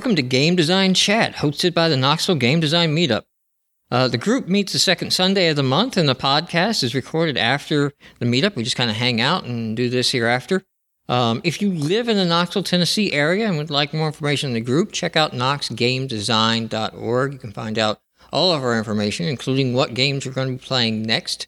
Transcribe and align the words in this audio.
Welcome 0.00 0.16
to 0.16 0.22
Game 0.22 0.56
Design 0.56 0.94
Chat, 0.94 1.34
hosted 1.34 1.74
by 1.74 1.90
the 1.90 1.96
Knoxville 1.98 2.36
Game 2.36 2.58
Design 2.58 2.96
Meetup. 2.96 3.24
Uh, 3.90 4.08
the 4.08 4.16
group 4.16 4.48
meets 4.48 4.72
the 4.72 4.78
second 4.78 5.12
Sunday 5.12 5.48
of 5.48 5.56
the 5.56 5.62
month, 5.62 5.98
and 5.98 6.08
the 6.08 6.14
podcast 6.14 6.82
is 6.82 6.94
recorded 6.94 7.36
after 7.36 7.92
the 8.18 8.24
meetup. 8.24 8.56
We 8.56 8.62
just 8.62 8.76
kind 8.76 8.88
of 8.88 8.96
hang 8.96 9.20
out 9.20 9.44
and 9.44 9.76
do 9.76 9.90
this 9.90 10.10
hereafter. 10.10 10.62
Um, 11.06 11.42
if 11.44 11.60
you 11.60 11.70
live 11.70 12.08
in 12.08 12.16
the 12.16 12.24
Knoxville, 12.24 12.62
Tennessee 12.62 13.12
area 13.12 13.46
and 13.46 13.58
would 13.58 13.68
like 13.68 13.92
more 13.92 14.06
information 14.06 14.48
on 14.48 14.54
the 14.54 14.62
group, 14.62 14.90
check 14.90 15.16
out 15.16 15.32
knoxgamedesign.org. 15.32 17.32
You 17.34 17.38
can 17.38 17.52
find 17.52 17.78
out 17.78 18.00
all 18.32 18.54
of 18.54 18.62
our 18.62 18.78
information, 18.78 19.26
including 19.26 19.74
what 19.74 19.92
games 19.92 20.24
we're 20.24 20.32
going 20.32 20.48
to 20.48 20.54
be 20.54 20.66
playing 20.66 21.02
next 21.02 21.46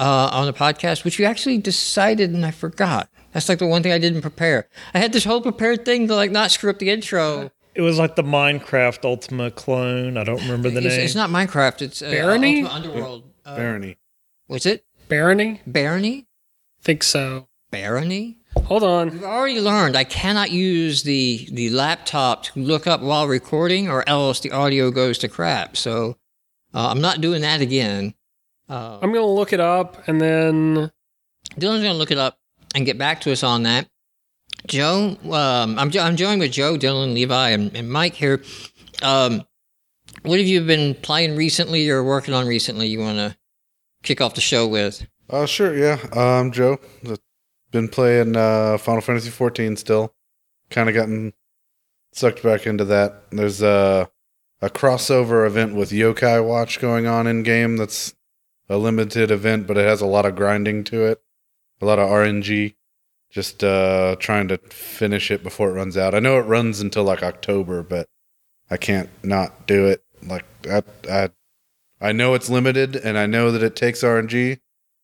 uh, 0.00 0.28
on 0.32 0.46
the 0.46 0.52
podcast, 0.52 1.04
which 1.04 1.20
we 1.20 1.24
actually 1.24 1.58
decided 1.58 2.30
and 2.30 2.44
I 2.44 2.50
forgot. 2.50 3.08
That's 3.32 3.48
like 3.48 3.60
the 3.60 3.68
one 3.68 3.84
thing 3.84 3.92
I 3.92 3.98
didn't 3.98 4.22
prepare. 4.22 4.68
I 4.92 4.98
had 4.98 5.12
this 5.12 5.22
whole 5.22 5.40
prepared 5.40 5.84
thing 5.84 6.08
to 6.08 6.16
like 6.16 6.32
not 6.32 6.50
screw 6.50 6.68
up 6.68 6.80
the 6.80 6.90
intro. 6.90 7.52
It 7.74 7.80
was 7.80 7.98
like 7.98 8.16
the 8.16 8.22
Minecraft 8.22 9.04
Ultima 9.04 9.50
clone. 9.50 10.16
I 10.16 10.24
don't 10.24 10.40
remember 10.42 10.68
the 10.70 10.78
It's, 10.84 10.96
name. 10.96 11.04
it's 11.04 11.14
not 11.14 11.30
Minecraft. 11.30 11.82
It's 11.82 12.02
uh, 12.02 12.10
Barony? 12.10 12.62
Ultima 12.62 12.74
Underworld. 12.74 13.30
Uh, 13.44 13.56
Barony. 13.56 13.96
Was 14.48 14.66
it 14.66 14.84
Barony? 15.08 15.60
Barony? 15.66 16.26
Think 16.82 17.02
so. 17.02 17.48
Barony? 17.70 18.38
Hold 18.66 18.82
on. 18.82 19.10
We've 19.10 19.24
already 19.24 19.60
learned 19.60 19.96
I 19.96 20.04
cannot 20.04 20.50
use 20.50 21.02
the 21.04 21.48
the 21.50 21.70
laptop 21.70 22.42
to 22.44 22.60
look 22.60 22.86
up 22.86 23.00
while 23.00 23.26
recording, 23.26 23.88
or 23.88 24.06
else 24.06 24.40
the 24.40 24.50
audio 24.50 24.90
goes 24.90 25.16
to 25.18 25.28
crap. 25.28 25.76
So 25.76 26.18
uh, 26.74 26.88
I'm 26.90 27.00
not 27.00 27.22
doing 27.22 27.40
that 27.42 27.62
again. 27.62 28.12
Uh, 28.68 28.98
I'm 29.00 29.12
going 29.12 29.24
to 29.24 29.30
look 29.30 29.52
it 29.52 29.60
up 29.60 30.06
and 30.06 30.20
then 30.20 30.90
Dylan's 31.56 31.82
going 31.82 31.84
to 31.84 31.92
look 31.94 32.10
it 32.10 32.18
up 32.18 32.38
and 32.74 32.84
get 32.86 32.98
back 32.98 33.20
to 33.22 33.32
us 33.32 33.42
on 33.42 33.62
that. 33.64 33.88
Joe, 34.66 35.16
um, 35.24 35.78
I'm, 35.78 35.90
I'm 35.98 36.16
joined 36.16 36.40
with 36.40 36.52
Joe, 36.52 36.76
Dylan, 36.76 37.14
Levi, 37.14 37.50
and, 37.50 37.74
and 37.76 37.90
Mike 37.90 38.14
here. 38.14 38.42
Um, 39.02 39.44
what 40.22 40.38
have 40.38 40.46
you 40.46 40.60
been 40.60 40.94
playing 40.94 41.36
recently 41.36 41.88
or 41.90 42.04
working 42.04 42.34
on 42.34 42.46
recently 42.46 42.86
you 42.86 43.00
want 43.00 43.18
to 43.18 43.36
kick 44.02 44.20
off 44.20 44.34
the 44.34 44.40
show 44.40 44.68
with? 44.68 45.06
Uh, 45.28 45.46
sure, 45.46 45.76
yeah. 45.76 45.98
Um, 46.12 46.52
Joe, 46.52 46.78
been 47.70 47.88
playing 47.88 48.36
uh, 48.36 48.78
Final 48.78 49.00
Fantasy 49.00 49.30
XIV 49.30 49.78
still. 49.78 50.14
Kind 50.70 50.88
of 50.88 50.94
gotten 50.94 51.32
sucked 52.12 52.42
back 52.42 52.66
into 52.66 52.84
that. 52.84 53.30
There's 53.30 53.62
a 53.62 54.08
a 54.60 54.70
crossover 54.70 55.44
event 55.44 55.74
with 55.74 55.90
Yokai 55.90 56.46
Watch 56.46 56.80
going 56.80 57.06
on 57.06 57.26
in 57.26 57.42
game. 57.42 57.76
That's 57.76 58.14
a 58.68 58.78
limited 58.78 59.30
event, 59.30 59.66
but 59.66 59.76
it 59.76 59.86
has 59.86 60.00
a 60.00 60.06
lot 60.06 60.24
of 60.24 60.36
grinding 60.36 60.84
to 60.84 61.04
it, 61.04 61.20
a 61.80 61.84
lot 61.84 61.98
of 61.98 62.08
RNG. 62.08 62.74
Just 63.32 63.64
uh, 63.64 64.14
trying 64.20 64.46
to 64.48 64.58
finish 64.58 65.30
it 65.30 65.42
before 65.42 65.70
it 65.70 65.72
runs 65.72 65.96
out. 65.96 66.14
I 66.14 66.20
know 66.20 66.38
it 66.38 66.42
runs 66.42 66.80
until 66.80 67.02
like 67.02 67.22
October, 67.22 67.82
but 67.82 68.08
I 68.70 68.76
can't 68.76 69.08
not 69.24 69.66
do 69.66 69.86
it. 69.86 70.04
Like 70.22 70.44
I, 70.70 70.82
I, 71.10 71.30
I 72.00 72.12
know 72.12 72.34
it's 72.34 72.50
limited, 72.50 72.94
and 72.94 73.16
I 73.16 73.26
know 73.26 73.50
that 73.50 73.62
it 73.62 73.74
takes 73.74 74.02
RNG, 74.02 74.60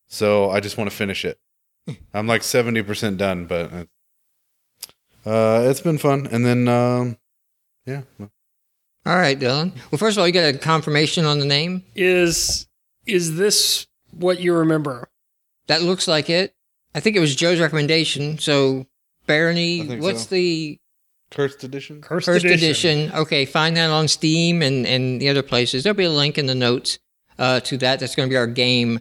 so 0.09 0.51
I 0.51 0.61
just 0.61 0.77
want 0.77 0.91
to 0.91 0.97
finish 0.97 1.25
it. 1.25 1.41
I'm 2.13 2.27
like 2.27 2.43
seventy 2.43 2.83
percent 2.83 3.17
done, 3.17 3.47
but 3.47 3.73
uh, 3.73 3.85
uh, 5.29 5.63
it's 5.69 5.81
been 5.81 5.99
fun. 5.99 6.29
And 6.31 6.45
then, 6.45 6.69
um, 6.69 7.17
yeah, 7.87 8.03
All 8.21 9.17
right, 9.17 9.39
Dylan. 9.39 9.73
Well, 9.91 9.99
first 9.99 10.17
of 10.17 10.21
all, 10.21 10.27
you 10.27 10.33
got 10.33 10.55
a 10.55 10.59
confirmation 10.59 11.25
on 11.25 11.39
the 11.39 11.47
name. 11.47 11.85
is 11.97 12.67
is 13.07 13.37
this 13.37 13.87
what 14.13 14.41
you 14.41 14.53
remember? 14.53 15.09
That 15.67 15.83
looks 15.83 16.07
like 16.07 16.29
it. 16.29 16.55
I 16.95 17.01
think 17.01 17.17
it 17.17 17.21
was 17.21 17.37
Joe's 17.37 17.61
recommendation. 17.61 18.39
So, 18.39 18.81
I 18.81 18.87
Barony, 19.27 19.99
what's 19.99 20.25
so. 20.25 20.35
the 20.35 20.79
cursed 21.31 21.65
edition. 21.65 22.01
Cursed, 22.01 22.27
first 22.27 22.45
edition. 22.45 22.65
edition. 22.99 23.13
Okay, 23.15 23.45
find 23.45 23.77
that 23.77 23.91
on 23.91 24.09
Steam 24.09 24.63
and, 24.63 24.87
and 24.87 25.21
the 25.21 25.29
other 25.29 25.43
places. 25.43 25.83
There'll 25.83 25.97
be 25.97 26.05
a 26.05 26.11
link 26.11 26.39
in 26.39 26.47
the 26.47 26.55
notes 26.55 26.99
uh, 27.39 27.61
to 27.61 27.77
that. 27.79 28.01
That's 28.01 28.15
going 28.15 28.29
to 28.29 28.33
be 28.33 28.37
our 28.37 28.47
game 28.47 29.01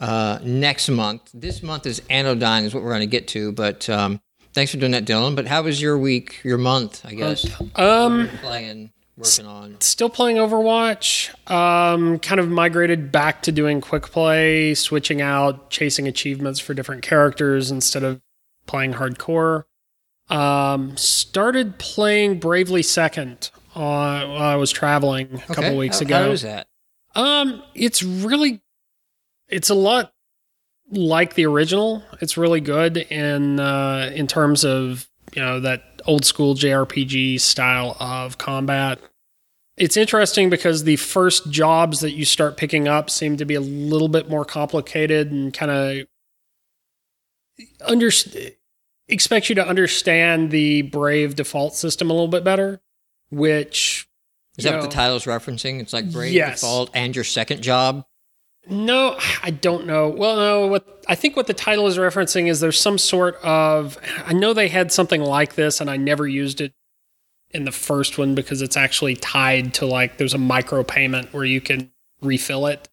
uh, 0.00 0.38
next 0.42 0.88
month. 0.88 1.30
This 1.32 1.62
month 1.62 1.86
is 1.86 2.02
Anodyne, 2.10 2.64
is 2.64 2.74
what 2.74 2.82
we're 2.82 2.90
going 2.90 3.00
to 3.00 3.06
get 3.06 3.28
to. 3.28 3.52
But 3.52 3.88
um, 3.88 4.20
thanks 4.52 4.72
for 4.72 4.78
doing 4.78 4.92
that, 4.92 5.04
Dylan. 5.04 5.36
But 5.36 5.46
how 5.46 5.62
was 5.62 5.80
your 5.80 5.98
week, 5.98 6.40
your 6.44 6.58
month, 6.58 7.04
I 7.04 7.14
guess? 7.14 7.46
Um, 7.76 8.28
Playing, 8.42 8.90
working 9.16 9.46
on. 9.46 9.80
still 9.80 10.10
playing 10.10 10.36
Overwatch. 10.36 11.30
Um, 11.50 12.18
kind 12.18 12.40
of 12.40 12.48
migrated 12.48 13.10
back 13.10 13.42
to 13.42 13.52
doing 13.52 13.80
quick 13.80 14.04
play, 14.04 14.74
switching 14.74 15.20
out, 15.20 15.70
chasing 15.70 16.06
achievements 16.06 16.60
for 16.60 16.74
different 16.74 17.02
characters 17.02 17.70
instead 17.70 18.02
of 18.02 18.20
playing 18.66 18.94
hardcore. 18.94 19.64
Um, 20.28 20.96
started 20.96 21.78
playing 21.78 22.40
Bravely 22.40 22.82
Second 22.82 23.50
uh, 23.74 23.80
while 24.26 24.42
I 24.42 24.56
was 24.56 24.70
traveling 24.72 25.34
a 25.34 25.38
couple 25.38 25.64
Okay, 25.64 25.76
weeks 25.76 26.00
how, 26.00 26.06
ago. 26.06 26.22
How 26.24 26.30
is 26.30 26.42
that? 26.42 26.66
Um, 27.14 27.62
it's 27.74 28.02
really, 28.02 28.60
it's 29.48 29.70
a 29.70 29.74
lot 29.74 30.12
like 30.90 31.34
the 31.34 31.46
original. 31.46 32.02
It's 32.20 32.36
really 32.36 32.60
good 32.60 32.96
in 32.96 33.60
uh, 33.60 34.10
in 34.14 34.26
terms 34.26 34.64
of 34.64 35.08
you 35.36 35.42
know 35.42 35.60
that 35.60 36.00
old 36.06 36.24
school 36.24 36.54
JRPG 36.54 37.38
style 37.40 37.96
of 38.00 38.38
combat. 38.38 38.98
It's 39.76 39.96
interesting 39.98 40.48
because 40.48 40.84
the 40.84 40.96
first 40.96 41.50
jobs 41.50 42.00
that 42.00 42.12
you 42.12 42.24
start 42.24 42.56
picking 42.56 42.88
up 42.88 43.10
seem 43.10 43.36
to 43.36 43.44
be 43.44 43.54
a 43.54 43.60
little 43.60 44.08
bit 44.08 44.30
more 44.30 44.46
complicated 44.46 45.30
and 45.30 45.52
kind 45.52 45.70
of 45.70 46.06
under 47.86 48.10
expect 49.08 49.48
you 49.50 49.54
to 49.54 49.66
understand 49.66 50.50
the 50.50 50.82
Brave 50.82 51.36
default 51.36 51.74
system 51.74 52.10
a 52.10 52.14
little 52.14 52.28
bit 52.28 52.42
better, 52.42 52.80
which 53.30 54.08
Is 54.56 54.64
that 54.64 54.70
you 54.70 54.76
what 54.76 54.82
the 54.82 54.88
know- 54.88 54.92
title's 54.92 55.24
referencing? 55.26 55.80
It's 55.80 55.92
like 55.92 56.10
Brave 56.10 56.32
Yes. 56.32 56.60
Default 56.62 56.90
and 56.94 57.14
your 57.14 57.24
second 57.24 57.62
job. 57.62 58.06
No, 58.68 59.16
I 59.42 59.50
don't 59.50 59.86
know. 59.86 60.08
Well, 60.08 60.36
no, 60.36 60.66
what 60.66 61.04
I 61.08 61.14
think 61.14 61.36
what 61.36 61.46
the 61.46 61.54
title 61.54 61.86
is 61.86 61.98
referencing 61.98 62.48
is 62.48 62.58
there's 62.60 62.80
some 62.80 62.98
sort 62.98 63.36
of 63.36 63.96
I 64.26 64.32
know 64.32 64.52
they 64.52 64.68
had 64.68 64.90
something 64.90 65.20
like 65.20 65.54
this 65.54 65.80
and 65.80 65.88
I 65.88 65.96
never 65.96 66.26
used 66.26 66.60
it 66.60 66.72
in 67.50 67.64
the 67.64 67.72
first 67.72 68.18
one 68.18 68.34
because 68.34 68.62
it's 68.62 68.76
actually 68.76 69.14
tied 69.14 69.72
to 69.74 69.86
like 69.86 70.18
there's 70.18 70.34
a 70.34 70.38
micro 70.38 70.82
payment 70.82 71.32
where 71.32 71.44
you 71.44 71.60
can 71.60 71.92
refill 72.20 72.66
it. 72.66 72.88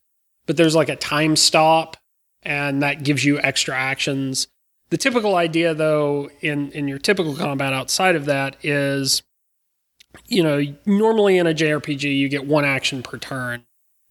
But 0.46 0.58
there's 0.58 0.76
like 0.76 0.90
a 0.90 0.96
time 0.96 1.36
stop 1.36 1.98
and 2.44 2.84
that 2.84 3.04
gives 3.04 3.26
you 3.26 3.40
extra 3.40 3.76
actions. 3.76 4.48
The 4.90 4.98
typical 4.98 5.36
idea 5.36 5.74
though 5.74 6.30
in 6.42 6.72
in 6.74 6.88
your 6.88 7.00
typical 7.00 7.36
combat 7.36 7.74
outside 7.74 8.16
of 8.16 8.26
that 8.26 8.58
is 8.64 9.24
you 10.28 10.44
know, 10.44 10.64
normally 10.86 11.40
in 11.40 11.48
a 11.48 11.54
JRPG 11.56 12.16
you 12.16 12.30
get 12.30 12.46
one 12.46 12.66
action 12.66 13.02
per 13.02 13.18
turn. 13.18 13.66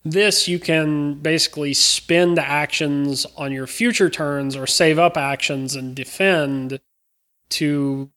This 0.04 0.48
you 0.48 0.58
can 0.58 1.14
basically 1.14 1.74
spend 1.74 2.38
actions 2.38 3.24
on 3.36 3.52
your 3.52 3.66
future 3.66 4.10
turns 4.10 4.56
or 4.56 4.66
save 4.66 4.98
up 4.98 5.16
actions 5.16 5.76
and 5.76 5.94
defend 5.94 6.80
to 7.50 8.10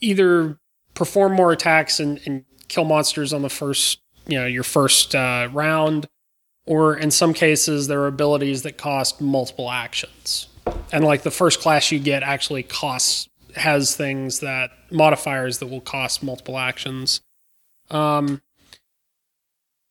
either 0.00 0.58
perform 0.94 1.34
more 1.34 1.52
attacks 1.52 2.00
and, 2.00 2.20
and 2.26 2.44
kill 2.68 2.84
monsters 2.84 3.32
on 3.32 3.42
the 3.42 3.50
first, 3.50 4.00
you 4.26 4.38
know, 4.38 4.46
your 4.46 4.64
first 4.64 5.14
uh, 5.14 5.48
round, 5.52 6.08
or 6.66 6.96
in 6.96 7.10
some 7.12 7.32
cases 7.32 7.86
there 7.86 8.00
are 8.00 8.08
abilities 8.08 8.62
that 8.62 8.76
cost 8.76 9.20
multiple 9.20 9.70
actions. 9.70 10.48
And 10.90 11.04
like 11.04 11.22
the 11.22 11.30
first 11.30 11.60
class 11.60 11.92
you 11.92 12.00
get 12.00 12.24
actually 12.24 12.64
costs 12.64 13.28
has 13.54 13.94
things 13.94 14.40
that 14.40 14.70
modifiers 14.90 15.58
that 15.58 15.68
will 15.68 15.80
cost 15.80 16.22
multiple 16.22 16.58
actions. 16.58 17.20
Um, 17.90 18.42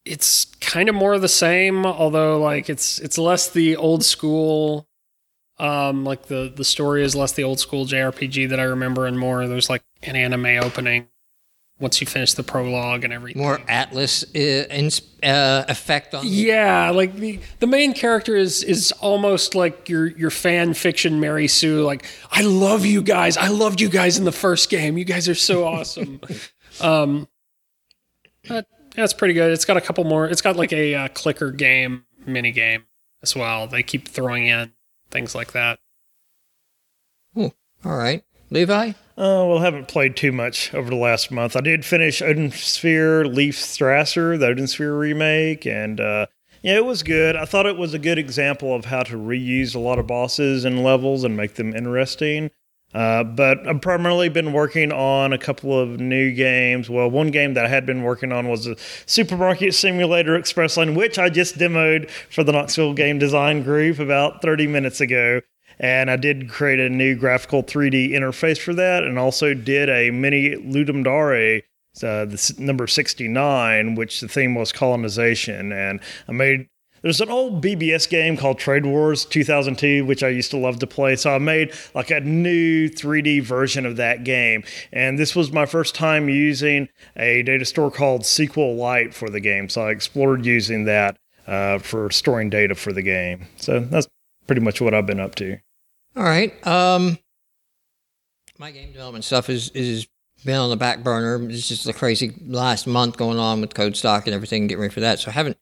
it's 0.06 0.46
kind 0.62 0.88
of 0.88 0.96
more 0.96 1.13
of 1.16 1.22
the 1.22 1.28
same, 1.28 1.86
although 1.86 2.40
like 2.40 2.69
it's 2.69 3.00
it's 3.00 3.18
less 3.18 3.50
the 3.50 3.75
old 3.75 4.04
school. 4.04 4.88
Um, 5.57 6.04
like 6.04 6.28
the 6.28 6.52
the 6.56 6.66
story 6.66 7.04
is 7.04 7.16
less 7.16 7.31
the 7.31 7.44
old 7.44 7.60
school 7.60 7.86
JRPG 7.86 8.50
that 8.50 8.60
I 8.60 8.63
remember, 8.63 9.06
and 9.07 9.18
more 9.18 9.48
there's 9.48 9.69
like 9.69 9.84
an 10.04 10.16
anime 10.16 10.63
opening 10.63 11.07
once 11.80 12.00
you 12.00 12.07
finish 12.07 12.34
the 12.34 12.44
prologue 12.44 13.04
and 13.04 13.12
everything. 13.12 13.42
More 13.42 13.57
Atlus 13.60 14.24
uh, 14.36 14.68
ins- 14.69 15.02
uh, 15.24 15.66
effect 15.68 16.13
on 16.13 16.24
Yeah, 16.25 16.92
like 16.92 17.16
the 17.16 17.40
the 17.60 17.68
main 17.68 17.94
character 17.94 18.36
is 18.36 18.63
is 18.63 18.92
almost 18.94 19.56
like 19.56 19.90
your 19.90 20.08
your 20.08 20.30
fan 20.30 20.74
fiction 20.74 21.19
Mary 21.19 21.48
Sue. 21.48 21.84
Like 21.84 22.06
I 22.31 22.42
love 22.42 22.86
you 22.86 23.01
guys. 23.01 23.38
I 23.38 23.48
loved 23.48 23.81
you 23.81 23.90
guys 23.90 24.18
in 24.18 24.25
the 24.25 24.31
first 24.31 24.69
game. 24.69 24.98
You 24.98 25.06
guys 25.06 25.28
are 25.28 25.36
so 25.36 25.66
awesome. 25.66 26.22
um, 26.81 27.28
but 28.48 28.68
that's 28.95 29.13
pretty 29.13 29.33
good. 29.33 29.51
It's 29.51 29.65
got 29.65 29.77
a 29.77 29.81
couple 29.81 30.03
more. 30.03 30.27
It's 30.27 30.42
got 30.42 30.56
like 30.56 30.74
a 30.74 30.95
uh, 30.95 31.07
clicker 31.09 31.51
game 31.51 32.06
mini 32.25 32.51
game 32.51 32.86
as 33.21 33.36
well. 33.36 33.68
They 33.68 33.83
keep 33.83 34.07
throwing 34.07 34.47
in 34.47 34.74
things 35.12 35.36
like 35.36 35.53
that. 35.53 35.80
All 37.86 37.97
right. 37.97 38.24
Levi? 38.50 38.89
Uh, 38.89 38.94
well, 39.15 39.59
I 39.59 39.63
haven't 39.63 39.88
played 39.88 40.15
too 40.15 40.31
much 40.31 40.74
over 40.74 40.89
the 40.89 40.95
last 40.95 41.31
month. 41.31 41.56
I 41.56 41.62
did 41.62 41.86
finish 41.86 42.21
Odin 42.21 42.51
Sphere 42.51 43.24
Leifthrasir, 43.24 44.39
the 44.39 44.47
Odin 44.47 44.68
Sphere 44.68 44.98
remake, 44.98 45.65
and 45.68 46.00
uh, 46.00 46.25
yeah, 46.63 46.75
it 46.75 46.86
was 46.86 47.03
good. 47.03 47.36
I 47.36 47.45
thought 47.45 47.68
it 47.68 47.77
was 47.77 47.94
a 47.94 48.00
good 48.00 48.18
example 48.18 48.74
of 48.74 48.86
how 48.86 49.03
to 49.03 49.18
reuse 49.18 49.75
a 49.75 49.80
lot 49.80 50.00
of 50.00 50.07
bosses 50.07 50.65
and 50.65 50.83
levels 50.83 51.24
and 51.24 51.38
make 51.38 51.56
them 51.56 51.75
interesting. 51.75 52.50
Uh, 52.95 53.25
but 53.25 53.68
I've 53.68 53.81
primarily 53.81 54.30
been 54.30 54.53
working 54.53 54.94
on 54.94 55.33
a 55.33 55.38
couple 55.38 55.77
of 55.77 56.00
new 56.00 56.31
games. 56.31 56.89
Well, 56.89 57.12
one 57.12 57.30
game 57.30 57.53
that 57.56 57.65
I 57.65 57.68
had 57.68 57.86
been 57.86 58.03
working 58.03 58.31
on 58.31 58.47
was 58.47 58.68
a 58.68 58.77
Supermarket 59.06 59.74
Simulator 59.74 60.38
Express 60.38 60.77
Lane, 60.77 60.95
which 60.95 61.19
I 61.19 61.27
just 61.27 61.57
demoed 61.57 62.09
for 62.09 62.45
the 62.45 62.53
Knoxville 62.53 62.94
Game 62.94 63.19
Design 63.19 63.63
Group 63.63 64.00
about 64.00 64.42
30 64.42 64.68
minutes 64.68 65.01
ago. 65.01 65.42
And 65.77 66.09
I 66.09 66.15
did 66.15 66.50
create 66.50 66.80
a 66.80 66.88
new 66.88 67.18
graphical 67.18 67.63
3D 67.63 68.12
interface 68.12 68.57
for 68.57 68.74
that, 68.75 69.03
and 69.03 69.19
also 69.19 69.53
did 69.53 69.89
a 69.89 70.09
mini 70.12 70.51
Ludum 70.51 71.03
Dare 71.03 71.63
uh, 72.01 72.25
the 72.25 72.56
number 72.57 72.88
69, 72.88 73.95
which 73.95 74.21
the 74.21 74.27
theme 74.27 74.56
was 74.56 74.71
colonization. 74.71 75.71
And 75.74 76.00
I 76.27 76.31
made 76.31 76.68
there's 77.06 77.22
an 77.22 77.30
old 77.30 77.63
BBS 77.63 78.10
game 78.10 78.36
called 78.36 78.57
Trade 78.57 78.84
Wars 78.84 79.25
2002, 79.25 80.04
which 80.06 80.24
I 80.24 80.30
used 80.30 80.50
to 80.50 80.57
love 80.57 80.80
to 80.80 80.88
play. 80.88 81.16
So 81.16 81.36
I 81.36 81.38
made 81.38 81.72
like 81.94 82.10
a 82.10 82.19
new 82.19 82.90
3D 82.90 83.44
version 83.44 83.86
of 83.86 83.98
that 83.98 84.24
game. 84.24 84.63
And 84.92 85.19
this 85.19 85.36
was 85.36 85.52
my 85.52 85.68
first 85.68 85.94
time 85.94 86.30
using 86.30 86.90
a 87.16 87.44
data 87.44 87.63
store 87.63 87.92
called 87.92 88.24
SQLite 88.24 89.13
for 89.13 89.30
the 89.30 89.40
game. 89.40 89.69
So 89.69 89.84
I 89.84 89.92
explored 89.92 90.48
using 90.48 90.86
that 90.86 91.19
uh, 91.46 91.78
for 91.78 92.10
storing 92.10 92.50
data 92.50 92.74
for 92.74 92.92
the 92.92 93.04
game. 93.04 93.46
So 93.58 93.81
that's 93.81 94.08
pretty 94.48 94.62
much 94.62 94.81
what 94.81 94.96
I've 94.96 95.06
been 95.06 95.19
up 95.19 95.36
to. 95.36 95.60
All 96.16 96.24
right. 96.24 96.66
Um, 96.66 97.19
my 98.58 98.72
game 98.72 98.92
development 98.92 99.25
stuff 99.25 99.48
is 99.51 99.69
is 99.75 100.08
been 100.44 100.56
on 100.56 100.72
the 100.72 100.75
back 100.75 101.04
burner. 101.04 101.48
It's 101.51 101.68
just 101.68 101.86
the 101.86 101.94
crazy 101.94 102.34
last 102.48 102.88
month 102.88 103.16
going 103.16 103.38
on 103.38 103.62
with 103.62 103.75
CodeStock 103.75 104.25
and 104.25 104.34
everything, 104.34 104.66
getting 104.66 104.81
ready 104.81 104.94
for 104.94 105.01
that. 105.01 105.19
So 105.19 105.30
I 105.30 105.34
haven't 105.34 105.58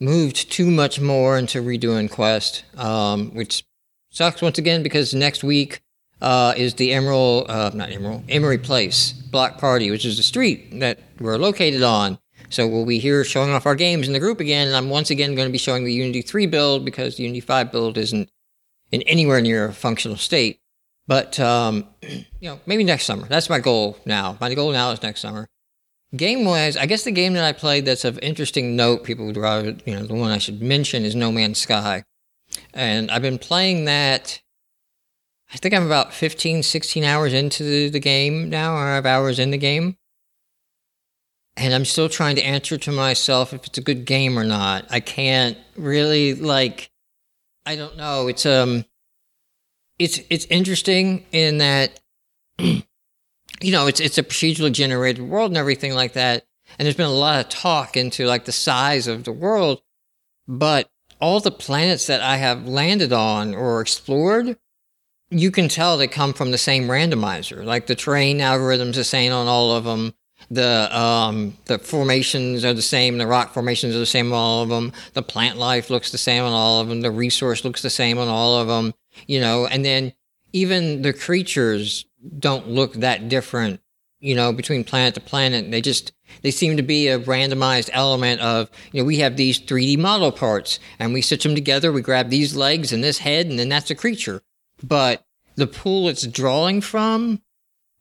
moved 0.00 0.50
too 0.50 0.70
much 0.70 1.00
more 1.00 1.36
into 1.36 1.62
redoing 1.62 2.10
Quest, 2.10 2.64
um, 2.76 3.34
which 3.34 3.64
sucks 4.10 4.42
once 4.42 4.58
again 4.58 4.82
because 4.82 5.14
next 5.14 5.44
week 5.44 5.82
uh, 6.20 6.54
is 6.56 6.74
the 6.74 6.92
Emerald, 6.92 7.50
uh, 7.50 7.70
not 7.74 7.90
Emerald, 7.90 8.24
Emory 8.28 8.58
Place 8.58 9.12
Block 9.12 9.58
Party, 9.58 9.90
which 9.90 10.04
is 10.04 10.16
the 10.16 10.22
street 10.22 10.80
that 10.80 10.98
we're 11.20 11.38
located 11.38 11.82
on. 11.82 12.18
So 12.48 12.66
we'll 12.66 12.86
be 12.86 12.98
here 12.98 13.22
showing 13.22 13.50
off 13.50 13.66
our 13.66 13.76
games 13.76 14.06
in 14.06 14.12
the 14.12 14.18
group 14.18 14.40
again, 14.40 14.66
and 14.66 14.76
I'm 14.76 14.90
once 14.90 15.10
again 15.10 15.34
going 15.34 15.46
to 15.46 15.52
be 15.52 15.58
showing 15.58 15.84
the 15.84 15.92
Unity 15.92 16.22
3 16.22 16.46
build 16.46 16.84
because 16.84 17.16
the 17.16 17.22
Unity 17.22 17.40
5 17.40 17.70
build 17.70 17.96
isn't 17.96 18.30
in 18.90 19.02
anywhere 19.02 19.40
near 19.40 19.66
a 19.66 19.72
functional 19.72 20.16
state. 20.16 20.60
But 21.06 21.38
um, 21.38 21.86
you 22.02 22.24
know, 22.42 22.60
maybe 22.66 22.84
next 22.84 23.04
summer. 23.04 23.26
That's 23.26 23.50
my 23.50 23.60
goal 23.60 23.98
now. 24.04 24.36
My 24.40 24.52
goal 24.54 24.72
now 24.72 24.90
is 24.90 25.02
next 25.02 25.20
summer. 25.20 25.48
Game 26.16 26.44
wise, 26.44 26.76
I 26.76 26.86
guess 26.86 27.04
the 27.04 27.12
game 27.12 27.34
that 27.34 27.44
I 27.44 27.52
played 27.52 27.84
that's 27.84 28.04
of 28.04 28.18
interesting 28.18 28.74
note, 28.74 29.04
people 29.04 29.26
would 29.26 29.36
rather, 29.36 29.76
you 29.84 29.94
know, 29.94 30.04
the 30.04 30.14
one 30.14 30.32
I 30.32 30.38
should 30.38 30.60
mention 30.60 31.04
is 31.04 31.14
No 31.14 31.30
Man's 31.30 31.58
Sky. 31.58 32.02
And 32.74 33.12
I've 33.12 33.22
been 33.22 33.38
playing 33.38 33.84
that, 33.84 34.40
I 35.52 35.56
think 35.56 35.72
I'm 35.72 35.86
about 35.86 36.12
15, 36.12 36.64
16 36.64 37.04
hours 37.04 37.32
into 37.32 37.90
the, 37.90 38.00
game 38.00 38.50
now, 38.50 38.74
or 38.74 38.78
I 38.78 38.94
have 38.96 39.06
hours 39.06 39.38
in 39.38 39.52
the 39.52 39.58
game. 39.58 39.96
And 41.56 41.72
I'm 41.72 41.84
still 41.84 42.08
trying 42.08 42.34
to 42.36 42.42
answer 42.42 42.76
to 42.76 42.90
myself 42.90 43.52
if 43.52 43.66
it's 43.66 43.78
a 43.78 43.82
good 43.82 44.04
game 44.04 44.36
or 44.36 44.44
not. 44.44 44.86
I 44.90 44.98
can't 44.98 45.58
really, 45.76 46.34
like, 46.34 46.90
I 47.64 47.76
don't 47.76 47.96
know. 47.96 48.26
It's, 48.26 48.46
um, 48.46 48.84
it's, 50.00 50.18
it's 50.28 50.46
interesting 50.46 51.26
in 51.30 51.58
that 51.58 52.00
you 53.60 53.72
know, 53.72 53.86
it's 53.86 54.00
it's 54.00 54.18
a 54.18 54.22
procedurally 54.22 54.72
generated 54.72 55.22
world 55.22 55.50
and 55.50 55.58
everything 55.58 55.94
like 55.94 56.14
that. 56.14 56.44
And 56.78 56.86
there's 56.86 56.96
been 56.96 57.06
a 57.06 57.10
lot 57.10 57.44
of 57.44 57.50
talk 57.50 57.96
into 57.96 58.26
like 58.26 58.44
the 58.44 58.52
size 58.52 59.06
of 59.06 59.24
the 59.24 59.32
world, 59.32 59.82
but 60.46 60.88
all 61.20 61.40
the 61.40 61.50
planets 61.50 62.06
that 62.06 62.20
I 62.22 62.36
have 62.36 62.66
landed 62.66 63.12
on 63.12 63.54
or 63.54 63.80
explored, 63.80 64.56
you 65.30 65.50
can 65.50 65.68
tell 65.68 65.96
they 65.96 66.08
come 66.08 66.32
from 66.32 66.50
the 66.50 66.58
same 66.58 66.88
randomizer. 66.88 67.64
Like 67.64 67.86
the 67.86 67.94
terrain 67.94 68.38
algorithms 68.38 68.94
the 68.94 69.04
same 69.04 69.32
on 69.32 69.46
all 69.46 69.72
of 69.72 69.84
them. 69.84 70.14
The 70.50 70.88
um, 70.98 71.58
the 71.66 71.78
formations 71.78 72.64
are 72.64 72.72
the 72.72 72.80
same. 72.80 73.18
The 73.18 73.26
rock 73.26 73.52
formations 73.52 73.94
are 73.94 73.98
the 73.98 74.06
same 74.06 74.32
on 74.32 74.38
all 74.38 74.62
of 74.62 74.70
them. 74.70 74.92
The 75.12 75.22
plant 75.22 75.58
life 75.58 75.90
looks 75.90 76.10
the 76.10 76.18
same 76.18 76.42
on 76.44 76.52
all 76.52 76.80
of 76.80 76.88
them. 76.88 77.02
The 77.02 77.10
resource 77.10 77.62
looks 77.64 77.82
the 77.82 77.90
same 77.90 78.16
on 78.16 78.28
all 78.28 78.58
of 78.58 78.68
them. 78.68 78.94
You 79.26 79.40
know, 79.40 79.66
and 79.66 79.84
then 79.84 80.14
even 80.52 81.02
the 81.02 81.12
creatures 81.12 82.06
don't 82.38 82.68
look 82.68 82.94
that 82.94 83.28
different, 83.28 83.80
you 84.18 84.34
know, 84.34 84.52
between 84.52 84.84
planet 84.84 85.14
to 85.14 85.20
planet. 85.20 85.70
They 85.70 85.80
just 85.80 86.12
they 86.42 86.50
seem 86.50 86.76
to 86.76 86.82
be 86.82 87.08
a 87.08 87.18
randomized 87.18 87.90
element 87.92 88.40
of, 88.40 88.70
you 88.92 89.00
know, 89.00 89.06
we 89.06 89.18
have 89.18 89.36
these 89.36 89.60
3D 89.60 89.98
model 89.98 90.32
parts 90.32 90.78
and 90.98 91.12
we 91.12 91.22
stitch 91.22 91.42
them 91.42 91.54
together, 91.54 91.92
we 91.92 92.02
grab 92.02 92.30
these 92.30 92.56
legs 92.56 92.92
and 92.92 93.02
this 93.02 93.18
head 93.18 93.46
and 93.46 93.58
then 93.58 93.68
that's 93.68 93.90
a 93.90 93.94
creature. 93.94 94.42
But 94.82 95.24
the 95.56 95.66
pool 95.66 96.08
it's 96.08 96.26
drawing 96.26 96.80
from 96.80 97.42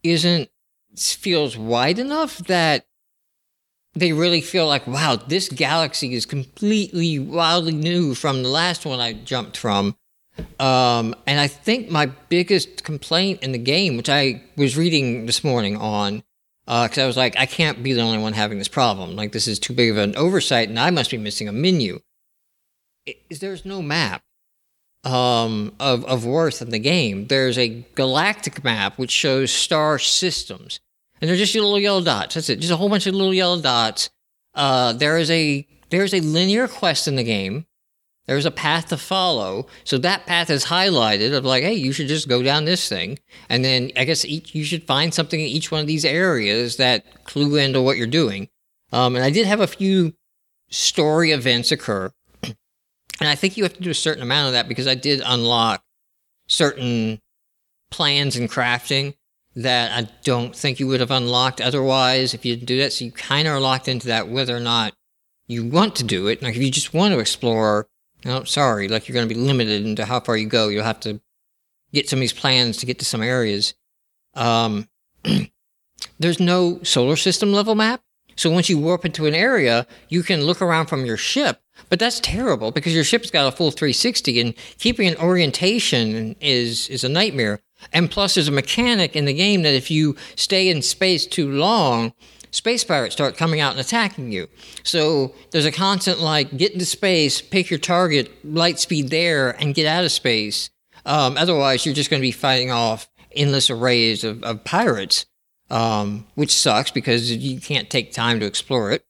isn't 0.04 0.50
feels 0.98 1.57
wide 1.57 2.00
enough 2.00 2.38
that 2.39 2.86
they 3.94 4.13
really 4.13 4.42
feel 4.42 4.68
like, 4.68 4.86
wow, 4.88 5.15
this 5.15 5.50
galaxy 5.50 6.13
is 6.13 6.25
completely 6.25 7.19
wildly 7.19 7.74
new 7.74 8.13
from 8.13 8.44
the 8.44 8.50
last 8.50 8.86
one 8.86 9.00
I 9.00 9.13
jumped 9.13 9.57
from. 9.57 9.95
Um, 10.59 11.15
and 11.25 11.39
I 11.39 11.47
think 11.47 11.89
my 11.89 12.07
biggest 12.07 12.83
complaint 12.83 13.44
in 13.44 13.51
the 13.51 13.57
game, 13.57 13.97
which 13.97 14.09
I 14.09 14.41
was 14.56 14.77
reading 14.77 15.25
this 15.25 15.44
morning 15.44 15.77
on, 15.77 16.24
because 16.65 16.97
uh, 16.97 17.03
I 17.03 17.07
was 17.07 17.18
like, 17.18 17.38
I 17.38 17.45
can't 17.45 17.81
be 17.81 17.94
the 17.94 18.01
only 18.01 18.19
one 18.19 18.33
having 18.33 18.57
this 18.59 18.68
problem. 18.68 19.15
Like, 19.15 19.31
this 19.31 19.47
is 19.47 19.59
too 19.59 19.74
big 19.74 19.89
of 19.89 19.97
an 19.97 20.15
oversight, 20.15 20.69
and 20.69 20.80
I 20.80 20.91
must 20.91 21.12
be 21.12 21.18
missing 21.18 21.47
a 21.47 21.51
menu. 21.51 22.01
Is 23.30 23.39
there's 23.39 23.65
no 23.65 23.81
map 23.81 24.21
um, 25.03 25.74
of 25.80 26.06
of 26.06 26.25
worth 26.25 26.62
in 26.62 26.69
the 26.69 26.80
game. 26.80 27.27
There's 27.27 27.57
a 27.57 27.86
galactic 27.95 28.63
map 28.63 28.97
which 28.97 29.12
shows 29.12 29.51
star 29.51 29.97
systems, 29.97 30.80
and 31.19 31.30
they're 31.30 31.38
just 31.38 31.56
little 31.56 31.80
yellow 31.80 32.03
dots. 32.03 32.36
That's 32.36 32.50
it. 32.50 32.59
Just 32.59 32.71
a 32.71 32.75
whole 32.75 32.89
bunch 32.89 33.07
of 33.07 33.15
little 33.15 33.33
yellow 33.33 33.59
dots. 33.62 34.09
Uh, 34.53 34.94
there 34.94 35.18
is 35.18 35.31
a 35.31 35.68
there's 35.89 36.13
a 36.13 36.19
linear 36.19 36.68
quest 36.68 37.07
in 37.07 37.15
the 37.15 37.24
game 37.24 37.65
there's 38.29 38.45
a 38.45 38.51
path 38.51 38.89
to 38.89 38.97
follow. 38.97 39.65
So 39.83 39.97
that 39.97 40.27
path 40.27 40.51
is 40.51 40.65
highlighted 40.65 41.35
of 41.35 41.45
like, 41.45 41.63
hey, 41.63 41.73
you 41.73 41.91
should 41.91 42.07
just 42.07 42.29
go 42.29 42.43
down 42.43 42.65
this 42.65 42.87
thing. 42.87 43.17
And 43.49 43.65
then 43.65 43.91
I 43.97 44.05
guess 44.05 44.23
each, 44.23 44.53
you 44.53 44.63
should 44.63 44.83
find 44.83 45.11
something 45.11 45.39
in 45.39 45.47
each 45.47 45.71
one 45.71 45.81
of 45.81 45.87
these 45.87 46.05
areas 46.05 46.77
that 46.77 47.23
clue 47.23 47.55
into 47.55 47.81
what 47.81 47.98
you're 47.98 48.05
doing. 48.05 48.48
Um, 48.93 49.15
and 49.15 49.25
I 49.25 49.31
did 49.31 49.48
have 49.48 49.62
a 49.62 49.67
few 49.67 50.13
story 50.69 51.31
events 51.31 51.71
occur. 51.71 52.12
And 53.21 53.27
I 53.27 53.36
think 53.36 53.57
you 53.57 53.63
have 53.63 53.74
to 53.74 53.81
do 53.81 53.89
a 53.89 53.95
certain 53.95 54.24
amount 54.24 54.48
of 54.48 54.53
that 54.53 54.69
because 54.69 54.88
I 54.88 54.95
did 54.95 55.21
unlock 55.25 55.83
certain 56.48 57.19
plans 57.89 58.38
and 58.38 58.50
crafting 58.50 59.15
that 59.57 59.91
I 59.91 60.09
don't 60.24 60.55
think 60.55 60.79
you 60.79 60.88
would 60.88 61.01
have 61.01 61.12
unlocked 61.12 61.59
otherwise 61.59 62.33
if 62.33 62.45
you 62.45 62.55
didn't 62.55 62.67
do 62.67 62.77
that. 62.77 62.93
So 62.93 63.03
you 63.03 63.12
kind 63.12 63.45
of 63.45 63.55
are 63.55 63.59
locked 63.59 63.89
into 63.89 64.07
that 64.07 64.29
whether 64.29 64.55
or 64.55 64.62
not 64.62 64.93
you 65.48 65.65
want 65.65 65.98
to 65.98 66.05
do 66.05 66.27
it. 66.27 66.41
Like 66.41 66.55
if 66.55 66.62
you 66.62 66.71
just 66.71 66.93
want 66.93 67.13
to 67.13 67.19
explore 67.19 67.89
Oh, 68.25 68.43
sorry. 68.43 68.88
Like 68.88 69.07
you're 69.07 69.13
going 69.13 69.27
to 69.27 69.33
be 69.33 69.39
limited 69.39 69.85
into 69.85 70.05
how 70.05 70.19
far 70.19 70.35
you 70.35 70.47
go. 70.47 70.67
You'll 70.67 70.83
have 70.83 70.99
to 71.01 71.21
get 71.93 72.09
some 72.09 72.17
of 72.17 72.21
these 72.21 72.33
plans 72.33 72.77
to 72.77 72.85
get 72.85 72.99
to 72.99 73.05
some 73.05 73.21
areas. 73.21 73.73
Um, 74.33 74.88
there's 76.19 76.39
no 76.39 76.79
solar 76.83 77.15
system 77.15 77.53
level 77.53 77.75
map. 77.75 78.01
So 78.35 78.49
once 78.49 78.69
you 78.69 78.79
warp 78.79 79.03
into 79.03 79.25
an 79.25 79.35
area, 79.35 79.85
you 80.07 80.23
can 80.23 80.43
look 80.43 80.61
around 80.61 80.85
from 80.85 81.05
your 81.05 81.17
ship. 81.17 81.61
But 81.89 81.99
that's 81.99 82.19
terrible 82.19 82.71
because 82.71 82.93
your 82.93 83.03
ship's 83.03 83.31
got 83.31 83.51
a 83.51 83.55
full 83.55 83.71
360 83.71 84.39
and 84.39 84.53
keeping 84.77 85.07
an 85.07 85.17
orientation 85.17 86.35
is, 86.39 86.88
is 86.89 87.03
a 87.03 87.09
nightmare. 87.09 87.59
And 87.93 88.11
plus 88.11 88.35
there's 88.35 88.47
a 88.47 88.51
mechanic 88.51 89.15
in 89.15 89.25
the 89.25 89.33
game 89.33 89.63
that 89.63 89.73
if 89.73 89.89
you 89.89 90.15
stay 90.35 90.69
in 90.69 90.81
space 90.81 91.25
too 91.25 91.49
long, 91.49 92.13
space 92.51 92.84
pirates 92.84 93.13
start 93.13 93.38
coming 93.38 93.60
out 93.60 93.72
and 93.72 93.79
attacking 93.79 94.32
you. 94.32 94.48
So 94.84 95.34
there's 95.51 95.65
a 95.65 95.72
constant 95.72 96.20
like 96.20 96.56
get 96.56 96.74
into 96.74 96.86
space, 96.86 97.41
pick 97.41 97.70
your 97.70 97.79
target, 97.79 98.32
light 98.44 98.79
speed 98.79 99.10
there, 99.10 99.51
and 99.51 99.75
get 99.75 99.86
out 99.86 100.06
of 100.06 100.12
space. 100.12 100.70
Um, 101.06 101.38
otherwise, 101.38 101.86
you're 101.86 101.96
just 101.96 102.10
going 102.10 102.22
to 102.22 102.27
be 102.27 102.32
fighting 102.32 102.72
off 102.72 103.10
endless 103.32 103.70
arrays 103.70 104.24
of, 104.24 104.44
of 104.44 104.63
pirates, 104.63 105.25
um, 105.70 106.25
which 106.36 106.51
sucks 106.51 106.91
because 106.91 107.32
you 107.32 107.60
can't 107.60 107.89
take 107.89 108.12
time 108.12 108.39
to 108.39 108.46
explore 108.46 108.91
it. 108.91 109.06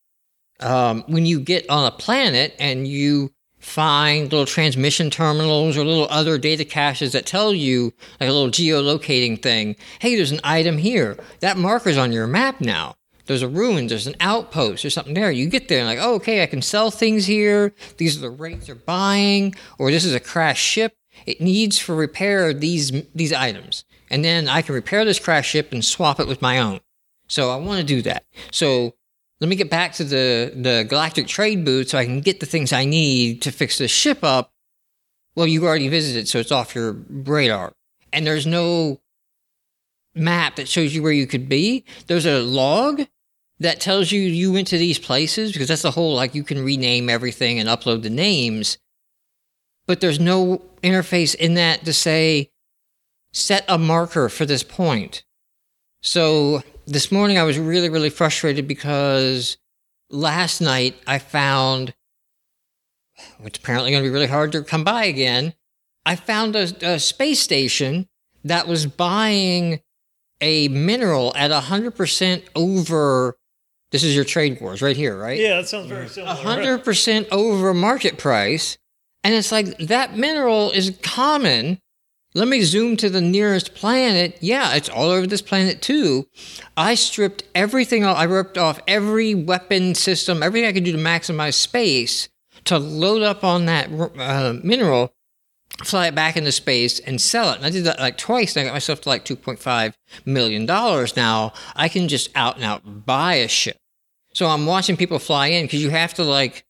Um, 0.59 1.03
when 1.07 1.25
you 1.25 1.39
get 1.39 1.69
on 1.69 1.85
a 1.85 1.91
planet 1.91 2.53
and 2.59 2.87
you 2.87 3.31
find 3.59 4.31
little 4.31 4.45
transmission 4.45 5.09
terminals 5.09 5.77
or 5.77 5.85
little 5.85 6.07
other 6.09 6.37
data 6.37 6.65
caches 6.65 7.13
that 7.13 7.25
tell 7.25 7.53
you, 7.53 7.93
like 8.19 8.29
a 8.29 8.33
little 8.33 8.49
geolocating 8.49 9.41
thing, 9.41 9.75
hey, 9.99 10.15
there's 10.15 10.31
an 10.31 10.41
item 10.43 10.77
here. 10.77 11.17
That 11.39 11.57
marker's 11.57 11.97
on 11.97 12.11
your 12.11 12.27
map 12.27 12.61
now 12.61 12.95
there's 13.29 13.43
a 13.43 13.47
ruin, 13.47 13.85
there's 13.85 14.07
an 14.07 14.15
outpost, 14.19 14.81
there's 14.81 14.95
something 14.95 15.13
there. 15.13 15.31
You 15.31 15.47
get 15.49 15.67
there 15.67 15.77
and 15.77 15.87
like, 15.87 15.99
oh, 16.01 16.15
okay, 16.15 16.41
I 16.41 16.47
can 16.47 16.63
sell 16.63 16.89
things 16.89 17.27
here. 17.27 17.75
These 17.97 18.17
are 18.17 18.21
the 18.21 18.31
rates 18.31 18.65
they're 18.65 18.73
buying, 18.75 19.53
or 19.77 19.91
this 19.91 20.03
is 20.03 20.15
a 20.15 20.19
crashed 20.19 20.65
ship. 20.65 20.95
It 21.27 21.39
needs 21.39 21.77
for 21.77 21.93
repair 21.93 22.55
these 22.55 22.91
these 23.13 23.31
items, 23.31 23.85
and 24.09 24.25
then 24.25 24.47
I 24.47 24.63
can 24.63 24.73
repair 24.73 25.05
this 25.05 25.19
crashed 25.19 25.51
ship 25.51 25.71
and 25.71 25.85
swap 25.85 26.19
it 26.19 26.27
with 26.27 26.41
my 26.41 26.57
own. 26.57 26.79
So 27.27 27.51
I 27.51 27.57
want 27.57 27.79
to 27.79 27.85
do 27.85 28.01
that. 28.01 28.25
So 28.51 28.95
let 29.39 29.47
me 29.47 29.55
get 29.55 29.69
back 29.69 29.93
to 29.93 30.03
the 30.03 30.51
the 30.55 30.87
galactic 30.89 31.27
trade 31.27 31.63
booth 31.63 31.89
so 31.89 31.99
I 31.99 32.05
can 32.05 32.21
get 32.21 32.39
the 32.39 32.47
things 32.47 32.73
I 32.73 32.85
need 32.85 33.43
to 33.43 33.51
fix 33.51 33.77
this 33.77 33.91
ship 33.91 34.23
up. 34.23 34.51
Well, 35.35 35.45
you 35.45 35.67
already 35.67 35.87
visited, 35.87 36.27
so 36.27 36.39
it's 36.39 36.51
off 36.51 36.73
your 36.73 36.93
radar, 37.09 37.73
and 38.11 38.25
there's 38.25 38.47
no 38.47 39.01
map 40.15 40.55
that 40.55 40.67
shows 40.67 40.95
you 40.95 41.03
where 41.03 41.11
you 41.11 41.27
could 41.27 41.47
be. 41.47 41.85
There's 42.07 42.25
a 42.25 42.41
log 42.41 43.05
that 43.59 43.79
tells 43.79 44.11
you 44.11 44.21
you 44.21 44.51
went 44.51 44.67
to 44.67 44.77
these 44.77 44.99
places 44.99 45.51
because 45.51 45.67
that's 45.67 45.81
the 45.81 45.91
whole 45.91 46.15
like 46.15 46.35
you 46.35 46.43
can 46.43 46.63
rename 46.63 47.09
everything 47.09 47.59
and 47.59 47.67
upload 47.67 48.03
the 48.03 48.09
names. 48.09 48.77
But 49.85 50.01
there's 50.01 50.19
no 50.19 50.61
interface 50.81 51.35
in 51.35 51.55
that 51.55 51.83
to 51.85 51.93
say 51.93 52.51
set 53.33 53.65
a 53.67 53.77
marker 53.77 54.29
for 54.29 54.45
this 54.45 54.63
point. 54.63 55.23
So 56.01 56.63
this 56.87 57.11
morning 57.11 57.37
I 57.37 57.43
was 57.43 57.59
really, 57.59 57.89
really 57.89 58.09
frustrated 58.09 58.67
because 58.67 59.57
last 60.09 60.61
night 60.61 60.95
I 61.05 61.19
found, 61.19 61.93
which 63.39 63.59
apparently 63.59 63.91
going 63.91 64.03
to 64.03 64.09
be 64.09 64.13
really 64.13 64.27
hard 64.27 64.51
to 64.53 64.63
come 64.63 64.83
by 64.83 65.05
again, 65.05 65.53
I 66.05 66.15
found 66.15 66.55
a, 66.55 66.73
a 66.81 66.99
space 66.99 67.41
station 67.41 68.07
that 68.43 68.67
was 68.67 68.85
buying 68.85 69.81
a 70.41 70.69
mineral 70.69 71.33
at 71.35 71.51
100% 71.51 72.43
over. 72.55 73.37
This 73.91 74.03
is 74.03 74.15
your 74.15 74.25
trade 74.25 74.61
wars 74.61 74.81
right 74.81 74.95
here, 74.95 75.17
right? 75.17 75.39
Yeah, 75.39 75.57
that 75.57 75.67
sounds 75.67 75.87
very 75.87 76.07
similar. 76.07 76.33
hundred 76.35 76.83
percent 76.83 77.27
over 77.31 77.73
market 77.73 78.17
price, 78.17 78.77
and 79.23 79.33
it's 79.33 79.51
like 79.51 79.77
that 79.79 80.17
mineral 80.17 80.71
is 80.71 80.97
common. 81.01 81.79
Let 82.35 82.47
me 82.47 82.61
zoom 82.61 82.95
to 82.97 83.09
the 83.09 83.21
nearest 83.21 83.73
planet. 83.73 84.37
Yeah, 84.39 84.75
it's 84.75 84.89
all 84.89 85.09
over 85.09 85.25
this 85.25 85.41
planet 85.41 85.81
too. 85.81 86.27
I 86.77 86.93
stripped 86.93 87.43
everything. 87.55 88.05
I 88.05 88.23
ripped 88.25 88.57
off 88.57 88.79
every 88.87 89.33
weapon 89.33 89.95
system, 89.95 90.43
everything 90.43 90.69
I 90.69 90.73
could 90.73 90.83
do 90.83 90.91
to 90.91 90.97
maximize 90.99 91.55
space 91.55 92.29
to 92.65 92.77
load 92.77 93.23
up 93.23 93.43
on 93.43 93.65
that 93.65 93.89
uh, 94.19 94.53
mineral, 94.63 95.11
fly 95.83 96.07
it 96.07 96.15
back 96.15 96.37
into 96.37 96.51
space, 96.51 96.99
and 96.99 97.19
sell 97.19 97.51
it. 97.51 97.57
And 97.57 97.65
I 97.65 97.69
did 97.69 97.83
that 97.85 97.99
like 97.99 98.17
twice. 98.17 98.55
And 98.55 98.63
I 98.63 98.65
got 98.65 98.73
myself 98.73 99.01
to 99.01 99.09
like 99.09 99.25
two 99.25 99.35
point 99.35 99.59
five 99.59 99.97
million 100.25 100.65
dollars. 100.65 101.15
Now 101.15 101.53
I 101.75 101.87
can 101.87 102.07
just 102.07 102.29
out 102.35 102.55
and 102.55 102.65
out 102.65 103.05
buy 103.05 103.35
a 103.35 103.47
ship. 103.47 103.77
So 104.33 104.47
I'm 104.47 104.65
watching 104.65 104.97
people 104.97 105.19
fly 105.19 105.47
in 105.47 105.65
because 105.65 105.81
you 105.81 105.89
have 105.89 106.13
to 106.15 106.23
like 106.23 106.65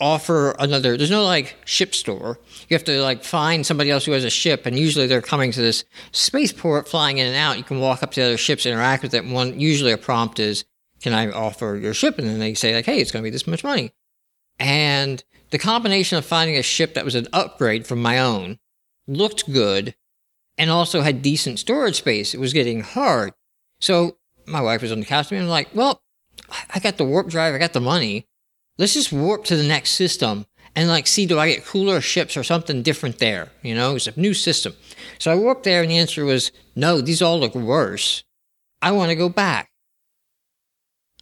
offer 0.00 0.56
another 0.58 0.96
there's 0.96 1.10
no 1.10 1.24
like 1.24 1.56
ship 1.64 1.94
store 1.94 2.40
you 2.68 2.74
have 2.74 2.82
to 2.82 3.00
like 3.00 3.22
find 3.22 3.64
somebody 3.64 3.92
else 3.92 4.04
who 4.04 4.12
has 4.12 4.24
a 4.24 4.30
ship 4.30 4.66
and 4.66 4.76
usually 4.76 5.06
they're 5.06 5.22
coming 5.22 5.52
to 5.52 5.60
this 5.60 5.84
spaceport 6.10 6.88
flying 6.88 7.18
in 7.18 7.26
and 7.28 7.36
out 7.36 7.56
you 7.56 7.62
can 7.62 7.78
walk 7.78 8.02
up 8.02 8.10
to 8.10 8.20
the 8.20 8.26
other 8.26 8.36
ships 8.36 8.66
interact 8.66 9.04
with 9.04 9.12
them 9.12 9.30
one 9.30 9.58
usually 9.60 9.92
a 9.92 9.96
prompt 9.96 10.40
is 10.40 10.64
can 11.00 11.12
i 11.12 11.30
offer 11.30 11.78
your 11.80 11.94
ship 11.94 12.18
and 12.18 12.28
then 12.28 12.40
they 12.40 12.54
say 12.54 12.74
like 12.74 12.84
hey 12.84 13.00
it's 13.00 13.12
going 13.12 13.22
to 13.22 13.26
be 13.26 13.30
this 13.30 13.46
much 13.46 13.62
money 13.62 13.92
and 14.58 15.22
the 15.54 15.58
combination 15.58 16.18
of 16.18 16.24
finding 16.24 16.56
a 16.56 16.62
ship 16.62 16.94
that 16.94 17.04
was 17.04 17.14
an 17.14 17.28
upgrade 17.32 17.86
from 17.86 18.02
my 18.02 18.18
own 18.18 18.58
looked 19.06 19.50
good 19.52 19.94
and 20.58 20.68
also 20.68 21.02
had 21.02 21.22
decent 21.22 21.60
storage 21.60 21.94
space 21.94 22.34
it 22.34 22.40
was 22.40 22.52
getting 22.52 22.80
hard 22.80 23.32
so 23.80 24.16
my 24.46 24.60
wife 24.60 24.82
was 24.82 24.90
on 24.90 24.98
the 24.98 25.06
couch 25.06 25.30
and 25.30 25.40
I'm 25.42 25.48
like 25.48 25.68
well 25.72 26.02
i 26.74 26.80
got 26.80 26.96
the 26.96 27.04
warp 27.04 27.28
drive 27.28 27.54
i 27.54 27.58
got 27.58 27.72
the 27.72 27.80
money 27.80 28.26
let's 28.78 28.94
just 28.94 29.12
warp 29.12 29.44
to 29.44 29.56
the 29.56 29.62
next 29.62 29.90
system 29.90 30.44
and 30.76 30.88
like 30.88 31.06
see 31.06 31.24
do 31.24 31.38
I 31.38 31.50
get 31.50 31.64
cooler 31.64 32.00
ships 32.00 32.36
or 32.36 32.42
something 32.42 32.82
different 32.82 33.18
there? 33.18 33.48
You 33.62 33.74
know, 33.74 33.96
it's 33.96 34.06
a 34.06 34.18
new 34.18 34.34
system. 34.34 34.74
So 35.18 35.30
I 35.30 35.36
warped 35.36 35.64
there 35.64 35.82
and 35.82 35.90
the 35.90 35.98
answer 35.98 36.24
was 36.24 36.50
no, 36.74 37.00
these 37.00 37.22
all 37.22 37.38
look 37.38 37.54
worse. 37.54 38.24
I 38.82 38.90
want 38.92 39.10
to 39.10 39.14
go 39.14 39.28
back. 39.28 39.70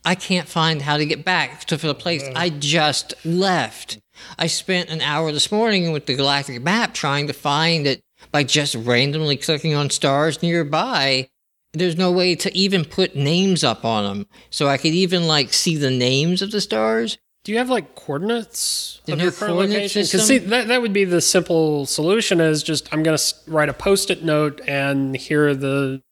I 0.05 0.15
can't 0.15 0.49
find 0.49 0.83
how 0.83 0.97
to 0.97 1.07
get 1.07 1.25
back 1.25 1.65
to 1.67 1.77
the 1.77 1.95
place 1.95 2.25
mm. 2.25 2.33
I 2.35 2.49
just 2.49 3.15
left. 3.25 4.01
I 4.38 4.47
spent 4.47 4.91
an 4.91 5.00
hour 5.00 5.33
this 5.33 5.50
morning 5.52 5.93
with 5.93 6.07
the 6.07 6.14
galactic 6.14 6.62
map 6.62 6.95
trying 6.95 7.26
to 7.26 7.33
find 7.33 7.87
it 7.87 8.00
by 8.31 8.45
just 8.45 8.75
randomly 8.75 9.37
clicking 9.37 9.75
on 9.75 9.91
stars 9.91 10.43
nearby. 10.43 11.29
There's 11.73 11.97
no 11.97 12.12
way 12.12 12.35
to 12.37 12.55
even 12.57 12.85
put 12.85 13.17
names 13.17 13.64
up 13.64 13.85
on 13.85 14.05
them. 14.05 14.26
So 14.50 14.69
I 14.69 14.76
could 14.76 14.93
even 14.93 15.26
like 15.26 15.52
see 15.52 15.76
the 15.76 15.91
names 15.91 16.43
of 16.43 16.50
the 16.50 16.61
stars. 16.61 17.19
Do 17.45 17.50
you 17.50 17.59
have 17.59 17.71
like 17.71 17.97
coordinates 17.97 19.00
The 19.05 19.14
of 19.14 19.21
your 19.21 19.33
current 19.33 19.57
location? 19.57 20.02
Because 20.02 20.26
see, 20.26 20.38
that, 20.38 20.69
that 20.69 20.81
would 20.81 20.93
be 20.93 21.05
the 21.05 21.21
simple 21.21 21.87
solution. 21.87 22.41
Is 22.41 22.62
just 22.62 22.93
I'm 22.93 23.02
going 23.02 23.19
to 23.19 23.35
write 23.49 23.69
a 23.69 23.73
post-it 23.73 24.23
note, 24.23 24.61
and 24.69 25.17
here 25.17 25.49
are 25.49 25.55
the 25.55 26.02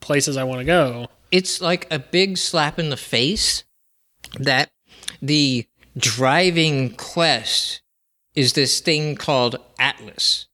places 0.00 0.36
I 0.36 0.44
want 0.44 0.60
to 0.60 0.66
go. 0.66 1.06
it's 1.30 1.60
like 1.62 1.86
a 1.90 1.98
big 1.98 2.36
slap 2.36 2.78
in 2.78 2.90
the 2.90 2.96
face 2.96 3.64
that 4.38 4.70
the 5.22 5.66
driving 5.96 6.94
quest 6.94 7.82
is 8.34 8.52
this 8.54 8.80
thing 8.80 9.14
called 9.14 9.56
Atlas. 9.78 10.46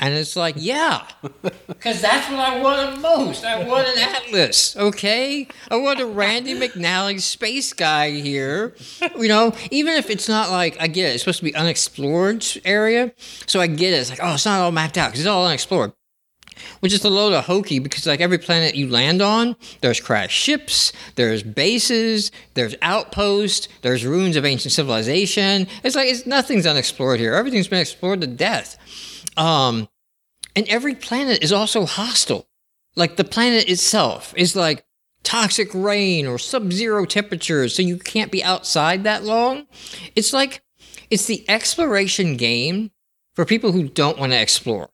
And 0.00 0.14
it's 0.14 0.36
like, 0.36 0.54
yeah, 0.56 1.08
because 1.66 2.00
that's 2.00 2.30
what 2.30 2.38
I 2.38 2.60
wanted 2.60 3.00
most. 3.00 3.44
I 3.44 3.66
want 3.66 3.88
an 3.88 3.98
Atlas, 3.98 4.76
okay? 4.76 5.48
I 5.72 5.76
want 5.76 5.98
a 5.98 6.06
Randy 6.06 6.54
McNally 6.54 7.20
space 7.20 7.72
guy 7.72 8.12
here. 8.12 8.76
You 9.18 9.26
know, 9.26 9.54
even 9.72 9.94
if 9.94 10.08
it's 10.08 10.28
not 10.28 10.50
like, 10.50 10.76
I 10.80 10.86
get 10.86 11.10
it, 11.10 11.14
it's 11.14 11.24
supposed 11.24 11.40
to 11.40 11.44
be 11.44 11.54
unexplored 11.54 12.46
area. 12.64 13.12
So 13.46 13.60
I 13.60 13.66
get 13.66 13.92
it. 13.92 13.96
It's 13.96 14.10
like, 14.10 14.20
oh, 14.22 14.34
it's 14.34 14.44
not 14.44 14.60
all 14.60 14.70
mapped 14.70 14.96
out 14.96 15.08
because 15.08 15.20
it's 15.20 15.28
all 15.28 15.44
unexplored 15.44 15.92
which 16.80 16.92
is 16.92 17.04
a 17.04 17.10
load 17.10 17.32
of 17.32 17.44
hokey 17.44 17.78
because 17.78 18.06
like 18.06 18.20
every 18.20 18.38
planet 18.38 18.74
you 18.74 18.88
land 18.88 19.22
on 19.22 19.56
there's 19.80 20.00
crashed 20.00 20.38
ships 20.38 20.92
there's 21.16 21.42
bases 21.42 22.30
there's 22.54 22.74
outposts 22.82 23.68
there's 23.82 24.04
ruins 24.04 24.36
of 24.36 24.44
ancient 24.44 24.72
civilization. 24.72 25.66
It's 25.82 25.96
like 25.96 26.08
it's 26.08 26.26
nothing's 26.26 26.66
unexplored 26.66 27.20
here. 27.20 27.34
Everything's 27.34 27.68
been 27.68 27.80
explored 27.80 28.20
to 28.20 28.26
death. 28.26 28.76
Um 29.36 29.88
and 30.56 30.68
every 30.68 30.94
planet 30.94 31.42
is 31.42 31.52
also 31.52 31.86
hostile. 31.86 32.48
Like 32.96 33.16
the 33.16 33.24
planet 33.24 33.68
itself 33.68 34.34
is 34.36 34.56
like 34.56 34.84
toxic 35.22 35.68
rain 35.74 36.26
or 36.26 36.38
sub-zero 36.38 37.04
temperatures 37.04 37.74
so 37.74 37.82
you 37.82 37.98
can't 37.98 38.32
be 38.32 38.42
outside 38.42 39.04
that 39.04 39.24
long. 39.24 39.66
It's 40.16 40.32
like 40.32 40.62
it's 41.10 41.26
the 41.26 41.48
exploration 41.48 42.36
game 42.36 42.90
for 43.34 43.44
people 43.44 43.72
who 43.72 43.88
don't 43.88 44.18
want 44.18 44.32
to 44.32 44.40
explore 44.40 44.90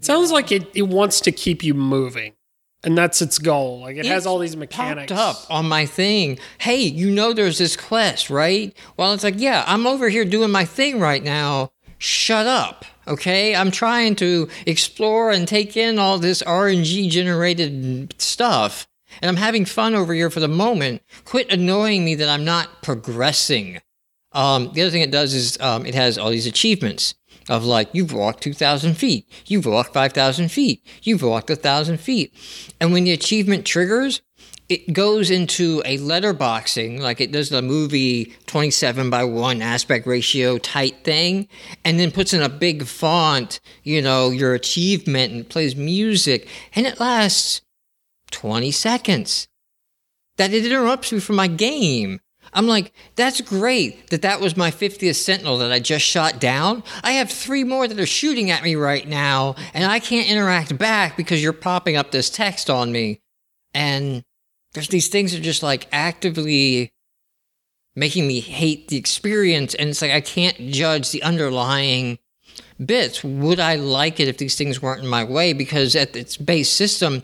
Sounds 0.00 0.30
like 0.32 0.50
it, 0.52 0.68
it 0.74 0.82
wants 0.82 1.20
to 1.22 1.32
keep 1.32 1.62
you 1.62 1.74
moving, 1.74 2.34
and 2.82 2.96
that's 2.96 3.22
its 3.22 3.38
goal. 3.38 3.80
Like 3.80 3.96
it 3.96 4.06
has 4.06 4.26
all 4.26 4.38
these 4.38 4.56
mechanics. 4.56 5.12
up 5.12 5.36
on 5.50 5.68
my 5.68 5.86
thing. 5.86 6.38
Hey, 6.58 6.82
you 6.82 7.10
know 7.10 7.32
there's 7.32 7.58
this 7.58 7.76
quest, 7.76 8.30
right? 8.30 8.76
Well, 8.96 9.12
it's 9.12 9.24
like, 9.24 9.38
yeah, 9.38 9.64
I'm 9.66 9.86
over 9.86 10.08
here 10.08 10.24
doing 10.24 10.50
my 10.50 10.64
thing 10.64 11.00
right 11.00 11.22
now. 11.22 11.72
Shut 11.98 12.46
up. 12.46 12.84
Okay, 13.06 13.54
I'm 13.54 13.70
trying 13.70 14.16
to 14.16 14.48
explore 14.66 15.30
and 15.30 15.46
take 15.46 15.76
in 15.76 15.98
all 15.98 16.18
this 16.18 16.42
RNG 16.42 17.10
generated 17.10 18.14
stuff, 18.18 18.86
and 19.20 19.28
I'm 19.28 19.36
having 19.36 19.64
fun 19.64 19.94
over 19.94 20.14
here 20.14 20.30
for 20.30 20.40
the 20.40 20.48
moment. 20.48 21.02
Quit 21.24 21.52
annoying 21.52 22.04
me 22.04 22.14
that 22.16 22.28
I'm 22.28 22.44
not 22.44 22.82
progressing. 22.82 23.80
Um, 24.32 24.70
the 24.72 24.82
other 24.82 24.90
thing 24.90 25.02
it 25.02 25.10
does 25.10 25.34
is 25.34 25.60
um, 25.60 25.84
it 25.84 25.94
has 25.94 26.16
all 26.16 26.30
these 26.30 26.46
achievements 26.46 27.14
of 27.48 27.64
like 27.64 27.88
you've 27.92 28.12
walked 28.12 28.42
2,000 28.42 28.94
feet, 28.94 29.28
you've 29.46 29.66
walked 29.66 29.92
5,000 29.92 30.48
feet, 30.50 30.84
you've 31.02 31.22
walked 31.22 31.50
1,000 31.50 31.98
feet. 31.98 32.32
And 32.80 32.92
when 32.92 33.04
the 33.04 33.12
achievement 33.12 33.64
triggers, 33.66 34.22
it 34.68 34.92
goes 34.92 35.30
into 35.30 35.82
a 35.84 35.98
letterboxing, 35.98 36.98
like 36.98 37.20
it 37.20 37.30
does 37.30 37.50
the 37.50 37.60
movie 37.60 38.34
27 38.46 39.10
by 39.10 39.24
1 39.24 39.60
aspect 39.60 40.06
ratio 40.06 40.56
tight 40.56 41.04
thing, 41.04 41.46
and 41.84 42.00
then 42.00 42.10
puts 42.10 42.32
in 42.32 42.40
a 42.40 42.48
big 42.48 42.86
font, 42.86 43.60
you 43.82 44.00
know, 44.00 44.30
your 44.30 44.54
achievement 44.54 45.32
and 45.32 45.48
plays 45.48 45.76
music, 45.76 46.48
and 46.74 46.86
it 46.86 46.98
lasts 46.98 47.60
20 48.30 48.70
seconds. 48.70 49.46
That 50.38 50.54
it 50.54 50.64
interrupts 50.64 51.12
me 51.12 51.20
from 51.20 51.36
my 51.36 51.48
game. 51.48 52.20
I'm 52.54 52.66
like, 52.66 52.92
that's 53.16 53.40
great 53.40 54.10
that 54.10 54.22
that 54.22 54.40
was 54.40 54.56
my 54.56 54.70
50th 54.70 55.14
Sentinel 55.14 55.58
that 55.58 55.72
I 55.72 55.78
just 55.78 56.04
shot 56.04 56.38
down. 56.38 56.82
I 57.02 57.12
have 57.12 57.30
three 57.30 57.64
more 57.64 57.88
that 57.88 57.98
are 57.98 58.06
shooting 58.06 58.50
at 58.50 58.62
me 58.62 58.74
right 58.74 59.08
now, 59.08 59.54
and 59.72 59.90
I 59.90 59.98
can't 59.98 60.28
interact 60.28 60.76
back 60.76 61.16
because 61.16 61.42
you're 61.42 61.54
popping 61.54 61.96
up 61.96 62.10
this 62.10 62.28
text 62.28 62.68
on 62.68 62.92
me. 62.92 63.20
And 63.72 64.24
there's 64.74 64.88
these 64.88 65.08
things 65.08 65.32
that 65.32 65.40
are 65.40 65.44
just 65.44 65.62
like 65.62 65.86
actively 65.92 66.92
making 67.94 68.26
me 68.26 68.40
hate 68.40 68.88
the 68.88 68.96
experience. 68.96 69.74
And 69.74 69.90
it's 69.90 70.02
like, 70.02 70.12
I 70.12 70.20
can't 70.20 70.70
judge 70.70 71.10
the 71.10 71.22
underlying 71.22 72.18
bits. 72.84 73.22
Would 73.24 73.60
I 73.60 73.76
like 73.76 74.20
it 74.20 74.28
if 74.28 74.38
these 74.38 74.56
things 74.56 74.80
weren't 74.80 75.02
in 75.02 75.08
my 75.08 75.24
way? 75.24 75.52
Because 75.52 75.96
at 75.96 76.16
its 76.16 76.36
base 76.36 76.70
system, 76.70 77.22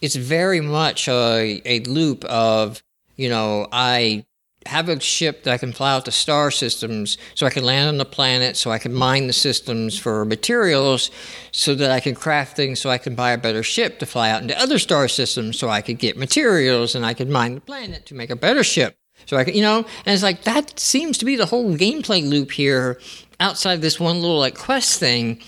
it's 0.00 0.16
very 0.16 0.60
much 0.60 1.08
a, 1.08 1.62
a 1.64 1.80
loop 1.80 2.24
of, 2.24 2.82
you 3.16 3.28
know, 3.28 3.68
I 3.72 4.26
have 4.66 4.88
a 4.88 4.98
ship 5.00 5.44
that 5.44 5.52
I 5.52 5.58
can 5.58 5.72
fly 5.72 5.92
out 5.92 6.04
to 6.06 6.10
star 6.10 6.50
systems 6.50 7.18
so 7.34 7.46
I 7.46 7.50
can 7.50 7.64
land 7.64 7.88
on 7.88 7.98
the 7.98 8.04
planet, 8.04 8.56
so 8.56 8.70
I 8.70 8.78
can 8.78 8.94
mine 8.94 9.26
the 9.26 9.32
systems 9.32 9.98
for 9.98 10.24
materials, 10.24 11.10
so 11.52 11.74
that 11.74 11.90
I 11.90 12.00
can 12.00 12.14
craft 12.14 12.56
things 12.56 12.80
so 12.80 12.90
I 12.90 12.98
can 12.98 13.14
buy 13.14 13.32
a 13.32 13.38
better 13.38 13.62
ship 13.62 13.98
to 13.98 14.06
fly 14.06 14.30
out 14.30 14.42
into 14.42 14.58
other 14.58 14.78
star 14.78 15.08
systems 15.08 15.58
so 15.58 15.68
I 15.68 15.82
could 15.82 15.98
get 15.98 16.16
materials 16.16 16.94
and 16.94 17.04
I 17.04 17.14
could 17.14 17.28
mine 17.28 17.56
the 17.56 17.60
planet 17.60 18.06
to 18.06 18.14
make 18.14 18.30
a 18.30 18.36
better 18.36 18.64
ship. 18.64 18.96
So 19.26 19.36
I 19.36 19.44
could, 19.44 19.54
you 19.54 19.62
know, 19.62 19.78
and 19.78 20.14
it's 20.14 20.22
like 20.22 20.42
that 20.44 20.78
seems 20.78 21.18
to 21.18 21.24
be 21.24 21.36
the 21.36 21.46
whole 21.46 21.76
gameplay 21.76 22.26
loop 22.28 22.52
here 22.52 23.00
outside 23.40 23.80
this 23.80 24.00
one 24.00 24.20
little 24.20 24.38
like 24.38 24.56
quest 24.56 24.98
thing. 24.98 25.40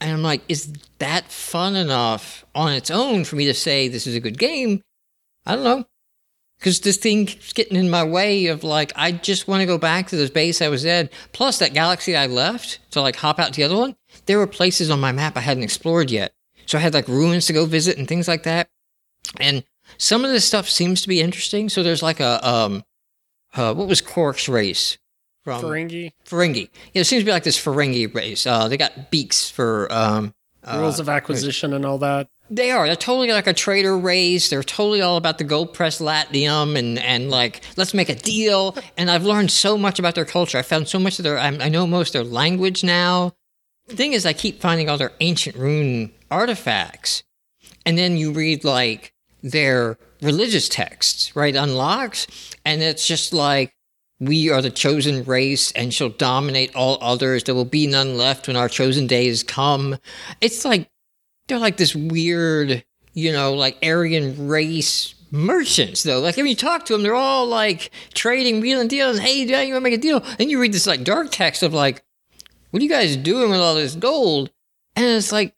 And 0.00 0.12
I'm 0.12 0.22
like, 0.22 0.42
is 0.48 0.72
that 0.98 1.30
fun 1.30 1.76
enough 1.76 2.44
on 2.54 2.72
its 2.72 2.90
own 2.90 3.24
for 3.24 3.36
me 3.36 3.46
to 3.46 3.54
say 3.54 3.88
this 3.88 4.06
is 4.06 4.14
a 4.14 4.20
good 4.20 4.38
game? 4.38 4.82
I 5.46 5.54
don't 5.54 5.64
know. 5.64 5.84
Because 6.64 6.80
this 6.80 6.96
thing 6.96 7.26
keeps 7.26 7.52
getting 7.52 7.76
in 7.76 7.90
my 7.90 8.02
way 8.02 8.46
of 8.46 8.64
like, 8.64 8.90
I 8.96 9.12
just 9.12 9.46
want 9.46 9.60
to 9.60 9.66
go 9.66 9.76
back 9.76 10.06
to 10.06 10.16
this 10.16 10.30
base 10.30 10.62
I 10.62 10.68
was 10.68 10.86
at. 10.86 11.12
Plus, 11.32 11.58
that 11.58 11.74
galaxy 11.74 12.16
I 12.16 12.26
left 12.26 12.78
to 12.92 13.02
like 13.02 13.16
hop 13.16 13.38
out 13.38 13.52
to 13.52 13.56
the 13.60 13.64
other 13.64 13.76
one, 13.76 13.96
there 14.24 14.38
were 14.38 14.46
places 14.46 14.88
on 14.88 14.98
my 14.98 15.12
map 15.12 15.36
I 15.36 15.40
hadn't 15.40 15.62
explored 15.62 16.10
yet. 16.10 16.32
So 16.64 16.78
I 16.78 16.80
had 16.80 16.94
like 16.94 17.06
ruins 17.06 17.44
to 17.48 17.52
go 17.52 17.66
visit 17.66 17.98
and 17.98 18.08
things 18.08 18.28
like 18.28 18.44
that. 18.44 18.70
And 19.38 19.62
some 19.98 20.24
of 20.24 20.30
this 20.30 20.46
stuff 20.46 20.66
seems 20.66 21.02
to 21.02 21.08
be 21.08 21.20
interesting. 21.20 21.68
So 21.68 21.82
there's 21.82 22.02
like 22.02 22.20
a, 22.20 22.48
um, 22.48 22.82
uh, 23.52 23.74
what 23.74 23.86
was 23.86 24.00
Quark's 24.00 24.48
race? 24.48 24.96
From 25.42 25.62
Ferengi, 25.62 26.12
Ferengi. 26.24 26.70
Yeah, 26.94 27.02
it 27.02 27.04
seems 27.04 27.20
to 27.20 27.26
be 27.26 27.32
like 27.32 27.44
this 27.44 27.62
Ferengi 27.62 28.14
race. 28.14 28.46
Uh, 28.46 28.68
they 28.68 28.78
got 28.78 29.10
beaks 29.10 29.50
for 29.50 29.92
um, 29.92 30.34
Uh, 30.64 30.78
rules 30.78 30.98
of 30.98 31.08
acquisition, 31.08 31.72
and 31.74 31.84
all 31.84 31.98
that. 31.98 32.28
They 32.50 32.70
are. 32.70 32.86
They're 32.86 32.96
totally 32.96 33.32
like 33.32 33.46
a 33.46 33.54
trader 33.54 33.96
race. 33.96 34.50
They're 34.50 34.62
totally 34.62 35.00
all 35.00 35.16
about 35.16 35.38
the 35.38 35.44
gold 35.44 35.72
press 35.74 36.00
latinum 36.00 36.76
and 36.78 36.98
and 36.98 37.30
like 37.30 37.62
let's 37.76 37.94
make 37.94 38.08
a 38.08 38.14
deal. 38.14 38.76
And 38.96 39.10
I've 39.10 39.24
learned 39.24 39.50
so 39.50 39.78
much 39.78 39.98
about 39.98 40.14
their 40.14 40.24
culture. 40.24 40.58
I 40.58 40.62
found 40.62 40.88
so 40.88 40.98
much 40.98 41.18
of 41.18 41.22
their. 41.22 41.38
I, 41.38 41.48
I 41.48 41.68
know 41.68 41.86
most 41.86 42.14
of 42.14 42.24
their 42.24 42.32
language 42.32 42.84
now. 42.84 43.32
The 43.86 43.96
thing 43.96 44.14
is, 44.14 44.24
I 44.24 44.32
keep 44.32 44.60
finding 44.60 44.88
all 44.88 44.96
their 44.96 45.12
ancient 45.20 45.56
rune 45.56 46.12
artifacts, 46.30 47.22
and 47.84 47.98
then 47.98 48.16
you 48.16 48.32
read 48.32 48.64
like 48.64 49.12
their 49.42 49.98
religious 50.22 50.68
texts, 50.68 51.36
right? 51.36 51.54
Unlocks, 51.54 52.26
and 52.64 52.82
it's 52.82 53.06
just 53.06 53.32
like 53.32 53.74
we 54.20 54.50
are 54.50 54.62
the 54.62 54.70
chosen 54.70 55.24
race 55.24 55.72
and 55.72 55.92
shall 55.92 56.08
dominate 56.08 56.74
all 56.76 56.98
others. 57.00 57.44
There 57.44 57.54
will 57.54 57.64
be 57.64 57.86
none 57.86 58.16
left 58.16 58.46
when 58.46 58.56
our 58.56 58.68
chosen 58.68 59.06
day 59.06 59.24
days 59.24 59.42
come. 59.42 59.96
It's 60.40 60.64
like 60.64 60.90
they're 61.46 61.58
like 61.58 61.76
this 61.76 61.94
weird, 61.94 62.84
you 63.12 63.32
know, 63.32 63.54
like 63.54 63.78
Aryan 63.82 64.48
race 64.48 65.14
merchants 65.30 66.02
though. 66.02 66.20
Like 66.20 66.36
when 66.36 66.46
you 66.46 66.54
talk 66.54 66.86
to 66.86 66.92
them, 66.92 67.02
they're 67.02 67.14
all 67.14 67.46
like 67.46 67.90
trading, 68.14 68.60
wheeling 68.60 68.88
deals. 68.88 69.18
Hey, 69.18 69.42
you 69.42 69.52
want 69.52 69.74
to 69.74 69.80
make 69.80 69.94
a 69.94 69.98
deal? 69.98 70.24
And 70.38 70.50
you 70.50 70.60
read 70.60 70.72
this 70.72 70.86
like 70.86 71.04
dark 71.04 71.28
text 71.30 71.62
of 71.62 71.74
like, 71.74 72.04
what 72.70 72.80
are 72.80 72.84
you 72.84 72.90
guys 72.90 73.16
doing 73.16 73.50
with 73.50 73.60
all 73.60 73.74
this 73.74 73.94
gold? 73.94 74.50
And 74.96 75.06
it's 75.06 75.32
like, 75.32 75.54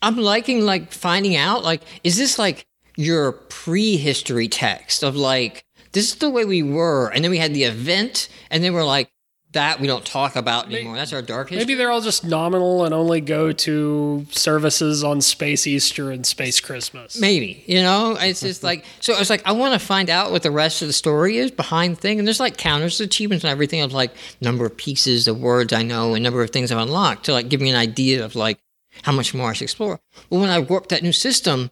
I'm 0.00 0.16
liking 0.16 0.64
like 0.64 0.92
finding 0.92 1.36
out 1.36 1.64
like, 1.64 1.82
is 2.04 2.16
this 2.16 2.38
like 2.38 2.66
your 2.96 3.32
prehistory 3.32 4.48
text 4.48 5.02
of 5.02 5.16
like, 5.16 5.64
this 5.92 6.12
is 6.12 6.16
the 6.16 6.30
way 6.30 6.44
we 6.44 6.62
were. 6.62 7.08
And 7.08 7.24
then 7.24 7.30
we 7.30 7.38
had 7.38 7.54
the 7.54 7.64
event, 7.64 8.28
and 8.50 8.62
then 8.62 8.74
we're 8.74 8.84
like, 8.84 9.10
that 9.52 9.80
we 9.80 9.86
don't 9.86 10.04
talk 10.04 10.36
about 10.36 10.66
anymore. 10.66 10.94
That's 10.94 11.12
our 11.12 11.22
dark 11.22 11.48
history. 11.48 11.64
Maybe 11.64 11.74
they're 11.74 11.90
all 11.90 12.02
just 12.02 12.22
nominal 12.22 12.84
and 12.84 12.92
only 12.92 13.20
go 13.20 13.52
to 13.52 14.26
services 14.30 15.02
on 15.02 15.22
Space 15.22 15.66
Easter 15.66 16.10
and 16.10 16.26
Space 16.26 16.60
Christmas. 16.60 17.18
Maybe, 17.18 17.64
you 17.66 17.82
know, 17.82 18.16
it's 18.20 18.40
just 18.40 18.62
like, 18.62 18.84
so 19.00 19.14
I 19.14 19.18
was 19.18 19.30
like, 19.30 19.46
I 19.46 19.52
want 19.52 19.72
to 19.72 19.84
find 19.84 20.10
out 20.10 20.32
what 20.32 20.42
the 20.42 20.50
rest 20.50 20.82
of 20.82 20.88
the 20.88 20.92
story 20.92 21.38
is 21.38 21.50
behind 21.50 21.96
the 21.96 22.00
thing. 22.00 22.18
And 22.18 22.28
there's 22.28 22.40
like 22.40 22.58
counters, 22.58 23.00
achievements, 23.00 23.42
and 23.42 23.50
everything 23.50 23.80
of 23.80 23.92
like 23.92 24.14
number 24.42 24.66
of 24.66 24.76
pieces 24.76 25.26
of 25.26 25.40
words 25.40 25.72
I 25.72 25.82
know 25.82 26.14
and 26.14 26.22
number 26.22 26.42
of 26.42 26.50
things 26.50 26.70
I've 26.70 26.78
unlocked 26.78 27.24
to 27.24 27.32
like 27.32 27.48
give 27.48 27.62
me 27.62 27.70
an 27.70 27.76
idea 27.76 28.24
of 28.24 28.36
like 28.36 28.58
how 29.02 29.12
much 29.12 29.32
more 29.32 29.50
I 29.50 29.52
should 29.54 29.64
explore. 29.64 29.98
Well, 30.28 30.42
when 30.42 30.50
I 30.50 30.58
warped 30.58 30.90
that 30.90 31.02
new 31.02 31.12
system, 31.12 31.70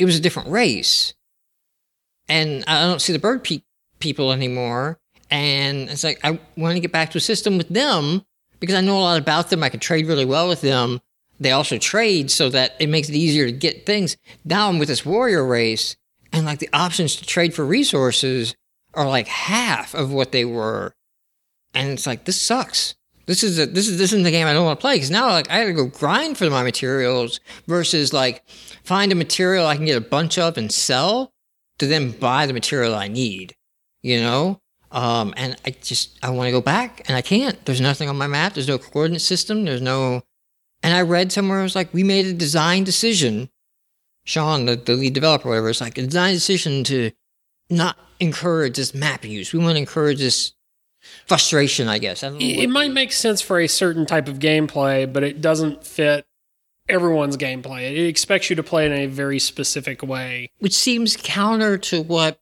it 0.00 0.04
was 0.04 0.16
a 0.16 0.20
different 0.20 0.48
race. 0.48 1.14
And 2.28 2.64
I 2.66 2.82
don't 2.82 3.00
see 3.00 3.12
the 3.12 3.18
bird 3.18 3.44
pe- 3.44 3.62
people 3.98 4.32
anymore. 4.32 4.98
And 5.30 5.88
it's 5.90 6.04
like, 6.04 6.20
I 6.24 6.38
want 6.56 6.74
to 6.74 6.80
get 6.80 6.92
back 6.92 7.10
to 7.10 7.18
a 7.18 7.20
system 7.20 7.58
with 7.58 7.68
them 7.68 8.24
because 8.60 8.76
I 8.76 8.80
know 8.80 8.98
a 8.98 9.00
lot 9.00 9.20
about 9.20 9.50
them. 9.50 9.62
I 9.62 9.68
can 9.68 9.80
trade 9.80 10.06
really 10.06 10.24
well 10.24 10.48
with 10.48 10.60
them. 10.60 11.00
They 11.40 11.50
also 11.50 11.78
trade 11.78 12.30
so 12.30 12.48
that 12.50 12.76
it 12.78 12.88
makes 12.88 13.08
it 13.08 13.14
easier 13.14 13.46
to 13.46 13.52
get 13.52 13.86
things. 13.86 14.16
Now 14.44 14.68
I'm 14.68 14.78
with 14.78 14.88
this 14.88 15.04
warrior 15.04 15.44
race, 15.44 15.96
and 16.32 16.46
like 16.46 16.60
the 16.60 16.70
options 16.72 17.16
to 17.16 17.26
trade 17.26 17.54
for 17.54 17.64
resources 17.64 18.54
are 18.94 19.08
like 19.08 19.26
half 19.26 19.94
of 19.94 20.12
what 20.12 20.32
they 20.32 20.44
were. 20.44 20.94
And 21.74 21.90
it's 21.90 22.06
like, 22.06 22.24
this 22.24 22.40
sucks. 22.40 22.94
This 23.26 23.42
is 23.42 23.58
a, 23.58 23.66
this 23.66 23.88
is 23.88 23.98
this 23.98 24.12
isn't 24.12 24.22
the 24.22 24.30
game 24.30 24.46
I 24.46 24.52
don't 24.52 24.66
want 24.66 24.78
to 24.78 24.82
play 24.82 24.96
because 24.96 25.10
now 25.10 25.28
like 25.28 25.50
I 25.50 25.60
got 25.60 25.66
to 25.66 25.72
go 25.72 25.86
grind 25.86 26.36
for 26.36 26.48
my 26.50 26.62
materials 26.62 27.40
versus 27.66 28.12
like 28.12 28.46
find 28.84 29.12
a 29.12 29.14
material 29.14 29.66
I 29.66 29.76
can 29.76 29.86
get 29.86 29.96
a 29.96 30.02
bunch 30.02 30.38
of 30.38 30.58
and 30.58 30.70
sell 30.70 31.32
to 31.78 31.86
then 31.86 32.12
buy 32.12 32.46
the 32.46 32.52
material 32.52 32.94
I 32.94 33.08
need. 33.08 33.54
You 34.02 34.20
know, 34.20 34.60
um, 34.90 35.34
and 35.36 35.56
I 35.64 35.70
just 35.70 36.18
I 36.22 36.30
want 36.30 36.46
to 36.48 36.52
go 36.52 36.60
back 36.60 37.02
and 37.08 37.16
I 37.16 37.22
can't. 37.22 37.62
There's 37.64 37.80
nothing 37.80 38.08
on 38.08 38.16
my 38.16 38.26
map. 38.26 38.54
There's 38.54 38.68
no 38.68 38.78
coordinate 38.78 39.22
system. 39.22 39.64
There's 39.64 39.82
no. 39.82 40.22
And 40.82 40.94
I 40.94 41.00
read 41.00 41.32
somewhere 41.32 41.60
it 41.60 41.64
was 41.64 41.74
like 41.74 41.92
we 41.94 42.04
made 42.04 42.26
a 42.26 42.32
design 42.32 42.84
decision. 42.84 43.48
Sean, 44.26 44.66
the, 44.66 44.76
the 44.76 44.94
lead 44.94 45.12
developer, 45.12 45.48
whatever, 45.48 45.70
it's 45.70 45.80
like 45.80 45.98
a 45.98 46.02
design 46.02 46.32
decision 46.32 46.84
to 46.84 47.10
not 47.68 47.98
encourage 48.20 48.76
this 48.76 48.94
map 48.94 49.24
use. 49.24 49.52
We 49.52 49.58
want 49.58 49.72
to 49.72 49.78
encourage 49.78 50.18
this 50.18 50.52
frustration, 51.26 51.88
I 51.88 51.98
guess. 51.98 52.22
I 52.22 52.28
don't 52.28 52.40
It 52.40 52.70
might 52.70 52.92
make 52.92 53.12
sense 53.12 53.40
for 53.40 53.60
a 53.60 53.68
certain 53.68 54.06
type 54.06 54.28
of 54.28 54.38
gameplay, 54.38 55.10
but 55.10 55.22
it 55.22 55.40
doesn't 55.40 55.84
fit 55.86 56.26
everyone's 56.88 57.36
gameplay. 57.36 57.90
It 57.92 58.06
expects 58.08 58.50
you 58.50 58.56
to 58.56 58.62
play 58.62 58.86
in 58.86 58.92
a 58.92 59.06
very 59.06 59.38
specific 59.38 60.02
way. 60.02 60.50
which 60.58 60.76
seems 60.76 61.16
counter 61.16 61.78
to 61.78 62.02
what 62.02 62.38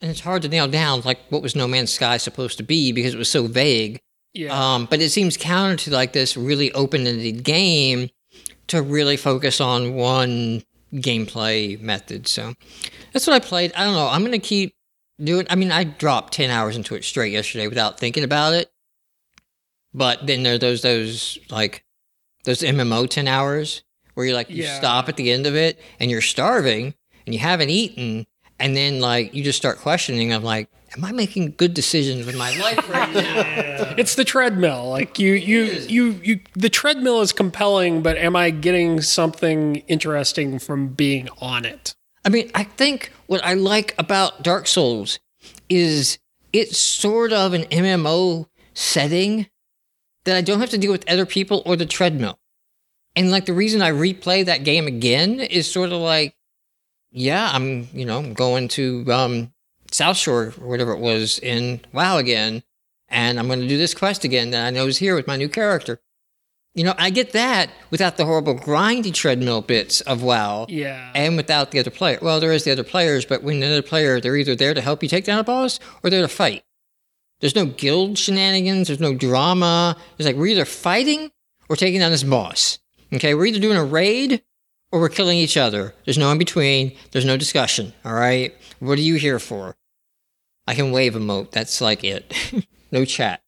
and 0.00 0.10
it's 0.10 0.20
hard 0.20 0.42
to 0.42 0.48
nail 0.48 0.68
down 0.68 1.00
like 1.02 1.18
what 1.30 1.40
was 1.42 1.54
no 1.56 1.66
man's 1.68 1.92
sky 1.92 2.16
supposed 2.16 2.58
to 2.58 2.62
be 2.64 2.92
because 2.92 3.14
it 3.14 3.18
was 3.18 3.30
so 3.30 3.46
vague 3.46 4.00
Yeah. 4.34 4.74
um, 4.74 4.86
but 4.90 5.00
it 5.00 5.10
seems 5.10 5.36
counter 5.36 5.76
to 5.84 5.90
like 5.90 6.12
this 6.12 6.36
really 6.36 6.72
open-ended 6.72 7.44
game 7.44 8.10
to 8.68 8.82
really 8.82 9.16
focus 9.16 9.60
on 9.60 9.94
one 9.94 10.62
gameplay 10.92 11.80
method 11.80 12.26
so 12.28 12.54
that's 13.12 13.26
what 13.26 13.34
i 13.34 13.38
played 13.38 13.72
i 13.76 13.84
don't 13.84 13.94
know 13.94 14.08
i'm 14.08 14.22
gonna 14.24 14.38
keep 14.38 14.74
doing 15.22 15.46
i 15.50 15.54
mean 15.54 15.72
i 15.72 15.84
dropped 15.84 16.32
10 16.34 16.50
hours 16.50 16.76
into 16.76 16.94
it 16.94 17.04
straight 17.04 17.32
yesterday 17.32 17.66
without 17.68 17.98
thinking 17.98 18.24
about 18.24 18.52
it 18.52 18.70
but 19.94 20.26
then 20.26 20.42
there 20.42 20.54
are 20.54 20.58
those 20.58 20.82
those 20.82 21.38
like 21.50 21.84
those 22.44 22.60
mmo 22.60 23.08
10 23.08 23.26
hours 23.28 23.82
where 24.14 24.26
you're 24.26 24.34
like 24.34 24.50
you 24.50 24.62
Yeah. 24.64 24.76
stop 24.78 25.08
at 25.08 25.16
the 25.16 25.30
end 25.32 25.46
of 25.46 25.54
it 25.56 25.78
and 26.00 26.10
you're 26.10 26.20
starving 26.20 26.94
and 27.26 27.34
you 27.34 27.40
haven't 27.40 27.70
eaten 27.70 28.26
and 28.60 28.76
then 28.76 29.00
like 29.00 29.34
you 29.34 29.42
just 29.42 29.58
start 29.58 29.78
questioning 29.78 30.32
i'm 30.32 30.44
like 30.44 30.68
am 30.96 31.04
i 31.04 31.12
making 31.12 31.54
good 31.56 31.74
decisions 31.74 32.24
with 32.26 32.36
my 32.36 32.56
life 32.58 32.88
right 32.90 33.12
now 33.14 33.94
it's 33.96 34.14
the 34.16 34.24
treadmill. 34.24 34.88
Like 34.90 35.18
you, 35.20 35.34
you, 35.34 35.64
you, 35.64 36.20
you. 36.22 36.40
The 36.54 36.68
treadmill 36.68 37.20
is 37.20 37.32
compelling, 37.32 38.02
but 38.02 38.16
am 38.16 38.34
I 38.34 38.50
getting 38.50 39.00
something 39.02 39.76
interesting 39.86 40.58
from 40.58 40.88
being 40.88 41.28
on 41.40 41.64
it? 41.64 41.94
I 42.24 42.28
mean, 42.30 42.50
I 42.56 42.64
think 42.64 43.12
what 43.26 43.44
I 43.44 43.54
like 43.54 43.94
about 43.98 44.42
Dark 44.42 44.66
Souls 44.66 45.20
is 45.68 46.18
it's 46.52 46.76
sort 46.76 47.32
of 47.32 47.52
an 47.52 47.64
MMO 47.64 48.46
setting 48.72 49.46
that 50.24 50.36
I 50.36 50.40
don't 50.40 50.60
have 50.60 50.70
to 50.70 50.78
deal 50.78 50.92
with 50.92 51.08
other 51.10 51.26
people 51.26 51.62
or 51.66 51.76
the 51.76 51.86
treadmill. 51.86 52.38
And 53.16 53.30
like 53.30 53.46
the 53.46 53.52
reason 53.52 53.82
I 53.82 53.90
replay 53.92 54.44
that 54.44 54.64
game 54.64 54.86
again 54.86 55.38
is 55.40 55.70
sort 55.70 55.92
of 55.92 56.00
like, 56.00 56.34
yeah, 57.12 57.50
I'm, 57.52 57.88
you 57.92 58.04
know, 58.04 58.32
going 58.32 58.68
to 58.68 59.04
um, 59.12 59.52
Southshore 59.92 60.58
or 60.60 60.66
whatever 60.68 60.92
it 60.92 60.98
was 60.98 61.38
in 61.38 61.80
WoW 61.92 62.18
again, 62.18 62.62
and 63.08 63.38
I'm 63.38 63.46
going 63.46 63.60
to 63.60 63.68
do 63.68 63.78
this 63.78 63.94
quest 63.94 64.24
again 64.24 64.50
that 64.50 64.66
I 64.66 64.70
know 64.70 64.86
is 64.86 64.98
here 64.98 65.14
with 65.14 65.28
my 65.28 65.36
new 65.36 65.48
character. 65.48 66.00
You 66.74 66.82
know, 66.82 66.94
I 66.98 67.10
get 67.10 67.30
that 67.34 67.70
without 67.90 68.16
the 68.16 68.24
horrible 68.24 68.56
grindy 68.56 69.14
treadmill 69.14 69.60
bits 69.62 70.00
of 70.00 70.24
WoW 70.24 70.66
Yeah. 70.68 71.12
and 71.14 71.36
without 71.36 71.70
the 71.70 71.78
other 71.78 71.92
player. 71.92 72.18
Well, 72.20 72.40
there 72.40 72.50
is 72.50 72.64
the 72.64 72.72
other 72.72 72.82
players, 72.82 73.24
but 73.24 73.44
when 73.44 73.60
the 73.60 73.66
other 73.66 73.82
player, 73.82 74.20
they're 74.20 74.34
either 74.36 74.56
there 74.56 74.74
to 74.74 74.80
help 74.80 75.00
you 75.04 75.08
take 75.08 75.24
down 75.24 75.38
a 75.38 75.44
boss 75.44 75.78
or 76.02 76.10
they're 76.10 76.22
to 76.22 76.26
fight. 76.26 76.63
There's 77.44 77.54
no 77.54 77.66
guild 77.66 78.16
shenanigans. 78.16 78.86
There's 78.86 79.00
no 79.00 79.14
drama. 79.14 79.98
It's 80.16 80.24
like 80.24 80.34
we're 80.34 80.46
either 80.46 80.64
fighting 80.64 81.30
or 81.68 81.76
taking 81.76 82.00
down 82.00 82.10
this 82.10 82.22
boss. 82.22 82.78
Okay, 83.12 83.34
we're 83.34 83.44
either 83.44 83.60
doing 83.60 83.76
a 83.76 83.84
raid 83.84 84.42
or 84.90 84.98
we're 84.98 85.10
killing 85.10 85.36
each 85.36 85.58
other. 85.58 85.94
There's 86.06 86.16
no 86.16 86.32
in 86.32 86.38
between. 86.38 86.96
There's 87.10 87.26
no 87.26 87.36
discussion. 87.36 87.92
All 88.02 88.14
right, 88.14 88.54
what 88.78 88.96
are 88.96 89.02
you 89.02 89.16
here 89.16 89.38
for? 89.38 89.76
I 90.66 90.74
can 90.74 90.90
wave 90.90 91.16
a 91.16 91.18
emote. 91.18 91.50
That's 91.50 91.82
like 91.82 92.02
it. 92.02 92.32
no 92.90 93.04
chat. 93.04 93.42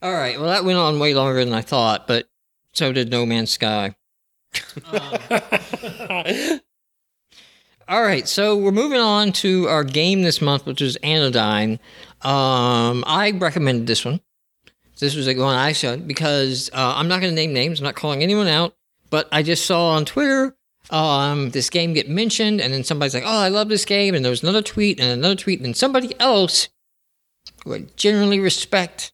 All 0.00 0.14
right. 0.14 0.40
Well, 0.40 0.48
that 0.48 0.64
went 0.64 0.78
on 0.78 0.98
way 0.98 1.12
longer 1.12 1.44
than 1.44 1.52
I 1.52 1.60
thought, 1.60 2.06
but 2.06 2.26
so 2.72 2.90
did 2.94 3.10
No 3.10 3.26
Man's 3.26 3.50
Sky. 3.50 3.96
All 7.88 8.02
right, 8.02 8.28
so 8.28 8.54
we're 8.54 8.70
moving 8.70 9.00
on 9.00 9.32
to 9.32 9.66
our 9.66 9.82
game 9.82 10.20
this 10.20 10.42
month, 10.42 10.66
which 10.66 10.82
is 10.82 10.96
Anodyne. 10.96 11.80
Um, 12.22 13.04
I 13.06 13.32
recommended 13.36 13.86
this 13.86 14.04
one. 14.04 14.20
This 14.98 15.14
was 15.14 15.26
like 15.26 15.36
one 15.36 15.54
I 15.54 15.72
showed 15.72 16.08
because 16.08 16.70
uh, 16.72 16.94
I'm 16.96 17.06
not 17.06 17.20
going 17.20 17.30
to 17.30 17.36
name 17.36 17.52
names. 17.52 17.78
I'm 17.78 17.84
not 17.84 17.94
calling 17.94 18.22
anyone 18.22 18.48
out, 18.48 18.74
but 19.10 19.28
I 19.30 19.42
just 19.42 19.64
saw 19.64 19.90
on 19.90 20.04
Twitter 20.04 20.56
um, 20.90 21.50
this 21.50 21.70
game 21.70 21.92
get 21.92 22.08
mentioned, 22.08 22.60
and 22.60 22.72
then 22.72 22.82
somebody's 22.82 23.14
like, 23.14 23.24
"Oh, 23.24 23.38
I 23.38 23.48
love 23.48 23.68
this 23.68 23.84
game," 23.84 24.14
and 24.14 24.24
there 24.24 24.30
was 24.30 24.42
another 24.42 24.62
tweet 24.62 24.98
and 24.98 25.10
another 25.10 25.36
tweet, 25.36 25.60
and 25.60 25.76
somebody 25.76 26.18
else 26.18 26.68
who 27.64 27.74
I 27.74 27.86
generally 27.96 28.40
respect 28.40 29.12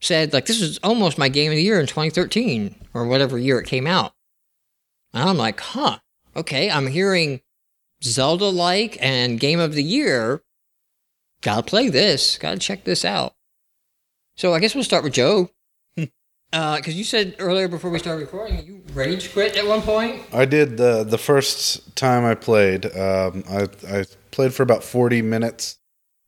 said 0.00 0.32
like 0.32 0.46
this 0.46 0.60
was 0.60 0.78
almost 0.78 1.18
my 1.18 1.28
game 1.28 1.50
of 1.50 1.56
the 1.56 1.62
year 1.62 1.80
in 1.80 1.86
2013 1.86 2.74
or 2.94 3.06
whatever 3.06 3.38
year 3.38 3.58
it 3.58 3.66
came 3.66 3.86
out. 3.86 4.12
And 5.12 5.28
I'm 5.28 5.38
like, 5.38 5.60
huh, 5.60 5.98
okay, 6.34 6.70
I'm 6.70 6.86
hearing 6.86 7.40
Zelda 8.02 8.46
like 8.46 8.98
and 9.00 9.40
game 9.40 9.58
of 9.58 9.74
the 9.74 9.82
year. 9.82 10.42
Gotta 11.46 11.62
play 11.62 11.88
this, 11.90 12.38
gotta 12.38 12.58
check 12.58 12.82
this 12.82 13.04
out. 13.04 13.36
So 14.36 14.52
I 14.52 14.58
guess 14.58 14.74
we'll 14.74 14.82
start 14.82 15.04
with 15.04 15.12
Joe. 15.12 15.50
Because 16.50 16.94
you 16.94 17.04
said 17.04 17.36
earlier 17.38 17.68
before 17.68 17.90
we 17.90 17.98
started 17.98 18.22
recording, 18.22 18.64
you 18.66 18.82
rage 18.94 19.32
quit 19.32 19.56
at 19.56 19.66
one 19.66 19.82
point. 19.82 20.22
I 20.32 20.44
did 20.44 20.76
the 20.76 21.04
the 21.04 21.18
first 21.18 21.94
time 21.94 22.24
I 22.24 22.34
played. 22.34 22.86
Um, 22.86 23.44
I 23.48 23.68
I 23.88 24.04
played 24.32 24.54
for 24.54 24.64
about 24.64 24.82
forty 24.82 25.22
minutes, 25.22 25.78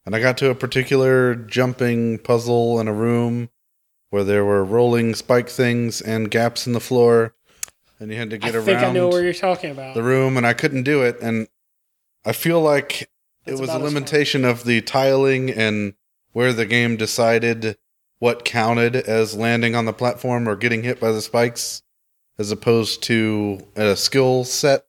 and 0.07 0.15
I 0.15 0.21
got 0.21 0.37
to 0.39 0.51
a 0.51 0.55
particular 0.55 1.35
jumping 1.35 2.19
puzzle 2.19 2.79
in 2.79 2.87
a 2.87 2.93
room 2.93 3.49
where 4.11 4.25
there 4.25 4.45
were 4.45 4.65
rolling 4.65 5.15
spike 5.15 5.49
things 5.49 6.01
and 6.01 6.31
gaps 6.31 6.67
in 6.67 6.75
the 6.75 6.81
floor, 6.81 7.35
and 7.99 8.11
you 8.13 8.19
had 8.19 8.31
to 8.31 8.39
get 8.39 8.51
I 8.51 8.53
get 8.53 8.65
think 8.65 8.79
around 8.83 8.91
I 8.91 8.93
know 8.93 9.09
where 9.09 9.25
you're 9.25 9.33
talking 9.33 9.71
about. 9.71 9.95
the 9.95 10.03
room, 10.03 10.37
and 10.37 10.47
I 10.47 10.53
couldn't 10.53 10.83
do 10.85 11.03
it. 11.03 11.19
And 11.21 11.49
I 12.25 12.33
feel 12.33 12.61
like 12.61 13.09
That's 13.49 13.61
it 13.61 13.63
was 13.63 13.71
a 13.71 13.73
about 13.73 13.87
as 13.87 13.93
far. 13.93 14.01
limitation 14.01 14.45
of 14.45 14.65
the 14.65 14.81
tiling 14.81 15.51
and 15.51 15.95
where 16.33 16.53
the 16.53 16.67
game 16.67 16.97
decided 16.97 17.77
what 18.19 18.45
counted 18.45 18.97
as 18.97 19.37
landing 19.37 19.75
on 19.75 19.85
the 19.85 19.93
platform 19.93 20.49
or 20.49 20.57
getting 20.57 20.83
hit 20.83 21.01
by 21.01 21.13
the 21.13 21.23
spikes, 21.23 21.83
as 22.39 22.51
opposed 22.51 23.03
to 23.05 23.67
a 23.77 23.97
skill 23.97 24.45
set. 24.45 24.85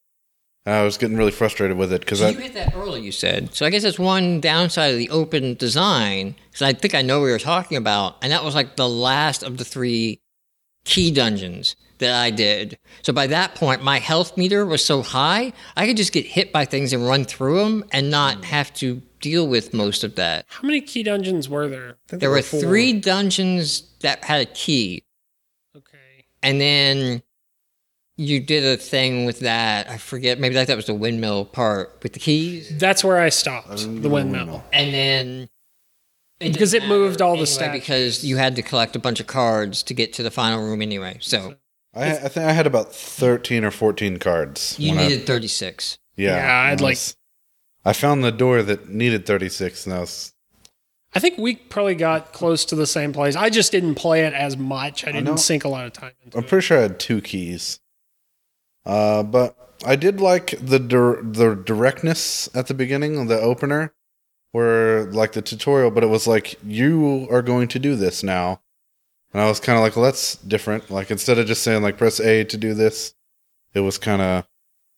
I 0.66 0.84
was 0.84 0.98
getting 0.98 1.18
really 1.18 1.32
frustrated 1.32 1.78
with 1.78 1.92
it 1.92 2.02
because 2.02 2.20
So 2.20 2.28
I 2.28 2.30
you 2.30 2.40
hit 2.40 2.54
that 2.54 2.76
early, 2.76 3.02
you 3.02 3.12
said. 3.12 3.56
So 3.56 3.66
I 3.66 3.70
guess 3.72 3.84
that's 3.84 3.98
one 3.98 4.40
downside 4.40 4.92
of 4.92 4.98
the 4.98 5.10
open 5.10 5.56
design. 5.56 6.36
Because 6.48 6.62
I 6.62 6.74
think 6.74 6.94
I 6.94 7.02
know 7.02 7.20
what 7.22 7.28
you're 7.28 7.40
talking 7.40 7.78
about, 7.78 8.18
and 8.22 8.32
that 8.32 8.44
was 8.44 8.54
like 8.54 8.76
the 8.76 8.90
last 8.90 9.42
of 9.42 9.58
the 9.58 9.66
three 9.66 10.22
key 10.86 11.12
dungeons 11.12 11.76
that 12.00 12.16
I 12.16 12.32
did. 12.32 12.78
So 13.02 13.14
by 13.14 13.28
that 13.28 13.56
point, 13.56 13.84
my 13.84 14.00
health 14.00 14.36
meter 14.38 14.66
was 14.66 14.84
so 14.84 15.02
high, 15.02 15.54
I 15.78 15.86
could 15.86 15.98
just 15.98 16.12
get 16.12 16.26
hit 16.26 16.52
by 16.52 16.66
things 16.66 16.92
and 16.94 17.06
run 17.08 17.26
through 17.26 17.60
them 17.64 17.86
and 17.92 18.10
not 18.10 18.38
hmm. 18.38 18.44
have 18.44 18.74
to 18.76 19.02
deal 19.22 19.48
with 19.48 19.74
most 19.74 20.04
of 20.04 20.16
that. 20.16 20.46
How 20.48 20.66
many 20.66 20.82
key 20.82 21.04
dungeons 21.04 21.48
were 21.50 21.68
there? 21.68 21.98
There 22.08 22.30
were 22.30 22.42
four. 22.42 22.62
three 22.62 22.94
dungeons 23.00 23.84
that 24.00 24.24
had 24.24 24.42
a 24.42 24.46
key, 24.46 25.04
Okay. 25.76 26.26
and 26.42 26.60
then 26.60 27.22
you 28.16 28.40
did 28.40 28.66
a 28.66 28.76
thing 28.78 29.26
with 29.26 29.40
that. 29.42 29.90
I 29.90 29.98
forget. 29.98 30.40
Maybe 30.40 30.56
like 30.56 30.68
that 30.68 30.76
was 30.76 30.88
the 30.88 30.94
windmill 30.94 31.46
part 31.46 32.00
with 32.04 32.14
the 32.14 32.20
keys. 32.20 32.78
That's 32.78 33.04
where 33.04 33.18
I 33.18 33.30
stopped. 33.30 33.70
I 33.70 33.76
don't 33.76 34.02
The 34.02 34.08
know 34.10 34.14
windmill. 34.16 34.64
and 34.74 34.94
then 34.94 35.50
Because 36.40 36.74
it 36.74 36.86
moved 36.86 37.22
all 37.22 37.38
the 37.38 37.44
anyway, 37.44 37.68
stats. 37.68 37.72
because 37.74 38.26
you 38.26 38.38
had 38.38 38.56
to 38.58 38.62
collect 38.62 38.96
a 38.96 39.00
bunch 39.00 39.20
of 39.20 39.28
cards 39.28 39.84
to 39.84 39.94
get 39.94 40.14
to 40.14 40.24
the 40.24 40.32
final 40.32 40.62
room 40.64 40.82
anyway. 40.82 41.18
So 41.22 41.56
I, 42.00 42.12
I 42.26 42.28
think 42.30 42.46
I 42.46 42.52
had 42.54 42.66
about 42.68 42.94
thirteen 42.94 43.64
or 43.64 43.72
fourteen 43.72 44.18
cards. 44.18 44.76
you 44.80 44.92
when 44.92 45.00
I- 45.00 45.08
needed 45.08 45.26
36. 45.28 45.98
yeah, 46.16 46.36
Yeah, 46.36 46.62
I'd 46.68 46.72
and 46.74 46.82
I 46.82 46.84
like- 46.84 46.92
was- 46.94 47.16
I 47.86 47.94
found 47.94 48.24
the 48.24 48.32
door 48.32 48.62
that 48.62 48.90
needed 48.90 49.26
thirty 49.26 49.50
six, 49.50 49.86
and 49.86 49.94
I 49.96 50.00
was 50.00 50.34
I 51.14 51.20
think 51.20 51.38
we 51.40 51.56
probably 51.56 51.96
got 51.96 52.34
close 52.34 52.66
to 52.66 52.76
the 52.76 52.86
same 52.86 53.14
place. 53.14 53.36
I 53.36 53.50
just 53.50 53.72
didn't 53.72 53.96
play 53.96 54.26
it 54.28 54.34
as 54.34 54.56
much. 54.58 55.08
I 55.08 55.12
know. 55.12 55.22
didn't 55.22 55.40
sink 55.40 55.64
a 55.64 55.70
lot 55.70 55.86
of 55.88 55.94
time 55.94 56.12
into 56.24 56.38
I'm 56.38 56.44
it. 56.44 56.48
pretty 56.50 56.66
sure 56.68 56.78
I 56.78 56.82
had 56.82 57.00
two 57.00 57.20
keys. 57.22 57.80
Uh, 58.86 59.24
but 59.24 59.56
I 59.86 59.96
did 59.96 60.22
like 60.22 60.54
the 60.62 60.78
dir- 60.80 61.22
the 61.24 61.56
directness 61.56 62.50
at 62.54 62.68
the 62.68 62.74
beginning, 62.76 63.18
of 63.18 63.28
the 63.28 63.40
opener, 63.40 63.94
where 64.52 65.06
like 65.06 65.32
the 65.32 65.42
tutorial, 65.42 65.90
but 65.90 66.04
it 66.04 66.08
was 66.08 66.28
like 66.28 66.60
you 66.64 67.28
are 67.32 67.42
going 67.42 67.68
to 67.70 67.80
do 67.80 67.96
this 67.96 68.22
now, 68.24 68.62
and 69.34 69.42
I 69.42 69.48
was 69.48 69.60
kind 69.60 69.78
of 69.78 69.84
like, 69.84 69.96
well, 69.96 70.06
that's 70.06 70.36
different. 70.38 70.90
Like 70.90 71.12
instead 71.12 71.38
of 71.38 71.46
just 71.46 71.64
saying 71.64 71.82
like 71.84 71.98
press 71.98 72.20
A 72.20 72.44
to 72.46 72.58
do 72.58 72.74
this, 72.74 73.14
it 73.74 73.82
was 73.82 73.98
kind 73.98 74.22
of 74.22 74.48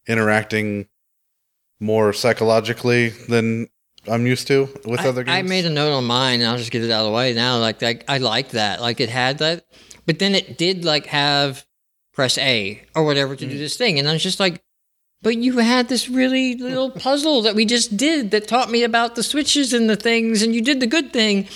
interacting 0.07 0.87
more 1.79 2.13
psychologically 2.13 3.09
than 3.09 3.67
I'm 4.07 4.25
used 4.25 4.47
to 4.47 4.69
with 4.85 5.01
I, 5.01 5.07
other 5.07 5.23
games. 5.23 5.37
I 5.37 5.41
made 5.41 5.65
a 5.65 5.69
note 5.69 5.93
on 5.93 6.05
mine, 6.05 6.41
and 6.41 6.49
I'll 6.49 6.57
just 6.57 6.71
get 6.71 6.83
it 6.83 6.91
out 6.91 7.01
of 7.01 7.11
the 7.11 7.15
way 7.15 7.33
now. 7.33 7.59
Like 7.59 7.83
I 8.07 8.17
like 8.17 8.49
that. 8.49 8.81
Like 8.81 8.99
it 8.99 9.09
had 9.09 9.39
that, 9.39 9.65
but 10.05 10.19
then 10.19 10.33
it 10.33 10.57
did 10.57 10.85
like 10.85 11.07
have 11.07 11.65
press 12.13 12.37
A 12.37 12.81
or 12.95 13.03
whatever 13.03 13.35
to 13.35 13.45
do 13.45 13.55
mm. 13.55 13.59
this 13.59 13.77
thing, 13.77 13.99
and 13.99 14.07
I 14.07 14.13
was 14.13 14.23
just 14.23 14.39
like, 14.39 14.63
but 15.21 15.37
you 15.37 15.59
had 15.59 15.89
this 15.89 16.09
really 16.09 16.55
little 16.55 16.89
puzzle 17.05 17.41
that 17.43 17.55
we 17.55 17.65
just 17.65 17.97
did 17.97 18.31
that 18.31 18.47
taught 18.47 18.71
me 18.71 18.83
about 18.83 19.15
the 19.15 19.23
switches 19.23 19.73
and 19.73 19.89
the 19.89 19.95
things, 19.95 20.41
and 20.41 20.55
you 20.55 20.61
did 20.61 20.79
the 20.79 20.87
good 20.87 21.11
thing. 21.11 21.47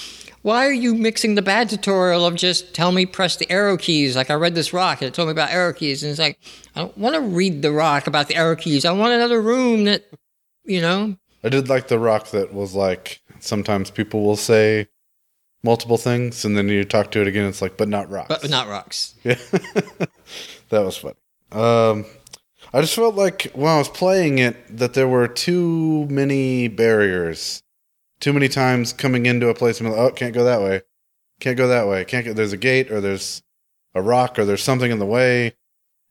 Why 0.46 0.68
are 0.68 0.72
you 0.72 0.94
mixing 0.94 1.34
the 1.34 1.42
bad 1.42 1.70
tutorial 1.70 2.24
of 2.24 2.36
just 2.36 2.76
tell 2.76 2.92
me 2.92 3.08
press 3.08 3.36
the 3.36 3.52
arrow 3.52 3.78
keys? 3.78 4.16
Like 4.16 4.30
I 4.30 4.36
read 4.36 4.54
this 4.54 4.74
rock 4.74 5.02
and 5.02 5.08
it 5.08 5.14
told 5.16 5.28
me 5.28 5.32
about 5.32 5.50
arrow 5.50 5.74
keys, 5.74 6.04
and 6.04 6.12
it's 6.12 6.20
like 6.20 6.38
I 6.76 6.82
don't 6.82 6.96
want 6.96 7.16
to 7.16 7.22
read 7.22 7.64
the 7.64 7.72
rock 7.72 8.06
about 8.06 8.28
the 8.28 8.36
arrow 8.36 8.56
keys. 8.56 8.86
I 8.86 8.92
want 8.92 9.12
another 9.12 9.42
room 9.42 9.86
that, 9.86 10.04
you 10.64 10.82
know, 10.82 11.18
I 11.44 11.50
did 11.50 11.68
like 11.68 11.88
the 11.88 11.98
rock 11.98 12.28
that 12.28 12.54
was 12.54 12.76
like 12.76 13.22
sometimes 13.40 13.90
people 13.90 14.24
will 14.24 14.36
say 14.36 14.88
multiple 15.64 15.98
things 15.98 16.46
and 16.46 16.56
then 16.56 16.70
you 16.70 16.86
talk 16.86 17.10
to 17.10 17.22
it 17.22 17.28
again 17.28 17.48
it's 17.50 17.64
like 17.64 17.76
but 17.76 17.90
not 17.90 18.08
rocks. 18.12 18.28
but 18.30 18.48
not 18.48 18.68
rocks. 18.68 19.16
Yeah. 19.24 19.34
that 20.70 20.86
was 20.86 20.96
fun. 20.96 21.16
Um 21.52 22.06
I 22.72 22.82
just 22.82 22.94
felt 22.94 23.16
like 23.16 23.52
when 23.56 23.72
I 23.72 23.80
was 23.80 23.90
playing 23.90 24.38
it 24.38 24.78
that 24.78 24.94
there 24.94 25.08
were 25.08 25.28
too 25.28 26.06
many 26.06 26.68
barriers. 26.68 27.64
Too 28.20 28.34
many 28.34 28.48
times 28.48 28.94
coming 28.94 29.26
into 29.26 29.50
a 29.50 29.54
place 29.54 29.80
and 29.80 29.90
like, 29.90 29.98
oh 30.00 30.12
can't 30.12 30.34
go 30.34 30.44
that 30.44 30.62
way. 30.62 30.82
Can't 31.40 31.58
go 31.58 31.68
that 31.68 31.88
way. 31.88 32.06
Can't 32.06 32.26
go 32.26 32.34
there's 32.34 32.54
a 32.54 32.58
gate 32.58 32.92
or 32.92 33.02
there's 33.02 33.44
a 33.94 34.02
rock 34.02 34.40
or 34.40 34.46
there's 34.46 34.64
something 34.64 34.92
in 34.92 35.00
the 35.00 35.06
way. 35.06 35.54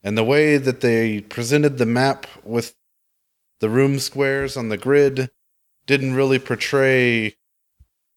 And 0.03 0.19
the 0.19 0.25
way 0.25 0.59
that 0.59 0.81
they 0.83 1.21
presented 1.23 1.79
the 1.79 1.87
map 1.87 2.27
with 2.45 2.75
the 3.61 3.71
room 3.71 3.99
squares 3.99 4.57
on 4.57 4.69
the 4.69 4.77
grid 4.77 5.31
didn't 5.87 6.15
really 6.15 6.39
portray 6.39 7.37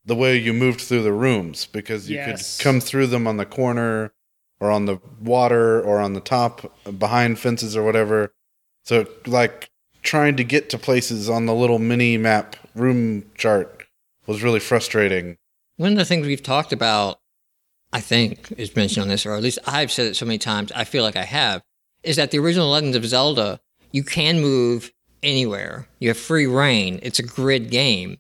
the 0.05 0.15
way 0.15 0.37
you 0.37 0.53
moved 0.53 0.81
through 0.81 1.03
the 1.03 1.13
rooms 1.13 1.65
because 1.65 2.09
you 2.09 2.15
Yes. 2.17 2.57
could 2.57 2.63
come 2.63 2.79
through 2.81 3.07
them 3.07 3.27
on 3.27 3.37
the 3.37 3.45
corner 3.45 4.13
or 4.59 4.71
on 4.71 4.85
the 4.85 4.99
water 5.21 5.81
or 5.81 5.99
on 5.99 6.13
the 6.13 6.19
top 6.21 6.73
behind 6.97 7.39
fences 7.39 7.75
or 7.75 7.83
whatever. 7.83 8.33
So 8.83 9.07
like 9.25 9.69
trying 10.01 10.35
to 10.37 10.43
get 10.43 10.69
to 10.69 10.77
places 10.77 11.29
on 11.29 11.45
the 11.45 11.53
little 11.53 11.79
mini 11.79 12.17
map 12.17 12.55
room 12.73 13.29
chart 13.35 13.76
was 14.27 14.43
really 14.43 14.59
frustrating. 14.59 15.37
One 15.77 15.93
of 15.93 15.97
the 15.97 16.05
things 16.05 16.27
we've 16.27 16.43
talked 16.43 16.73
about, 16.73 17.19
I 17.91 18.01
think, 18.01 18.51
is 18.57 18.75
mentioned 18.75 19.03
on 19.03 19.07
this, 19.07 19.25
or 19.25 19.33
at 19.33 19.43
least 19.43 19.59
I've 19.65 19.91
said 19.91 20.07
it 20.07 20.15
so 20.15 20.25
many 20.25 20.37
times, 20.37 20.71
I 20.73 20.83
feel 20.83 21.03
like 21.03 21.15
I 21.15 21.23
have, 21.23 21.63
is 22.03 22.17
that 22.17 22.31
the 22.31 22.39
original 22.39 22.69
Legends 22.69 22.97
of 22.97 23.05
Zelda, 23.05 23.59
you 23.91 24.03
can 24.03 24.41
move 24.41 24.91
anywhere. 25.23 25.87
You 25.99 26.09
have 26.09 26.17
free 26.17 26.45
reign. 26.45 26.99
It's 27.01 27.19
a 27.19 27.23
grid 27.23 27.69
game. 27.71 28.17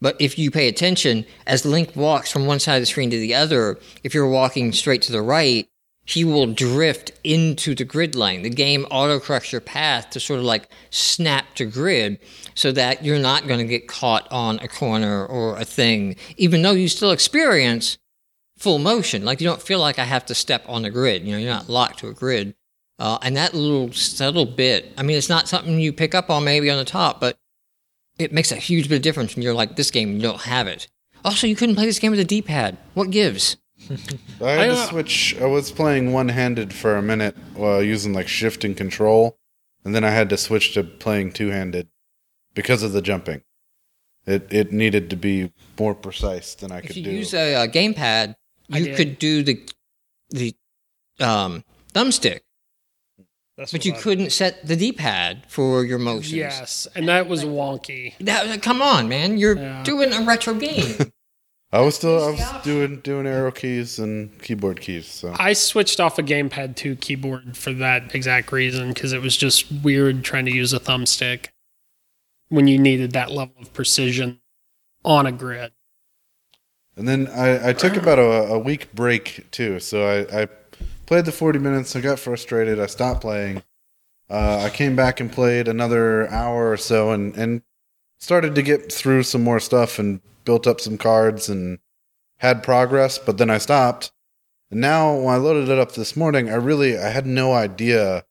But 0.00 0.16
if 0.18 0.38
you 0.38 0.50
pay 0.50 0.68
attention, 0.68 1.26
as 1.46 1.66
Link 1.66 1.94
walks 1.94 2.32
from 2.32 2.46
one 2.46 2.60
side 2.60 2.76
of 2.76 2.82
the 2.82 2.86
screen 2.86 3.10
to 3.10 3.18
the 3.18 3.34
other, 3.34 3.78
if 4.02 4.14
you're 4.14 4.26
walking 4.26 4.72
straight 4.72 5.02
to 5.02 5.12
the 5.12 5.20
right, 5.20 5.68
he 6.04 6.24
will 6.24 6.46
drift 6.46 7.12
into 7.22 7.74
the 7.74 7.84
grid 7.84 8.14
line. 8.14 8.42
The 8.42 8.50
game 8.50 8.84
autocorrects 8.90 9.52
your 9.52 9.60
path 9.60 10.10
to 10.10 10.20
sort 10.20 10.40
of 10.40 10.44
like 10.44 10.68
snap 10.90 11.54
to 11.54 11.66
grid 11.66 12.18
so 12.54 12.72
that 12.72 13.04
you're 13.04 13.18
not 13.18 13.46
going 13.46 13.60
to 13.60 13.66
get 13.66 13.86
caught 13.86 14.26
on 14.32 14.58
a 14.58 14.68
corner 14.68 15.24
or 15.24 15.56
a 15.56 15.64
thing, 15.64 16.16
even 16.36 16.62
though 16.62 16.72
you 16.72 16.88
still 16.88 17.12
experience 17.12 17.98
full 18.58 18.78
motion. 18.78 19.24
Like 19.24 19.40
you 19.40 19.46
don't 19.46 19.62
feel 19.62 19.78
like 19.78 19.98
I 19.98 20.04
have 20.04 20.26
to 20.26 20.34
step 20.34 20.64
on 20.66 20.82
the 20.82 20.90
grid. 20.90 21.24
You 21.24 21.32
know, 21.32 21.38
you're 21.38 21.52
not 21.52 21.68
locked 21.68 22.00
to 22.00 22.08
a 22.08 22.14
grid. 22.14 22.54
Uh, 22.98 23.18
and 23.22 23.36
that 23.36 23.54
little 23.54 23.92
subtle 23.92 24.44
bit, 24.44 24.92
I 24.98 25.02
mean, 25.02 25.16
it's 25.16 25.30
not 25.30 25.48
something 25.48 25.80
you 25.80 25.92
pick 25.92 26.14
up 26.14 26.28
on 26.28 26.44
maybe 26.44 26.70
on 26.70 26.76
the 26.76 26.84
top, 26.84 27.18
but 27.18 27.38
it 28.18 28.32
makes 28.32 28.52
a 28.52 28.56
huge 28.56 28.90
bit 28.90 28.96
of 28.96 29.02
difference 29.02 29.34
when 29.34 29.42
you're 29.42 29.54
like, 29.54 29.76
this 29.76 29.90
game, 29.90 30.16
you 30.16 30.20
don't 30.20 30.42
have 30.42 30.66
it. 30.66 30.88
Also, 31.24 31.46
you 31.46 31.56
couldn't 31.56 31.76
play 31.76 31.86
this 31.86 31.98
game 31.98 32.10
with 32.10 32.20
a 32.20 32.24
D 32.24 32.42
pad. 32.42 32.76
What 32.92 33.10
gives? 33.10 33.56
I 34.40 34.50
had 34.52 34.60
I, 34.60 34.66
to 34.68 34.72
uh, 34.74 34.86
switch. 34.86 35.36
I 35.40 35.46
was 35.46 35.72
playing 35.72 36.12
one 36.12 36.28
handed 36.28 36.72
for 36.72 36.96
a 36.96 37.02
minute 37.02 37.36
while 37.54 37.82
using 37.82 38.12
like 38.12 38.28
shift 38.28 38.64
and 38.64 38.76
control, 38.76 39.38
and 39.84 39.94
then 39.94 40.04
I 40.04 40.10
had 40.10 40.28
to 40.30 40.36
switch 40.36 40.74
to 40.74 40.84
playing 40.84 41.32
two 41.32 41.48
handed 41.48 41.88
because 42.54 42.82
of 42.82 42.92
the 42.92 43.02
jumping. 43.02 43.42
It 44.26 44.52
it 44.52 44.72
needed 44.72 45.10
to 45.10 45.16
be 45.16 45.52
more 45.78 45.94
precise 45.94 46.54
than 46.54 46.70
I 46.70 46.80
could 46.82 46.90
do. 46.94 47.00
If 47.00 47.04
could 47.04 47.06
you 47.06 47.12
do. 47.12 47.18
use 47.18 47.34
a, 47.34 47.54
uh 47.54 47.66
gamepad, 47.66 48.36
you 48.68 48.94
could 48.94 49.18
do 49.18 49.42
the 49.42 49.68
the 50.30 50.54
um, 51.18 51.64
thumbstick, 51.92 52.40
That's 53.56 53.72
but 53.72 53.84
you 53.84 53.94
I- 53.94 53.98
couldn't 53.98 54.30
set 54.30 54.64
the 54.66 54.76
D 54.76 54.92
pad 54.92 55.44
for 55.48 55.84
your 55.84 55.98
motions. 55.98 56.32
Yes, 56.32 56.86
and 56.94 57.08
that 57.08 57.28
was 57.28 57.44
wonky. 57.44 58.14
That, 58.20 58.62
come 58.62 58.80
on, 58.82 59.08
man! 59.08 59.36
You're 59.38 59.56
Yeah. 59.56 59.82
doing 59.82 60.12
a 60.12 60.20
retro 60.22 60.54
game. 60.54 61.10
I 61.72 61.80
was 61.80 61.94
still 61.94 62.22
I 62.22 62.30
was 62.32 62.62
doing 62.64 63.00
doing 63.00 63.26
arrow 63.26 63.52
keys 63.52 64.00
and 64.00 64.36
keyboard 64.42 64.80
keys. 64.80 65.06
So 65.06 65.34
I 65.38 65.52
switched 65.52 66.00
off 66.00 66.18
a 66.18 66.22
gamepad 66.22 66.74
to 66.76 66.96
keyboard 66.96 67.56
for 67.56 67.72
that 67.74 68.14
exact 68.14 68.50
reason 68.50 68.88
because 68.88 69.12
it 69.12 69.22
was 69.22 69.36
just 69.36 69.70
weird 69.70 70.24
trying 70.24 70.46
to 70.46 70.52
use 70.52 70.72
a 70.72 70.80
thumbstick 70.80 71.46
when 72.48 72.66
you 72.66 72.76
needed 72.76 73.12
that 73.12 73.30
level 73.30 73.54
of 73.60 73.72
precision 73.72 74.40
on 75.04 75.26
a 75.26 75.32
grid. 75.32 75.70
And 76.96 77.06
then 77.06 77.28
I, 77.28 77.68
I 77.68 77.72
took 77.72 77.96
about 77.96 78.18
a, 78.18 78.54
a 78.54 78.58
week 78.58 78.92
break 78.92 79.48
too. 79.52 79.78
So 79.78 80.04
I, 80.04 80.42
I 80.42 80.48
played 81.06 81.24
the 81.24 81.32
40 81.32 81.60
minutes. 81.60 81.94
I 81.94 82.00
got 82.00 82.18
frustrated. 82.18 82.80
I 82.80 82.86
stopped 82.86 83.20
playing. 83.20 83.62
Uh, 84.28 84.62
I 84.64 84.70
came 84.70 84.96
back 84.96 85.20
and 85.20 85.30
played 85.30 85.68
another 85.68 86.28
hour 86.30 86.70
or 86.70 86.76
so 86.76 87.12
and, 87.12 87.34
and 87.36 87.62
started 88.18 88.54
to 88.56 88.62
get 88.62 88.92
through 88.92 89.22
some 89.22 89.42
more 89.42 89.60
stuff 89.60 89.98
and 89.98 90.20
built 90.44 90.66
up 90.66 90.80
some 90.80 90.98
cards 90.98 91.48
and 91.48 91.78
had 92.38 92.62
progress. 92.62 93.18
But 93.18 93.38
then 93.38 93.50
I 93.50 93.58
stopped. 93.58 94.12
And 94.70 94.80
now 94.80 95.14
when 95.16 95.34
I 95.34 95.38
loaded 95.38 95.68
it 95.68 95.78
up 95.78 95.92
this 95.92 96.16
morning, 96.16 96.48
I 96.50 96.54
really 96.54 96.96
I 96.98 97.08
had 97.08 97.26
no 97.26 97.52
idea 97.52 98.24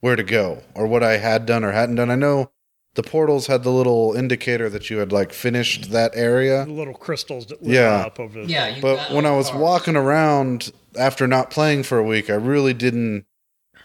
where 0.00 0.16
to 0.16 0.22
go 0.22 0.62
or 0.74 0.86
what 0.86 1.02
I 1.02 1.16
had 1.18 1.46
done 1.46 1.64
or 1.64 1.72
hadn't 1.72 1.96
done. 1.96 2.10
I 2.10 2.14
know 2.16 2.50
the 2.94 3.02
portals 3.02 3.46
had 3.46 3.62
the 3.62 3.70
little 3.70 4.14
indicator 4.14 4.68
that 4.68 4.90
you 4.90 4.98
had 4.98 5.12
like 5.12 5.32
finished 5.32 5.90
that 5.92 6.12
area. 6.14 6.64
The 6.64 6.72
little 6.72 6.94
crystals 6.94 7.46
that 7.46 7.62
lit 7.62 7.74
Yeah. 7.74 8.00
up 8.06 8.18
over 8.18 8.42
the 8.42 8.48
Yeah, 8.48 8.78
But 8.80 9.12
when 9.12 9.24
I 9.26 9.30
was 9.36 9.48
cards. 9.48 9.62
walking 9.62 9.96
around 9.96 10.72
after 10.98 11.26
not 11.26 11.50
playing 11.50 11.84
for 11.84 11.98
a 11.98 12.02
week, 12.04 12.28
I 12.28 12.34
really 12.34 12.74
didn't 12.74 13.26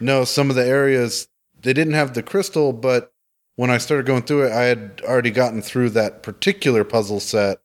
know 0.00 0.24
some 0.24 0.50
of 0.50 0.56
the 0.56 0.66
areas. 0.66 1.28
They 1.62 1.72
didn't 1.72 1.94
have 1.94 2.14
the 2.14 2.22
crystal, 2.22 2.72
but 2.72 3.12
when 3.56 3.70
I 3.70 3.78
started 3.78 4.06
going 4.06 4.22
through 4.22 4.46
it, 4.46 4.52
I 4.52 4.64
had 4.64 5.02
already 5.04 5.30
gotten 5.30 5.62
through 5.62 5.90
that 5.90 6.22
particular 6.22 6.84
puzzle 6.84 7.20
set 7.20 7.58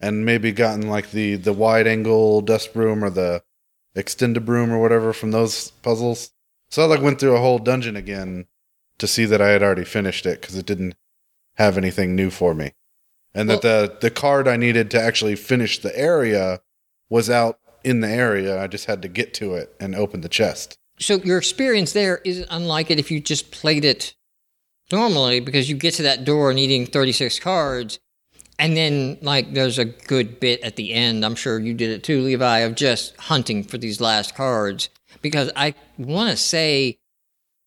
and 0.00 0.24
maybe 0.24 0.52
gotten 0.52 0.88
like 0.88 1.12
the 1.12 1.36
the 1.36 1.52
wide 1.52 1.86
angle 1.86 2.40
dust 2.40 2.74
broom 2.74 3.02
or 3.02 3.10
the 3.10 3.42
extended 3.94 4.44
broom 4.44 4.70
or 4.70 4.78
whatever 4.78 5.12
from 5.12 5.30
those 5.30 5.70
puzzles. 5.82 6.30
So 6.70 6.82
I 6.82 6.86
like 6.86 7.00
went 7.00 7.18
through 7.18 7.34
a 7.34 7.40
whole 7.40 7.58
dungeon 7.58 7.96
again 7.96 8.46
to 8.98 9.06
see 9.06 9.24
that 9.24 9.40
I 9.40 9.48
had 9.48 9.62
already 9.62 9.84
finished 9.84 10.26
it 10.26 10.40
because 10.40 10.56
it 10.56 10.66
didn't 10.66 10.96
have 11.54 11.78
anything 11.78 12.14
new 12.14 12.30
for 12.30 12.54
me, 12.54 12.74
and 13.32 13.48
that 13.48 13.62
the 13.62 13.96
the 14.00 14.10
card 14.10 14.46
I 14.46 14.56
needed 14.56 14.90
to 14.92 15.00
actually 15.00 15.36
finish 15.36 15.78
the 15.78 15.96
area 15.98 16.60
was 17.08 17.30
out 17.30 17.58
in 17.84 18.00
the 18.00 18.08
area. 18.08 18.60
I 18.60 18.66
just 18.66 18.86
had 18.86 19.02
to 19.02 19.08
get 19.08 19.34
to 19.34 19.54
it 19.54 19.74
and 19.80 19.94
open 19.94 20.20
the 20.20 20.28
chest. 20.28 20.78
So 21.00 21.14
your 21.18 21.38
experience 21.38 21.92
there 21.92 22.18
is 22.24 22.44
unlike 22.50 22.90
it 22.90 22.98
if 22.98 23.10
you 23.10 23.20
just 23.20 23.52
played 23.52 23.84
it 23.84 24.16
normally 24.92 25.40
because 25.40 25.68
you 25.68 25.76
get 25.76 25.94
to 25.94 26.02
that 26.02 26.24
door 26.24 26.52
needing 26.54 26.86
36 26.86 27.38
cards 27.40 27.98
and 28.58 28.76
then 28.76 29.18
like 29.22 29.52
there's 29.54 29.78
a 29.78 29.84
good 29.84 30.40
bit 30.40 30.60
at 30.62 30.76
the 30.76 30.92
end 30.92 31.24
i'm 31.24 31.34
sure 31.34 31.58
you 31.58 31.74
did 31.74 31.90
it 31.90 32.02
too 32.02 32.20
levi 32.22 32.58
of 32.60 32.74
just 32.74 33.16
hunting 33.16 33.62
for 33.62 33.78
these 33.78 34.00
last 34.00 34.34
cards 34.34 34.88
because 35.22 35.50
i 35.56 35.74
want 35.98 36.30
to 36.30 36.36
say 36.36 36.98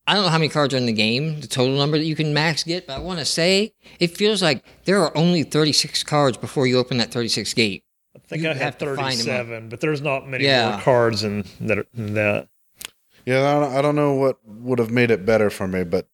i 0.07 0.13
don't 0.13 0.23
know 0.23 0.29
how 0.29 0.37
many 0.37 0.49
cards 0.49 0.73
are 0.73 0.77
in 0.77 0.85
the 0.85 0.93
game 0.93 1.39
the 1.41 1.47
total 1.47 1.75
number 1.77 1.97
that 1.97 2.05
you 2.05 2.15
can 2.15 2.33
max 2.33 2.63
get 2.63 2.87
but 2.87 2.95
i 2.97 2.99
want 2.99 3.19
to 3.19 3.25
say 3.25 3.73
it 3.99 4.15
feels 4.17 4.41
like 4.41 4.63
there 4.85 4.99
are 5.01 5.15
only 5.15 5.43
36 5.43 6.03
cards 6.03 6.37
before 6.37 6.65
you 6.67 6.77
open 6.77 6.97
that 6.97 7.11
36 7.11 7.53
gate 7.53 7.83
I 8.13 8.19
think 8.19 8.43
You 8.43 8.49
I 8.49 8.53
have 8.53 8.61
had 8.61 8.79
to 8.79 8.95
find 8.95 9.13
'em 9.21 9.29
up. 9.29 9.47
37, 9.47 9.69
but 9.69 9.79
there's 9.79 10.01
not 10.01 10.27
many 10.27 10.43
Yeah. 10.43 10.71
more 10.71 10.81
cards 10.81 11.23
in 11.23 11.45
that. 11.61 11.85
In 11.97 12.13
that. 12.15 12.49
Yeah, 13.25 13.49
I 13.49 13.59
don't, 13.59 13.73
I 13.77 13.81
don't 13.81 13.95
know 13.95 14.13
what 14.15 14.37
would 14.45 14.79
have 14.79 14.91
made 14.91 15.11
it 15.11 15.25
better 15.25 15.49
for 15.49 15.65
me, 15.65 15.83
but 15.85 16.07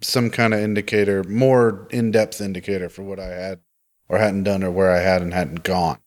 some 0.00 0.30
kind 0.30 0.52
of 0.54 0.60
indicator, 0.60 1.24
more 1.24 1.86
in 1.90 2.10
depth 2.10 2.40
indicator 2.40 2.88
for 2.88 3.02
what 3.02 3.18
I 3.18 3.28
had 3.28 3.60
or 4.08 4.18
hadn't 4.18 4.44
done 4.44 4.62
or 4.62 4.70
where 4.70 4.90
I 4.90 5.00
had 5.00 5.22
and 5.22 5.32
hadn't 5.32 5.62
gone. 5.64 5.98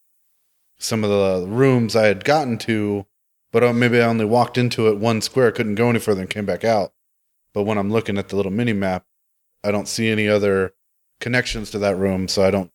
Some 0.78 1.04
of 1.04 1.10
the 1.10 1.48
rooms 1.48 1.96
I 1.96 2.06
had 2.08 2.24
gotten 2.24 2.58
to, 2.60 3.06
but 3.52 3.74
maybe 3.74 4.00
I 4.00 4.06
only 4.06 4.26
walked 4.26 4.58
into 4.58 4.88
it 4.88 4.98
one 4.98 5.22
square, 5.22 5.52
couldn't 5.52 5.76
go 5.76 5.90
any 5.90 6.00
further 6.00 6.22
and 6.22 6.30
came 6.30 6.46
back 6.46 6.64
out. 6.64 6.94
But 7.54 7.64
when 7.64 7.78
I'm 7.78 7.92
looking 7.92 8.18
at 8.18 8.30
the 8.30 8.36
little 8.36 8.52
mini 8.52 8.74
map, 8.74 9.06
I 9.64 9.72
don't 9.72 9.88
see 9.88 10.10
any 10.10 10.28
other 10.30 10.74
connections 11.20 11.72
to 11.72 11.80
that 11.80 11.98
room, 11.98 12.28
so 12.30 12.44
I 12.44 12.52
don't 12.52 12.72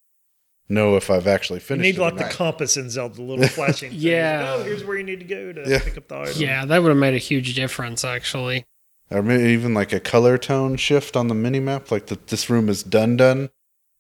know 0.69 0.97
if 0.97 1.11
I've 1.11 1.27
actually 1.27 1.59
You 1.59 1.65
finished 1.65 1.83
need 1.83 1.97
it 1.97 2.01
like 2.01 2.17
the 2.17 2.25
compass 2.25 2.77
in 2.77 2.91
Zelda, 2.91 3.15
the 3.15 3.23
little 3.23 3.47
flashing. 3.49 3.91
thing. 3.91 4.01
Yeah. 4.01 4.55
Oh, 4.59 4.63
here's 4.65 4.85
where 4.85 4.97
you 4.99 5.05
need 5.05 5.21
to 5.21 5.25
go 5.27 5.53
to 5.53 5.63
Yeah. 5.67 5.79
pick 5.79 5.97
up 5.97 6.09
the 6.09 6.19
item. 6.19 6.35
Yeah, 6.37 6.65
that 6.67 6.83
would 6.83 6.89
have 6.89 6.99
made 6.99 7.15
a 7.15 7.19
huge 7.19 7.55
difference, 7.55 8.05
actually. 8.05 8.67
Or 9.11 9.23
maybe 9.23 9.45
even 9.51 9.75
like 9.75 9.93
a 9.93 10.01
color 10.01 10.39
tone 10.39 10.77
shift 10.77 11.17
on 11.17 11.29
the 11.29 11.35
mini 11.35 11.61
map, 11.61 11.91
like 11.91 12.07
that 12.07 12.29
this 12.29 12.49
room 12.51 12.69
is 12.69 12.83
done 12.83 13.17
done, 13.17 13.51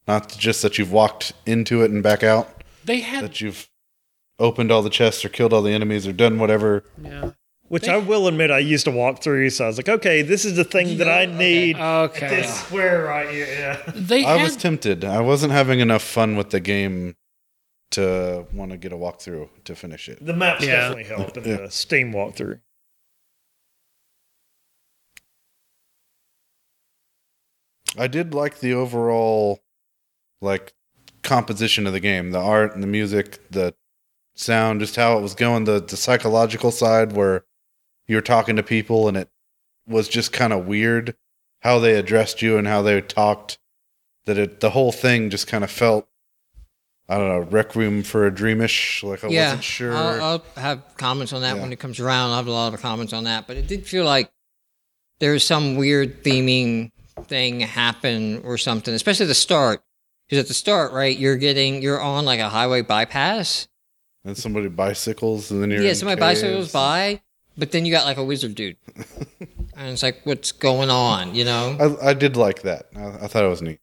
not 0.08 0.28
just 0.38 0.62
that 0.62 0.78
you've 0.78 0.92
walked 0.92 1.32
into 1.46 1.82
it 1.82 1.90
and 1.90 2.02
back 2.02 2.22
out, 2.22 2.62
They 2.84 3.00
had, 3.00 3.22
that 3.24 3.40
you've 3.40 3.68
opened 4.38 4.70
all 4.72 4.82
the 4.82 4.90
chests 4.90 5.24
or 5.24 5.28
killed 5.28 5.52
all 5.52 5.62
the 5.62 5.72
enemies 5.72 6.06
or 6.06 6.12
done 6.12 6.38
whatever. 6.38 6.84
yeah. 7.02 7.30
Which 7.68 7.88
I 7.88 7.96
will 7.96 8.28
admit, 8.28 8.50
I 8.50 8.58
used 8.58 8.84
to 8.84 8.90
walk 8.90 9.22
through, 9.22 9.48
so 9.50 9.64
I 9.64 9.66
was 9.68 9.78
like, 9.78 9.88
okay, 9.88 10.20
this 10.20 10.44
is 10.44 10.54
the 10.54 10.64
thing 10.64 10.98
that 10.98 11.08
I 11.08 11.22
Yeah, 11.22 11.28
okay. 11.30 11.36
need. 11.38 11.76
Okay. 11.78 12.28
This 12.28 12.60
square 12.60 13.04
right 13.04 13.28
here. 13.28 13.46
Yeah. 13.48 13.90
They 13.94 14.22
I 14.24 14.36
had, 14.36 14.42
was 14.44 14.56
tempted. 14.56 15.02
I 15.02 15.20
wasn't 15.22 15.52
having 15.52 15.80
enough 15.80 16.02
fun 16.02 16.36
with 16.36 16.50
the 16.50 16.60
game 16.60 17.16
to 17.92 18.46
want 18.52 18.70
to 18.72 18.76
get 18.76 18.92
a 18.92 18.96
walkthrough 18.96 19.48
to 19.64 19.74
finish 19.74 20.08
it. 20.10 20.24
The 20.24 20.34
maps 20.34 20.64
Yeah. 20.64 20.88
definitely 20.90 21.04
helped 21.04 21.36
in 21.38 21.44
Yeah. 21.44 21.56
the 21.56 21.70
Steam 21.70 22.12
walkthrough. 22.12 22.60
I 27.98 28.06
did 28.06 28.34
like 28.34 28.60
the 28.60 28.74
overall 28.74 29.60
like 30.40 30.74
composition 31.22 31.86
of 31.86 31.92
the 31.92 32.00
game, 32.00 32.30
the 32.32 32.40
art 32.40 32.74
and 32.74 32.82
the 32.82 32.86
music, 32.88 33.38
the 33.50 33.74
sound, 34.34 34.80
just 34.80 34.96
how 34.96 35.16
it 35.18 35.22
was 35.22 35.34
going, 35.34 35.64
the 35.64 35.80
the 35.80 35.96
psychological 35.96 36.70
side 36.70 37.12
where 37.12 37.44
you 38.06 38.16
were 38.16 38.22
talking 38.22 38.56
to 38.56 38.62
people 38.62 39.08
and 39.08 39.16
it 39.16 39.28
was 39.86 40.08
just 40.08 40.32
kind 40.32 40.52
of 40.52 40.66
weird 40.66 41.16
how 41.60 41.78
they 41.78 41.94
addressed 41.94 42.42
you 42.42 42.58
and 42.58 42.66
how 42.66 42.82
they 42.82 43.00
talked. 43.00 43.58
That 44.26 44.38
it 44.38 44.60
the 44.60 44.70
whole 44.70 44.92
thing 44.92 45.28
just 45.30 45.46
kind 45.46 45.62
of 45.62 45.70
felt 45.70 46.08
I 47.08 47.18
don't 47.18 47.28
know, 47.28 47.40
Requiem 47.40 48.02
for 48.02 48.26
a 48.26 48.30
Dreamish. 48.30 49.02
Like 49.02 49.22
I 49.24 49.28
yeah, 49.28 49.44
wasn't 49.48 49.64
sure. 49.64 49.94
I'll, 49.94 50.22
I'll 50.22 50.44
have 50.56 50.82
comments 50.96 51.34
on 51.34 51.42
that 51.42 51.56
Yeah. 51.56 51.62
when 51.62 51.72
it 51.72 51.78
comes 51.78 52.00
around. 52.00 52.30
I'll 52.30 52.36
have 52.36 52.46
a 52.46 52.50
lot 52.52 52.72
of 52.72 52.80
comments 52.80 53.12
on 53.12 53.24
that, 53.24 53.46
but 53.46 53.56
it 53.58 53.66
did 53.66 53.86
feel 53.86 54.06
like 54.06 54.30
there's 55.18 55.44
some 55.46 55.76
weird 55.76 56.24
theming 56.24 56.90
thing 57.22 57.60
happen 57.60 58.42
or 58.44 58.58
something, 58.58 58.92
especially 58.94 59.24
at 59.24 59.28
the 59.28 59.34
start. 59.34 59.82
Because 60.28 60.42
at 60.44 60.48
the 60.48 60.54
start, 60.54 60.92
right, 60.92 61.16
you're 61.16 61.36
getting 61.36 61.82
you're 61.82 62.00
on 62.00 62.24
like 62.24 62.40
a 62.40 62.48
highway 62.48 62.80
bypass. 62.82 63.68
and 64.24 64.36
somebody 64.36 64.68
bicycles 64.68 65.50
and 65.50 65.62
then 65.62 65.70
you're 65.70 65.82
yeah, 65.82 65.90
in 65.90 65.94
somebody 65.94 66.20
caves. 66.20 66.40
bicycles 66.40 66.72
by, 66.72 67.20
but 67.58 67.72
then 67.72 67.84
you 67.84 67.92
got 67.92 68.06
like 68.06 68.16
a 68.16 68.24
wizard 68.24 68.54
dude, 68.54 68.76
and 69.76 69.88
it's 69.90 70.02
like, 70.02 70.22
what's 70.24 70.50
going 70.52 70.88
on? 70.90 71.34
You 71.34 71.44
know? 71.44 71.76
I, 72.02 72.10
I 72.10 72.14
did 72.14 72.36
like 72.38 72.62
that. 72.62 72.86
I, 72.96 73.24
I 73.24 73.26
thought 73.28 73.44
it 73.44 73.48
was 73.48 73.60
neat. 73.62 73.80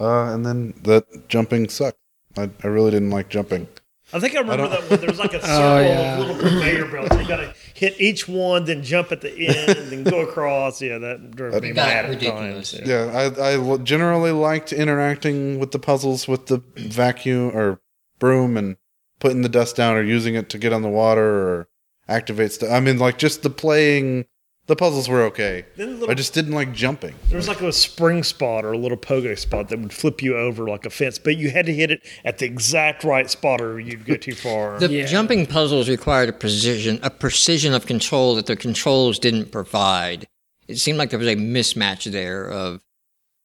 Uh, 0.00 0.34
and 0.34 0.44
then 0.44 0.74
the 0.82 1.04
jumping 1.28 1.68
sucked. 1.68 1.98
I, 2.36 2.50
I 2.62 2.66
really 2.66 2.90
didn't 2.90 3.10
like 3.10 3.28
jumping. 3.28 3.68
I 4.12 4.18
think 4.20 4.34
I 4.34 4.40
remember 4.40 4.68
don't- 4.68 4.70
that 4.72 4.90
one. 4.90 5.00
There 5.00 5.08
was 5.08 5.18
like 5.20 5.34
a 5.34 5.40
circle 5.40 5.54
Oh, 5.56 5.78
yeah. 5.80 6.14
of 6.18 6.26
little 6.26 6.36
conveyor 6.50 6.86
belts. 6.90 7.16
You 7.16 7.28
got 7.28 7.36
to 7.36 7.54
hit 7.74 8.00
each 8.00 8.26
one, 8.28 8.64
then 8.64 8.82
jump 8.82 9.12
at 9.12 9.20
the 9.20 9.48
end, 9.48 9.78
and 9.78 9.90
then 9.90 10.04
go 10.04 10.20
across. 10.20 10.80
Yeah, 10.80 10.98
that 10.98 11.32
drove 11.32 11.60
me 11.60 11.72
mad 11.72 12.06
at 12.06 12.20
times. 12.22 12.72
Yeah. 12.72 13.10
I, 13.12 13.24
I, 13.24 13.50
I 13.50 13.52
l- 13.54 13.78
generally 13.78 14.30
liked 14.30 14.72
interacting 14.72 15.58
with 15.58 15.72
the 15.72 15.78
puzzles 15.78 16.26
with 16.26 16.46
the 16.46 16.62
vacuum 16.76 17.50
or 17.54 17.80
broom 18.18 18.56
and 18.56 18.76
putting 19.18 19.42
the 19.42 19.48
dust 19.48 19.76
down 19.76 19.96
or 19.96 20.02
using 20.02 20.34
it 20.34 20.48
to 20.50 20.58
get 20.58 20.72
on 20.72 20.82
the 20.82 20.88
water 20.88 21.48
or 21.48 21.68
activate 22.08 22.52
stuff. 22.52 22.70
I 22.70 22.80
mean, 22.80 22.98
like 22.98 23.18
just 23.18 23.42
the 23.42 23.50
playing. 23.50 24.26
The 24.66 24.76
puzzles 24.76 25.10
were 25.10 25.22
okay. 25.24 25.66
Then 25.76 25.88
the 25.90 25.94
little, 25.96 26.10
I 26.10 26.14
just 26.14 26.32
didn't 26.32 26.52
like 26.54 26.72
jumping. 26.72 27.14
there 27.28 27.36
was 27.36 27.48
like 27.48 27.60
a 27.60 27.70
spring 27.70 28.22
spot 28.22 28.64
or 28.64 28.72
a 28.72 28.78
little 28.78 28.96
pogo 28.96 29.38
spot 29.38 29.68
that 29.68 29.78
would 29.78 29.92
flip 29.92 30.22
you 30.22 30.38
over 30.38 30.66
like 30.68 30.86
a 30.86 30.90
fence, 30.90 31.18
but 31.18 31.36
you 31.36 31.50
had 31.50 31.66
to 31.66 31.74
hit 31.74 31.90
it 31.90 32.00
at 32.24 32.38
the 32.38 32.46
exact 32.46 33.04
right 33.04 33.28
spot 33.28 33.60
or 33.60 33.78
you'd 33.78 34.06
go 34.06 34.16
too 34.16 34.34
far. 34.34 34.78
The 34.78 34.88
Yeah. 34.88 35.04
jumping 35.04 35.46
puzzles 35.46 35.86
required 35.90 36.30
a 36.30 36.32
precision, 36.32 36.98
a 37.02 37.10
precision 37.10 37.74
of 37.74 37.84
control 37.84 38.36
that 38.36 38.46
the 38.46 38.56
controls 38.56 39.18
didn't 39.18 39.52
provide. 39.52 40.28
It 40.66 40.78
seemed 40.78 40.96
like 40.96 41.10
there 41.10 41.18
was 41.18 41.28
a 41.28 41.36
mismatch 41.36 42.10
there. 42.10 42.48
Of 42.50 42.80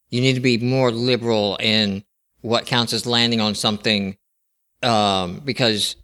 you 0.10 0.21
need 0.21 0.36
to 0.36 0.39
be 0.39 0.58
more 0.58 0.89
liberal 0.89 1.58
in 1.60 2.05
what 2.39 2.65
counts 2.65 2.93
as 2.93 3.05
landing 3.05 3.41
on 3.41 3.55
something, 3.55 4.15
um, 4.84 5.41
because 5.43 5.97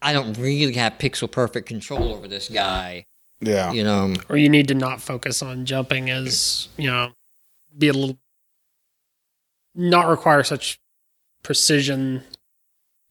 I 0.00 0.12
don't 0.12 0.38
really 0.38 0.74
have 0.74 0.98
pixel 0.98 1.28
perfect 1.28 1.66
control 1.66 2.14
over 2.14 2.28
this 2.28 2.48
guy. 2.48 3.06
Yeah. 3.40 3.72
You 3.72 3.84
know, 3.84 4.14
or 4.28 4.36
you 4.36 4.48
need 4.48 4.68
to 4.68 4.74
not 4.74 5.00
focus 5.00 5.42
on 5.42 5.64
jumping 5.64 6.10
as 6.10 6.68
you 6.76 6.88
know 6.90 7.12
be 7.76 7.88
a 7.88 7.92
little 7.92 8.18
not 9.74 10.08
require 10.08 10.42
such 10.42 10.80
precision 11.42 12.22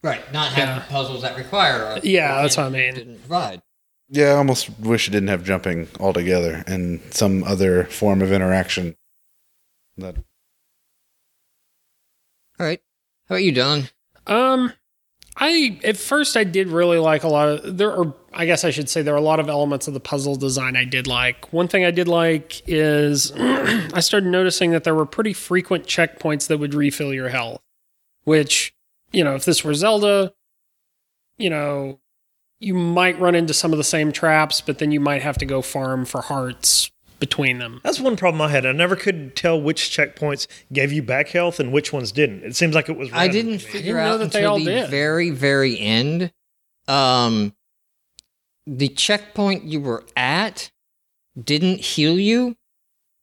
right? 0.03 0.21
Not 0.33 0.51
having 0.53 0.75
Yeah. 0.75 0.85
puzzles 0.89 1.21
that 1.23 1.37
require. 1.37 1.83
A, 1.83 1.99
Yeah, 2.03 2.41
that's 2.41 2.57
what 2.57 2.67
I 2.67 2.69
mean. 2.69 2.93
Didn't 2.95 3.19
provide. 3.19 3.61
Yeah, 4.09 4.33
I 4.33 4.37
almost 4.37 4.69
wish 4.79 5.07
it 5.07 5.11
didn't 5.11 5.29
have 5.29 5.43
jumping 5.43 5.87
altogether 5.99 6.63
and 6.67 7.01
some 7.13 7.43
other 7.43 7.85
form 7.85 8.21
of 8.21 8.31
interaction. 8.31 8.95
That 9.97 10.17
All 12.59 12.65
right. 12.65 12.81
How 13.29 13.35
about 13.35 13.43
you, 13.43 13.51
Don? 13.51 13.89
um 14.27 14.73
i 15.37 15.79
at 15.83 15.97
first 15.97 16.35
i 16.35 16.43
did 16.43 16.67
really 16.67 16.97
like 16.97 17.23
a 17.23 17.27
lot 17.27 17.47
of 17.47 17.77
there 17.77 17.91
are 17.91 18.13
i 18.33 18.45
guess 18.45 18.63
i 18.63 18.69
should 18.69 18.89
say 18.89 19.01
there 19.01 19.13
are 19.13 19.17
a 19.17 19.21
lot 19.21 19.39
of 19.39 19.49
elements 19.49 19.87
of 19.87 19.93
the 19.93 19.99
puzzle 19.99 20.35
design 20.35 20.75
i 20.75 20.83
did 20.83 21.07
like. 21.07 21.51
One 21.53 21.67
thing 21.67 21.85
i 21.85 21.91
did 21.91 22.07
like 22.07 22.61
is 22.67 23.31
i 23.37 23.99
started 23.99 24.29
noticing 24.29 24.71
that 24.71 24.83
there 24.83 24.95
were 24.95 25.05
pretty 25.05 25.33
frequent 25.33 25.85
checkpoints 25.85 26.47
that 26.47 26.57
would 26.57 26.73
refill 26.73 27.13
your 27.13 27.29
health 27.29 27.61
which 28.23 28.73
you 29.11 29.23
know, 29.23 29.35
if 29.35 29.45
this 29.45 29.63
were 29.63 29.73
Zelda, 29.73 30.33
you 31.37 31.49
know, 31.49 31.99
you 32.59 32.73
might 32.73 33.19
run 33.19 33.35
into 33.35 33.53
some 33.53 33.71
of 33.71 33.77
the 33.77 33.83
same 33.83 34.11
traps, 34.11 34.61
but 34.61 34.79
then 34.79 34.91
you 34.91 34.99
might 34.99 35.21
have 35.21 35.37
to 35.37 35.45
go 35.45 35.61
farm 35.61 36.05
for 36.05 36.21
hearts 36.21 36.91
between 37.19 37.59
them. 37.59 37.81
That's 37.83 37.99
one 37.99 38.15
problem 38.15 38.41
I 38.41 38.49
had. 38.49 38.65
I 38.65 38.71
never 38.71 38.95
could 38.95 39.35
tell 39.35 39.59
which 39.59 39.89
checkpoints 39.89 40.47
gave 40.71 40.91
you 40.91 41.01
back 41.01 41.29
health 41.29 41.59
and 41.59 41.71
which 41.71 41.91
ones 41.91 42.11
didn't. 42.11 42.43
It 42.43 42.55
seems 42.55 42.75
like 42.75 42.89
it 42.89 42.97
was. 42.97 43.09
I 43.13 43.27
didn't 43.27 43.59
to 43.59 43.65
me. 43.65 43.71
figure 43.71 43.93
didn't 43.95 44.05
know 44.07 44.13
out 44.13 44.17
that 44.19 44.31
they 44.31 44.43
all 44.45 44.59
the 44.59 44.65
did. 44.65 44.89
very, 44.89 45.29
very 45.31 45.79
end. 45.79 46.31
Um, 46.87 47.53
the 48.65 48.87
checkpoint 48.89 49.63
you 49.63 49.79
were 49.81 50.05
at 50.15 50.71
didn't 51.41 51.79
heal 51.81 52.17
you. 52.19 52.55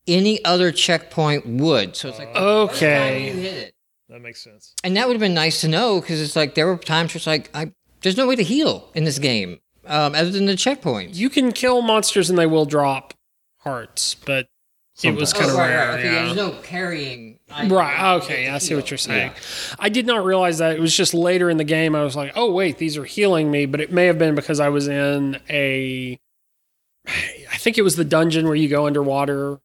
Any 0.07 0.43
other 0.45 0.71
checkpoint 0.71 1.45
would. 1.47 1.95
So 1.95 2.09
it's 2.09 2.19
like 2.19 2.35
Okay. 2.35 3.27
you 3.27 3.33
hit 3.33 3.53
it. 3.53 3.75
That 4.09 4.21
makes 4.21 4.43
sense. 4.43 4.73
And 4.83 4.95
that 4.97 5.07
would 5.07 5.15
have 5.15 5.19
been 5.19 5.33
nice 5.33 5.61
to 5.61 5.67
know 5.67 5.99
because 5.99 6.21
it's 6.21 6.35
like 6.35 6.53
there 6.53 6.67
were 6.67 6.77
times 6.77 7.11
where 7.13 7.17
it's 7.17 7.25
like 7.27 7.49
I 7.55 7.71
there's 8.01 8.17
no 8.17 8.27
way 8.27 8.35
to 8.35 8.43
heal 8.43 8.91
in 8.93 9.03
this 9.03 9.17
game 9.17 9.59
um, 9.87 10.13
other 10.13 10.29
than 10.29 10.45
the 10.45 10.53
checkpoints. 10.53 11.15
You 11.15 11.27
can 11.31 11.51
kill 11.51 11.81
monsters 11.81 12.29
and 12.29 12.37
they 12.37 12.45
will 12.45 12.65
drop 12.67 13.14
hearts, 13.65 14.15
but 14.15 14.47
it 15.03 15.13
was 15.13 15.31
Sometimes. 15.31 15.33
kind 15.33 15.45
of 15.51 15.55
Oh, 15.55 15.59
right, 15.59 15.67
rare. 15.69 15.87
right, 15.89 15.99
okay, 15.99 16.13
yeah. 16.13 16.23
There's 16.23 16.35
no 16.37 16.51
carrying. 16.63 17.39
item 17.51 17.73
Right. 17.73 18.13
Okay. 18.23 18.43
get 18.43 18.53
I 18.55 18.59
to 18.59 18.65
see 18.65 18.75
what 18.75 18.89
you're 18.89 18.97
saying. 18.97 19.31
I 19.77 19.89
did 19.89 20.05
not 20.05 20.23
realize 20.23 20.59
that. 20.59 20.75
It 20.77 20.79
was 20.79 20.95
just 20.95 21.13
later 21.13 21.49
in 21.49 21.57
the 21.57 21.65
game. 21.65 21.95
I 21.95 22.03
was 22.03 22.15
like, 22.15 22.31
oh, 22.35 22.49
wait, 22.53 22.77
these 22.77 22.95
are 22.97 23.03
healing 23.03 23.51
me. 23.51 23.65
But 23.65 23.81
it 23.81 23.91
may 23.91 24.05
have 24.05 24.17
been 24.17 24.35
because 24.35 24.61
I 24.61 24.69
was 24.69 24.87
in 24.87 25.39
a. 25.49 26.17
I 27.07 27.57
think 27.57 27.77
it 27.77 27.81
was 27.81 27.97
the 27.97 28.05
dungeon 28.05 28.45
where 28.47 28.55
you 28.55 28.67
go 28.69 28.87
underwater 28.87 29.59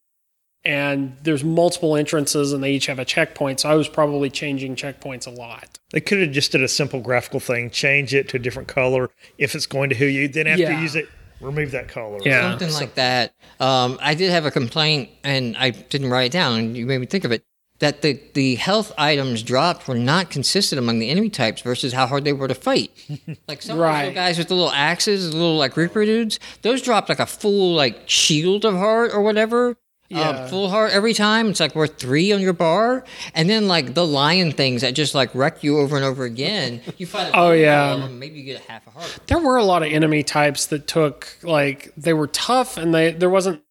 and 0.63 1.15
there's 1.23 1.43
multiple 1.43 1.95
entrances 1.95 2.53
and 2.53 2.63
they 2.63 2.73
each 2.73 2.85
have 2.85 2.99
a 2.99 3.05
checkpoint. 3.05 3.61
So 3.61 3.69
I 3.69 3.75
was 3.75 3.87
probably 3.87 4.29
changing 4.29 4.75
checkpoints 4.75 5.25
a 5.25 5.31
lot. 5.31 5.79
They 5.91 6.01
could 6.01 6.19
have 6.19 6.31
just 6.31 6.51
did 6.51 6.61
a 6.61 6.67
simple 6.67 6.99
graphical 6.99 7.39
thing, 7.39 7.69
change 7.71 8.13
it 8.13 8.29
to 8.29 8.37
a 8.37 8.39
different 8.39 8.67
color 8.67 9.09
if 9.39 9.55
it's 9.55 9.65
going 9.65 9.89
to 9.89 9.95
heal 9.95 10.09
you. 10.09 10.27
Then 10.27 10.45
after 10.45 10.61
Yeah. 10.61 10.75
you 10.75 10.81
use 10.83 10.95
it, 10.95 11.09
remove 11.41 11.71
that 11.71 11.87
color. 11.87 12.19
Yeah. 12.23 12.51
something 12.51 12.73
like 12.73 12.95
that. 12.95 13.33
Um, 13.59 13.97
I 14.01 14.13
did 14.15 14.31
have 14.31 14.45
a 14.45 14.51
complaint, 14.51 15.09
and 15.23 15.55
I 15.57 15.71
didn't 15.71 16.09
write 16.09 16.25
it 16.25 16.31
down, 16.31 16.57
and 16.59 16.77
you 16.77 16.85
made 16.85 16.99
me 16.99 17.05
think 17.07 17.23
of 17.23 17.31
it. 17.31 17.43
That 17.79 18.03
the, 18.03 18.21
the 18.35 18.55
health 18.55 18.91
items 18.95 19.41
dropped 19.41 19.87
were 19.87 19.95
not 19.95 20.29
consistent 20.29 20.77
among 20.77 20.99
the 20.99 21.09
enemy 21.09 21.31
types 21.31 21.63
versus 21.63 21.93
how 21.93 22.05
hard 22.05 22.23
they 22.25 22.33
were 22.33 22.47
to 22.47 22.53
fight. 22.53 22.91
Like 23.47 23.63
some 23.63 23.71
of 23.73 23.77
the 23.79 23.83
Right. 23.83 23.99
little 24.01 24.13
guys 24.13 24.37
with 24.37 24.49
the 24.49 24.53
little 24.53 24.69
axes, 24.71 25.31
the 25.31 25.35
little 25.35 25.57
like 25.57 25.75
Reaper 25.75 26.05
dudes, 26.05 26.39
those 26.61 26.83
dropped 26.83 27.09
like 27.09 27.19
a 27.19 27.25
full 27.25 27.73
like 27.73 28.07
shield 28.07 28.65
of 28.65 28.75
heart 28.75 29.11
or 29.15 29.21
whatever. 29.23 29.77
Yeah. 30.11 30.29
Um, 30.29 30.49
full 30.49 30.69
heart 30.69 30.91
every 30.91 31.13
time. 31.13 31.49
It's 31.49 31.59
like 31.59 31.73
worth 31.73 31.97
three 31.97 32.31
on 32.31 32.41
your 32.41 32.53
bar, 32.53 33.03
and 33.33 33.49
then 33.49 33.67
like 33.67 33.93
the 33.93 34.05
lion 34.05 34.51
things 34.51 34.81
that 34.81 34.93
just 34.93 35.15
like 35.15 35.33
wreck 35.33 35.63
you 35.63 35.79
over 35.79 35.95
and 35.95 36.03
over 36.05 36.23
again. 36.25 36.81
You 36.97 37.07
a 37.13 37.31
Oh, 37.33 37.51
yeah. 37.51 38.07
maybe 38.07 38.39
you 38.39 38.45
get 38.45 38.61
a 38.67 38.71
half 38.71 38.85
a 38.87 38.91
heart. 38.91 39.19
There 39.27 39.39
were 39.39 39.57
a 39.57 39.63
lot 39.63 39.83
of 39.83 39.91
enemy 39.91 40.23
types 40.23 40.65
that 40.67 40.87
took 40.87 41.37
like 41.43 41.93
they 41.95 42.13
were 42.13 42.27
tough 42.27 42.77
and 42.77 42.93
they 42.93 43.11
there 43.11 43.29
wasn't 43.29 43.61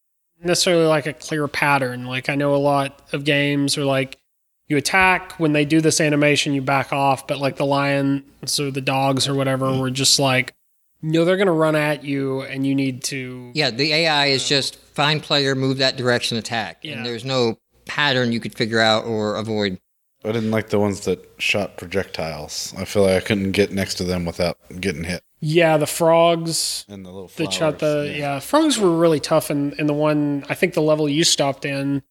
necessarily 0.42 0.86
like 0.86 1.06
a 1.06 1.12
clear 1.12 1.46
pattern. 1.48 2.06
Like 2.06 2.28
I 2.28 2.34
know 2.34 2.54
a 2.54 2.56
lot 2.56 3.02
of 3.12 3.24
games 3.24 3.76
are 3.76 3.84
like 3.84 4.16
you 4.68 4.76
attack 4.76 5.32
when 5.32 5.52
they 5.52 5.64
do 5.64 5.80
this 5.80 6.00
animation 6.00 6.54
you 6.54 6.62
back 6.62 6.92
off, 6.92 7.26
but 7.26 7.38
like 7.38 7.56
the 7.56 7.66
lions 7.66 8.58
or 8.58 8.70
the 8.70 8.80
dogs 8.80 9.28
or 9.28 9.34
whatever 9.34 9.76
were 9.76 9.90
just 9.90 10.18
like 10.18 10.54
no 11.02 11.24
they're 11.24 11.36
going 11.36 11.46
to 11.46 11.52
run 11.52 11.76
at 11.76 12.04
you 12.04 12.42
and 12.42 12.66
you 12.66 12.74
need 12.74 13.02
to 13.04 13.50
Yeah, 13.54 13.70
the 13.70 13.92
AI 13.92 14.26
is 14.26 14.48
just 14.48 14.76
find 14.76 15.22
player, 15.22 15.54
move 15.54 15.78
that 15.78 15.96
direction, 15.96 16.36
attack. 16.36 16.78
Yeah. 16.82 16.96
And 16.96 17.06
there's 17.06 17.24
no 17.24 17.58
pattern 17.86 18.32
you 18.32 18.40
could 18.40 18.54
figure 18.54 18.80
out 18.80 19.04
or 19.04 19.36
avoid. 19.36 19.78
I 20.24 20.32
didn't 20.32 20.50
like 20.50 20.68
the 20.68 20.78
ones 20.78 21.00
that 21.06 21.26
shot 21.38 21.78
projectiles. 21.78 22.74
I 22.76 22.84
feel 22.84 23.04
like 23.04 23.14
I 23.16 23.20
couldn't 23.26 23.52
get 23.52 23.72
next 23.72 23.94
to 23.94 24.04
them 24.04 24.26
without 24.26 24.58
getting 24.78 25.04
hit. 25.04 25.22
Yeah, 25.40 25.78
the 25.78 25.86
frogs 25.86 26.84
And 26.88 27.04
the 27.04 27.10
little 27.10 27.30
that 27.36 27.52
shot 27.52 27.78
the 27.78 28.12
yeah. 28.14 28.38
frogs 28.40 28.78
were 28.78 28.94
really 28.94 29.20
tough 29.20 29.50
in 29.50 29.72
in 29.78 29.86
the 29.86 29.94
one 29.94 30.44
I 30.50 30.54
think 30.54 30.74
the 30.74 30.82
level 30.82 31.08
you 31.08 31.24
stopped 31.24 31.64
in 31.64 32.02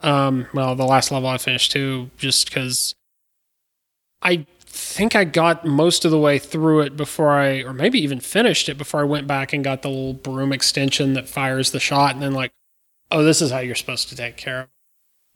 um 0.00 0.46
well 0.52 0.74
the 0.76 0.84
last 0.84 1.10
level 1.10 1.28
I 1.28 1.38
finished 1.38 1.72
too 1.72 2.10
just 2.18 2.52
cuz 2.52 2.94
I 4.20 4.46
think 4.70 5.16
I 5.16 5.24
got 5.24 5.64
most 5.64 6.04
of 6.04 6.10
the 6.10 6.18
way 6.18 6.38
through 6.38 6.80
it 6.80 6.96
before 6.96 7.30
I 7.30 7.62
or 7.62 7.72
maybe 7.72 7.98
even 8.00 8.20
finished 8.20 8.68
it 8.68 8.76
before 8.76 9.00
I 9.00 9.04
went 9.04 9.26
back 9.26 9.52
and 9.52 9.64
got 9.64 9.82
the 9.82 9.88
little 9.88 10.12
broom 10.12 10.52
extension 10.52 11.14
that 11.14 11.28
fires 11.28 11.70
the 11.70 11.80
shot 11.80 12.14
and 12.14 12.22
then 12.22 12.32
like 12.32 12.52
oh 13.10 13.22
this 13.22 13.40
is 13.40 13.50
how 13.50 13.58
you're 13.58 13.74
supposed 13.74 14.08
to 14.10 14.16
take 14.16 14.36
care 14.36 14.60
of 14.60 14.68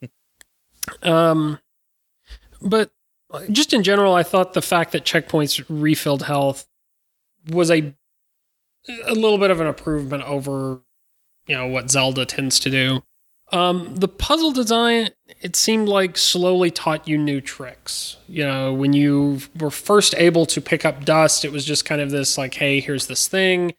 it. 0.01 1.07
um 1.07 1.59
but 2.61 2.91
just 3.51 3.73
in 3.73 3.83
general 3.83 4.13
I 4.13 4.23
thought 4.23 4.53
the 4.53 4.61
fact 4.61 4.91
that 4.91 5.05
checkpoints 5.05 5.63
refilled 5.67 6.23
health 6.23 6.67
was 7.49 7.71
a 7.71 7.93
a 9.07 9.13
little 9.13 9.37
bit 9.37 9.49
of 9.49 9.59
an 9.59 9.67
improvement 9.67 10.23
over 10.23 10.81
you 11.47 11.55
know 11.55 11.67
what 11.67 11.89
Zelda 11.91 12.25
tends 12.25 12.59
to 12.59 12.69
do. 12.69 13.03
Um, 13.51 13.95
the 13.97 14.07
puzzle 14.07 14.51
design 14.51 15.09
it 15.43 15.57
seemed 15.57 15.89
like 15.89 16.17
slowly 16.17 16.71
taught 16.71 17.07
you 17.07 17.17
new 17.17 17.41
tricks. 17.41 18.15
You 18.27 18.45
know, 18.45 18.73
when 18.73 18.93
you 18.93 19.41
were 19.59 19.69
first 19.69 20.15
able 20.17 20.45
to 20.47 20.61
pick 20.61 20.85
up 20.85 21.03
dust, 21.03 21.43
it 21.43 21.51
was 21.51 21.65
just 21.65 21.83
kind 21.83 21.99
of 21.99 22.11
this 22.11 22.37
like, 22.37 22.53
hey, 22.55 22.79
here's 22.79 23.07
this 23.07 23.27
thing, 23.27 23.73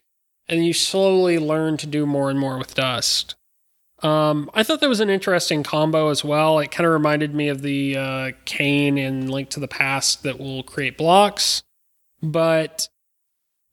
and 0.47 0.65
you 0.65 0.73
slowly 0.73 1.39
learn 1.39 1.77
to 1.77 1.87
do 1.87 2.05
more 2.05 2.29
and 2.29 2.39
more 2.39 2.59
with 2.59 2.75
dust. 2.75 3.35
Um, 4.03 4.51
I 4.53 4.61
thought 4.61 4.79
that 4.81 4.89
was 4.89 4.99
an 4.99 5.09
interesting 5.09 5.63
combo 5.63 6.09
as 6.09 6.23
well. 6.23 6.59
It 6.59 6.69
kind 6.69 6.85
of 6.85 6.93
reminded 6.93 7.33
me 7.33 7.47
of 7.47 7.63
the 7.63 7.97
uh, 7.97 8.31
cane 8.45 8.99
in 8.99 9.27
Link 9.27 9.49
to 9.49 9.59
the 9.59 9.67
Past 9.67 10.21
that 10.21 10.39
will 10.39 10.61
create 10.61 10.97
blocks, 10.97 11.63
but 12.21 12.89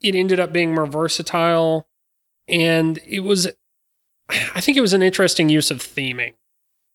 it 0.00 0.14
ended 0.14 0.40
up 0.40 0.52
being 0.52 0.74
more 0.74 0.86
versatile 0.86 1.86
and 2.48 2.98
it 3.06 3.20
was 3.20 3.48
i 4.54 4.60
think 4.60 4.76
it 4.76 4.80
was 4.80 4.92
an 4.92 5.02
interesting 5.02 5.48
use 5.48 5.70
of 5.70 5.78
theming 5.78 6.34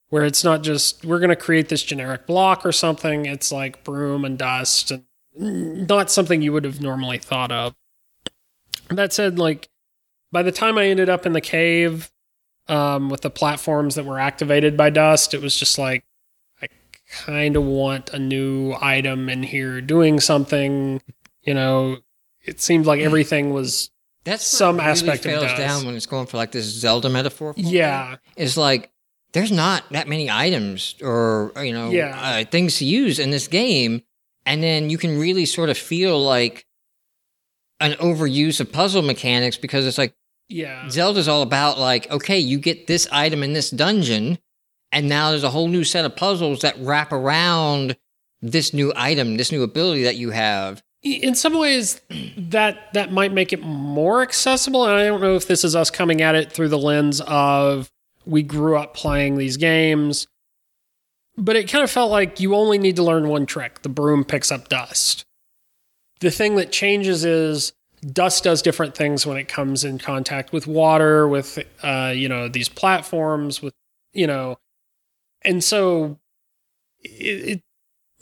where 0.10 0.24
it's 0.24 0.44
not 0.44 0.64
just 0.64 1.04
we're 1.06 1.20
going 1.20 1.30
to 1.30 1.36
create 1.36 1.70
this 1.70 1.84
generic 1.84 2.26
block 2.26 2.66
or 2.66 2.72
something. 2.72 3.26
It's 3.26 3.52
like 3.52 3.84
broom 3.84 4.24
and 4.24 4.38
dust 4.38 4.90
and 4.90 5.04
not 5.36 6.10
something 6.10 6.42
you 6.42 6.54
would 6.54 6.64
have 6.64 6.80
normally 6.82 7.18
thought 7.18 7.52
of. 7.52 7.76
That 8.90 9.12
said 9.12 9.38
like 9.38 9.68
by 10.32 10.44
the 10.44 10.52
time 10.52 10.78
i 10.78 10.86
ended 10.86 11.10
up 11.10 11.26
in 11.26 11.34
the 11.34 11.42
cave 11.42 12.10
um, 12.70 13.10
with 13.10 13.20
the 13.20 13.30
platforms 13.30 13.96
that 13.96 14.06
were 14.06 14.20
activated 14.20 14.78
by 14.78 14.90
dust 14.90 15.34
it 15.34 15.42
was 15.42 15.58
just 15.58 15.78
like 15.78 16.06
i 16.62 16.68
kind 17.10 17.58
of 17.58 17.64
want 17.64 18.10
a 18.12 18.20
new 18.20 18.76
item 18.82 19.28
in 19.30 19.44
here 19.44 19.82
doing 19.82 20.20
something 20.22 21.02
you 21.48 21.54
know? 21.54 21.98
It 22.46 22.62
seemed 22.62 22.86
like 22.86 23.02
everything 23.02 23.52
was 23.52 23.90
That's 24.28 24.46
Some 24.46 24.76
really 24.78 24.90
aspect 24.90 25.26
of 25.26 25.32
it 25.32 25.40
fails 25.40 25.58
down 25.58 25.86
when 25.86 25.96
it's 25.96 26.06
going 26.06 26.28
for 26.28 26.36
like 26.36 26.52
this 26.52 26.66
Zelda 26.66 27.10
metaphor. 27.10 27.54
yeah 27.56 28.18
is 28.36 28.58
like 28.58 28.92
there's 29.32 29.52
not 29.54 29.84
that 29.92 30.08
many 30.10 30.30
items 30.30 30.96
or 31.02 31.54
you 31.64 31.72
know 31.72 31.90
Yeah. 31.92 32.20
uh, 32.20 32.50
things 32.50 32.78
to 32.80 32.86
use 32.86 33.20
in 33.20 33.32
this 33.32 33.48
game, 33.48 34.02
and 34.46 34.62
then 34.62 34.90
you 34.90 34.98
can 34.98 35.18
really 35.18 35.46
sort 35.46 35.70
of 35.70 35.78
feel 35.78 36.22
like 36.22 36.66
an 37.80 37.94
overuse 37.94 38.60
of 38.60 38.72
puzzle 38.72 39.02
mechanics 39.02 39.56
because 39.58 39.86
it's 39.86 39.98
like 39.98 40.14
yeah 40.50 40.90
Zelda's 40.90 41.28
all 41.28 41.42
about 41.42 41.80
like, 41.80 42.10
okay, 42.12 42.38
you 42.40 42.58
get 42.60 42.88
this 42.88 43.08
item 43.12 43.44
in 43.44 43.54
this 43.54 43.70
dungeon, 43.70 44.40
and 44.92 45.08
now 45.08 45.30
there's 45.30 45.44
a 45.44 45.52
whole 45.52 45.68
new 45.70 45.84
set 45.84 46.04
of 46.06 46.16
puzzles 46.16 46.62
that 46.62 46.76
wrap 46.80 47.12
around 47.14 47.96
this 48.42 48.74
new 48.74 48.92
item, 48.96 49.38
this 49.38 49.52
new 49.52 49.64
ability 49.64 50.04
that 50.04 50.16
you 50.18 50.32
have. 50.32 50.84
In 51.16 51.36
some 51.36 51.58
ways 51.58 52.02
that 52.38 52.94
that 52.94 53.12
might 53.12 53.34
make 53.34 53.54
it 53.54 53.62
more 53.62 54.22
accessible 54.22 54.86
and 54.86 54.94
i 54.94 55.06
don't 55.06 55.22
know 55.22 55.36
if 55.36 55.48
this 55.48 55.64
is 55.64 55.76
us 55.76 55.90
coming 55.90 56.22
at 56.22 56.36
it 56.36 56.52
through 56.52 56.70
the 56.70 56.78
lens 56.78 57.22
of 57.22 57.90
we 58.26 58.44
grew 58.44 58.78
up 58.78 58.94
playing 58.94 59.38
these 59.38 59.58
games 59.58 60.28
but 61.38 61.56
it 61.56 61.70
kind 61.70 61.84
of 61.84 61.92
felt 61.92 62.10
like 62.12 62.40
you 62.40 62.56
only 62.56 62.80
need 62.80 62.96
to 62.96 63.04
learn 63.04 63.28
one 63.30 63.46
trick. 63.46 63.84
The 63.84 63.90
broom 63.90 64.26
picks 64.26 64.52
up 64.52 64.70
dust. 64.70 65.24
The 66.20 66.32
thing 66.32 66.56
that 66.56 66.72
changes 66.72 67.24
is 67.24 67.74
dust 68.02 68.44
does 68.44 68.64
different 68.64 68.96
things 68.96 69.26
when 69.26 69.38
it 69.38 69.48
comes 69.48 69.84
in 69.84 70.00
contact 70.00 70.52
with 70.52 70.66
water 70.66 71.28
with 71.28 71.60
uh, 71.84 72.12
you 72.16 72.28
know 72.28 72.48
these 72.48 72.70
platforms 72.70 73.62
with 73.62 73.74
you 74.14 74.28
know 74.28 74.58
and 75.42 75.64
so 75.64 76.20
it, 77.04 77.50
it 77.50 77.64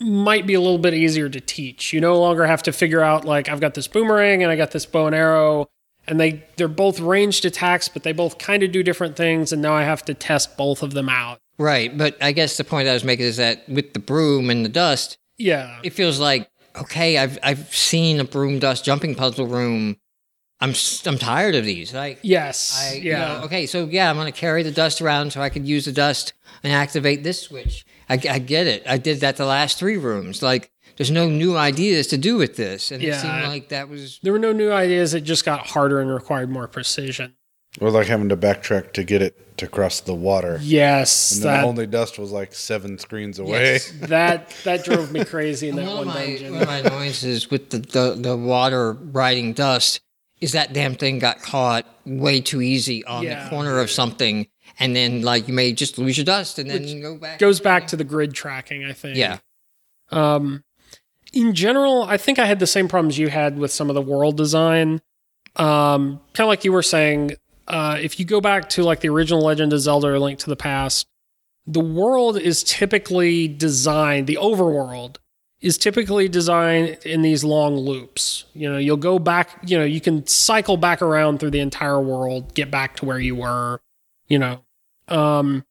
might 0.00 0.46
be 0.46 0.54
a 0.54 0.60
little 0.60 0.78
bit 0.78 0.94
easier 0.94 1.28
to 1.28 1.40
teach. 1.40 1.92
You 1.92 2.00
no 2.00 2.18
longer 2.20 2.46
have 2.46 2.62
to 2.64 2.72
figure 2.72 3.00
out 3.00 3.24
like 3.24 3.48
I've 3.48 3.60
got 3.60 3.74
this 3.74 3.88
boomerang 3.88 4.42
and 4.42 4.50
I 4.52 4.56
got 4.56 4.70
this 4.72 4.84
bow 4.86 5.06
and 5.06 5.14
arrow 5.14 5.68
and 6.06 6.20
they 6.20 6.44
they're 6.56 6.68
both 6.68 7.00
ranged 7.00 7.44
attacks 7.44 7.88
but 7.88 8.02
they 8.02 8.12
both 8.12 8.38
kind 8.38 8.62
of 8.62 8.72
do 8.72 8.82
different 8.82 9.16
things 9.16 9.52
and 9.52 9.62
now 9.62 9.74
I 9.74 9.82
have 9.84 10.04
to 10.06 10.14
test 10.14 10.56
both 10.56 10.82
of 10.82 10.92
them 10.92 11.08
out. 11.08 11.38
Right, 11.58 11.96
but 11.96 12.22
I 12.22 12.32
guess 12.32 12.58
the 12.58 12.64
point 12.64 12.86
I 12.88 12.92
was 12.92 13.04
making 13.04 13.24
is 13.26 13.38
that 13.38 13.66
with 13.68 13.94
the 13.94 13.98
broom 13.98 14.50
and 14.50 14.62
the 14.64 14.68
dust, 14.68 15.16
Yeah. 15.38 15.78
it 15.82 15.94
feels 15.94 16.20
like 16.20 16.48
okay, 16.76 17.16
I've 17.16 17.38
I've 17.42 17.74
seen 17.74 18.20
a 18.20 18.24
broom 18.24 18.58
dust 18.58 18.84
jumping 18.84 19.14
puzzle 19.14 19.46
room. 19.46 19.96
I'm 20.60 20.74
I'm 21.06 21.18
tired 21.18 21.54
of 21.54 21.64
these. 21.64 21.94
Like 21.94 22.18
Yes. 22.22 22.78
I, 22.92 22.96
you 22.96 23.10
yeah. 23.12 23.38
know, 23.38 23.44
okay, 23.44 23.64
so 23.66 23.86
yeah, 23.86 24.10
I'm 24.10 24.16
going 24.16 24.30
to 24.30 24.38
carry 24.38 24.62
the 24.62 24.70
dust 24.70 25.00
around 25.00 25.32
so 25.32 25.40
I 25.40 25.48
could 25.48 25.66
use 25.66 25.86
the 25.86 25.92
dust 25.92 26.34
and 26.62 26.72
activate 26.72 27.24
this 27.24 27.40
switch. 27.40 27.84
I, 28.08 28.14
I 28.14 28.38
get 28.38 28.66
it. 28.66 28.82
I 28.86 28.98
did 28.98 29.20
that 29.20 29.36
the 29.36 29.46
last 29.46 29.78
three 29.78 29.96
rooms. 29.96 30.42
Like, 30.42 30.70
there's 30.96 31.10
no 31.10 31.28
new 31.28 31.56
ideas 31.56 32.06
to 32.08 32.18
do 32.18 32.36
with 32.36 32.56
this, 32.56 32.90
and 32.90 33.02
it 33.02 33.08
Yeah. 33.08 33.20
seemed 33.20 33.48
like 33.52 33.68
that 33.70 33.88
was 33.88 34.18
There 34.22 34.32
were 34.32 34.38
no 34.38 34.52
new 34.52 34.70
ideas. 34.72 35.12
It 35.14 35.22
just 35.24 35.44
got 35.44 35.66
harder 35.68 36.00
and 36.00 36.10
required 36.12 36.48
more 36.50 36.68
precision. 36.68 37.34
Or 37.80 37.90
like 37.90 38.06
having 38.06 38.30
to 38.30 38.36
backtrack 38.38 38.92
to 38.94 39.04
get 39.04 39.20
it 39.20 39.58
to 39.58 39.66
cross 39.66 40.00
the 40.00 40.14
water. 40.14 40.58
Yes, 40.62 41.34
And 41.34 41.42
then 41.44 41.52
that 41.52 41.64
only 41.64 41.86
dust 41.86 42.18
was 42.18 42.30
like 42.30 42.54
seven 42.54 42.98
screens 42.98 43.38
away. 43.38 43.74
Yes. 43.74 43.92
that 44.02 44.50
that 44.64 44.84
drove 44.84 45.12
me 45.12 45.24
crazy 45.26 45.68
in 45.68 45.76
that 45.76 45.86
one, 45.86 45.96
one 45.96 46.08
of 46.08 46.14
my, 46.14 46.26
dungeon. 46.26 46.52
one 46.54 46.62
of 46.62 46.68
my 46.68 46.76
annoyances 46.78 47.50
with 47.50 47.68
the, 47.70 47.78
the, 47.78 48.14
the 48.18 48.36
water 48.36 48.92
riding 48.92 49.52
dust 49.52 50.00
is 50.40 50.52
that 50.52 50.72
damn 50.72 50.94
thing 50.94 51.18
got 51.18 51.42
caught 51.42 51.84
way 52.06 52.40
too 52.40 52.62
easy 52.62 53.04
on 53.04 53.24
Yeah. 53.24 53.44
the 53.44 53.50
corner 53.50 53.78
of 53.80 53.90
something, 53.90 54.46
and 54.78 54.94
then 54.94 55.22
like 55.22 55.48
you 55.48 55.54
may 55.54 55.72
just 55.72 55.98
lose 55.98 56.16
your 56.16 56.24
dust 56.24 56.58
and 56.58 56.70
then 56.70 57.00
go 57.00 57.16
back. 57.16 57.38
Goes 57.38 57.60
back 57.60 57.86
to 57.88 57.96
the 57.96 58.04
grid 58.04 58.34
tracking, 58.34 58.84
I 58.84 58.92
think. 58.92 59.16
yeah, 59.16 59.38
Um, 60.10 60.64
in 61.32 61.54
general, 61.54 62.04
I 62.04 62.16
think 62.16 62.38
I 62.38 62.46
had 62.46 62.60
the 62.60 62.66
same 62.66 62.88
problems 62.88 63.18
you 63.18 63.28
had 63.28 63.58
with 63.58 63.70
some 63.70 63.90
of 63.90 63.94
the 63.94 64.02
world 64.02 64.36
design. 64.36 65.02
Um, 65.56 66.20
kind 66.34 66.46
of 66.46 66.48
like 66.48 66.64
you 66.64 66.72
were 66.72 66.82
saying, 66.82 67.32
uh, 67.68 67.98
if 68.00 68.18
you 68.20 68.26
go 68.26 68.40
back 68.40 68.68
to 68.70 68.82
like 68.82 69.00
the 69.00 69.08
original 69.08 69.42
Legend 69.42 69.72
of 69.72 69.80
Zelda 69.80 70.08
or 70.08 70.18
Link 70.18 70.38
to 70.40 70.50
the 70.50 70.56
Past, 70.56 71.06
the 71.66 71.80
world 71.80 72.38
is 72.38 72.62
typically 72.62 73.48
designed, 73.48 74.26
the 74.26 74.36
overworld 74.36 75.16
is 75.60 75.78
typically 75.78 76.28
designed 76.28 76.98
in 77.04 77.22
these 77.22 77.42
long 77.42 77.76
loops. 77.76 78.44
You 78.54 78.70
know, 78.70 78.78
you'll 78.78 78.96
go 78.98 79.18
back, 79.18 79.58
you 79.64 79.76
know, 79.76 79.84
you 79.84 80.00
can 80.00 80.26
cycle 80.26 80.76
back 80.76 81.02
around 81.02 81.40
through 81.40 81.50
the 81.50 81.60
entire 81.60 82.00
world, 82.00 82.54
get 82.54 82.70
back 82.70 82.96
to 82.96 83.04
where 83.04 83.18
you 83.18 83.34
were, 83.34 83.80
you 84.28 84.38
know. 84.38 84.60
Um, 85.08 85.64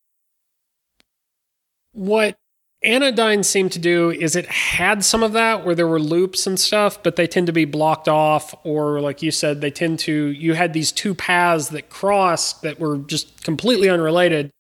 what 1.92 2.38
Anodyne 2.84 3.44
seemed 3.44 3.72
to 3.72 3.80
do 3.80 4.12
is 4.12 4.36
it 4.36 4.46
had 4.46 5.04
some 5.04 5.24
of 5.24 5.34
that 5.34 5.66
where 5.66 5.76
there 5.76 5.88
were 5.88 6.00
loops 6.00 6.46
and 6.46 6.60
stuff, 6.60 7.02
but 7.02 7.16
they 7.16 7.26
tend 7.26 7.48
to 7.48 7.54
be 7.54 7.66
blocked 7.66 8.08
off, 8.08 8.54
or 8.64 9.02
like 9.02 9.22
you 9.22 9.32
said, 9.32 9.62
they 9.62 9.72
tend 9.72 10.00
to. 10.00 10.28
You 10.28 10.54
had 10.54 10.74
these 10.74 10.92
two 10.92 11.16
paths 11.16 11.70
that 11.70 11.90
crossed 11.90 12.62
that 12.62 12.80
were 12.80 12.98
just 12.98 13.44
completely 13.44 13.90
unrelated, 13.90 14.52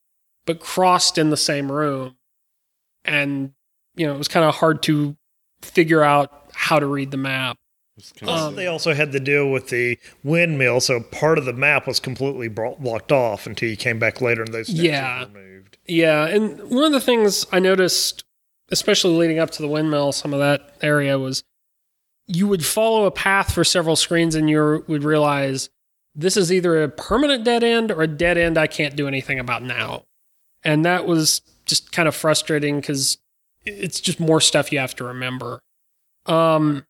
but 0.45 0.59
crossed 0.59 1.17
in 1.17 1.29
the 1.29 1.37
same 1.37 1.71
room. 1.71 2.15
And, 3.03 3.53
you 3.95 4.07
know, 4.07 4.15
it 4.15 4.17
was 4.17 4.27
kind 4.27 4.45
of 4.45 4.55
hard 4.55 4.81
to 4.83 5.15
figure 5.61 6.01
out 6.01 6.49
how 6.53 6.79
to 6.79 6.87
read 6.87 7.11
the 7.11 7.17
map. 7.17 7.57
It's 7.97 8.11
kind 8.11 8.29
of- 8.29 8.39
Um, 8.39 8.55
they 8.55 8.67
also 8.67 8.93
had 8.93 9.11
to 9.13 9.19
deal 9.19 9.49
with 9.49 9.69
the 9.69 9.97
windmill, 10.23 10.81
so 10.81 10.99
part 10.99 11.37
of 11.37 11.45
the 11.45 11.53
map 11.53 11.87
was 11.87 11.99
completely 11.99 12.47
bro- 12.49 12.75
blocked 12.79 13.11
off 13.11 13.45
until 13.47 13.69
you 13.69 13.77
came 13.77 13.99
back 13.99 14.21
later 14.21 14.43
and 14.43 14.53
those 14.53 14.69
Yeah. 14.69 15.25
removed. 15.25 15.77
Yeah, 15.87 16.25
and 16.27 16.61
one 16.69 16.83
of 16.83 16.91
the 16.91 16.99
things 16.99 17.45
I 17.51 17.59
noticed, 17.59 18.23
especially 18.69 19.15
leading 19.15 19.39
up 19.39 19.51
to 19.51 19.61
the 19.61 19.67
windmill, 19.67 20.11
some 20.11 20.33
of 20.33 20.39
that 20.39 20.75
area 20.81 21.17
was 21.19 21.43
you 22.27 22.47
would 22.47 22.65
follow 22.65 23.05
a 23.05 23.11
path 23.11 23.53
for 23.53 23.63
several 23.63 23.95
screens 23.95 24.33
and 24.35 24.49
you 24.49 24.83
would 24.87 25.03
realize 25.03 25.69
this 26.15 26.35
is 26.35 26.51
either 26.51 26.81
a 26.81 26.89
permanent 26.89 27.43
dead 27.43 27.63
end 27.63 27.91
or 27.91 28.01
a 28.01 28.07
dead 28.07 28.37
end 28.37 28.57
I 28.57 28.67
can't 28.67 28.95
do 28.95 29.07
anything 29.07 29.37
about 29.39 29.61
now. 29.61 30.05
And 30.63 30.83
that 30.85 31.05
was 31.05 31.41
just 31.65 31.91
kind 31.91 32.07
of 32.07 32.15
frustrating 32.15 32.79
because 32.81 33.19
it's 33.63 33.99
just 34.01 34.19
more 34.19 34.41
stuff 34.41 34.71
you 34.71 34.79
have 34.79 34.95
to 34.95 35.03
remember. 35.03 35.61
Um, 36.25 36.85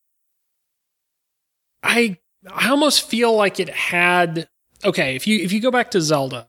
I 1.85 2.17
I 2.53 2.69
almost 2.69 3.07
feel 3.07 3.35
like 3.35 3.59
it 3.59 3.69
had 3.69 4.47
okay 4.83 5.15
if 5.15 5.27
you 5.27 5.39
if 5.39 5.51
you 5.51 5.61
go 5.61 5.71
back 5.71 5.91
to 5.91 6.01
Zelda, 6.01 6.47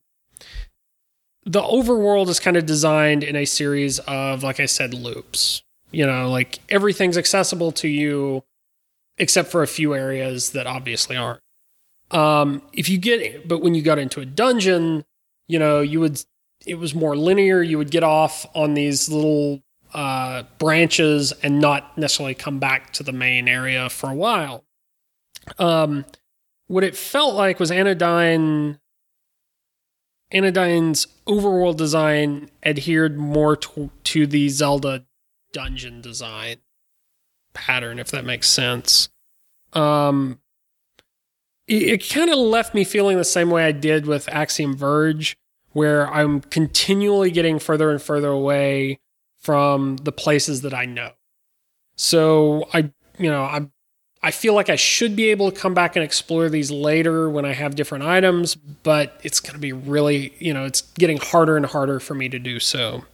the 1.44 1.62
overworld 1.62 2.28
is 2.28 2.40
kind 2.40 2.56
of 2.56 2.66
designed 2.66 3.22
in 3.22 3.36
a 3.36 3.44
series 3.44 3.98
of 4.00 4.42
like 4.42 4.58
I 4.60 4.66
said 4.66 4.94
loops. 4.94 5.62
You 5.92 6.04
know, 6.06 6.28
like 6.30 6.58
everything's 6.68 7.16
accessible 7.16 7.70
to 7.72 7.88
you 7.88 8.42
except 9.18 9.50
for 9.50 9.62
a 9.62 9.66
few 9.66 9.94
areas 9.94 10.50
that 10.50 10.66
obviously 10.66 11.16
aren't. 11.16 11.40
Um, 12.10 12.62
if 12.72 12.88
you 12.88 12.98
get, 12.98 13.48
but 13.48 13.62
when 13.62 13.74
you 13.74 13.82
got 13.82 13.98
into 13.98 14.20
a 14.20 14.26
dungeon, 14.26 15.04
you 15.48 15.58
know, 15.58 15.80
you 15.80 16.00
would, 16.00 16.22
it 16.66 16.76
was 16.76 16.94
more 16.94 17.16
linear. 17.16 17.62
You 17.62 17.78
would 17.78 17.90
get 17.90 18.02
off 18.02 18.46
on 18.54 18.74
these 18.74 19.08
little 19.08 19.62
uh, 19.94 20.44
branches 20.58 21.32
and 21.42 21.60
not 21.60 21.96
necessarily 21.96 22.34
come 22.34 22.58
back 22.58 22.92
to 22.94 23.02
the 23.02 23.12
main 23.12 23.48
area 23.48 23.88
for 23.88 24.10
a 24.10 24.14
while. 24.14 24.64
Um, 25.58 26.04
what 26.66 26.84
it 26.84 26.96
felt 26.96 27.34
like 27.34 27.60
was 27.60 27.70
Anodyne. 27.70 28.78
Anodyne's 30.32 31.06
overworld 31.28 31.76
design 31.76 32.50
adhered 32.64 33.16
more 33.16 33.56
to, 33.56 33.90
to 34.02 34.26
the 34.26 34.48
Zelda 34.48 35.06
dungeon 35.52 36.00
design 36.00 36.56
pattern, 37.54 37.98
if 37.98 38.10
that 38.10 38.24
makes 38.24 38.48
sense. 38.48 39.08
Um, 39.72 40.40
it, 41.68 41.82
it 41.82 42.08
kind 42.10 42.30
of 42.30 42.38
left 42.38 42.74
me 42.74 42.82
feeling 42.82 43.18
the 43.18 43.24
same 43.24 43.50
way 43.50 43.64
I 43.66 43.72
did 43.72 44.06
with 44.06 44.28
Axiom 44.28 44.76
Verge, 44.76 45.36
where 45.72 46.12
I'm 46.12 46.40
continually 46.40 47.30
getting 47.30 47.58
further 47.58 47.90
and 47.90 48.02
further 48.02 48.28
away 48.28 48.98
from 49.38 49.96
the 49.98 50.12
places 50.12 50.62
that 50.62 50.74
I 50.74 50.86
know. 50.86 51.12
So 51.94 52.68
I, 52.74 52.90
you 53.18 53.30
know, 53.30 53.44
I, 53.44 53.68
I 54.22 54.30
feel 54.30 54.54
like 54.54 54.68
I 54.68 54.76
should 54.76 55.14
be 55.14 55.30
able 55.30 55.50
to 55.50 55.58
come 55.58 55.74
back 55.74 55.94
and 55.94 56.04
explore 56.04 56.48
these 56.48 56.70
later 56.70 57.28
when 57.30 57.44
I 57.44 57.52
have 57.52 57.76
different 57.76 58.04
items, 58.04 58.54
but 58.54 59.20
it's 59.22 59.40
going 59.40 59.54
to 59.54 59.60
be 59.60 59.72
really, 59.72 60.34
you 60.38 60.52
know, 60.52 60.64
it's 60.64 60.80
getting 60.80 61.18
harder 61.18 61.56
and 61.56 61.66
harder 61.66 62.00
for 62.00 62.14
me 62.14 62.28
to 62.30 62.38
do 62.38 62.58
so. 62.58 63.04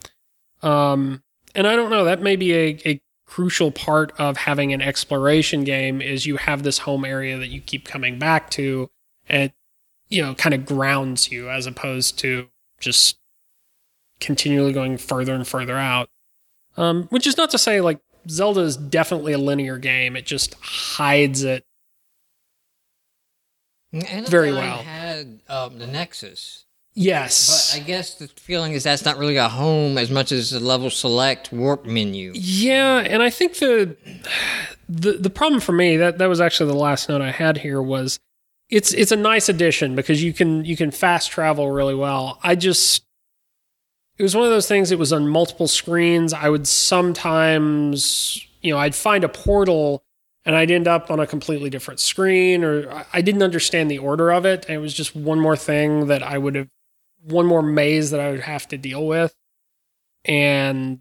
Um, 0.62 1.22
and 1.54 1.66
I 1.66 1.76
don't 1.76 1.90
know, 1.90 2.04
that 2.04 2.22
may 2.22 2.36
be 2.36 2.54
a, 2.54 2.78
a 2.86 3.00
crucial 3.32 3.70
part 3.70 4.12
of 4.18 4.36
having 4.36 4.74
an 4.74 4.82
exploration 4.82 5.64
game 5.64 6.02
is 6.02 6.26
you 6.26 6.36
have 6.36 6.62
this 6.62 6.78
home 6.78 7.02
area 7.02 7.38
that 7.38 7.48
you 7.48 7.62
keep 7.62 7.86
coming 7.86 8.18
back 8.18 8.50
to 8.50 8.90
and 9.26 9.50
you 10.10 10.20
know 10.20 10.34
kind 10.34 10.54
of 10.54 10.66
grounds 10.66 11.32
you 11.32 11.48
as 11.48 11.66
opposed 11.66 12.18
to 12.18 12.46
just 12.78 13.16
continually 14.20 14.70
going 14.70 14.98
further 14.98 15.32
and 15.32 15.48
further 15.48 15.78
out 15.78 16.10
um, 16.76 17.04
which 17.04 17.26
is 17.26 17.38
not 17.38 17.48
to 17.48 17.56
say 17.56 17.80
like 17.80 18.00
zelda 18.28 18.60
is 18.60 18.76
definitely 18.76 19.32
a 19.32 19.38
linear 19.38 19.78
game 19.78 20.16
it 20.16 20.26
just 20.26 20.54
hides 20.60 21.42
it 21.42 21.64
and 23.92 24.26
Very 24.26 24.50
I 24.50 24.54
well. 24.54 24.78
Had 24.78 25.40
um, 25.48 25.78
the 25.78 25.86
Nexus, 25.86 26.64
yes 26.94 27.74
but 27.74 27.80
I 27.80 27.84
guess 27.86 28.14
the 28.14 28.28
feeling 28.28 28.72
is 28.72 28.84
that's 28.84 29.04
not 29.04 29.16
really 29.18 29.36
a 29.36 29.48
home 29.48 29.96
as 29.96 30.10
much 30.10 30.30
as 30.32 30.50
the 30.50 30.60
level 30.60 30.90
select 30.90 31.52
warp 31.52 31.84
menu. 31.84 32.32
Yeah, 32.34 32.98
and 32.98 33.22
I 33.22 33.30
think 33.30 33.58
the 33.58 33.96
the 34.88 35.12
the 35.12 35.30
problem 35.30 35.60
for 35.60 35.72
me 35.72 35.96
that 35.98 36.18
that 36.18 36.28
was 36.28 36.40
actually 36.40 36.70
the 36.70 36.78
last 36.78 37.08
note 37.08 37.20
I 37.20 37.30
had 37.30 37.58
here 37.58 37.82
was 37.82 38.18
it's 38.70 38.92
it's 38.94 39.12
a 39.12 39.16
nice 39.16 39.48
addition 39.48 39.94
because 39.94 40.22
you 40.22 40.32
can 40.32 40.64
you 40.64 40.76
can 40.76 40.90
fast 40.90 41.30
travel 41.30 41.70
really 41.70 41.94
well. 41.94 42.38
I 42.42 42.54
just 42.54 43.04
it 44.18 44.22
was 44.22 44.34
one 44.36 44.44
of 44.44 44.50
those 44.50 44.68
things 44.68 44.90
it 44.90 44.98
was 44.98 45.12
on 45.12 45.28
multiple 45.28 45.68
screens. 45.68 46.32
I 46.32 46.48
would 46.48 46.66
sometimes, 46.66 48.46
you 48.60 48.72
know, 48.72 48.78
I'd 48.78 48.94
find 48.94 49.24
a 49.24 49.28
portal 49.28 50.04
and 50.44 50.54
I'd 50.54 50.70
end 50.70 50.88
up 50.88 51.10
on 51.10 51.20
a 51.20 51.26
completely 51.26 51.70
different 51.70 52.00
screen 52.00 52.64
or 52.64 53.04
I- 53.12 53.22
didn't 53.22 53.42
understand 53.42 53.90
the 53.90 53.98
order 53.98 54.30
of 54.32 54.44
it. 54.44 54.66
And 54.66 54.76
it 54.76 54.78
was 54.80 54.94
just 54.94 55.14
one 55.14 55.40
more 55.40 55.56
thing 55.56 56.06
that 56.08 56.22
I 56.22 56.38
would 56.38 56.54
have 56.56 56.68
one 57.24 57.46
more 57.46 57.62
maze 57.62 58.10
that 58.10 58.20
I 58.20 58.30
would 58.30 58.40
have 58.40 58.66
to 58.68 58.76
deal 58.76 59.06
with. 59.06 59.34
And 60.24 61.00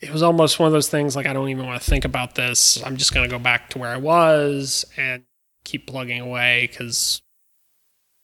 it 0.00 0.10
was 0.10 0.22
almost 0.22 0.58
one 0.58 0.66
of 0.66 0.72
those 0.72 0.88
things 0.88 1.14
like 1.14 1.26
I 1.26 1.32
don't 1.32 1.48
even 1.50 1.66
want 1.66 1.80
to 1.80 1.88
think 1.88 2.04
about 2.04 2.34
this. 2.34 2.82
I'm 2.82 2.96
just 2.96 3.14
going 3.14 3.28
to 3.28 3.34
go 3.34 3.38
back 3.38 3.70
to 3.70 3.78
where 3.78 3.90
I 3.90 3.98
was 3.98 4.84
and 4.96 5.24
keep 5.64 5.86
plugging 5.86 6.20
away 6.20 6.66
because 6.68 7.22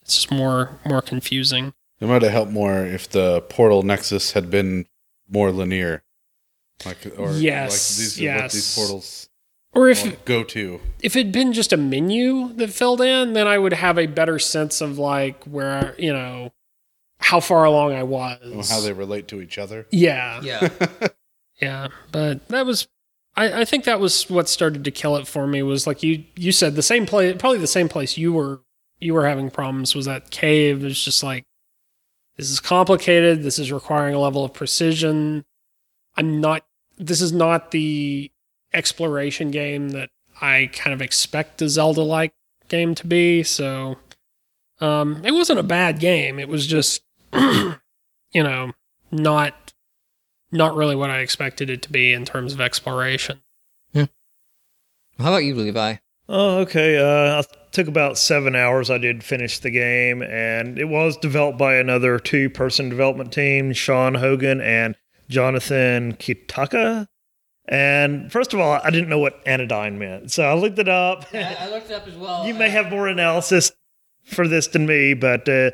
it's 0.02 0.14
just 0.14 0.30
more 0.30 0.80
more 0.84 1.02
confusing. 1.02 1.72
It 2.00 2.06
might 2.06 2.22
have 2.22 2.30
helped 2.32 2.52
more 2.52 2.84
if 2.86 3.08
the 3.08 3.40
Portal 3.42 3.82
Nexus 3.82 4.32
had 4.32 4.50
been 4.50 4.86
more 5.28 5.50
linear. 5.50 6.02
Like 6.86 6.98
or 7.18 7.32
Yes, 7.32 7.70
like 7.70 7.98
these 7.98 8.20
are 8.20 8.22
what 8.34 8.40
yes. 8.42 8.52
these 8.52 8.74
portals 8.76 9.28
Or 9.72 9.88
if 9.88 10.24
go 10.24 10.44
to. 10.44 10.80
if 11.02 11.16
it'd 11.16 11.32
been 11.32 11.52
just 11.52 11.72
a 11.72 11.76
menu 11.76 12.52
that 12.54 12.70
filled 12.70 13.00
in, 13.00 13.32
then 13.32 13.48
I 13.48 13.58
would 13.58 13.72
have 13.72 13.98
a 13.98 14.06
better 14.06 14.38
sense 14.38 14.80
of 14.80 14.96
like 14.98 15.42
where 15.44 15.94
you 15.98 16.12
know 16.12 16.52
how 17.20 17.40
far 17.40 17.64
along 17.64 17.94
I 17.94 18.04
was. 18.04 18.38
and 18.42 18.64
How 18.64 18.78
they 18.80 18.92
relate 18.92 19.26
to 19.28 19.40
each 19.40 19.58
other. 19.58 19.86
yeah, 19.90 20.40
Yeah, 20.42 20.68
Yeah, 21.60 21.88
but 22.12 22.46
that 22.48 22.64
was 22.64 22.86
I, 23.34 23.62
I 23.62 23.64
think 23.64 23.82
that 23.84 23.98
was 23.98 24.30
what 24.30 24.48
started 24.48 24.84
to 24.84 24.92
kill 24.92 25.16
it 25.16 25.26
for 25.26 25.48
me 25.48 25.62
was 25.64 25.84
like 25.84 26.04
you 26.04 26.24
you 26.36 26.52
said 26.52 26.76
the 26.76 26.82
same 26.82 27.06
place 27.06 27.34
probably 27.40 27.58
the 27.58 27.66
same 27.66 27.88
place 27.88 28.16
you 28.16 28.32
were 28.32 28.60
you 29.00 29.14
were 29.14 29.26
having 29.26 29.50
problems 29.50 29.96
was 29.96 30.06
that 30.06 30.30
cave 30.30 30.84
It's 30.84 31.02
just 31.04 31.24
like 31.24 31.44
this 32.38 32.50
is 32.50 32.60
complicated 32.60 33.42
this 33.42 33.58
is 33.58 33.70
requiring 33.70 34.14
a 34.14 34.18
level 34.18 34.44
of 34.44 34.54
precision 34.54 35.44
I'm 36.16 36.40
not 36.40 36.64
this 36.96 37.20
is 37.20 37.32
not 37.32 37.70
the 37.70 38.30
exploration 38.72 39.50
game 39.50 39.90
that 39.90 40.10
I 40.40 40.70
kind 40.72 40.94
of 40.94 41.02
expect 41.02 41.60
a 41.62 41.68
Zelda 41.68 42.02
like 42.02 42.32
game 42.68 42.94
to 42.94 43.06
be 43.06 43.42
so 43.42 43.96
um 44.80 45.20
it 45.24 45.32
wasn't 45.32 45.58
a 45.58 45.64
bad 45.64 46.00
game 46.00 46.38
it 46.38 46.48
was 46.48 46.66
just 46.66 47.02
you 47.32 47.74
know 48.34 48.72
not 49.10 49.74
not 50.50 50.74
really 50.74 50.96
what 50.96 51.10
I 51.10 51.18
expected 51.18 51.70
it 51.70 51.82
to 51.82 51.92
be 51.92 52.12
in 52.12 52.24
terms 52.24 52.52
of 52.52 52.60
exploration. 52.60 53.40
Yeah. 53.92 54.06
How 55.18 55.28
about 55.28 55.44
you, 55.44 55.54
Levi? 55.54 55.96
Oh, 56.28 56.58
okay. 56.58 56.98
Uh, 56.98 57.42
I 57.42 57.42
took 57.72 57.88
about 57.88 58.18
seven 58.18 58.54
hours. 58.54 58.90
I 58.90 58.98
did 58.98 59.22
finish 59.22 59.58
the 59.58 59.70
game, 59.70 60.22
and 60.22 60.78
it 60.78 60.86
was 60.86 61.16
developed 61.16 61.58
by 61.58 61.74
another 61.76 62.18
two-person 62.18 62.88
development 62.88 63.32
team, 63.32 63.72
Sean 63.72 64.14
Hogan 64.14 64.60
and 64.60 64.96
Jonathan 65.28 66.14
Kittaka. 66.14 67.08
And 67.66 68.32
first 68.32 68.54
of 68.54 68.60
all, 68.60 68.80
I 68.82 68.90
didn't 68.90 69.10
know 69.10 69.18
what 69.18 69.42
anodyne 69.46 69.98
meant, 69.98 70.32
so 70.32 70.44
I 70.44 70.54
looked 70.54 70.78
it 70.78 70.88
up. 70.88 71.26
I 71.34 71.68
looked 71.68 71.90
it 71.90 71.94
up 71.94 72.08
as 72.08 72.14
well. 72.16 72.46
you 72.46 72.54
may 72.54 72.70
have 72.70 72.90
more 72.90 73.08
analysis 73.08 73.72
for 74.24 74.48
this 74.48 74.68
than 74.68 74.86
me, 74.86 75.14
but 75.14 75.48
uh, 75.48 75.70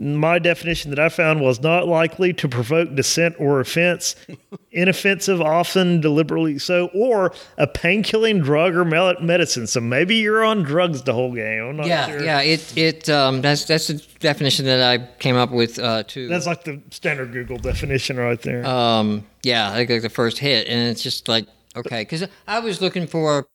my 0.00 0.38
definition 0.38 0.90
that 0.90 0.98
I 0.98 1.08
found 1.08 1.40
was 1.40 1.60
not 1.60 1.86
likely 1.86 2.32
to 2.34 2.48
provoke 2.48 2.94
dissent 2.94 3.36
or 3.38 3.60
offense, 3.60 4.16
inoffensive, 4.72 5.40
often 5.40 6.00
deliberately 6.00 6.58
so, 6.58 6.88
or 6.94 7.32
a 7.58 7.66
pain-killing 7.66 8.40
drug 8.40 8.74
or 8.74 8.84
mel- 8.84 9.20
medicine. 9.20 9.66
So 9.66 9.80
maybe 9.80 10.16
you're 10.16 10.44
on 10.44 10.62
drugs 10.62 11.02
the 11.02 11.12
whole 11.12 11.32
game. 11.34 11.62
I'm 11.64 11.76
not 11.76 11.86
Yeah, 11.86 12.06
sure. 12.06 12.22
yeah. 12.24 12.40
It 12.40 12.76
it 12.76 13.08
um 13.08 13.40
that's 13.40 13.64
that's 13.64 13.86
the 13.88 14.04
definition 14.20 14.64
that 14.66 14.80
I 14.82 15.06
came 15.18 15.36
up 15.36 15.50
with 15.50 15.78
uh 15.78 16.02
too. 16.04 16.28
That's 16.28 16.46
like 16.46 16.64
the 16.64 16.80
standard 16.90 17.32
Google 17.32 17.58
definition 17.58 18.16
right 18.16 18.40
there. 18.40 18.64
um 18.66 19.26
yeah 19.42 19.70
like, 19.70 19.90
like 19.90 20.02
the 20.02 20.08
first 20.08 20.38
hit 20.38 20.66
and 20.68 20.88
it's 20.90 21.02
just 21.02 21.28
like 21.28 21.46
okay 21.76 22.00
because 22.00 22.26
i 22.48 22.58
was 22.60 22.80
looking 22.80 23.06
for 23.06 23.46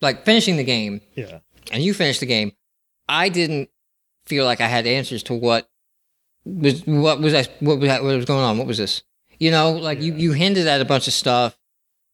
like 0.00 0.24
finishing 0.24 0.56
the 0.56 0.64
game 0.64 1.02
yeah. 1.16 1.40
and 1.70 1.82
you 1.82 1.92
finished 1.92 2.20
the 2.20 2.26
game 2.26 2.50
i 3.10 3.28
didn't 3.28 3.68
feel 4.24 4.46
like 4.46 4.62
i 4.62 4.66
had 4.66 4.86
answers 4.86 5.22
to 5.22 5.34
what 5.34 5.68
was 6.44 6.86
what 6.86 7.20
was 7.20 7.34
I, 7.34 7.44
what 7.60 7.78
was, 7.78 7.88
that, 7.88 8.02
what 8.02 8.16
was 8.16 8.24
going 8.24 8.44
on? 8.44 8.58
What 8.58 8.66
was 8.66 8.78
this? 8.78 9.02
You 9.38 9.50
know 9.50 9.72
like 9.72 10.00
you 10.00 10.14
you 10.14 10.32
hinted 10.32 10.66
at 10.66 10.80
a 10.80 10.84
bunch 10.84 11.08
of 11.08 11.12
stuff 11.12 11.58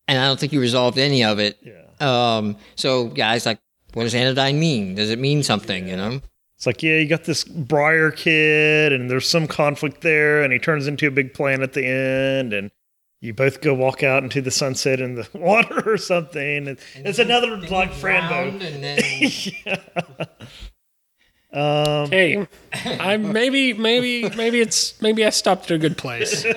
and 0.08 0.18
i 0.18 0.26
don't 0.26 0.40
think 0.40 0.52
you 0.52 0.60
resolved 0.60 0.98
any 0.98 1.22
of 1.22 1.38
it. 1.38 1.58
Yeah. 1.62 2.36
um 2.36 2.56
so 2.76 3.08
guys 3.08 3.44
like 3.46 3.58
what 3.94 4.04
does 4.04 4.14
anodyne 4.14 4.58
mean? 4.58 4.94
Does 4.94 5.10
it 5.10 5.18
mean 5.18 5.42
something 5.42 5.88
you 5.88 5.96
know? 5.96 6.20
It's 6.60 6.66
like, 6.66 6.82
yeah, 6.82 6.98
you 6.98 7.08
got 7.08 7.24
this 7.24 7.42
Briar 7.42 8.10
kid, 8.10 8.92
and 8.92 9.10
there's 9.10 9.26
some 9.26 9.46
conflict 9.46 10.02
there, 10.02 10.42
and 10.42 10.52
he 10.52 10.58
turns 10.58 10.86
into 10.86 11.08
a 11.08 11.10
big 11.10 11.32
plan 11.32 11.62
at 11.62 11.72
the 11.72 11.86
end, 11.86 12.52
and 12.52 12.70
you 13.22 13.32
both 13.32 13.62
go 13.62 13.72
walk 13.72 14.02
out 14.02 14.22
into 14.22 14.42
the 14.42 14.50
sunset 14.50 15.00
in 15.00 15.14
the 15.14 15.26
water 15.34 15.82
or 15.90 15.96
something. 15.96 16.68
And 16.68 16.78
it's 16.96 17.18
another 17.18 17.56
like 17.56 17.94
Fran 17.94 18.28
Bow. 18.28 18.66
and 18.66 18.84
then 18.84 20.28
Um, 21.52 22.10
Hey, 22.10 22.46
I 22.72 23.16
maybe 23.16 23.72
maybe 23.72 24.28
maybe 24.36 24.60
it's 24.60 25.00
maybe 25.02 25.24
I 25.24 25.30
stopped 25.30 25.70
at 25.70 25.74
a 25.74 25.78
good 25.78 25.98
place. 25.98 26.44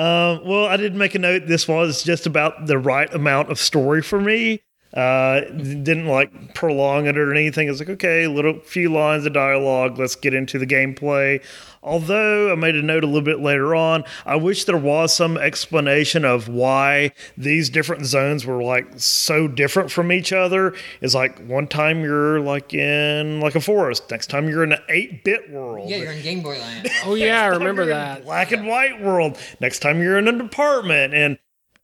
Um, 0.00 0.46
well, 0.46 0.66
I 0.66 0.76
did 0.76 0.94
make 0.94 1.16
a 1.16 1.18
note. 1.18 1.48
This 1.48 1.66
was 1.66 2.04
just 2.04 2.24
about 2.24 2.66
the 2.66 2.78
right 2.78 3.12
amount 3.12 3.50
of 3.50 3.58
story 3.58 4.00
for 4.00 4.20
me. 4.20 4.62
Uh, 4.94 5.40
didn't 5.40 6.06
like 6.06 6.54
prolong 6.54 7.06
it 7.06 7.18
or 7.18 7.30
anything. 7.32 7.68
It's 7.68 7.78
like 7.78 7.90
okay, 7.90 8.24
a 8.24 8.30
little 8.30 8.58
few 8.60 8.90
lines 8.90 9.26
of 9.26 9.34
dialogue. 9.34 9.98
Let's 9.98 10.16
get 10.16 10.32
into 10.32 10.58
the 10.58 10.66
gameplay. 10.66 11.42
Although 11.82 12.50
I 12.50 12.54
made 12.56 12.74
a 12.74 12.82
note 12.82 13.04
a 13.04 13.06
little 13.06 13.22
bit 13.22 13.40
later 13.40 13.74
on, 13.74 14.02
I 14.26 14.36
wish 14.36 14.64
there 14.64 14.76
was 14.76 15.14
some 15.14 15.36
explanation 15.36 16.24
of 16.24 16.48
why 16.48 17.12
these 17.36 17.70
different 17.70 18.04
zones 18.06 18.44
were 18.44 18.62
like 18.62 18.86
so 18.96 19.46
different 19.46 19.90
from 19.90 20.10
each 20.10 20.32
other. 20.32 20.74
It's 21.00 21.14
like 21.14 21.38
one 21.46 21.68
time 21.68 22.00
you're 22.02 22.40
like 22.40 22.74
in 22.74 23.40
like 23.40 23.54
a 23.54 23.60
forest, 23.60 24.10
next 24.10 24.26
time 24.28 24.48
you're 24.48 24.64
in 24.64 24.72
an 24.72 24.82
eight 24.88 25.22
bit 25.22 25.50
world. 25.50 25.88
yeah 25.88 25.98
you're 25.98 26.12
in 26.12 26.22
game 26.22 26.42
boy 26.42 26.58
land 26.58 26.88
Oh 27.04 27.14
yeah, 27.14 27.42
I 27.42 27.46
remember 27.48 27.86
that. 27.86 28.24
black 28.24 28.52
and 28.52 28.66
white 28.66 29.00
world. 29.00 29.38
Next 29.60 29.78
time 29.80 30.02
you're 30.02 30.18
in 30.18 30.28
an 30.28 30.40
apartment, 30.40 31.14
and 31.14 31.38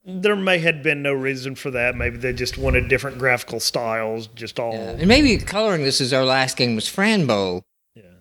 there 0.05 0.37
may 0.37 0.59
have 0.59 0.83
been 0.83 1.03
no 1.03 1.13
reason 1.13 1.55
for 1.55 1.71
that. 1.71 1.97
Maybe 1.97 2.19
they 2.19 2.33
just 2.33 2.59
wanted 2.59 2.89
different 2.89 3.19
graphical 3.19 3.61
styles. 3.61 4.27
Just 4.29 4.61
all 4.61 4.75
And 4.75 5.09
maybe 5.09 5.39
coloring 5.39 5.83
this 5.83 6.01
is 6.01 6.13
our 6.13 6.25
last 6.25 6.57
game 6.57 6.75
was 6.75 6.89
Fran 6.89 7.27
Bow, 7.27 7.65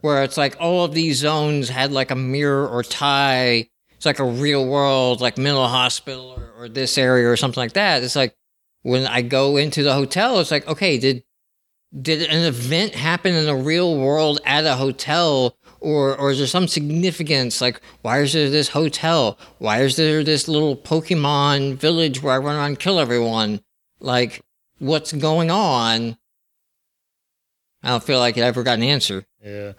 where 0.01 0.23
it's 0.23 0.37
like 0.37 0.55
all 0.59 0.85
of 0.85 0.93
these 0.93 1.17
zones 1.17 1.69
had 1.69 1.91
like 1.91 2.11
a 2.11 2.15
mirror 2.15 2.67
or 2.67 2.83
tie. 2.83 3.69
It's 3.91 4.05
like 4.05 4.19
a 4.19 4.25
real 4.25 4.65
world, 4.65 5.21
like 5.21 5.37
mental 5.37 5.67
hospital 5.67 6.35
or, 6.37 6.63
or 6.63 6.69
this 6.69 6.97
area 6.97 7.29
or 7.29 7.37
something 7.37 7.61
like 7.61 7.73
that. 7.73 8.03
It's 8.03 8.15
like 8.15 8.35
when 8.81 9.05
I 9.05 9.21
go 9.21 9.57
into 9.57 9.83
the 9.83 9.93
hotel, 9.93 10.39
it's 10.39 10.51
like, 10.51 10.67
okay, 10.67 10.97
did 10.97 11.23
did 12.01 12.23
an 12.23 12.45
event 12.45 12.95
happen 12.95 13.35
in 13.35 13.45
the 13.45 13.55
real 13.55 13.97
world 13.97 14.39
at 14.45 14.65
a 14.65 14.75
hotel 14.75 15.55
or 15.83 16.15
or 16.17 16.31
is 16.31 16.39
there 16.39 16.47
some 16.47 16.67
significance? 16.67 17.61
Like 17.61 17.81
why 18.01 18.21
is 18.21 18.33
there 18.33 18.49
this 18.49 18.69
hotel? 18.69 19.37
Why 19.59 19.81
is 19.81 19.97
there 19.97 20.23
this 20.23 20.47
little 20.47 20.75
pokemon 20.75 21.75
village 21.75 22.23
where 22.23 22.33
i 22.33 22.37
run 22.37 22.55
around 22.55 22.67
and 22.69 22.79
kill 22.79 22.99
everyone? 22.99 23.61
Like 23.99 24.41
what's 24.79 25.13
going 25.13 25.51
on? 25.51 26.17
I 27.83 27.89
don't 27.89 28.03
feel 28.03 28.19
like 28.19 28.37
i 28.37 28.41
ever 28.41 28.63
got 28.63 28.77
an 28.77 28.83
answer. 28.83 29.25
Yeah. 29.43 29.73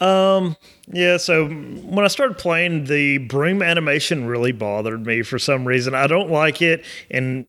Um, 0.00 0.56
yeah, 0.90 1.18
so 1.18 1.46
when 1.46 2.06
I 2.06 2.08
started 2.08 2.38
playing, 2.38 2.84
the 2.84 3.18
broom 3.18 3.62
animation 3.62 4.26
really 4.26 4.52
bothered 4.52 5.04
me 5.04 5.20
for 5.20 5.38
some 5.38 5.68
reason. 5.68 5.94
I 5.94 6.06
don't 6.06 6.30
like 6.30 6.62
it 6.62 6.86
in 7.10 7.46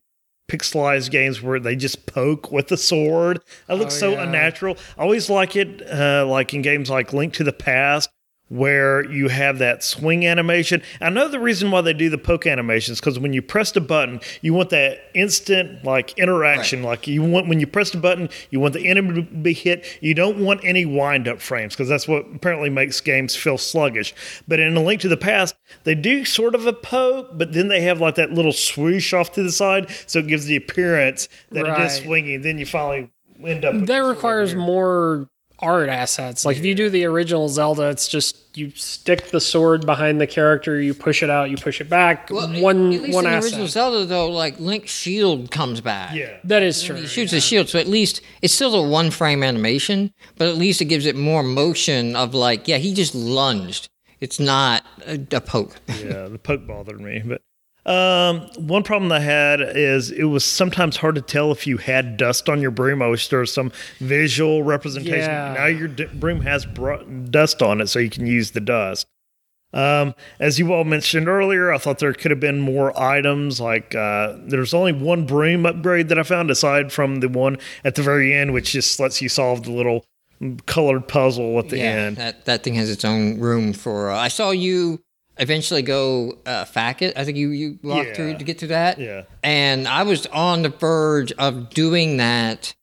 pixelized 0.48 1.10
games 1.10 1.40
where 1.42 1.58
they 1.60 1.76
just 1.76 2.06
poke 2.06 2.50
with 2.52 2.68
the 2.68 2.76
sword. 2.76 3.40
That 3.68 3.78
looks 3.78 3.96
Oh, 3.96 3.98
so 3.98 4.10
yeah. 4.12 4.24
unnatural. 4.24 4.76
I 4.98 5.02
always 5.02 5.30
like 5.30 5.56
it 5.56 5.82
uh, 5.90 6.26
like 6.26 6.52
in 6.54 6.62
games 6.62 6.90
like 6.90 7.12
Link 7.12 7.34
to 7.34 7.44
the 7.44 7.52
Past 7.52 8.10
where 8.52 9.10
you 9.10 9.28
have 9.28 9.56
that 9.60 9.82
swing 9.82 10.26
animation. 10.26 10.82
I 11.00 11.08
know 11.08 11.26
the 11.26 11.40
reason 11.40 11.70
why 11.70 11.80
they 11.80 11.94
do 11.94 12.10
the 12.10 12.18
poke 12.18 12.46
animations 12.46 13.00
because 13.00 13.18
when 13.18 13.32
you 13.32 13.40
press 13.40 13.72
the 13.72 13.80
button, 13.80 14.20
you 14.42 14.52
want 14.52 14.68
that 14.70 14.98
instant 15.14 15.82
like 15.84 16.18
interaction. 16.18 16.82
Like 16.82 17.06
you 17.06 17.22
want 17.22 17.48
when 17.48 17.60
you 17.60 17.66
press 17.66 17.92
the 17.92 17.96
button, 17.96 18.28
you 18.50 18.60
want 18.60 18.74
the 18.74 18.86
enemy 18.86 19.22
to 19.22 19.22
be 19.22 19.54
hit. 19.54 19.86
You 20.02 20.12
don't 20.12 20.38
want 20.38 20.60
any 20.64 20.84
wind 20.84 21.28
up 21.28 21.40
frames 21.40 21.72
because 21.72 21.88
that's 21.88 22.06
what 22.06 22.26
apparently 22.34 22.68
makes 22.68 23.00
games 23.00 23.34
feel 23.34 23.56
sluggish. 23.56 24.14
But 24.46 24.60
in 24.60 24.76
A 24.76 24.82
Link 24.82 25.00
to 25.00 25.08
the 25.08 25.16
Past, 25.16 25.54
they 25.84 25.94
do 25.94 26.26
sort 26.26 26.54
of 26.54 26.66
a 26.66 26.74
poke, 26.74 27.30
but 27.38 27.54
then 27.54 27.68
they 27.68 27.80
have 27.80 28.02
like 28.02 28.16
that 28.16 28.32
little 28.32 28.52
swoosh 28.52 29.14
off 29.14 29.32
to 29.32 29.42
the 29.42 29.52
side, 29.52 29.90
so 30.06 30.18
it 30.18 30.26
gives 30.26 30.44
the 30.44 30.56
appearance 30.56 31.26
that 31.52 31.66
it 31.66 31.86
is 31.86 31.96
swinging. 32.04 32.42
Then 32.42 32.58
you 32.58 32.66
finally 32.66 33.10
end 33.42 33.64
up. 33.64 33.86
That 33.86 34.00
requires 34.00 34.54
more 34.54 35.26
art 35.62 35.88
assets. 35.88 36.44
Like 36.44 36.56
if 36.58 36.64
you 36.64 36.74
do 36.74 36.90
the 36.90 37.04
original 37.04 37.48
Zelda, 37.48 37.88
it's 37.88 38.08
just 38.08 38.36
you 38.56 38.70
stick 38.72 39.30
the 39.30 39.40
sword 39.40 39.86
behind 39.86 40.20
the 40.20 40.26
character, 40.26 40.78
you 40.80 40.92
push 40.92 41.22
it 41.22 41.30
out, 41.30 41.48
you 41.50 41.56
push 41.56 41.80
it 41.80 41.88
back. 41.88 42.28
one 42.30 42.92
at 42.92 43.02
least 43.02 43.14
one 43.14 43.24
in 43.24 43.30
the 43.30 43.36
asset. 43.36 43.44
original 43.52 43.66
zelda 43.68 44.04
though 44.04 44.28
like 44.28 44.60
link's 44.60 44.90
shield 44.92 45.50
comes 45.50 45.80
back 45.80 46.14
Yeah. 46.14 46.36
that 46.44 46.62
is 46.62 46.82
true. 46.82 46.96
he 46.96 47.06
shoots 47.06 47.32
his 47.32 47.42
shield 47.42 47.70
so 47.70 47.78
at 47.78 47.86
least 47.86 48.20
it's 48.42 48.52
still 48.52 48.74
a 48.74 48.86
one 48.86 49.10
frame 49.10 49.42
animation 49.42 50.12
but 50.36 50.48
at 50.48 50.56
least 50.56 50.82
it 50.82 50.86
gives 50.86 51.06
it 51.06 51.16
more 51.16 51.42
motion 51.42 52.14
of 52.14 52.34
like 52.34 52.68
yeah 52.68 52.76
he 52.76 52.92
just 52.92 53.14
lunged 53.14 53.88
it's 54.20 54.38
not 54.38 54.84
a, 55.06 55.14
a 55.32 55.40
poke 55.40 55.80
yeah, 55.88 56.28
the 56.28 56.38
poke 56.42 56.66
bothered 56.66 57.00
me. 57.00 57.22
But 57.24 57.40
um, 57.84 58.48
one 58.56 58.82
problem 58.82 59.10
I 59.10 59.20
had 59.20 59.60
is 59.60 60.10
it 60.10 60.24
was 60.24 60.44
sometimes 60.44 60.96
hard 60.96 61.16
to 61.16 61.20
tell 61.20 61.50
if 61.50 61.66
you 61.66 61.78
had 61.78 62.16
dust 62.16 62.48
on 62.48 62.60
your 62.60 62.70
broom. 62.70 63.02
I 63.02 63.08
wish 63.08 63.28
there 63.28 63.40
was 63.40 63.52
some 63.52 63.72
visual 63.98 64.62
representation. 64.62 65.30
Yeah. 65.30 65.54
Now 65.58 65.66
your 65.66 65.88
d- 65.88 66.06
broom 66.14 66.42
has 66.42 66.64
br- 66.64 67.02
dust 67.30 67.60
on 67.62 67.80
it, 67.80 67.88
so 67.88 67.98
you 67.98 68.10
can 68.10 68.26
use 68.26 68.52
the 68.52 68.60
dust. 68.60 69.06
Um, 69.74 70.14
as 70.38 70.58
you 70.58 70.72
all 70.72 70.84
mentioned 70.84 71.28
earlier, 71.28 71.72
I 71.72 71.78
thought 71.78 71.98
there 71.98 72.12
could 72.12 72.30
have 72.30 72.40
been 72.40 72.60
more 72.60 72.98
items. 73.00 73.60
Like 73.60 73.94
uh, 73.94 74.36
there's 74.38 74.74
only 74.74 74.92
one 74.92 75.26
broom 75.26 75.64
upgrade 75.66 76.08
that 76.10 76.18
I 76.18 76.22
found, 76.24 76.50
aside 76.50 76.92
from 76.92 77.20
the 77.20 77.28
one 77.28 77.56
at 77.84 77.94
the 77.94 78.02
very 78.02 78.34
end, 78.34 78.52
which 78.52 78.72
just 78.72 79.00
lets 79.00 79.22
you 79.22 79.28
solve 79.28 79.64
the 79.64 79.72
little 79.72 80.04
colored 80.66 81.06
puzzle 81.08 81.58
at 81.58 81.68
the 81.68 81.78
yeah 81.78 81.84
end. 81.84 82.16
that, 82.16 82.44
that 82.46 82.64
thing 82.64 82.74
has 82.74 82.90
its 82.90 83.04
own 83.04 83.38
room 83.38 83.72
for 83.72 84.10
uh, 84.10 84.18
i 84.18 84.26
saw 84.26 84.50
you 84.50 85.00
eventually 85.38 85.82
go 85.82 86.38
uh 86.46 86.64
fack 86.66 87.00
it 87.02 87.16
i 87.16 87.24
think 87.24 87.36
you 87.38 87.50
you 87.50 87.78
walked 87.82 88.08
Yeah. 88.08 88.14
through 88.14 88.36
to 88.38 88.44
get 88.44 88.58
to 88.58 88.66
that 88.68 88.98
Yeah. 88.98 89.22
and 89.42 89.88
I 89.88 90.02
was 90.02 90.26
on 90.26 90.62
the 90.62 90.68
verge 90.68 91.32
of 91.32 91.70
doing 91.70 92.18
that 92.18 92.74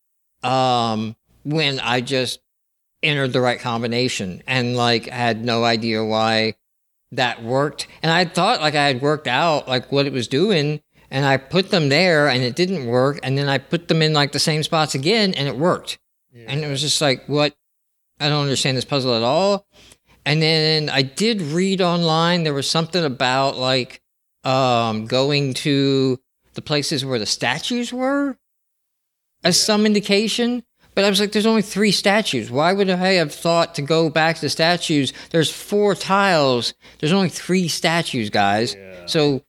um, 0.43 1.15
when 1.43 1.79
I 1.79 2.01
just 2.01 2.39
entered 3.03 3.33
the 3.33 3.41
right 3.41 3.59
combination 3.59 4.41
and 4.47 4.75
like 4.75 5.07
had 5.07 5.43
no 5.43 5.63
idea 5.63 6.03
why 6.03 6.55
that 7.11 7.43
worked. 7.43 7.87
And 8.01 8.11
I 8.11 8.25
thought 8.25 8.61
like 8.61 8.75
I 8.75 8.87
had 8.87 9.01
worked 9.01 9.27
out 9.27 9.67
like 9.67 9.91
what 9.91 10.05
it 10.05 10.13
was 10.13 10.27
doing, 10.27 10.81
and 11.11 11.25
I 11.25 11.37
put 11.37 11.71
them 11.71 11.89
there 11.89 12.27
and 12.29 12.41
it 12.43 12.55
didn't 12.55 12.85
work, 12.87 13.19
and 13.23 13.37
then 13.37 13.49
I 13.49 13.57
put 13.57 13.87
them 13.89 14.01
in 14.01 14.13
like 14.13 14.31
the 14.31 14.39
same 14.39 14.63
spots 14.63 14.95
again 14.95 15.33
and 15.33 15.47
it 15.47 15.57
worked. 15.57 15.99
And 16.47 16.63
it 16.63 16.69
was 16.69 16.79
just 16.81 17.01
like, 17.01 17.25
what? 17.27 17.53
I 18.19 18.29
don't 18.29 18.43
understand 18.43 18.77
this 18.77 18.85
puzzle 18.85 19.13
at 19.15 19.23
all. 19.23 19.65
And 20.25 20.41
then 20.41 20.89
I 20.89 21.01
did 21.01 21.41
read 21.41 21.81
online 21.81 22.43
there 22.43 22.53
was 22.53 22.69
something 22.69 23.03
about 23.03 23.57
like 23.57 24.01
um 24.43 25.05
going 25.05 25.53
to 25.53 26.19
the 26.53 26.61
places 26.61 27.05
where 27.05 27.19
the 27.19 27.25
statues 27.25 27.91
were 27.91 28.37
as 29.43 29.61
some 29.61 29.85
indication. 29.85 30.63
But 30.95 31.05
I 31.05 31.09
was 31.09 31.19
like, 31.19 31.31
there's 31.31 31.45
only 31.45 31.61
three 31.61 31.91
statues. 31.91 32.51
Why 32.51 32.73
would 32.73 32.89
I 32.89 33.13
have 33.13 33.33
thought 33.33 33.75
to 33.75 33.81
go 33.81 34.09
back 34.09 34.35
to 34.35 34.41
the 34.41 34.49
statues? 34.49 35.13
There's 35.29 35.49
four 35.49 35.95
tiles. 35.95 36.73
There's 36.99 37.13
only 37.13 37.29
three 37.29 37.69
statues, 37.69 38.29
guys. 38.29 38.75
So, 39.05 39.43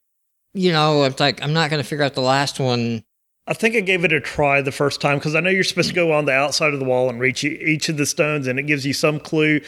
you 0.53 0.71
know, 0.71 1.03
it's 1.03 1.19
like 1.19 1.43
I'm 1.43 1.51
not 1.51 1.69
going 1.69 1.81
to 1.81 1.87
figure 1.87 2.05
out 2.05 2.13
the 2.13 2.21
last 2.21 2.59
one 2.59 3.03
I 3.47 3.53
think 3.53 3.75
I 3.75 3.79
gave 3.79 4.05
it 4.05 4.13
a 4.13 4.21
try 4.21 4.61
the 4.61 4.71
first 4.71 5.01
time 5.01 5.17
because 5.17 5.35
I 5.35 5.39
know 5.39 5.49
you're 5.49 5.63
supposed 5.63 5.89
to 5.89 5.95
go 5.95 6.11
on 6.13 6.25
the 6.25 6.31
outside 6.31 6.73
of 6.73 6.79
the 6.79 6.85
wall 6.85 7.09
and 7.09 7.19
reach 7.19 7.43
each 7.43 7.89
of 7.89 7.97
the 7.97 8.05
stones, 8.05 8.47
and 8.47 8.59
it 8.59 8.63
gives 8.63 8.85
you 8.85 8.93
some 8.93 9.19
clue 9.19 9.61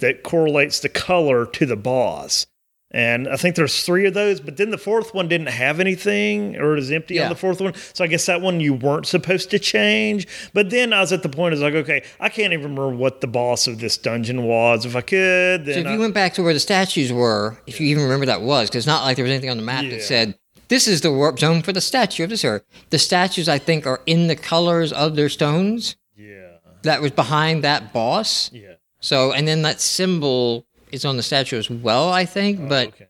that 0.00 0.22
correlates 0.22 0.80
the 0.80 0.88
color 0.88 1.46
to 1.46 1.66
the 1.66 1.76
boss. 1.76 2.46
And 2.92 3.28
I 3.28 3.36
think 3.36 3.54
there's 3.54 3.84
three 3.84 4.04
of 4.06 4.14
those, 4.14 4.40
but 4.40 4.56
then 4.56 4.70
the 4.70 4.76
fourth 4.78 5.14
one 5.14 5.28
didn't 5.28 5.46
have 5.46 5.78
anything 5.78 6.56
or 6.56 6.72
it 6.72 6.76
was 6.80 6.90
empty 6.90 7.14
Yeah. 7.14 7.24
on 7.24 7.28
the 7.28 7.36
fourth 7.36 7.60
one. 7.60 7.72
So 7.92 8.02
I 8.02 8.08
guess 8.08 8.26
that 8.26 8.40
one 8.40 8.58
you 8.58 8.74
weren't 8.74 9.06
supposed 9.06 9.48
to 9.52 9.60
change. 9.60 10.26
But 10.52 10.70
then 10.70 10.92
I 10.92 11.00
was 11.00 11.12
at 11.12 11.22
the 11.22 11.28
point, 11.28 11.54
is 11.54 11.60
like, 11.60 11.74
okay, 11.74 12.02
I 12.18 12.28
can't 12.28 12.52
even 12.52 12.64
remember 12.74 12.88
what 12.88 13.20
the 13.20 13.28
boss 13.28 13.68
of 13.68 13.78
this 13.78 13.96
dungeon 13.96 14.42
was. 14.42 14.84
If 14.84 14.96
I 14.96 15.02
could, 15.02 15.66
then 15.66 15.74
So 15.74 15.80
if 15.82 15.86
I- 15.86 15.92
you 15.92 16.00
went 16.00 16.14
back 16.14 16.34
to 16.34 16.42
where 16.42 16.52
the 16.52 16.58
statues 16.58 17.12
were, 17.12 17.56
if 17.68 17.80
you 17.80 17.86
even 17.86 18.02
remember 18.02 18.26
that 18.26 18.42
was, 18.42 18.68
because 18.68 18.78
it's 18.80 18.86
not 18.88 19.04
like 19.04 19.14
there 19.14 19.24
was 19.24 19.30
anything 19.32 19.50
on 19.50 19.56
the 19.56 19.62
map 19.62 19.84
Yeah. 19.84 19.90
that 19.90 20.02
said 20.02 20.34
this 20.66 20.88
is 20.88 21.00
the 21.00 21.12
warp 21.12 21.38
zone 21.38 21.62
for 21.62 21.72
the 21.72 21.80
statue 21.80 22.24
of 22.24 22.30
this 22.30 22.44
earth. 22.44 22.62
The 22.90 22.98
statues, 22.98 23.48
I 23.48 23.58
think, 23.58 23.86
are 23.86 24.00
in 24.04 24.26
the 24.26 24.34
colors 24.36 24.92
of 24.92 25.14
their 25.14 25.28
stones. 25.28 25.94
yeah, 26.18 26.56
That 26.82 27.00
was 27.02 27.12
behind 27.12 27.62
that 27.62 27.92
boss. 27.92 28.50
yeah. 28.52 28.72
So, 29.00 29.32
and 29.32 29.48
then 29.48 29.62
that 29.62 29.80
symbol 29.80 30.66
is 30.92 31.04
on 31.04 31.16
the 31.16 31.22
statue 31.22 31.58
as 31.58 31.70
well, 31.70 32.10
I 32.10 32.24
think. 32.24 32.68
but 32.68 32.88
okay. 32.88 33.08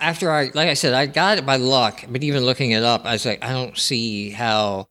after 0.00 0.30
I, 0.30 0.44
like 0.54 0.68
I 0.68 0.74
said, 0.74 0.94
I 0.94 1.06
got 1.06 1.38
it 1.38 1.46
by 1.46 1.56
luck. 1.56 2.04
But 2.08 2.22
even 2.22 2.44
looking 2.44 2.70
it 2.70 2.82
up, 2.82 3.04
I 3.04 3.12
was 3.12 3.26
like, 3.26 3.44
I 3.44 3.52
don't 3.52 3.76
see 3.76 4.30
how 4.30 4.88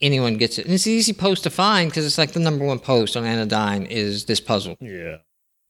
anyone 0.00 0.36
gets 0.36 0.58
it. 0.58 0.66
And 0.66 0.74
it's 0.74 0.86
an 0.86 0.92
easy 0.92 1.12
post 1.12 1.44
to 1.44 1.50
find 1.50 1.90
because 1.90 2.06
it's 2.06 2.18
like 2.18 2.32
the 2.32 2.40
number 2.40 2.64
one 2.64 2.78
post 2.78 3.16
on 3.16 3.24
Anodyne 3.24 3.86
is 3.86 4.26
this 4.26 4.40
puzzle. 4.40 4.76
Yeah. 4.80 5.18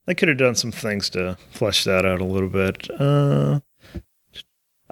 They 0.07 0.15
could 0.15 0.29
have 0.29 0.39
done 0.39 0.55
some 0.55 0.73
things 0.73 1.11
to 1.11 1.37
flesh 1.51 1.85
that 1.85 2.05
out 2.05 2.21
a 2.21 2.25
little 2.25 2.49
bit. 2.49 2.89
Uh, 2.99 3.61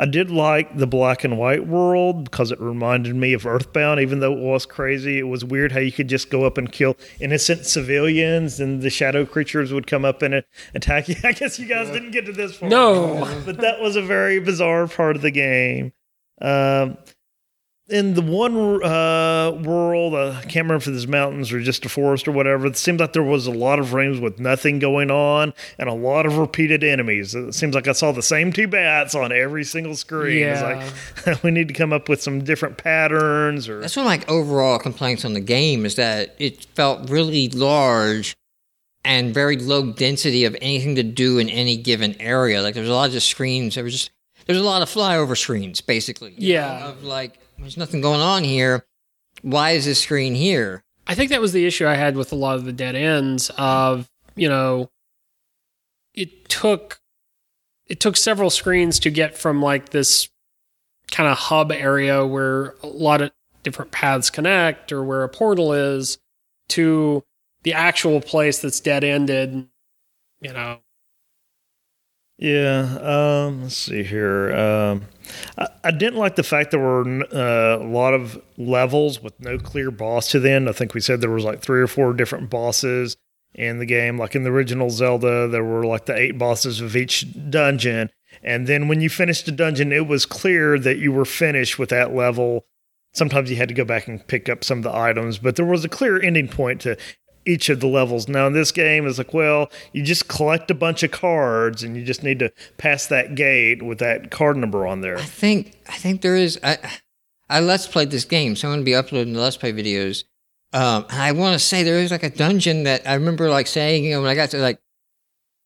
I 0.00 0.06
did 0.06 0.30
like 0.30 0.78
the 0.78 0.86
black 0.86 1.24
and 1.24 1.36
white 1.36 1.66
world 1.66 2.24
because 2.24 2.52
it 2.52 2.60
reminded 2.60 3.16
me 3.16 3.32
of 3.32 3.44
Earthbound, 3.44 3.98
even 3.98 4.20
though 4.20 4.32
it 4.32 4.38
was 4.38 4.64
crazy. 4.64 5.18
It 5.18 5.26
was 5.26 5.44
weird 5.44 5.72
how 5.72 5.80
you 5.80 5.90
could 5.90 6.08
just 6.08 6.30
go 6.30 6.44
up 6.44 6.56
and 6.56 6.70
kill 6.70 6.96
innocent 7.20 7.66
civilians 7.66 8.60
and 8.60 8.80
the 8.80 8.90
shadow 8.90 9.26
creatures 9.26 9.72
would 9.72 9.88
come 9.88 10.04
up 10.04 10.22
and 10.22 10.44
attack 10.72 11.08
you. 11.08 11.16
I 11.24 11.32
guess 11.32 11.58
you 11.58 11.66
guys 11.66 11.90
didn't 11.90 12.12
get 12.12 12.26
to 12.26 12.32
this 12.32 12.56
part. 12.56 12.70
No. 12.70 13.42
But 13.44 13.58
that 13.58 13.80
was 13.80 13.96
a 13.96 14.02
very 14.02 14.38
bizarre 14.38 14.86
part 14.86 15.16
of 15.16 15.22
the 15.22 15.32
game. 15.32 15.92
Um, 16.40 16.96
in 17.88 18.12
the 18.14 18.22
one 18.22 18.82
uh, 18.82 19.50
world, 19.62 20.14
uh, 20.14 20.30
I 20.30 20.42
can't 20.42 20.66
remember 20.66 20.76
if 20.76 20.86
it's 20.88 21.06
mountains 21.06 21.52
or 21.52 21.60
just 21.60 21.86
a 21.86 21.88
forest 21.88 22.28
or 22.28 22.32
whatever. 22.32 22.66
It 22.66 22.76
seems 22.76 23.00
like 23.00 23.14
there 23.14 23.22
was 23.22 23.46
a 23.46 23.50
lot 23.50 23.78
of 23.78 23.94
rooms 23.94 24.20
with 24.20 24.38
nothing 24.38 24.78
going 24.78 25.10
on 25.10 25.54
and 25.78 25.88
a 25.88 25.94
lot 25.94 26.26
of 26.26 26.36
repeated 26.36 26.84
enemies. 26.84 27.34
It 27.34 27.54
seems 27.54 27.74
like 27.74 27.88
I 27.88 27.92
saw 27.92 28.12
the 28.12 28.22
same 28.22 28.52
two 28.52 28.68
bats 28.68 29.14
on 29.14 29.32
every 29.32 29.64
single 29.64 29.96
screen. 29.96 30.40
Yeah. 30.40 30.84
It's 31.16 31.26
like 31.26 31.42
we 31.42 31.50
need 31.50 31.68
to 31.68 31.74
come 31.74 31.92
up 31.92 32.08
with 32.08 32.22
some 32.22 32.44
different 32.44 32.76
patterns 32.76 33.68
or 33.68 33.80
That's 33.80 33.96
one 33.96 34.06
of 34.06 34.10
my 34.10 34.32
overall 34.32 34.78
complaints 34.78 35.24
on 35.24 35.32
the 35.32 35.40
game 35.40 35.86
is 35.86 35.94
that 35.94 36.34
it 36.38 36.66
felt 36.74 37.08
really 37.08 37.48
large 37.48 38.36
and 39.02 39.32
very 39.32 39.56
low 39.56 39.92
density 39.92 40.44
of 40.44 40.54
anything 40.60 40.94
to 40.96 41.02
do 41.02 41.38
in 41.38 41.48
any 41.48 41.78
given 41.78 42.20
area. 42.20 42.60
Like 42.60 42.74
there's 42.74 42.88
a 42.88 42.94
lot 42.94 43.06
of 43.06 43.12
just 43.12 43.28
screens. 43.28 43.76
There 43.76 43.84
was 43.84 43.94
just 43.94 44.10
there's 44.44 44.60
a 44.60 44.64
lot 44.64 44.82
of 44.82 44.88
flyover 44.88 45.36
screens, 45.36 45.80
basically. 45.80 46.34
Yeah. 46.36 46.80
know, 46.80 46.86
of 46.88 47.04
like 47.04 47.38
there's 47.58 47.76
nothing 47.76 48.00
going 48.00 48.20
on 48.20 48.44
here. 48.44 48.84
Why 49.42 49.70
is 49.72 49.84
this 49.84 50.00
screen 50.00 50.34
here? 50.34 50.84
I 51.06 51.14
think 51.14 51.30
that 51.30 51.40
was 51.40 51.52
the 51.52 51.66
issue 51.66 51.86
I 51.86 51.94
had 51.94 52.16
with 52.16 52.32
a 52.32 52.36
lot 52.36 52.56
of 52.56 52.64
the 52.64 52.72
dead 52.72 52.94
ends 52.94 53.50
of, 53.56 54.08
you 54.36 54.48
know, 54.48 54.90
it 56.14 56.48
took 56.48 57.00
it 57.86 58.00
took 58.00 58.16
several 58.16 58.50
screens 58.50 58.98
to 59.00 59.10
get 59.10 59.36
from 59.36 59.62
like 59.62 59.90
this 59.90 60.28
kind 61.10 61.28
of 61.28 61.38
hub 61.38 61.72
area 61.72 62.26
where 62.26 62.74
a 62.82 62.86
lot 62.86 63.22
of 63.22 63.30
different 63.62 63.90
paths 63.90 64.28
connect 64.28 64.92
or 64.92 65.02
where 65.02 65.22
a 65.22 65.28
portal 65.28 65.72
is 65.72 66.18
to 66.68 67.24
the 67.62 67.72
actual 67.72 68.20
place 68.20 68.60
that's 68.60 68.80
dead 68.80 69.04
ended, 69.04 69.66
you 70.40 70.52
know. 70.52 70.78
Yeah, 72.38 72.98
um, 73.02 73.62
let's 73.62 73.76
see 73.76 74.04
here. 74.04 74.54
Um, 74.54 75.06
I, 75.58 75.68
I 75.84 75.90
didn't 75.90 76.20
like 76.20 76.36
the 76.36 76.44
fact 76.44 76.70
there 76.70 76.78
were 76.78 77.02
uh, 77.32 77.82
a 77.82 77.84
lot 77.84 78.14
of 78.14 78.40
levels 78.56 79.20
with 79.20 79.38
no 79.40 79.58
clear 79.58 79.90
boss 79.90 80.30
to 80.30 80.40
the 80.40 80.52
end. 80.52 80.68
I 80.68 80.72
think 80.72 80.94
we 80.94 81.00
said 81.00 81.20
there 81.20 81.30
was 81.30 81.44
like 81.44 81.60
three 81.60 81.80
or 81.80 81.88
four 81.88 82.12
different 82.12 82.48
bosses 82.48 83.16
in 83.54 83.80
the 83.80 83.86
game. 83.86 84.18
Like 84.18 84.36
in 84.36 84.44
the 84.44 84.50
original 84.50 84.88
Zelda, 84.88 85.48
there 85.48 85.64
were 85.64 85.84
like 85.84 86.06
the 86.06 86.16
eight 86.16 86.38
bosses 86.38 86.80
of 86.80 86.94
each 86.94 87.26
dungeon. 87.50 88.10
And 88.40 88.68
then 88.68 88.86
when 88.86 89.00
you 89.00 89.08
finished 89.08 89.48
a 89.48 89.52
dungeon, 89.52 89.92
it 89.92 90.06
was 90.06 90.24
clear 90.24 90.78
that 90.78 90.98
you 90.98 91.10
were 91.10 91.24
finished 91.24 91.76
with 91.76 91.88
that 91.88 92.14
level. 92.14 92.66
Sometimes 93.14 93.50
you 93.50 93.56
had 93.56 93.68
to 93.68 93.74
go 93.74 93.84
back 93.84 94.06
and 94.06 94.24
pick 94.28 94.48
up 94.48 94.62
some 94.62 94.78
of 94.78 94.84
the 94.84 94.94
items, 94.94 95.38
but 95.38 95.56
there 95.56 95.66
was 95.66 95.84
a 95.84 95.88
clear 95.88 96.22
ending 96.22 96.46
point 96.46 96.80
to 96.82 96.96
each 97.48 97.68
of 97.68 97.80
the 97.80 97.86
levels. 97.86 98.28
Now 98.28 98.46
in 98.46 98.52
this 98.52 98.70
game 98.70 99.06
is 99.06 99.18
like, 99.18 99.32
well, 99.32 99.70
you 99.92 100.02
just 100.02 100.28
collect 100.28 100.70
a 100.70 100.74
bunch 100.74 101.02
of 101.02 101.10
cards 101.10 101.82
and 101.82 101.96
you 101.96 102.04
just 102.04 102.22
need 102.22 102.38
to 102.40 102.52
pass 102.76 103.06
that 103.06 103.34
gate 103.34 103.82
with 103.82 103.98
that 103.98 104.30
card 104.30 104.56
number 104.56 104.86
on 104.86 105.00
there. 105.00 105.16
I 105.16 105.22
think 105.22 105.74
I 105.88 105.96
think 105.96 106.20
there 106.20 106.36
is. 106.36 106.58
I 106.62 106.78
I 107.48 107.60
let's 107.60 107.86
play 107.86 108.04
this 108.04 108.24
game, 108.24 108.54
so 108.56 108.68
I'm 108.68 108.72
going 108.72 108.80
to 108.80 108.84
be 108.84 108.94
uploading 108.94 109.32
the 109.32 109.40
let's 109.40 109.56
play 109.56 109.72
videos. 109.72 110.24
Um, 110.72 111.06
I 111.08 111.32
want 111.32 111.54
to 111.54 111.58
say 111.58 111.82
there 111.82 111.98
is 111.98 112.10
like 112.10 112.22
a 112.22 112.30
dungeon 112.30 112.82
that 112.84 113.08
I 113.08 113.14
remember 113.14 113.48
like 113.48 113.66
saying, 113.66 114.04
you 114.04 114.10
know, 114.10 114.20
when 114.20 114.30
I 114.30 114.34
got 114.34 114.50
to 114.50 114.58
like, 114.58 114.78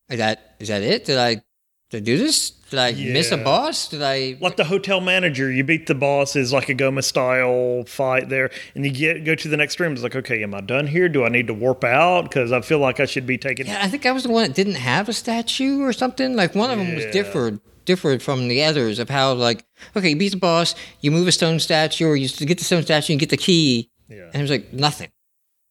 is 0.09 0.18
that 0.18 0.57
is 0.61 0.68
that 0.68 0.83
it? 0.83 1.05
Did 1.05 1.18
I 1.18 1.43
did 1.91 1.97
I 1.97 2.01
do 2.01 2.16
this? 2.16 2.53
Did 2.73 2.81
I 2.81 2.93
miss 2.93 3.31
a 3.31 3.37
boss? 3.37 3.87
Did 3.89 4.01
I? 4.03 4.37
Like 4.41 4.57
the 4.57 4.64
hotel 4.64 5.01
manager, 5.03 5.53
you 5.53 5.62
beat 5.62 5.87
the 5.87 5.95
boss 5.95 6.35
is 6.37 6.53
like 6.55 6.70
a 6.70 6.75
Gohma 6.75 7.05
style 7.05 7.85
fight 7.87 8.31
there, 8.31 8.51
and 8.75 8.83
you 8.85 8.91
get 8.91 9.25
go 9.25 9.35
to 9.35 9.49
the 9.49 9.59
next 9.59 9.79
room. 9.79 9.93
It's 9.93 10.03
like, 10.03 10.16
okay, 10.16 10.43
am 10.43 10.55
I 10.55 10.62
done 10.62 10.87
here? 10.87 11.07
Do 11.11 11.23
I 11.25 11.29
need 11.29 11.47
to 11.49 11.55
warp 11.55 11.85
out? 11.85 12.23
Because 12.23 12.51
I 12.51 12.62
feel 12.62 12.79
like 12.79 12.99
I 12.99 13.05
should 13.05 13.27
be 13.27 13.37
taking. 13.37 13.66
Yeah, 13.66 13.81
I 13.83 13.89
think 13.89 14.07
I 14.07 14.12
was 14.12 14.23
the 14.23 14.31
one 14.31 14.45
that 14.45 14.55
didn't 14.55 14.77
have 14.77 15.09
a 15.11 15.12
statue 15.12 15.83
or 15.83 15.93
something. 15.93 16.35
Like 16.35 16.55
one 16.55 16.70
of 16.70 16.79
them 16.79 16.95
was 16.95 17.05
Yeah. 17.05 17.11
differed 17.12 17.61
differed 17.85 18.23
from 18.23 18.49
the 18.49 18.62
others 18.64 18.99
of 18.99 19.11
how 19.11 19.35
like 19.35 19.66
okay, 19.95 20.09
you 20.11 20.16
beat 20.16 20.31
the 20.31 20.37
boss, 20.39 20.75
you 21.03 21.11
move 21.11 21.29
a 21.29 21.33
stone 21.33 21.61
statue, 21.61 22.07
or 22.07 22.16
you 22.16 22.29
get 22.29 22.57
the 22.59 22.64
stone 22.64 22.83
statue 22.83 23.12
and 23.12 23.20
get 23.20 23.29
the 23.31 23.37
key, 23.37 23.91
Yeah. 24.09 24.27
and 24.33 24.37
it 24.37 24.41
was 24.43 24.51
like 24.51 24.73
nothing. 24.73 25.11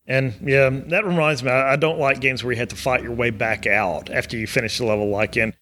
And 0.07 0.33
yeah, 0.43 0.69
that 0.69 1.05
reminds 1.05 1.41
me, 1.43 1.51
I 1.51 1.73
I 1.73 1.75
don't 1.77 1.99
like 1.99 2.19
games 2.19 2.43
where 2.43 2.51
you 2.53 2.59
have 2.59 2.69
to 2.69 2.75
fight 2.75 3.01
your 3.03 3.13
way 3.13 3.29
back 3.29 3.65
out 3.65 4.09
after 4.09 4.35
you 4.37 4.45
finish 4.47 4.77
the 4.77 4.85
level, 4.85 5.09
like 5.09 5.37
in 5.37 5.53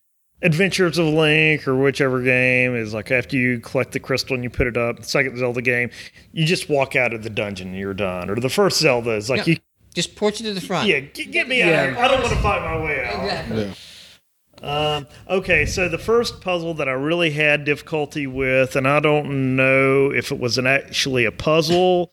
Adventures 0.41 0.97
of 0.97 1.07
Link 1.07 1.67
or 1.67 1.75
whichever 1.75 2.21
game 2.21 2.75
is 2.75 2.93
like 2.93 3.11
after 3.11 3.35
you 3.35 3.59
collect 3.59 3.91
the 3.91 3.99
crystal 3.99 4.35
and 4.35 4.43
you 4.43 4.49
put 4.49 4.67
it 4.67 4.77
up. 4.77 4.97
The 4.99 5.03
second 5.03 5.37
Zelda 5.37 5.61
game, 5.61 5.89
you 6.31 6.45
just 6.45 6.69
walk 6.69 6.95
out 6.95 7.13
of 7.13 7.23
the 7.23 7.29
dungeon 7.29 7.69
and 7.69 7.77
you're 7.77 7.93
done. 7.93 8.29
Or 8.29 8.35
the 8.35 8.49
first 8.49 8.79
Zelda 8.79 9.11
is 9.15 9.29
like 9.29 9.45
Yeah. 9.47 9.53
you, 9.55 9.57
Just 9.95 10.15
port 10.15 10.39
you 10.39 10.45
to 10.47 10.53
the 10.53 10.61
front. 10.61 10.87
yeah, 10.87 10.99
get, 11.01 11.31
get 11.31 11.47
me 11.49 11.59
Yeah. 11.59 11.81
out. 11.81 11.89
Of 11.89 11.95
here. 11.95 12.03
I 12.03 12.07
don't 12.07 12.21
want 12.21 12.33
to 12.33 12.39
fight 12.41 12.61
my 12.61 12.81
way 12.83 13.05
out. 13.05 13.23
Exactly. 13.25 13.63
Yeah. 13.65 13.73
Um, 14.61 15.07
okay, 15.29 15.65
so 15.65 15.87
the 15.87 15.97
first 15.97 16.41
puzzle 16.41 16.73
that 16.75 16.89
I 16.89 16.91
really 16.91 17.31
had 17.31 17.63
difficulty 17.63 18.27
with, 18.27 18.75
and 18.75 18.87
I 18.87 18.99
don't 18.99 19.55
know 19.55 20.11
if 20.11 20.31
it 20.33 20.39
was 20.39 20.57
an 20.57 20.67
actually 20.67 21.23
a 21.25 21.31
puzzle, 21.31 22.11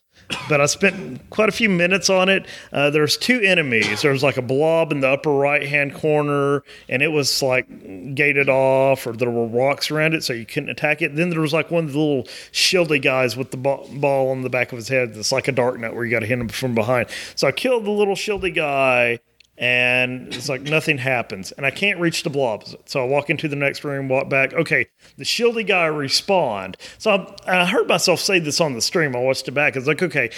but 0.48 0.60
I 0.60 0.66
spent 0.66 1.28
quite 1.30 1.48
a 1.48 1.52
few 1.52 1.68
minutes 1.68 2.10
on 2.10 2.28
it. 2.28 2.46
Uh, 2.72 2.90
there's 2.90 3.16
two 3.16 3.40
enemies. 3.40 4.02
There's 4.02 4.22
like 4.22 4.36
a 4.36 4.42
blob 4.42 4.92
in 4.92 5.00
the 5.00 5.08
upper 5.08 5.32
right 5.32 5.66
hand 5.66 5.94
corner, 5.94 6.62
and 6.88 7.02
it 7.02 7.08
was 7.08 7.42
like 7.42 7.66
gated 8.14 8.48
off, 8.48 9.06
or 9.06 9.12
there 9.12 9.30
were 9.30 9.46
rocks 9.46 9.90
around 9.90 10.14
it, 10.14 10.24
so 10.24 10.32
you 10.32 10.46
couldn't 10.46 10.70
attack 10.70 11.02
it. 11.02 11.14
Then 11.14 11.30
there 11.30 11.40
was 11.40 11.52
like 11.52 11.70
one 11.70 11.84
of 11.84 11.92
the 11.92 11.98
little 11.98 12.24
shieldy 12.52 13.00
guys 13.00 13.36
with 13.36 13.50
the 13.50 13.56
ba- 13.56 13.84
ball 13.92 14.30
on 14.30 14.42
the 14.42 14.50
back 14.50 14.72
of 14.72 14.76
his 14.76 14.88
head. 14.88 15.14
That's 15.14 15.32
like 15.32 15.48
a 15.48 15.52
Darknut 15.52 15.94
where 15.94 16.04
you 16.04 16.10
got 16.10 16.20
to 16.20 16.26
hit 16.26 16.38
him 16.38 16.48
from 16.48 16.74
behind. 16.74 17.08
So 17.34 17.46
I 17.46 17.52
killed 17.52 17.84
the 17.84 17.90
little 17.90 18.14
shieldy 18.14 18.54
guy 18.54 19.20
and 19.58 20.34
it's 20.34 20.48
like 20.48 20.62
nothing 20.62 20.98
happens. 20.98 21.52
And 21.52 21.64
i 21.64 21.70
can't 21.70 22.00
reach 22.00 22.22
the 22.22 22.30
blobs 22.30 22.74
so 22.84 23.02
i 23.02 23.06
walk 23.06 23.30
into 23.30 23.48
the 23.48 23.56
next 23.56 23.84
room 23.84 24.08
walk 24.08 24.28
back. 24.28 24.52
Okay 24.52 24.88
the 25.16 25.24
shieldy 25.24 25.66
guy 25.66 25.86
respond. 25.86 26.76
So 26.98 27.34
I, 27.46 27.60
I 27.60 27.66
heard 27.66 27.88
myself 27.88 28.20
say 28.20 28.38
this 28.38 28.60
on 28.60 28.74
the 28.74 28.82
stream. 28.82 29.16
I 29.16 29.20
watched 29.20 29.48
it 29.48 29.52
back. 29.52 29.76
It's 29.76 29.86
like 29.86 30.02
okay 30.02 30.30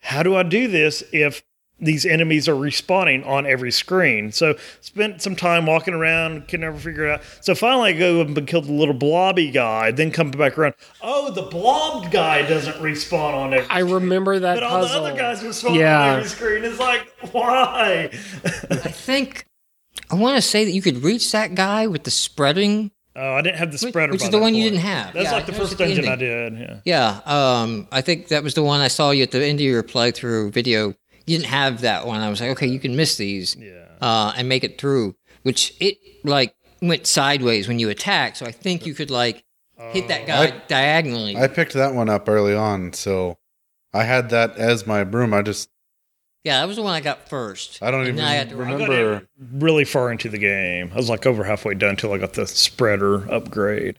how 0.00 0.22
do 0.22 0.36
i 0.36 0.42
do 0.42 0.68
this 0.68 1.02
if 1.12 1.42
these 1.80 2.06
enemies 2.06 2.48
are 2.48 2.54
respawning 2.54 3.26
on 3.26 3.44
every 3.46 3.70
screen 3.72 4.30
so 4.30 4.54
spent 4.80 5.20
some 5.20 5.34
time 5.34 5.66
walking 5.66 5.92
around 5.92 6.46
can 6.46 6.60
never 6.60 6.78
figure 6.78 7.06
it 7.08 7.10
out 7.14 7.20
so 7.40 7.54
finally 7.54 7.90
i 7.90 7.92
go 7.92 8.20
up 8.20 8.28
and 8.28 8.46
kill 8.46 8.62
the 8.62 8.72
little 8.72 8.94
blobby 8.94 9.50
guy 9.50 9.90
then 9.90 10.10
come 10.12 10.30
back 10.30 10.56
around 10.56 10.72
oh 11.02 11.30
the 11.32 11.42
blobbed 11.42 12.10
guy 12.12 12.42
doesn't 12.42 12.76
respawn 12.76 13.34
on 13.34 13.52
every 13.52 13.68
I 13.68 13.80
remember 13.80 14.38
that 14.38 14.54
but 14.54 14.62
all 14.62 14.80
the 14.82 14.86
puzzle. 14.86 15.04
other 15.04 15.16
guys 15.16 15.42
respawn 15.42 15.74
Yeah. 15.76 16.12
on 16.12 16.16
every 16.18 16.28
screen 16.28 16.64
it's 16.64 16.78
like 16.78 17.06
why 17.32 18.08
I 18.70 18.76
think 18.76 19.44
I 20.10 20.14
want 20.14 20.36
to 20.36 20.42
say 20.42 20.64
that 20.64 20.70
you 20.72 20.82
could 20.82 21.02
reach 21.02 21.32
that 21.32 21.54
guy 21.54 21.86
with 21.86 22.04
the 22.04 22.10
spreading, 22.10 22.90
Oh, 23.16 23.34
I 23.34 23.42
didn't 23.42 23.58
have 23.58 23.70
the 23.72 23.78
spreader. 23.78 24.12
which 24.12 24.20
by 24.22 24.26
is 24.26 24.30
the 24.32 24.38
that 24.38 24.42
one 24.42 24.54
you 24.56 24.64
didn't 24.64 24.80
have. 24.80 25.14
That's 25.14 25.26
Yeah, 25.26 25.32
like 25.32 25.46
the 25.46 25.52
that 25.52 25.58
first 25.60 25.72
at 25.74 25.78
dungeon 25.78 26.08
I 26.08 26.16
did. 26.16 26.58
Yeah. 26.58 26.80
Yeah, 26.84 27.20
um, 27.62 27.86
I 27.92 28.00
think 28.00 28.28
that 28.28 28.42
was 28.42 28.54
the 28.54 28.62
one 28.64 28.80
I 28.80 28.88
saw 28.88 29.12
you 29.12 29.22
at 29.22 29.30
the 29.30 29.42
end 29.44 29.60
of 29.60 29.64
your 29.64 29.82
playthrough 29.84 30.52
video. 30.52 30.94
You 31.26 31.38
didn't 31.38 31.50
have 31.50 31.80
that 31.82 32.06
one. 32.06 32.20
I 32.20 32.28
was 32.30 32.40
like, 32.40 32.50
okay, 32.50 32.66
you 32.66 32.78
can 32.78 32.96
miss 32.96 33.16
these 33.16 33.56
Yeah. 33.56 33.84
uh, 34.00 34.32
and 34.36 34.48
make 34.48 34.64
it 34.64 34.78
through. 34.78 35.16
Which 35.42 35.74
it 35.80 35.98
like 36.24 36.54
went 36.82 37.06
sideways 37.06 37.66
when 37.68 37.78
you 37.78 37.88
attack, 37.90 38.36
so 38.36 38.46
I 38.46 38.52
think 38.52 38.86
you 38.86 38.94
could 38.94 39.10
like 39.10 39.44
hit 39.92 40.08
that 40.08 40.26
guy 40.26 40.44
I- 40.46 40.62
diagonally. 40.68 41.36
I 41.36 41.48
picked 41.48 41.72
that 41.74 41.94
one 41.94 42.08
up 42.08 42.28
early 42.28 42.54
on, 42.54 42.92
so 42.92 43.38
I 43.92 44.04
had 44.04 44.30
that 44.30 44.56
as 44.56 44.86
my 44.86 45.04
broom. 45.04 45.32
I 45.34 45.42
just 45.42 45.68
Yeah, 46.44 46.60
that 46.60 46.66
was 46.68 46.76
the 46.76 46.82
one 46.82 46.92
I 46.92 47.00
got 47.00 47.28
first. 47.28 47.78
I 47.82 47.90
don't 47.90 48.06
even 48.06 48.20
I 48.20 48.34
had 48.34 48.50
to- 48.50 48.56
I 48.56 48.58
got 48.58 48.88
remember. 48.88 49.26
really 49.52 49.84
far 49.86 50.12
into 50.12 50.28
the 50.28 50.36
game. 50.38 50.90
I 50.92 50.96
was 50.96 51.08
like 51.08 51.24
over 51.26 51.44
halfway 51.44 51.74
done 51.74 51.90
until 51.90 52.12
I 52.12 52.18
got 52.18 52.34
the 52.34 52.46
spreader 52.46 53.30
upgrade. 53.32 53.98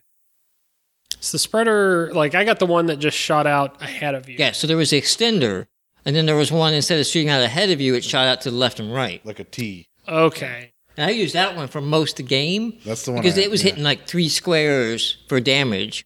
It's 1.13 1.31
the 1.31 1.39
spreader. 1.39 2.11
Like 2.13 2.35
I 2.35 2.43
got 2.43 2.59
the 2.59 2.65
one 2.67 2.85
that 2.87 2.97
just 2.97 3.17
shot 3.17 3.47
out 3.47 3.81
ahead 3.81 4.13
of 4.15 4.29
you. 4.29 4.35
Yeah, 4.37 4.51
so 4.51 4.67
there 4.67 4.77
was 4.77 4.91
the 4.91 5.01
extender, 5.01 5.65
and 6.05 6.15
then 6.15 6.25
there 6.25 6.35
was 6.35 6.51
one 6.51 6.73
instead 6.73 6.99
of 6.99 7.05
shooting 7.05 7.29
out 7.29 7.41
ahead 7.41 7.69
of 7.71 7.81
you, 7.81 7.95
it 7.95 8.03
shot 8.03 8.27
out 8.27 8.41
to 8.41 8.51
the 8.51 8.57
left 8.57 8.79
and 8.79 8.93
right. 8.93 9.25
Like 9.25 9.39
a 9.39 9.43
T. 9.43 9.87
Okay. 10.07 10.71
And 10.97 11.09
I 11.09 11.13
used 11.13 11.35
that 11.35 11.55
one 11.55 11.67
for 11.67 11.81
most 11.81 12.11
of 12.19 12.25
the 12.25 12.29
game 12.29 12.77
That's 12.85 13.03
the 13.03 13.11
one. 13.11 13.21
because 13.21 13.37
I- 13.37 13.41
it 13.41 13.51
was 13.51 13.63
yeah. 13.63 13.71
hitting 13.71 13.83
like 13.83 14.07
three 14.07 14.29
squares 14.29 15.17
for 15.27 15.39
damage. 15.41 16.05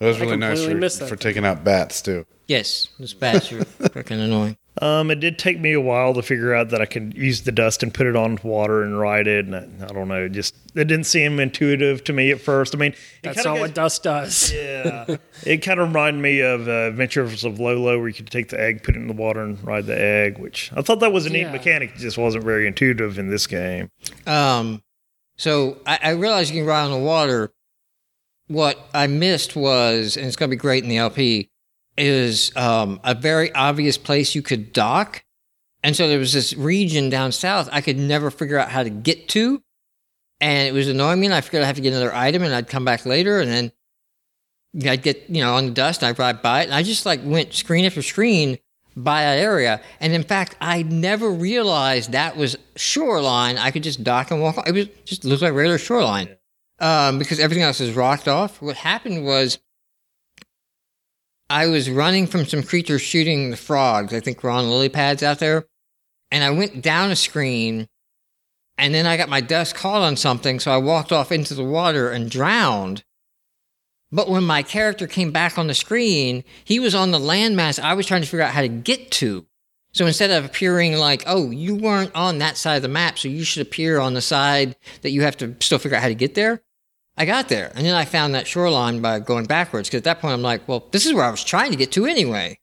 That 0.00 0.06
was 0.08 0.16
I 0.18 0.20
really 0.20 0.36
nice 0.36 0.58
completely 0.58 0.80
missed 0.80 0.98
for, 0.98 1.04
that 1.04 1.08
for 1.10 1.16
thing. 1.16 1.22
taking 1.32 1.44
out 1.46 1.64
bats 1.64 2.02
too. 2.02 2.26
Yes, 2.46 2.88
those 2.98 3.14
bats 3.14 3.50
are 3.52 3.58
freaking 3.64 4.20
annoying. 4.22 4.56
Um, 4.82 5.08
it 5.12 5.20
did 5.20 5.38
take 5.38 5.60
me 5.60 5.72
a 5.72 5.80
while 5.80 6.14
to 6.14 6.22
figure 6.22 6.52
out 6.52 6.70
that 6.70 6.80
I 6.82 6.86
could 6.86 7.14
use 7.16 7.42
the 7.42 7.52
dust 7.52 7.84
and 7.84 7.94
put 7.94 8.08
it 8.08 8.16
on 8.16 8.40
water 8.42 8.82
and 8.82 8.98
ride 8.98 9.28
it. 9.28 9.46
And 9.46 9.54
I, 9.54 9.68
I 9.84 9.92
don't 9.92 10.08
know, 10.08 10.24
it 10.24 10.32
just 10.32 10.54
it 10.74 10.84
didn't 10.88 11.04
seem 11.04 11.38
intuitive 11.38 12.02
to 12.04 12.12
me 12.12 12.32
at 12.32 12.40
first. 12.40 12.74
I 12.74 12.78
mean, 12.78 12.90
it 12.92 12.98
That's 13.22 13.36
kinda 13.36 13.50
not 13.50 13.54
goes- 13.54 13.60
what 13.68 13.74
dust 13.74 14.02
does. 14.02 14.52
Yeah, 14.84 15.16
it 15.46 15.58
kind 15.58 15.78
of 15.78 15.88
reminded 15.88 16.20
me 16.20 16.40
of 16.40 16.66
uh, 16.66 16.88
Adventures 16.88 17.44
of 17.44 17.60
Lolo, 17.60 17.98
where 17.98 18.08
you 18.08 18.14
could 18.14 18.30
take 18.30 18.48
the 18.48 18.60
egg, 18.60 18.82
put 18.82 18.96
it 18.96 18.98
in 18.98 19.06
the 19.06 19.12
water, 19.14 19.42
and 19.42 19.62
ride 19.64 19.86
the 19.86 19.96
egg. 19.98 20.38
Which 20.38 20.72
I 20.74 20.82
thought 20.82 20.98
that 21.00 21.12
was 21.12 21.24
a 21.26 21.30
neat 21.30 21.42
Yeah. 21.42 21.52
mechanic. 21.52 21.90
It 21.94 21.98
just 21.98 22.18
wasn't 22.18 22.42
very 22.44 22.66
intuitive 22.66 23.16
in 23.18 23.28
this 23.30 23.46
game. 23.46 23.90
Um, 24.26 24.82
so 25.36 25.78
I, 25.86 25.98
I 26.02 26.10
realized 26.10 26.52
you 26.52 26.60
can 26.62 26.66
ride 26.68 26.84
on 26.86 26.90
the 26.90 26.98
water. 26.98 27.52
What 28.48 28.78
I 28.92 29.06
missed 29.06 29.54
was, 29.56 30.16
and 30.16 30.26
it's 30.26 30.36
going 30.36 30.50
to 30.50 30.56
be 30.56 30.60
great 30.60 30.82
in 30.82 30.90
the 30.90 30.98
LP, 30.98 31.48
is 31.96 32.54
um, 32.56 33.00
a 33.04 33.14
very 33.14 33.52
obvious 33.54 33.98
place 33.98 34.34
you 34.34 34.42
could 34.42 34.72
dock. 34.72 35.24
And 35.82 35.94
so 35.94 36.08
there 36.08 36.18
was 36.18 36.32
this 36.32 36.54
region 36.54 37.10
down 37.10 37.32
south 37.32 37.68
I 37.70 37.80
could 37.80 37.98
never 37.98 38.30
figure 38.30 38.58
out 38.58 38.70
how 38.70 38.82
to 38.82 38.90
get 38.90 39.28
to. 39.30 39.62
And 40.40 40.68
it 40.68 40.72
was 40.72 40.88
annoying 40.88 41.20
me. 41.20 41.26
And 41.26 41.34
I 41.34 41.40
figured 41.40 41.62
I'd 41.62 41.66
have 41.66 41.76
to 41.76 41.82
get 41.82 41.92
another 41.92 42.14
item 42.14 42.42
and 42.42 42.54
I'd 42.54 42.68
come 42.68 42.84
back 42.84 43.06
later. 43.06 43.40
And 43.40 43.50
then 43.50 43.72
I'd 44.90 45.02
get, 45.02 45.28
you 45.28 45.42
know, 45.42 45.54
on 45.54 45.66
the 45.66 45.72
dust 45.72 46.02
and 46.02 46.08
I'd 46.08 46.18
ride 46.18 46.42
by 46.42 46.62
it. 46.62 46.64
And 46.64 46.74
I 46.74 46.82
just 46.82 47.06
like 47.06 47.20
went 47.22 47.52
screen 47.52 47.84
after 47.84 48.02
screen 48.02 48.58
by 48.96 49.22
that 49.22 49.38
area. 49.38 49.80
And 50.00 50.12
in 50.12 50.22
fact, 50.22 50.56
I 50.60 50.82
never 50.82 51.30
realized 51.30 52.12
that 52.12 52.36
was 52.36 52.56
shoreline. 52.76 53.58
I 53.58 53.70
could 53.70 53.82
just 53.82 54.04
dock 54.04 54.30
and 54.30 54.40
walk. 54.40 54.66
It 54.66 54.72
was 54.72 54.88
just 55.04 55.24
looked 55.24 55.42
like 55.42 55.52
regular 55.52 55.78
shoreline 55.78 56.36
um, 56.78 57.18
because 57.18 57.40
everything 57.40 57.62
else 57.62 57.80
is 57.80 57.94
rocked 57.94 58.28
off. 58.28 58.60
What 58.62 58.76
happened 58.76 59.24
was 59.24 59.58
I 61.54 61.68
was 61.68 61.88
running 61.88 62.26
from 62.26 62.46
some 62.46 62.64
creatures 62.64 63.00
shooting 63.00 63.50
the 63.52 63.56
frogs. 63.56 64.12
I 64.12 64.18
think 64.18 64.42
we're 64.42 64.50
on 64.50 64.68
lily 64.68 64.88
pads 64.88 65.22
out 65.22 65.38
there. 65.38 65.66
And 66.32 66.42
I 66.42 66.50
went 66.50 66.82
down 66.82 67.12
a 67.12 67.16
screen 67.16 67.86
and 68.76 68.92
then 68.92 69.06
I 69.06 69.16
got 69.16 69.28
my 69.28 69.40
dust 69.40 69.76
caught 69.76 70.02
on 70.02 70.16
something. 70.16 70.58
So 70.58 70.72
I 70.72 70.78
walked 70.78 71.12
off 71.12 71.30
into 71.30 71.54
the 71.54 71.62
water 71.62 72.10
and 72.10 72.28
drowned. 72.28 73.04
But 74.10 74.28
when 74.28 74.42
my 74.42 74.64
character 74.64 75.06
came 75.06 75.30
back 75.30 75.56
on 75.56 75.68
the 75.68 75.74
screen, 75.74 76.42
he 76.64 76.80
was 76.80 76.92
on 76.92 77.12
the 77.12 77.20
landmass 77.20 77.78
I 77.78 77.94
was 77.94 78.06
trying 78.06 78.22
to 78.22 78.26
figure 78.26 78.42
out 78.42 78.52
how 78.52 78.62
to 78.62 78.68
get 78.68 79.12
to. 79.12 79.46
So 79.92 80.06
instead 80.08 80.32
of 80.32 80.44
appearing 80.44 80.96
like, 80.96 81.22
oh, 81.24 81.52
you 81.52 81.76
weren't 81.76 82.16
on 82.16 82.38
that 82.38 82.56
side 82.56 82.74
of 82.74 82.82
the 82.82 82.88
map, 82.88 83.16
so 83.16 83.28
you 83.28 83.44
should 83.44 83.64
appear 83.64 84.00
on 84.00 84.14
the 84.14 84.20
side 84.20 84.74
that 85.02 85.12
you 85.12 85.22
have 85.22 85.36
to 85.36 85.54
still 85.60 85.78
figure 85.78 85.96
out 85.96 86.02
how 86.02 86.08
to 86.08 86.16
get 86.16 86.34
there, 86.34 86.63
I 87.16 87.26
got 87.26 87.48
there. 87.48 87.70
And 87.74 87.86
then 87.86 87.94
I 87.94 88.04
found 88.04 88.34
that 88.34 88.46
shoreline 88.46 89.00
by 89.00 89.20
going 89.20 89.46
backwards. 89.46 89.88
Because 89.88 89.98
at 89.98 90.04
that 90.04 90.20
point, 90.20 90.34
I'm 90.34 90.42
like, 90.42 90.66
well, 90.66 90.88
this 90.90 91.06
is 91.06 91.14
where 91.14 91.24
I 91.24 91.30
was 91.30 91.44
trying 91.44 91.70
to 91.70 91.76
get 91.76 91.92
to 91.92 92.06
anyway. 92.06 92.58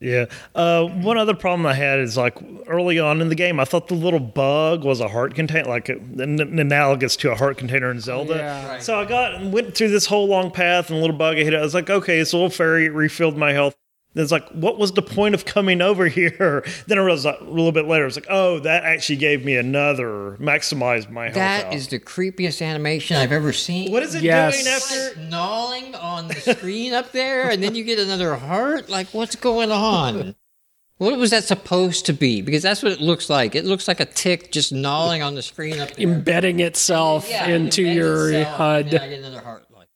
Yeah. 0.00 0.26
Uh, 0.54 0.84
one 0.86 1.18
other 1.18 1.34
problem 1.34 1.66
I 1.66 1.74
had 1.74 1.98
is 1.98 2.16
like 2.16 2.38
early 2.66 2.98
on 2.98 3.20
in 3.20 3.28
the 3.28 3.34
game, 3.34 3.60
I 3.60 3.66
thought 3.66 3.88
the 3.88 3.94
little 3.94 4.18
bug 4.18 4.82
was 4.82 4.98
a 5.00 5.08
heart 5.08 5.34
container, 5.34 5.68
like 5.68 5.90
an 5.90 6.18
an 6.40 6.58
analogous 6.58 7.16
to 7.16 7.30
a 7.30 7.34
heart 7.34 7.58
container 7.58 7.90
in 7.90 8.00
Zelda. 8.00 8.36
Yeah. 8.36 8.68
Right. 8.68 8.82
So 8.82 8.98
I 8.98 9.04
got 9.04 9.34
and 9.34 9.52
went 9.52 9.76
through 9.76 9.90
this 9.90 10.06
whole 10.06 10.26
long 10.26 10.50
path, 10.50 10.88
and 10.88 10.96
a 10.96 11.00
little 11.02 11.16
bug 11.16 11.36
I 11.36 11.40
hit 11.44 11.52
it. 11.52 11.58
I 11.58 11.60
was 11.60 11.74
like, 11.74 11.90
okay, 11.90 12.18
it's 12.18 12.32
a 12.32 12.36
little 12.36 12.48
fairy. 12.48 12.86
It 12.86 12.94
refilled 12.94 13.36
my 13.36 13.52
health. 13.52 13.76
Then 14.14 14.24
it's 14.24 14.32
like, 14.32 14.48
what 14.48 14.76
was 14.76 14.90
the 14.92 15.02
point 15.02 15.36
of 15.36 15.44
coming 15.44 15.80
over 15.80 16.06
here? 16.08 16.64
Then 16.88 16.98
I 16.98 17.02
realized 17.02 17.24
like, 17.24 17.40
a 17.40 17.44
little 17.44 17.70
bit 17.70 17.86
later, 17.86 18.06
it's 18.06 18.16
like, 18.16 18.26
oh, 18.28 18.58
that 18.60 18.82
actually 18.82 19.16
gave 19.16 19.44
me 19.44 19.56
another, 19.56 20.36
maximized 20.40 21.10
my 21.10 21.24
health. 21.26 21.34
That 21.34 21.66
out. 21.66 21.74
is 21.74 21.86
the 21.88 22.00
creepiest 22.00 22.60
animation 22.60 23.16
I've 23.16 23.30
ever 23.30 23.52
seen. 23.52 23.92
what 23.92 24.02
is 24.02 24.16
it 24.16 24.22
Yes. 24.24 24.54
doing 24.62 24.66
after? 24.74 25.20
Like 25.20 25.30
gnawing 25.30 25.94
on 25.94 26.26
the 26.28 26.34
screen 26.34 26.92
up 26.92 27.12
there, 27.12 27.50
and 27.50 27.62
then 27.62 27.74
you 27.76 27.84
get 27.84 28.00
another 28.00 28.34
heart. 28.34 28.88
Like, 28.88 29.06
what's 29.14 29.36
going 29.36 29.70
on? 29.70 30.34
What 30.98 31.16
was 31.16 31.30
that 31.30 31.44
supposed 31.44 32.04
to 32.06 32.12
be? 32.12 32.42
Because 32.42 32.62
that's 32.62 32.82
what 32.82 32.90
it 32.92 33.00
looks 33.00 33.30
like. 33.30 33.54
It 33.54 33.64
looks 33.64 33.86
like 33.88 34.00
a 34.00 34.04
tick 34.06 34.50
just 34.52 34.70
gnawing 34.72 35.22
on 35.22 35.34
the 35.34 35.42
screen 35.42 35.78
up 35.80 35.92
there. 35.92 36.06
Embedding 36.08 36.60
itself 36.60 37.26
Yeah, 37.30 37.46
into 37.46 37.84
embeds 37.86 37.94
your 37.94 38.32
itself, 38.32 38.56
HUD. 38.58 38.86
and 38.94 38.98
I 39.04 39.08
get 39.08 39.18
another 39.20 39.40
heart. 39.40 39.66
Like, 39.72 39.88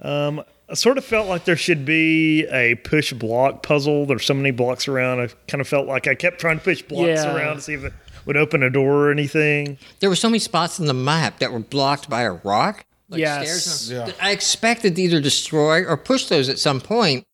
Um, 0.00 0.42
I 0.68 0.74
sort 0.74 0.98
of 0.98 1.04
felt 1.04 1.28
like 1.28 1.44
there 1.44 1.56
should 1.56 1.84
be 1.84 2.44
a 2.46 2.74
push 2.76 3.12
block 3.12 3.62
puzzle. 3.62 4.04
There's 4.06 4.24
so 4.24 4.34
many 4.34 4.50
blocks 4.50 4.88
around. 4.88 5.20
I 5.20 5.28
kind 5.46 5.60
of 5.60 5.68
felt 5.68 5.86
like 5.86 6.08
I 6.08 6.14
kept 6.16 6.40
trying 6.40 6.58
to 6.58 6.64
push 6.64 6.82
blocks 6.82 7.06
Yeah. 7.24 7.34
around 7.36 7.56
to 7.56 7.62
see 7.62 7.74
if 7.74 7.84
it 7.84 7.92
would 8.24 8.36
open 8.36 8.62
a 8.64 8.70
door 8.70 9.06
or 9.06 9.10
anything. 9.12 9.78
there 10.00 10.10
were 10.10 10.16
so 10.16 10.28
many 10.28 10.40
spots 10.40 10.80
in 10.80 10.86
the 10.86 10.94
map 10.94 11.38
that 11.38 11.52
were 11.52 11.60
blocked 11.60 12.10
by 12.10 12.22
a 12.22 12.32
rock. 12.32 12.84
Like 13.08 13.20
Yes. 13.20 13.62
stairs 13.62 13.92
Yeah. 13.92 14.12
I 14.20 14.32
expected 14.32 14.96
to 14.96 15.02
either 15.02 15.20
destroy 15.20 15.84
or 15.84 15.96
push 15.96 16.26
those 16.26 16.48
at 16.48 16.58
some 16.58 16.80
point. 16.80 17.24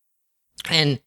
And 0.68 1.00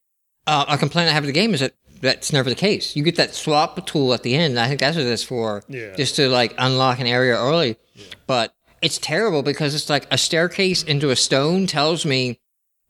uh, 0.47 0.65
a 0.67 0.77
complaint 0.79 1.09
I 1.09 1.13
have 1.13 1.23
of 1.23 1.27
the 1.27 1.33
game 1.33 1.53
is 1.53 1.59
that 1.59 1.73
that's 2.01 2.33
never 2.33 2.49
the 2.49 2.55
case. 2.55 2.95
You 2.95 3.03
get 3.03 3.15
that 3.17 3.35
swap 3.35 3.85
tool 3.85 4.13
at 4.15 4.23
the 4.23 4.33
end. 4.35 4.53
And 4.53 4.59
I 4.59 4.67
think 4.67 4.79
that's 4.79 4.97
what 4.97 5.05
it's 5.05 5.21
for. 5.23 5.63
Yeah. 5.69 5.95
Just 5.95 6.15
to 6.15 6.27
like 6.29 6.55
unlock 6.57 6.99
an 6.99 7.05
area 7.05 7.35
early. 7.37 7.77
But 8.25 8.53
it's 8.85 8.99
terrible 8.99 9.41
because 9.41 9.73
it's 9.73 9.89
like 9.89 10.05
a 10.11 10.17
staircase 10.17 10.83
into 10.83 11.09
a 11.09 11.15
stone 11.15 11.65
tells 11.65 12.05
me 12.05 12.39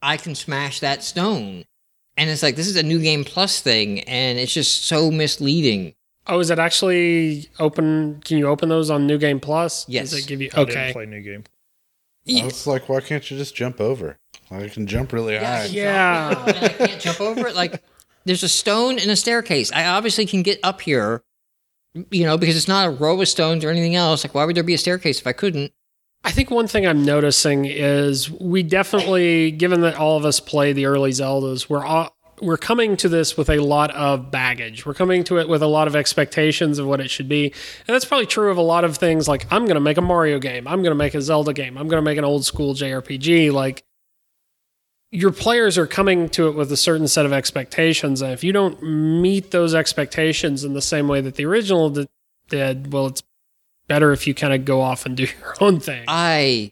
I 0.02 0.18
can 0.18 0.36
smash 0.36 0.82
that 0.82 1.04
stone. 1.04 1.64
And 2.18 2.30
it's 2.30 2.44
like, 2.44 2.56
this 2.58 2.68
is 2.68 2.76
a 2.76 2.84
new 2.84 3.00
game 3.02 3.24
plus 3.24 3.62
thing. 3.62 4.02
And 4.02 4.38
it's 4.38 4.54
just 4.54 4.86
so 4.86 5.10
misleading. 5.10 5.96
Oh, 6.28 6.40
is 6.40 6.50
it 6.50 6.60
actually 6.60 7.50
open? 7.60 8.22
Can 8.26 8.38
you 8.38 8.48
open 8.48 8.68
those 8.68 8.90
on 8.90 9.06
New 9.06 9.18
Game 9.20 9.40
Plus? 9.40 9.88
Yes. 9.88 10.10
Does 10.10 10.26
it 10.26 10.28
give 10.28 10.42
you 10.42 10.50
I 10.54 10.64
didn't 10.66 10.70
okay? 10.78 10.94
play 10.94 11.06
new 11.06 11.22
game. 11.22 11.44
I 12.28 12.44
was 12.46 12.66
like, 12.66 12.90
why 12.90 13.00
can't 13.02 13.30
you 13.30 13.38
just 13.38 13.56
jump 13.56 13.80
over? 13.80 14.18
I 14.50 14.68
can 14.68 14.88
jump 14.88 15.14
really 15.14 15.34
Yeah, 15.36 15.58
high. 15.62 15.66
Yeah. 15.66 16.34
jump 16.34 16.48
and 16.48 16.58
I 16.58 16.70
can't 16.70 17.02
jump 17.02 17.22
over 17.22 17.48
it. 17.48 17.56
Like 17.56 17.84
there's 18.26 18.42
a 18.44 18.50
stone 18.50 18.98
and 18.98 19.12
a 19.12 19.16
staircase. 19.16 19.72
I 19.72 19.86
obviously 19.86 20.26
can 20.26 20.42
get 20.42 20.60
up 20.64 20.82
here, 20.82 21.24
you 22.10 22.24
know, 22.26 22.38
because 22.40 22.58
it's 22.58 22.68
not 22.68 22.88
a 22.88 22.92
row 22.92 23.22
of 23.22 23.28
stones 23.28 23.64
or 23.64 23.70
anything 23.70 23.96
else. 23.96 24.24
Like 24.26 24.34
why 24.34 24.46
would 24.46 24.56
there 24.56 24.64
be 24.64 24.74
a 24.74 24.80
staircase 24.80 25.20
if 25.20 25.28
I 25.28 25.34
couldn't? 25.34 25.72
I 26.26 26.32
think 26.32 26.50
one 26.50 26.68
thing 26.68 26.88
I'm 26.88 27.06
noticing 27.06 27.66
is 27.66 28.32
we 28.32 28.64
definitely, 28.64 29.52
given 29.52 29.82
that 29.82 29.96
all 29.96 30.18
of 30.18 30.26
us 30.26 30.40
play 30.40 30.74
the 30.74 30.88
early 30.88 31.12
Zeldas, 31.12 31.70
we're 31.70 31.86
all, 31.86 32.16
we're 32.42 32.58
coming 32.58 32.98
to 32.98 33.08
this 33.08 33.38
with 33.38 33.48
a 33.48 33.60
lot 33.60 33.92
of 33.92 34.32
baggage. 34.32 34.88
We're 34.88 34.96
coming 34.96 35.24
to 35.26 35.38
it 35.38 35.48
with 35.48 35.62
a 35.62 35.68
lot 35.68 35.88
of 35.88 35.96
expectations 35.96 36.80
of 36.80 36.88
what 36.88 37.00
it 37.00 37.12
should 37.12 37.30
be, 37.30 37.46
and 37.46 37.94
that's 37.94 38.06
probably 38.06 38.26
true 38.26 38.50
of 38.50 38.58
a 38.58 38.64
lot 38.64 38.84
of 38.84 38.98
things. 38.98 39.28
Like 39.28 39.46
I'm 39.52 39.66
going 39.66 39.76
to 39.76 39.80
make 39.80 39.98
a 39.98 40.02
Mario 40.02 40.40
game, 40.40 40.68
I'm 40.68 40.82
going 40.82 40.92
to 40.92 40.96
make 40.96 41.14
a 41.14 41.22
Zelda 41.22 41.54
game, 41.54 41.78
I'm 41.78 41.88
going 41.88 42.02
to 42.02 42.06
make 42.06 42.18
an 42.18 42.26
old 42.26 42.44
school 42.44 42.74
JRPG. 42.74 43.54
Like 43.54 43.84
your 45.12 45.32
players 45.32 45.78
are 45.78 45.88
coming 45.88 46.28
to 46.30 46.48
it 46.48 46.56
with 46.56 46.72
a 46.72 46.78
certain 46.78 47.08
set 47.08 47.28
of 47.28 47.34
expectations, 47.34 48.24
and 48.24 48.34
if 48.34 48.44
you 48.44 48.52
don't 48.52 48.82
meet 48.82 49.52
those 49.52 49.76
expectations 49.76 50.64
in 50.64 50.74
the 50.74 50.82
same 50.82 51.08
way 51.08 51.22
that 51.22 51.36
the 51.36 51.46
original 51.46 51.96
did, 52.50 52.92
well, 52.92 53.06
it's 53.06 53.22
better 53.88 54.12
if 54.12 54.28
you 54.28 54.34
kind 54.34 54.54
of 54.54 54.66
go 54.66 54.82
off 54.82 55.06
and 55.06 55.16
do 55.18 55.24
your 55.40 55.56
own 55.62 55.80
thing. 55.80 56.04
I 56.08 56.72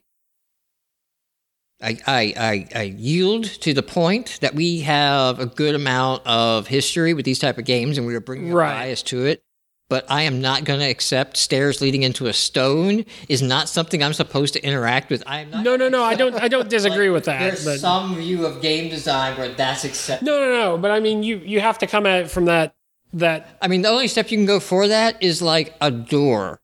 I, 1.82 1.98
I, 2.08 2.68
I, 2.74 2.82
yield 2.84 3.44
to 3.44 3.74
the 3.74 3.84
point 3.84 4.38
that 4.40 4.56
we 4.56 4.80
have 4.82 5.40
a 5.40 5.46
good 5.46 5.76
amount 5.76 6.26
of 6.26 6.68
history 6.68 7.14
with 7.14 7.26
these 7.26 7.40
type 7.40 7.58
of 7.58 7.66
games, 7.66 7.98
and 7.98 8.08
we 8.08 8.16
are 8.16 8.22
bringing 8.22 8.54
Right. 8.54 8.86
bias 8.86 9.02
to 9.04 9.26
it. 9.26 9.44
But 9.90 10.06
I 10.10 10.22
am 10.24 10.40
not 10.40 10.64
going 10.64 10.80
to 10.80 10.86
accept 10.90 11.36
stairs 11.36 11.82
leading 11.82 12.04
into 12.04 12.28
a 12.28 12.34
stone 12.34 13.04
is 13.28 13.42
not 13.42 13.68
something 13.68 14.02
I'm 14.02 14.14
supposed 14.14 14.54
to 14.54 14.66
interact 14.66 15.10
with. 15.10 15.24
I 15.28 15.40
am 15.42 15.52
not. 15.52 15.64
No, 15.66 15.76
no, 15.76 15.90
no. 15.90 16.04
I 16.04 16.16
don't. 16.16 16.34
I 16.36 16.48
don't 16.48 16.70
disagree 16.78 17.10
with 17.10 17.26
that. 17.26 17.40
There's 17.40 17.66
But 17.66 17.80
some 17.80 18.16
view 18.16 18.46
of 18.46 18.62
game 18.62 18.90
design 18.90 19.38
where 19.38 19.50
that's 19.50 19.84
acceptable. 19.84 20.32
no, 20.32 20.40
no, 20.40 20.52
no. 20.58 20.78
But 20.78 20.92
I 20.92 21.02
mean, 21.02 21.22
you 21.22 21.42
you 21.44 21.60
have 21.60 21.78
to 21.80 21.86
come 21.88 22.06
at 22.06 22.22
it 22.22 22.32
from 22.32 22.46
that 22.46 22.76
that 23.12 23.58
I 23.62 23.68
mean, 23.68 23.82
the 23.82 23.90
only 23.90 24.08
step 24.08 24.32
you 24.32 24.38
can 24.38 24.46
go 24.46 24.62
for 24.62 24.88
that 24.88 25.22
is 25.22 25.42
like 25.42 25.76
a 25.82 25.92
door. 25.92 26.62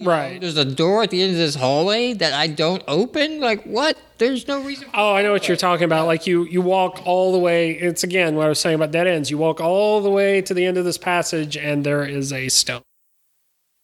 You 0.00 0.06
know, 0.06 0.12
Right. 0.12 0.40
there's 0.40 0.56
a 0.56 0.64
door 0.64 1.02
at 1.02 1.10
the 1.10 1.20
end 1.20 1.32
of 1.32 1.36
this 1.36 1.54
hallway 1.56 2.14
that 2.14 2.32
I 2.32 2.46
don't 2.46 2.82
open. 2.88 3.38
Like 3.38 3.62
what? 3.64 3.98
There's 4.16 4.48
no 4.48 4.62
reason. 4.62 4.88
Oh, 4.94 5.14
I 5.14 5.20
know 5.22 5.30
what 5.32 5.46
you're 5.46 5.58
talking 5.58 5.84
about. 5.84 6.06
Like 6.06 6.26
you, 6.26 6.44
you 6.44 6.62
walk 6.62 7.02
all 7.04 7.32
the 7.32 7.38
way. 7.38 7.72
It's 7.72 8.02
again 8.02 8.34
what 8.34 8.46
I 8.46 8.48
was 8.48 8.58
saying 8.58 8.76
about 8.76 8.92
dead 8.92 9.06
ends. 9.06 9.30
You 9.30 9.36
walk 9.36 9.60
all 9.60 10.00
the 10.00 10.08
way 10.10 10.40
to 10.42 10.54
the 10.54 10.64
end 10.64 10.78
of 10.78 10.86
this 10.86 10.96
passage, 10.96 11.54
and 11.56 11.84
there 11.84 12.02
is 12.04 12.32
a 12.32 12.48
stone. 12.48 12.80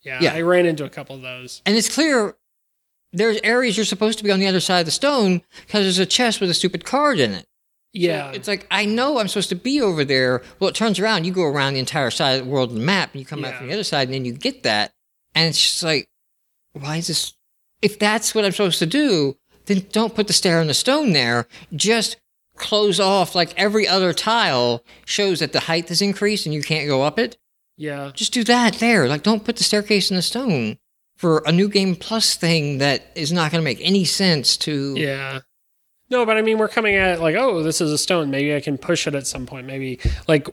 Yeah, 0.03 0.21
Yeah. 0.23 0.33
I 0.35 0.41
ran 0.41 0.64
into 0.64 0.85
a 0.85 0.89
couple 0.91 1.17
of 1.17 1.23
those. 1.23 1.61
And 1.67 1.77
it's 1.77 1.93
clear 1.95 2.35
there's 3.12 3.39
areas 3.45 3.77
you're 3.77 3.85
supposed 3.87 4.17
to 4.19 4.25
be 4.25 4.31
on 4.33 4.41
the 4.41 4.47
other 4.47 4.61
side 4.61 4.81
of 4.81 4.87
the 4.87 4.93
stone 4.93 5.43
because 5.67 5.85
there's 5.85 5.99
a 5.99 6.07
chest 6.07 6.41
with 6.41 6.49
a 6.49 6.55
stupid 6.55 6.85
card 6.87 7.19
in 7.21 7.33
it. 7.33 7.45
Yeah. 7.93 8.31
It's 8.33 8.49
like 8.49 8.67
I 8.71 8.87
know 8.87 9.19
I'm 9.19 9.29
supposed 9.29 9.49
to 9.51 9.55
be 9.55 9.83
over 9.83 10.03
there. 10.05 10.43
Well, 10.61 10.69
it 10.71 10.75
turns 10.75 10.99
around. 10.99 11.25
You 11.25 11.33
go 11.33 11.43
around 11.45 11.75
the 11.75 11.81
entire 11.81 12.11
side 12.11 12.39
of 12.41 12.47
the 12.47 12.51
world 12.51 12.71
on 12.71 12.77
the 12.77 12.85
map, 12.85 13.12
and 13.12 13.21
you 13.21 13.27
come 13.27 13.43
back 13.43 13.53
Yeah. 13.53 13.59
from 13.59 13.67
the 13.69 13.75
other 13.75 13.85
side, 13.85 14.09
and 14.09 14.14
then 14.14 14.25
you 14.25 14.33
get 14.33 14.62
that. 14.62 14.93
And 15.37 15.49
it's 15.49 15.61
just 15.61 15.82
like, 15.84 16.09
why 16.72 16.97
is 16.97 17.07
this? 17.07 17.34
If 17.82 17.99
that's 17.99 18.34
what 18.34 18.45
I'm 18.45 18.53
supposed 18.53 18.80
to 18.80 18.87
do, 18.87 19.37
then 19.66 19.87
don't 19.93 20.14
put 20.14 20.26
the 20.26 20.32
stair 20.32 20.61
and 20.61 20.68
the 20.68 20.74
stone 20.74 21.12
there. 21.12 21.47
Just 21.74 22.16
close 22.57 22.99
off 22.99 23.34
like 23.34 23.53
every 23.57 23.87
other 23.87 24.12
tile 24.12 24.82
shows 25.05 25.41
that 25.41 25.53
the 25.53 25.61
height 25.61 25.91
is 25.91 26.01
increased 26.03 26.47
and 26.47 26.55
you 26.55 26.62
can't 26.62 26.89
go 26.89 27.03
up 27.03 27.18
it. 27.18 27.37
yeah. 27.76 28.11
Just 28.14 28.32
do 28.32 28.43
that 28.45 28.74
there. 28.74 29.09
Like, 29.09 29.22
don't 29.22 29.45
put 29.45 29.57
the 29.57 29.64
staircase 29.64 30.11
in 30.11 30.16
the 30.16 30.22
stone 30.22 30.78
for 31.16 31.43
a 31.47 31.53
new 31.53 31.68
game 31.68 31.95
plus 31.97 32.34
thing 32.34 32.78
that 32.78 33.11
is 33.14 33.30
not 33.32 33.53
going 33.53 33.61
to 33.61 33.64
make 33.64 33.80
any 33.82 34.05
sense 34.05 34.57
to. 34.59 34.95
Yeah. 34.97 35.41
No, 36.09 36.24
but 36.24 36.37
I 36.37 36.43
mean, 36.43 36.57
we're 36.59 36.68
coming 36.68 36.95
at 36.95 37.18
it 37.18 37.20
like, 37.20 37.34
oh, 37.34 37.62
this 37.62 37.80
is 37.80 37.93
a 37.93 37.99
stone. 37.99 38.30
Maybe 38.30 38.55
I 38.55 38.61
can 38.61 38.78
push 38.78 39.07
it 39.07 39.14
at 39.14 39.26
some 39.26 39.45
point. 39.45 39.66
Maybe 39.66 39.99
like 40.28 40.49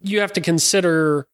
you 0.00 0.20
have 0.20 0.32
to 0.32 0.40
consider 0.40 1.28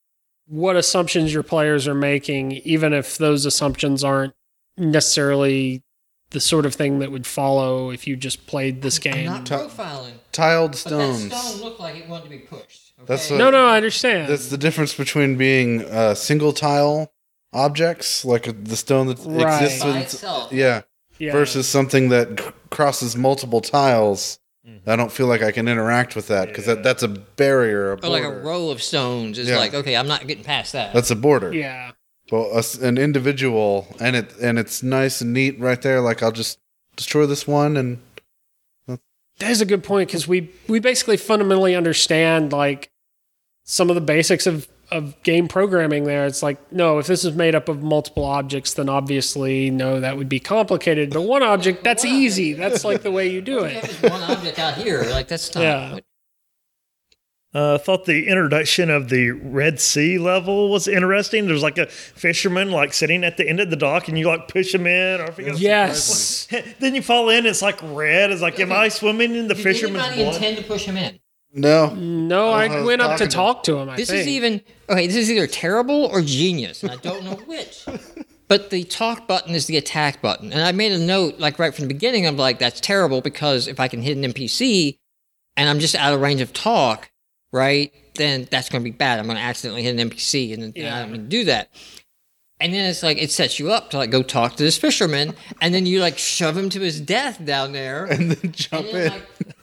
what 0.48 0.76
assumptions 0.76 1.32
your 1.32 1.42
players 1.42 1.86
are 1.86 1.94
making, 1.94 2.52
even 2.52 2.92
if 2.92 3.18
those 3.18 3.44
assumptions 3.46 4.02
aren't 4.02 4.34
necessarily 4.76 5.82
the 6.30 6.40
sort 6.40 6.66
of 6.66 6.74
thing 6.74 6.98
that 6.98 7.10
would 7.10 7.26
follow 7.26 7.90
if 7.90 8.06
you 8.06 8.16
just 8.16 8.46
played 8.46 8.82
this 8.82 8.98
I'm 8.98 9.12
game. 9.12 9.26
not 9.26 9.46
Ta- 9.46 9.66
profiling. 9.68 10.12
Tiled 10.32 10.74
stones. 10.74 10.92
But 10.94 11.16
stones. 11.16 11.28
that 11.30 11.36
stone 11.56 11.64
looked 11.68 11.80
like 11.80 11.96
it 11.96 12.08
wanted 12.08 12.24
to 12.24 12.30
be 12.30 12.38
pushed. 12.38 12.92
Okay? 12.98 13.06
That's 13.06 13.30
what- 13.30 13.36
no, 13.38 13.50
no, 13.50 13.66
I 13.66 13.76
understand. 13.76 14.28
That's 14.30 14.48
the 14.48 14.58
difference 14.58 14.94
between 14.94 15.36
being 15.36 15.84
uh, 15.84 16.14
single 16.14 16.52
tile 16.52 17.12
objects, 17.52 18.24
like 18.24 18.64
the 18.64 18.76
stone 18.76 19.06
that 19.06 19.18
Right. 19.24 19.62
exists 19.62 19.82
by 19.82 19.90
in, 19.90 19.96
itself. 19.98 20.52
yeah, 20.52 20.82
yeah. 21.18 21.32
versus 21.32 21.66
something 21.66 22.10
that 22.10 22.38
c- 22.40 22.46
crosses 22.70 23.16
multiple 23.16 23.60
tiles. 23.62 24.38
I 24.86 24.96
don't 24.96 25.12
feel 25.12 25.26
like 25.26 25.42
I 25.42 25.52
can 25.52 25.68
interact 25.68 26.16
with 26.16 26.28
that 26.28 26.48
because 26.48 26.66
Yeah. 26.66 26.74
that, 26.74 26.82
that's 26.84 27.02
a 27.02 27.08
barrier. 27.08 27.92
A 27.92 27.96
Or 28.06 28.08
like 28.08 28.22
a 28.24 28.30
row 28.30 28.70
of 28.70 28.82
stones 28.82 29.38
is 29.38 29.48
Yeah. 29.48 29.58
like, 29.58 29.74
okay, 29.74 29.96
I'm 29.96 30.08
not 30.08 30.26
getting 30.26 30.44
past 30.44 30.72
that. 30.72 30.94
That's 30.94 31.10
a 31.10 31.16
border. 31.16 31.52
Yeah. 31.52 31.92
Well, 32.30 32.50
a 32.54 32.58
s 32.58 32.74
an 32.76 32.98
individual, 32.98 33.86
and 34.00 34.14
it 34.16 34.32
and 34.40 34.58
it's 34.58 34.82
nice 34.82 35.20
and 35.20 35.32
neat 35.32 35.58
right 35.58 35.80
there. 35.80 36.00
Like 36.00 36.22
I'll 36.22 36.32
just 36.32 36.58
destroy 36.96 37.26
this 37.26 37.46
one, 37.46 37.76
and 37.76 37.98
That 39.38 39.50
is 39.50 39.60
a 39.60 39.66
good 39.66 39.84
point 39.84 40.08
because 40.08 40.26
we 40.26 40.50
we 40.66 40.80
basically 40.80 41.16
fundamentally 41.16 41.76
understand 41.76 42.52
like 42.52 42.90
some 43.64 43.88
of 43.88 43.94
the 43.94 44.00
basics 44.00 44.46
of 44.46 44.66
of 44.90 45.20
game 45.22 45.48
programming. 45.48 46.04
There, 46.04 46.26
it's 46.26 46.42
like 46.42 46.72
no, 46.72 46.98
if 46.98 47.06
this 47.06 47.24
is 47.24 47.34
made 47.34 47.54
up 47.54 47.68
of 47.68 47.82
multiple 47.82 48.24
objects, 48.24 48.74
then 48.74 48.88
obviously 48.88 49.70
no, 49.70 50.00
that 50.00 50.16
would 50.16 50.28
be 50.28 50.40
complicated. 50.40 51.12
But 51.12 51.22
one 51.22 51.42
object, 51.42 51.84
that's 51.84 52.04
Wow. 52.04 52.10
easy. 52.10 52.52
That's 52.54 52.84
like 52.84 53.02
the 53.02 53.10
way 53.10 53.28
you 53.28 53.40
do 53.40 53.64
it. 53.64 53.82
this 53.82 54.02
one 54.02 54.22
object 54.22 54.58
out 54.58 54.74
here. 54.74 55.02
Like 55.10 55.28
that's 55.28 55.54
not. 55.54 55.60
Yeah. 55.62 55.98
Uh, 57.54 57.76
I 57.76 57.78
thought 57.78 58.04
the 58.04 58.28
introduction 58.28 58.90
of 58.90 59.08
the 59.08 59.30
Red 59.30 59.80
Sea 59.80 60.18
level 60.18 60.70
was 60.70 60.86
interesting. 60.86 61.46
There's 61.46 61.62
like 61.62 61.78
a 61.78 61.86
fisherman 61.86 62.70
like 62.70 62.92
sitting 62.92 63.24
at 63.24 63.38
the 63.38 63.48
end 63.48 63.58
of 63.58 63.70
the 63.70 63.76
dock, 63.76 64.06
and 64.08 64.18
you 64.18 64.26
like 64.28 64.48
push 64.48 64.74
him 64.74 64.86
in. 64.86 65.20
Or 65.20 65.24
I 65.24 65.30
forget- 65.30 65.58
Yes. 65.58 66.46
then 66.78 66.94
you 66.94 67.00
fall 67.00 67.30
in. 67.30 67.46
It's 67.46 67.62
like 67.62 67.78
red. 67.82 68.30
It's 68.30 68.42
like, 68.42 68.60
am 68.60 68.70
I 68.70 68.88
swimming 68.88 69.34
in 69.34 69.48
the 69.48 69.54
Did 69.54 69.62
fisherman's 69.62 70.04
anybody 70.04 70.22
blood? 70.24 70.34
intend 70.36 70.56
to 70.58 70.62
push 70.64 70.84
him 70.84 70.98
in? 70.98 71.18
No, 71.52 71.94
No, 71.94 72.50
I 72.50 72.66
I 72.66 72.82
went 72.84 73.00
up 73.00 73.18
to 73.18 73.24
talking 73.26 73.30
talk 73.30 73.62
to 73.64 73.76
him. 73.78 73.88
I 73.88 73.96
This 73.96 74.10
think. 74.10 74.20
is 74.22 74.28
even 74.28 74.60
okay. 74.88 75.06
This 75.06 75.16
is 75.16 75.30
either 75.30 75.46
terrible 75.46 76.04
or 76.06 76.20
genius, 76.22 76.82
and 76.82 76.92
I 76.92 76.96
don't 76.96 77.24
know 77.24 77.34
which. 77.46 77.84
But 78.48 78.70
the 78.70 78.84
talk 78.84 79.26
button 79.28 79.54
is 79.54 79.66
the 79.66 79.76
attack 79.76 80.22
button, 80.22 80.52
and 80.52 80.62
I 80.62 80.72
made 80.72 80.92
a 80.92 80.98
note 80.98 81.38
like 81.38 81.58
right 81.58 81.74
from 81.74 81.84
the 81.86 81.94
beginning. 81.94 82.26
I'm 82.26 82.36
like, 82.36 82.58
that's 82.58 82.80
terrible 82.80 83.20
because 83.20 83.68
if 83.68 83.78
I 83.80 83.88
can 83.88 84.00
hit 84.02 84.16
an 84.16 84.24
NPC, 84.24 84.98
and 85.56 85.68
I'm 85.68 85.78
just 85.80 85.94
out 85.94 86.14
of 86.14 86.20
range 86.20 86.40
of 86.40 86.52
talk, 86.52 87.10
right? 87.52 87.92
Then 88.14 88.48
that's 88.50 88.68
going 88.68 88.82
to 88.82 88.90
be 88.90 88.96
bad. 88.96 89.18
I'm 89.18 89.26
going 89.26 89.36
to 89.36 89.42
accidentally 89.42 89.82
hit 89.82 89.98
an 89.98 90.10
NPC, 90.10 90.52
and, 90.54 90.62
and 90.62 90.72
I 90.76 90.80
Yeah. 90.80 91.00
don't 91.00 91.12
mean 91.12 91.22
to 91.22 91.28
do 91.28 91.44
that. 91.44 91.68
And 92.60 92.72
then 92.74 92.90
it's 92.90 93.02
like 93.02 93.18
it 93.18 93.30
sets 93.30 93.58
you 93.60 93.70
up 93.70 93.90
to 93.90 93.98
like 93.98 94.10
go 94.10 94.22
talk 94.22 94.56
to 94.56 94.62
this 94.62 94.76
fisherman, 94.78 95.34
and 95.60 95.74
then 95.74 95.86
you 95.86 96.00
like 96.00 96.18
shove 96.18 96.56
him 96.56 96.68
to 96.70 96.80
his 96.80 97.00
death 97.00 97.44
down 97.44 97.72
there. 97.72 98.04
and 98.10 98.30
then 98.32 98.38
And 98.42 98.52
jump 98.54 98.86
then, 98.92 99.06
in. 99.06 99.12
like- 99.12 99.56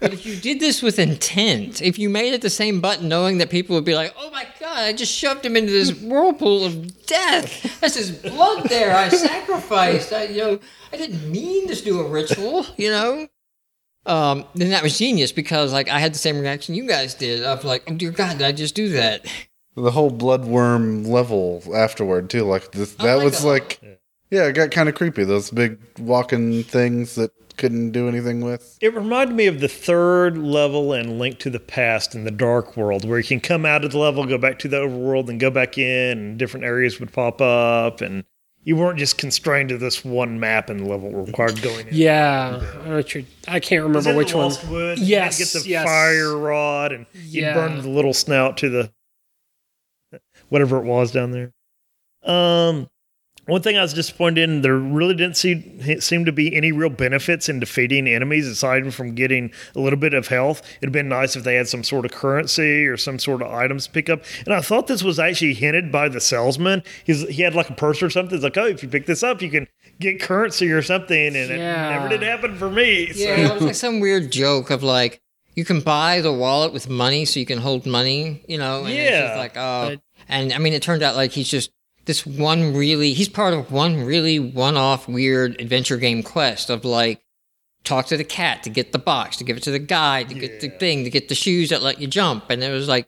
but 0.00 0.12
if 0.12 0.26
you 0.26 0.36
did 0.36 0.60
this 0.60 0.82
with 0.82 0.98
intent, 0.98 1.82
if 1.82 1.98
you 1.98 2.08
made 2.08 2.34
it 2.34 2.42
the 2.42 2.50
same 2.50 2.80
button, 2.80 3.08
knowing 3.08 3.38
that 3.38 3.50
people 3.50 3.74
would 3.76 3.84
be 3.84 3.94
like, 3.94 4.14
"Oh 4.18 4.30
my 4.30 4.46
god, 4.60 4.78
I 4.78 4.92
just 4.92 5.12
shoved 5.12 5.44
him 5.44 5.56
into 5.56 5.72
this 5.72 5.92
whirlpool 6.02 6.64
of 6.64 7.06
death. 7.06 7.80
That's 7.80 7.96
his 7.96 8.10
blood 8.10 8.64
there. 8.64 8.94
I 8.94 9.08
sacrificed. 9.08 10.12
I, 10.12 10.24
you 10.24 10.38
know, 10.38 10.60
I 10.92 10.96
didn't 10.96 11.30
mean 11.30 11.68
to 11.68 11.74
do 11.74 12.00
a 12.00 12.08
ritual. 12.08 12.66
You 12.76 12.90
know." 12.90 13.28
Um, 14.06 14.44
then 14.54 14.70
that 14.70 14.84
was 14.84 14.96
genius 14.96 15.32
because 15.32 15.72
like 15.72 15.88
I 15.88 15.98
had 15.98 16.14
the 16.14 16.18
same 16.18 16.38
reaction 16.38 16.76
you 16.76 16.86
guys 16.86 17.14
did 17.14 17.42
of 17.42 17.64
like, 17.64 17.84
"Oh 17.88 17.94
dear 17.94 18.12
God, 18.12 18.38
did 18.38 18.46
I 18.46 18.52
just 18.52 18.74
do 18.74 18.90
that?" 18.90 19.26
the 19.76 19.90
whole 19.90 20.10
bloodworm 20.10 21.06
level 21.06 21.62
afterward 21.74 22.30
too. 22.30 22.44
Like 22.44 22.72
this, 22.72 22.94
that 22.94 23.14
like 23.14 23.24
was 23.24 23.42
that. 23.42 23.48
like, 23.48 24.00
yeah, 24.30 24.44
it 24.46 24.52
got 24.54 24.70
kind 24.70 24.88
of 24.88 24.94
creepy. 24.94 25.24
Those 25.24 25.50
big 25.50 25.78
walking 25.98 26.62
things 26.64 27.14
that 27.16 27.30
couldn't 27.56 27.92
do 27.92 28.06
anything 28.08 28.42
with. 28.42 28.76
It 28.82 28.94
reminded 28.94 29.34
me 29.34 29.46
of 29.46 29.60
the 29.60 29.68
third 29.68 30.36
level 30.36 30.92
in 30.92 31.18
Link 31.18 31.38
to 31.40 31.50
the 31.50 31.60
Past 31.60 32.14
in 32.14 32.24
the 32.24 32.30
Dark 32.30 32.76
World, 32.76 33.04
where 33.08 33.18
you 33.18 33.24
can 33.24 33.40
come 33.40 33.64
out 33.64 33.84
of 33.84 33.92
the 33.92 33.98
level, 33.98 34.26
go 34.26 34.36
back 34.38 34.58
to 34.60 34.68
the 34.68 34.76
overworld, 34.78 35.28
and 35.30 35.40
go 35.40 35.50
back 35.50 35.78
in, 35.78 36.18
and 36.18 36.38
different 36.38 36.66
areas 36.66 37.00
would 37.00 37.12
pop 37.12 37.40
up, 37.40 38.02
and 38.02 38.24
you 38.62 38.76
weren't 38.76 38.98
just 38.98 39.16
constrained 39.16 39.68
to 39.70 39.78
this 39.78 40.04
one 40.04 40.38
map 40.40 40.68
in 40.68 40.78
the 40.78 40.84
level 40.84 41.10
required 41.12 41.62
going 41.62 41.86
in. 41.88 41.94
yeah. 41.94 42.60
I, 42.84 42.88
know 42.88 43.02
I 43.48 43.60
can't 43.60 43.84
remember 43.84 44.10
it 44.10 44.16
which 44.16 44.32
the 44.32 44.36
one. 44.36 44.46
Lost 44.48 44.68
Woods? 44.68 45.00
Yes, 45.00 45.38
You 45.38 45.46
get 45.46 45.62
the 45.62 45.68
yes. 45.70 45.84
fire 45.86 46.36
rod, 46.36 46.92
and 46.92 47.06
you 47.14 47.42
Yeah. 47.42 47.54
burn 47.54 47.80
the 47.80 47.88
little 47.88 48.12
snout 48.12 48.58
to 48.58 48.68
the 48.68 48.90
whatever 50.48 50.78
it 50.78 50.84
was 50.84 51.10
down 51.12 51.30
there. 51.30 51.52
Um, 52.24 52.88
one 53.46 53.62
thing 53.62 53.76
I 53.78 53.82
was 53.82 53.94
disappointed 53.94 54.42
in, 54.42 54.62
there 54.62 54.76
really 54.76 55.14
didn't 55.14 55.36
see, 55.36 55.98
seem 56.00 56.24
to 56.24 56.32
be 56.32 56.54
any 56.54 56.72
real 56.72 56.88
benefits 56.90 57.48
in 57.48 57.60
defeating 57.60 58.06
enemies 58.08 58.46
aside 58.46 58.92
from 58.92 59.14
getting 59.14 59.52
a 59.74 59.80
little 59.80 59.98
bit 59.98 60.14
of 60.14 60.28
health. 60.28 60.62
It'd 60.80 60.92
been 60.92 61.08
nice 61.08 61.36
if 61.36 61.44
they 61.44 61.54
had 61.54 61.68
some 61.68 61.84
sort 61.84 62.04
of 62.04 62.10
currency 62.12 62.86
or 62.86 62.96
some 62.96 63.18
sort 63.18 63.42
of 63.42 63.52
items 63.52 63.86
to 63.86 63.92
pick 63.92 64.10
up. 64.10 64.22
And 64.44 64.52
I 64.54 64.60
thought 64.60 64.88
this 64.88 65.02
was 65.02 65.18
actually 65.18 65.54
hinted 65.54 65.90
by 65.92 66.08
the 66.08 66.20
salesman. 66.20 66.82
He's, 67.04 67.26
he 67.28 67.42
had 67.42 67.54
like 67.54 67.70
a 67.70 67.74
purse 67.74 68.02
or 68.02 68.10
something. 68.10 68.34
It's 68.34 68.44
like, 68.44 68.56
oh, 68.58 68.66
if 68.66 68.82
you 68.82 68.88
pick 68.88 69.06
this 69.06 69.22
up, 69.22 69.40
you 69.40 69.50
can 69.50 69.68
get 70.00 70.20
currency 70.20 70.70
or 70.72 70.82
something. 70.82 71.36
And 71.36 71.50
Yeah. 71.50 71.88
it 71.88 71.92
never 71.98 72.08
did 72.08 72.22
happen 72.22 72.56
for 72.56 72.68
me. 72.70 73.12
So. 73.12 73.22
Yeah, 73.24 73.36
it 73.48 73.54
was 73.54 73.62
like 73.62 73.74
some 73.76 74.00
weird 74.00 74.32
joke 74.32 74.70
of 74.70 74.82
like 74.82 75.20
you 75.54 75.64
can 75.64 75.80
buy 75.80 76.20
the 76.20 76.32
wallet 76.32 76.72
with 76.74 76.88
money, 76.88 77.24
so 77.24 77.40
you 77.40 77.46
can 77.46 77.58
hold 77.58 77.86
money. 77.86 78.42
You 78.46 78.58
know, 78.58 78.84
and 78.84 78.94
Yeah. 78.94 79.34
like 79.38 79.56
oh, 79.56 79.90
But- 79.90 80.00
and 80.28 80.52
I 80.52 80.58
mean, 80.58 80.72
it 80.72 80.82
turned 80.82 81.02
out 81.02 81.14
like 81.16 81.30
he's 81.32 81.48
just 81.48 81.70
this 82.06 82.24
one 82.26 82.74
really 82.74 83.12
he's 83.12 83.28
part 83.28 83.52
of 83.54 83.70
one 83.70 84.02
really 84.04 84.38
one-off 84.38 85.06
weird 85.08 85.60
adventure 85.60 85.96
game 85.96 86.22
quest 86.22 86.70
of 86.70 86.84
like 86.84 87.20
talk 87.84 88.06
to 88.06 88.16
the 88.16 88.24
cat 88.24 88.62
to 88.64 88.70
get 88.70 88.92
the 88.92 88.98
box 88.98 89.36
to 89.36 89.44
give 89.44 89.56
it 89.56 89.62
to 89.62 89.70
the 89.70 89.78
guy 89.78 90.22
to 90.24 90.34
get 90.34 90.60
the 90.60 90.68
thing 90.70 91.04
to 91.04 91.10
get 91.10 91.28
the 91.28 91.34
shoes 91.34 91.70
that 91.70 91.82
let 91.82 92.00
you 92.00 92.06
jump 92.06 92.48
and 92.50 92.62
it 92.62 92.70
was 92.72 92.88
like 92.88 93.06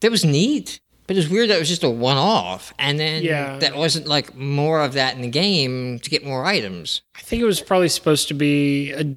that 0.00 0.10
was 0.10 0.24
neat 0.24 0.80
but 1.06 1.14
it 1.16 1.20
was 1.20 1.28
weird 1.28 1.48
that 1.48 1.56
it 1.56 1.60
was 1.60 1.68
just 1.68 1.84
a 1.84 1.88
one-off 1.90 2.74
and 2.78 2.98
then 2.98 3.22
Yeah. 3.22 3.58
that 3.58 3.76
wasn't 3.76 4.06
like 4.06 4.34
more 4.34 4.82
of 4.82 4.92
that 4.94 5.14
in 5.14 5.22
the 5.22 5.28
game 5.28 5.98
to 6.00 6.10
get 6.10 6.24
more 6.24 6.44
items 6.44 7.00
I 7.16 7.20
think 7.20 7.40
it 7.40 7.46
was 7.46 7.60
probably 7.60 7.88
supposed 7.88 8.28
to 8.28 8.34
be 8.34 8.92
a 8.92 9.16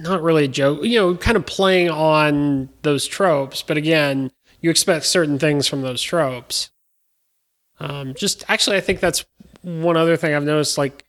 not 0.00 0.22
really 0.22 0.46
a 0.46 0.48
joke, 0.48 0.80
you 0.82 0.98
know, 0.98 1.14
kind 1.14 1.36
of 1.36 1.46
playing 1.46 1.88
on 1.88 2.68
those 2.82 3.06
tropes, 3.06 3.62
but 3.62 3.76
again, 3.76 4.32
you 4.60 4.70
expect 4.70 5.04
certain 5.06 5.38
things 5.38 5.68
from 5.68 5.82
those 5.82 6.02
tropes. 6.02 6.71
Um, 7.82 8.14
just 8.14 8.44
actually, 8.48 8.76
I 8.76 8.80
think 8.80 9.00
that's 9.00 9.24
one 9.62 9.96
other 9.96 10.16
thing 10.16 10.34
I've 10.34 10.44
noticed. 10.44 10.78
Like, 10.78 11.04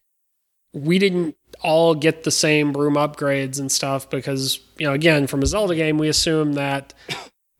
we 0.74 1.00
didn't 1.00 1.36
all 1.62 1.96
get 1.96 2.24
the 2.24 2.32
same 2.32 2.72
broom 2.72 2.96
upgrades 2.96 3.60
and 3.60 3.72
stuff 3.72 4.10
because, 4.10 4.60
you 4.78 4.88
know, 4.88 4.94
again, 4.94 5.28
from 5.28 5.42
a 5.44 5.46
Zelda 5.46 5.76
game, 5.76 5.98
we 5.98 6.10
assume 6.10 6.54
that 6.54 6.94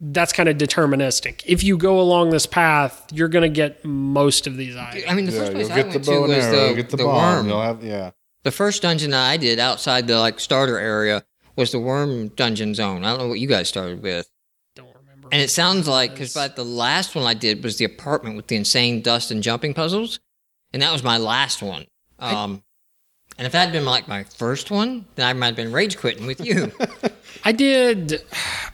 that's 0.02 0.34
kind 0.34 0.50
of 0.50 0.58
deterministic. 0.58 1.44
If 1.46 1.64
you 1.64 1.78
go 1.78 2.00
along 2.00 2.32
this 2.32 2.46
path, 2.46 3.06
you're 3.14 3.30
going 3.30 3.44
to 3.44 3.56
get 3.56 3.86
most 3.86 4.48
of 4.48 4.58
these 4.58 4.76
items. 4.76 5.06
I 5.08 5.14
mean, 5.14 5.26
the 5.26 5.32
yeah, 5.32 5.40
first 5.40 5.52
place 5.54 5.70
you'll 5.70 5.78
I 5.78 5.82
the 5.84 5.90
went 5.90 6.04
to 6.04 6.12
bow 6.12 6.22
was 6.22 6.32
arrow, 6.32 6.68
the, 6.70 6.74
get 6.76 6.90
the, 6.90 6.98
the 6.98 7.04
bomb. 7.04 7.36
worm. 7.36 7.48
You'll 7.48 7.62
have 7.62 7.84
yeah. 7.84 8.12
The 8.44 8.52
first 8.52 8.82
dungeon 8.82 9.12
that 9.12 9.30
I 9.30 9.38
did 9.38 9.60
outside 9.60 10.08
the 10.08 10.20
like 10.20 10.40
starter 10.40 10.78
area 10.78 11.24
was 11.56 11.72
the 11.72 11.80
worm 11.80 12.30
dungeon 12.30 12.74
zone. 12.74 13.06
I 13.06 13.12
don't 13.12 13.20
know 13.20 13.28
what 13.30 13.40
you 13.40 13.48
guys 13.48 13.70
started 13.70 14.02
with. 14.02 14.30
Don't 15.34 15.42
remember. 15.42 15.42
And 15.42 15.42
it 15.42 15.50
sounds 15.50 15.88
like 15.88 16.12
because 16.12 16.36
was. 16.36 16.48
but 16.50 16.56
the 16.56 16.66
last 16.66 17.16
one 17.16 17.26
I 17.26 17.34
did 17.34 17.64
was 17.64 17.78
the 17.78 17.86
apartment 17.86 18.36
with 18.36 18.48
the 18.48 18.56
insane 18.56 19.02
dust 19.02 19.32
and 19.32 19.42
jumping 19.42 19.74
puzzles, 19.74 20.20
and 20.72 20.82
that 20.82 20.92
was 20.92 21.04
my 21.04 21.18
last 21.18 21.62
one. 21.62 21.86
Um, 22.20 22.64
and 23.38 23.46
if 23.48 23.52
that 23.54 23.66
had 23.66 23.72
been 23.72 23.86
like 23.86 24.08
my 24.08 24.24
first 24.24 24.70
one, 24.70 25.06
then 25.16 25.28
I 25.28 25.34
might 25.34 25.48
have 25.48 25.56
been 25.56 25.72
rage 25.72 25.98
quitting 25.98 26.28
with 26.28 26.46
you. 26.46 26.72
I 27.46 27.52
did. 27.52 28.22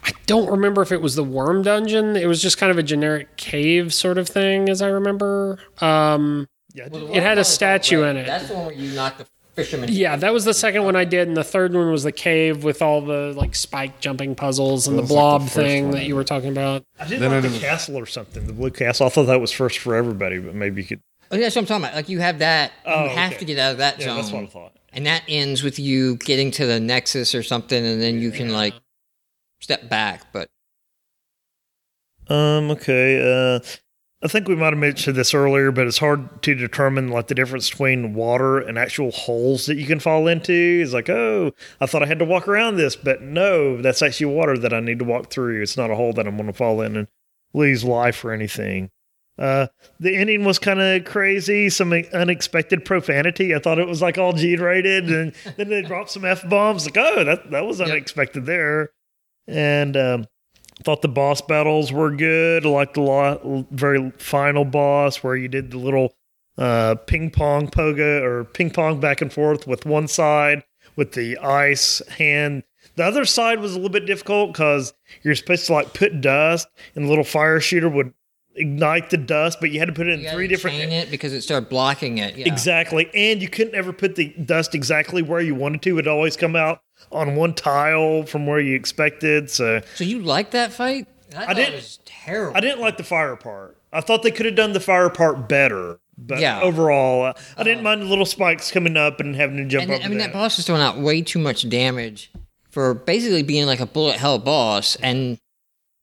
I 0.03 0.11
don't 0.25 0.49
remember 0.49 0.81
if 0.81 0.91
it 0.91 1.01
was 1.01 1.15
the 1.15 1.23
worm 1.23 1.63
dungeon. 1.63 2.15
It 2.15 2.27
was 2.27 2.41
just 2.41 2.57
kind 2.57 2.71
of 2.71 2.77
a 2.77 2.83
generic 2.83 3.37
cave 3.37 3.93
sort 3.93 4.17
of 4.17 4.27
thing, 4.27 4.69
as 4.69 4.81
I 4.81 4.87
remember. 4.87 5.59
Um, 5.79 6.47
Yeah, 6.73 6.89
It 6.91 7.23
had 7.23 7.37
a 7.37 7.45
statue 7.45 8.03
in 8.03 8.17
it. 8.17 8.25
That's 8.25 8.49
the 8.49 8.55
one 8.55 8.65
where 8.65 8.75
you 8.75 8.93
knock 8.93 9.17
the 9.17 9.25
fisherman. 9.63 9.89
Yeah, 9.91 10.15
that 10.15 10.33
was 10.33 10.45
the 10.45 10.53
second 10.53 10.83
one 10.83 10.95
I 10.95 11.05
did, 11.05 11.27
and 11.27 11.35
the 11.37 11.43
third 11.43 11.73
one 11.73 11.91
was 11.91 12.03
the 12.03 12.11
cave 12.11 12.63
with 12.63 12.81
all 12.81 13.01
the 13.01 13.33
like 13.35 13.55
spike 13.55 13.99
jumping 13.99 14.35
puzzles 14.35 14.87
and 14.87 14.97
the 14.97 15.01
was 15.03 15.11
like 15.11 15.15
the 15.17 15.21
blob 15.21 15.47
thing 15.49 15.83
one. 15.85 15.91
that 15.95 16.05
you 16.05 16.15
were 16.15 16.23
talking 16.23 16.49
about. 16.49 16.83
I 16.99 17.03
didn't 17.05 17.21
Then 17.21 17.31
like 17.31 17.37
I 17.37 17.41
the 17.41 17.49
didn't- 17.49 17.61
castle 17.61 17.97
or 17.97 18.05
something, 18.05 18.45
the 18.47 18.53
blue 18.53 18.71
castle. 18.71 19.05
I 19.05 19.09
thought 19.09 19.25
that 19.25 19.41
was 19.41 19.51
first 19.51 19.79
for 19.79 19.95
everybody, 19.95 20.39
but 20.39 20.55
maybe 20.55 20.81
you 20.81 20.87
could. 20.87 21.01
Oh, 21.31 21.37
that's 21.37 21.55
what 21.55 21.61
I'm 21.61 21.65
talking 21.67 21.83
about. 21.85 21.95
Like 21.95 22.09
you 22.09 22.19
have 22.19 22.39
that, 22.39 22.71
Oh, 22.85 23.03
you 23.03 23.09
have 23.11 23.31
okay. 23.31 23.39
to 23.39 23.45
get 23.45 23.59
out 23.59 23.71
of 23.73 23.77
that 23.77 23.99
Yeah, 23.99 24.05
zone, 24.07 24.15
that's 24.17 24.31
what 24.31 24.43
I 24.43 24.47
thought. 24.47 24.71
and 24.93 25.05
that 25.05 25.23
ends 25.27 25.61
with 25.63 25.77
you 25.77 26.15
getting 26.17 26.49
to 26.51 26.65
the 26.65 26.79
nexus 26.79 27.35
or 27.35 27.43
something, 27.43 27.85
and 27.85 28.01
then 28.01 28.19
you 28.19 28.31
can 28.31 28.49
like 28.51 28.73
step 29.59 29.87
back. 29.89 30.31
But 30.33 30.49
Um. 32.27 32.71
Okay. 32.71 33.19
Uh, 33.55 33.59
I 34.21 34.27
think 34.27 34.49
we 34.49 34.55
might 34.55 34.73
have 34.73 34.77
mentioned 34.77 35.15
this 35.15 35.33
earlier, 35.33 35.71
but 35.71 35.87
it's 35.87 35.99
hard 35.99 36.41
to 36.41 36.53
determine 36.53 37.07
like 37.07 37.27
the 37.27 37.35
difference 37.35 37.69
between 37.69 38.13
water 38.13 38.59
and 38.59 38.77
actual 38.77 39.11
holes 39.11 39.65
that 39.67 39.77
you 39.77 39.85
can 39.85 40.01
fall 40.01 40.27
into. 40.27 40.81
It's 40.83 40.91
like, 40.91 41.09
oh, 41.09 41.53
I 41.79 41.85
thought 41.85 42.03
I 42.03 42.07
had 42.07 42.19
to 42.19 42.25
walk 42.25 42.45
around 42.45 42.75
this, 42.75 42.97
but 42.97 43.21
no, 43.21 43.81
that's 43.81 44.01
actually 44.01 44.33
water 44.33 44.57
that 44.57 44.73
I 44.73 44.81
need 44.81 44.99
to 44.99 45.05
walk 45.05 45.29
through. 45.29 45.61
It's 45.61 45.77
not 45.77 45.89
a 45.89 45.95
hole 45.95 46.11
that 46.13 46.27
I'm 46.27 46.35
going 46.35 46.47
to 46.47 46.53
fall 46.53 46.81
in 46.81 46.97
and 46.97 47.07
lose 47.53 47.85
life 47.85 48.25
or 48.25 48.33
anything. 48.33 48.91
Uh, 49.37 49.67
the 50.01 50.17
ending 50.17 50.43
was 50.43 50.59
kind 50.59 50.81
of 50.81 51.05
crazy, 51.05 51.69
some 51.69 51.93
unexpected 51.93 52.83
profanity. 52.83 53.55
I 53.55 53.59
thought 53.59 53.79
it 53.79 53.87
was 53.87 54.01
like 54.01 54.17
all 54.17 54.33
G 54.33 54.57
rated, 54.57 55.09
and 55.09 55.33
then 55.55 55.69
they 55.69 55.81
dropped 55.81 56.09
some 56.09 56.25
f 56.25 56.47
bombs. 56.49 56.85
Like, 56.85 56.97
oh, 56.97 57.23
that 57.23 57.49
that 57.51 57.65
was 57.65 57.79
unexpected 57.79 58.45
there. 58.45 58.89
And 59.47 59.95
um, 59.95 60.27
thought 60.83 61.01
the 61.01 61.07
boss 61.07 61.41
battles 61.41 61.91
were 61.91 62.11
good. 62.11 62.65
I 62.65 62.69
liked 62.69 62.93
the 62.93 63.01
lo- 63.01 63.67
very 63.71 64.11
final 64.17 64.65
boss 64.65 65.17
where 65.23 65.35
you 65.35 65.47
did 65.47 65.71
the 65.71 65.77
little 65.77 66.13
uh, 66.57 66.95
ping 67.07 67.31
pong 67.31 67.69
pogo 67.69 68.21
or 68.21 68.43
ping 68.43 68.69
pong 68.71 68.99
back 68.99 69.21
and 69.21 69.31
forth 69.31 69.67
with 69.67 69.85
one 69.85 70.07
side 70.07 70.63
with 70.95 71.13
the 71.13 71.37
ice 71.37 72.01
hand. 72.17 72.63
The 72.95 73.05
other 73.05 73.25
side 73.25 73.59
was 73.59 73.71
a 73.71 73.75
little 73.75 73.89
bit 73.89 74.05
difficult 74.05 74.53
because 74.53 74.93
you're 75.23 75.35
supposed 75.35 75.67
to 75.67 75.73
like 75.73 75.93
put 75.93 76.21
dust, 76.21 76.67
and 76.95 77.05
the 77.05 77.09
little 77.09 77.23
fire 77.23 77.59
shooter 77.59 77.89
would 77.89 78.13
ignite 78.55 79.09
the 79.09 79.17
dust, 79.17 79.59
but 79.61 79.71
you 79.71 79.79
had 79.79 79.87
to 79.87 79.93
put 79.93 80.07
it 80.07 80.13
in 80.13 80.21
you 80.21 80.29
three 80.31 80.47
different 80.47 80.77
chain 80.77 80.91
it 80.91 81.09
because 81.09 81.33
it 81.33 81.41
started 81.41 81.69
blocking 81.69 82.17
it. 82.17 82.35
Yeah. 82.35 82.51
Exactly. 82.51 83.09
And 83.13 83.41
you 83.41 83.47
couldn't 83.47 83.75
ever 83.75 83.93
put 83.93 84.15
the 84.15 84.29
dust 84.29 84.75
exactly 84.75 85.21
where 85.21 85.39
you 85.39 85.55
wanted 85.55 85.81
to. 85.83 85.97
It'd 85.97 86.07
always 86.07 86.35
come 86.35 86.55
out 86.55 86.81
on 87.11 87.35
one 87.35 87.53
tile 87.53 88.23
from 88.23 88.45
where 88.47 88.59
you 88.59 88.75
expected. 88.75 89.49
So 89.49 89.81
So 89.95 90.03
you 90.03 90.19
like 90.19 90.51
that 90.51 90.71
fight? 90.73 91.07
I, 91.35 91.45
thought 91.45 91.55
didn't- 91.55 91.73
It 91.73 91.75
was 91.77 91.99
terrible. 92.05 92.57
I 92.57 92.59
didn't 92.59 92.79
like 92.81 92.97
the 92.97 93.03
fire 93.03 93.35
part. 93.35 93.77
I 93.91 94.01
thought 94.01 94.23
they 94.23 94.31
could 94.31 94.45
have 94.45 94.55
done 94.55 94.73
the 94.73 94.79
fire 94.79 95.09
part 95.09 95.47
better. 95.49 95.99
But 96.17 96.39
Yeah. 96.39 96.59
overall, 96.61 97.23
uh, 97.27 97.33
I 97.57 97.63
didn't 97.63 97.81
mind 97.83 98.01
the 98.01 98.05
little 98.05 98.25
spikes 98.25 98.71
coming 98.71 98.97
up 98.97 99.19
and 99.21 99.35
having 99.35 99.57
to 99.57 99.65
jump 99.65 99.83
and 99.83 99.91
over 99.93 100.03
I 100.03 100.07
mean, 100.09 100.17
that. 100.17 100.25
that 100.27 100.33
boss 100.33 100.59
is 100.59 100.65
throwing 100.65 100.81
out 100.81 100.99
way 100.99 101.21
too 101.21 101.39
much 101.39 101.67
damage 101.69 102.29
for 102.69 102.93
basically 102.93 103.41
being 103.41 103.65
like 103.65 103.79
a 103.79 103.85
bullet 103.85 104.17
hell 104.17 104.37
boss. 104.37 104.97
And 104.97 105.39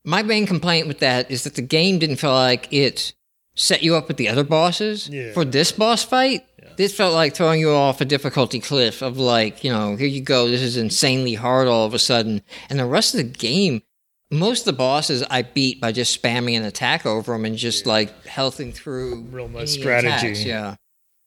my 0.04 0.22
main 0.22 0.46
complaint 0.46 0.88
with 0.88 1.00
that 1.00 1.30
is 1.30 1.44
that 1.44 1.54
the 1.54 1.62
game 1.62 1.98
didn't 1.98 2.16
feel 2.16 2.32
like 2.32 2.66
it 2.72 3.12
set 3.54 3.82
you 3.82 3.94
up 3.94 4.08
with 4.08 4.16
the 4.16 4.28
other 4.28 4.42
bosses 4.44 5.08
Yeah. 5.08 5.32
for 5.32 5.44
this 5.44 5.70
boss 5.70 6.02
fight. 6.02 6.44
This 6.76 6.94
felt 6.94 7.14
like 7.14 7.34
throwing 7.34 7.60
you 7.60 7.70
off 7.70 8.00
a 8.00 8.04
difficulty 8.04 8.60
cliff 8.60 9.02
of 9.02 9.18
like, 9.18 9.64
you 9.64 9.72
know, 9.72 9.96
here 9.96 10.06
you 10.08 10.20
go. 10.20 10.48
This 10.48 10.62
is 10.62 10.76
insanely 10.76 11.34
hard 11.34 11.68
all 11.68 11.86
of 11.86 11.94
a 11.94 11.98
sudden. 11.98 12.42
And 12.68 12.78
the 12.78 12.86
rest 12.86 13.14
of 13.14 13.18
the 13.18 13.24
game, 13.24 13.82
most 14.30 14.60
of 14.60 14.66
the 14.66 14.72
bosses 14.78 15.24
I 15.30 15.42
beat 15.42 15.80
by 15.80 15.92
just 15.92 16.20
spamming 16.20 16.56
an 16.56 16.64
attack 16.64 17.06
over 17.06 17.32
them 17.32 17.44
and 17.44 17.56
just 17.56 17.86
like 17.86 18.24
healthing 18.26 18.72
through 18.72 19.22
Real 19.30 19.50
any 19.56 19.66
strategy. 19.66 20.08
attacks, 20.08 20.44
Yeah. 20.44 20.76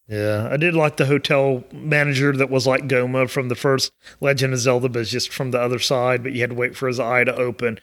Yeah, 0.07 0.49
I 0.51 0.57
did 0.57 0.73
like 0.73 0.97
the 0.97 1.05
hotel 1.05 1.63
manager 1.71 2.35
that 2.35 2.49
was 2.49 2.65
like 2.65 2.87
Gohma 2.87 3.29
from 3.29 3.47
the 3.47 3.55
first 3.55 3.91
Legend 4.19 4.53
of 4.53 4.59
Zelda, 4.59 4.89
but 4.89 5.01
it's 5.01 5.11
just 5.11 5.31
from 5.31 5.51
the 5.51 5.61
other 5.61 5.77
side. 5.77 6.23
But 6.23 6.31
you 6.33 6.41
had 6.41 6.49
to 6.49 6.55
wait 6.55 6.75
for 6.75 6.87
his 6.87 6.99
eye 6.99 7.23
to 7.25 7.35
open. 7.35 7.79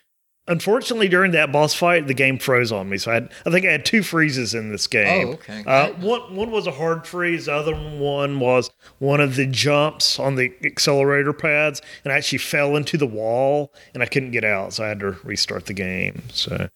Unfortunately, 0.49 1.09
during 1.09 1.33
that 1.33 1.51
boss 1.51 1.75
fight, 1.75 2.07
the 2.07 2.15
game 2.15 2.39
froze 2.39 2.71
on 2.71 2.89
me. 2.89 2.99
So 2.99 3.11
I 3.11 3.15
had, 3.15 3.33
I 3.45 3.51
think 3.51 3.67
I 3.67 3.73
had 3.73 3.85
two 3.85 4.03
freezes 4.03 4.55
in 4.55 4.71
this 4.71 4.87
game. 4.87 5.29
Oh, 5.29 5.33
okay. 5.33 5.65
Uh, 5.67 5.93
one 5.95 6.37
one 6.37 6.51
was 6.53 6.69
a 6.69 6.73
hard 6.73 7.05
freeze. 7.05 7.47
The 7.47 7.55
other 7.55 7.75
one 7.75 8.39
was 8.39 8.71
one 8.99 9.21
of 9.21 9.35
the 9.35 9.47
jumps 9.47 10.21
on 10.21 10.37
the 10.37 10.53
accelerator 10.65 11.33
pads, 11.33 11.83
and 12.05 12.13
I 12.13 12.17
actually 12.17 12.39
fell 12.39 12.77
into 12.77 12.97
the 12.97 13.07
wall, 13.07 13.73
and 13.93 14.03
I 14.05 14.07
couldn't 14.07 14.31
get 14.31 14.45
out. 14.45 14.73
So 14.75 14.85
I 14.85 14.89
had 14.89 15.01
to 15.01 15.17
restart 15.25 15.67
the 15.67 15.75
game. 15.75 16.23
So, 16.33 16.69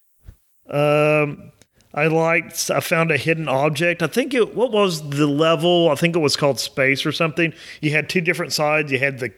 um, 0.69 1.51
I 1.93 2.07
liked. 2.07 2.69
I 2.69 2.81
found 2.81 3.09
a 3.11 3.17
hidden 3.17 3.47
object. 3.47 4.03
I 4.03 4.07
think 4.07 4.33
it. 4.33 4.53
What 4.53 4.71
was 4.71 5.09
the 5.09 5.27
level? 5.27 5.89
I 5.89 5.95
think 5.95 6.15
it 6.15 6.19
was 6.19 6.35
called 6.35 6.59
space 6.59 7.05
or 7.05 7.13
something. 7.13 7.53
You 7.81 7.91
had 7.91 8.09
two 8.09 8.21
different 8.21 8.51
sides. 8.51 8.91
You 8.91 8.99
had 8.99 9.19
the 9.19 9.31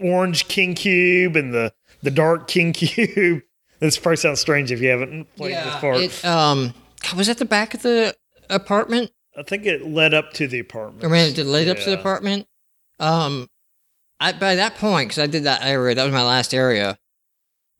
orange 0.00 0.48
king 0.48 0.74
cube 0.74 1.36
and 1.36 1.54
the 1.54 1.72
the 2.02 2.10
dark 2.10 2.46
king 2.46 2.72
cube. 2.74 3.42
This 3.80 3.98
probably 3.98 4.16
sounds 4.16 4.40
strange 4.40 4.70
if 4.70 4.80
you 4.80 4.88
haven't 4.90 5.34
played 5.36 5.54
this 5.54 5.76
part. 5.76 5.96
It, 5.96 6.24
um, 6.24 6.74
was 7.16 7.28
at 7.28 7.38
the 7.38 7.44
back 7.46 7.74
of 7.74 7.82
the 7.82 8.14
apartment? 8.48 9.10
I 9.36 9.42
think 9.42 9.64
it 9.64 9.86
led 9.86 10.12
up 10.12 10.32
to 10.34 10.46
the 10.46 10.58
apartment. 10.58 11.04
I 11.04 11.08
mean, 11.08 11.34
it 11.34 11.46
led 11.46 11.68
up 11.68 11.78
to 11.78 11.90
the 11.90 11.98
apartment. 11.98 12.46
Um, 12.98 13.48
I 14.20 14.32
by 14.32 14.56
that 14.56 14.76
point, 14.76 15.08
because 15.08 15.22
I 15.22 15.26
did 15.26 15.44
that 15.44 15.64
area, 15.64 15.94
that 15.94 16.04
was 16.04 16.12
my 16.12 16.22
last 16.22 16.52
area. 16.52 16.98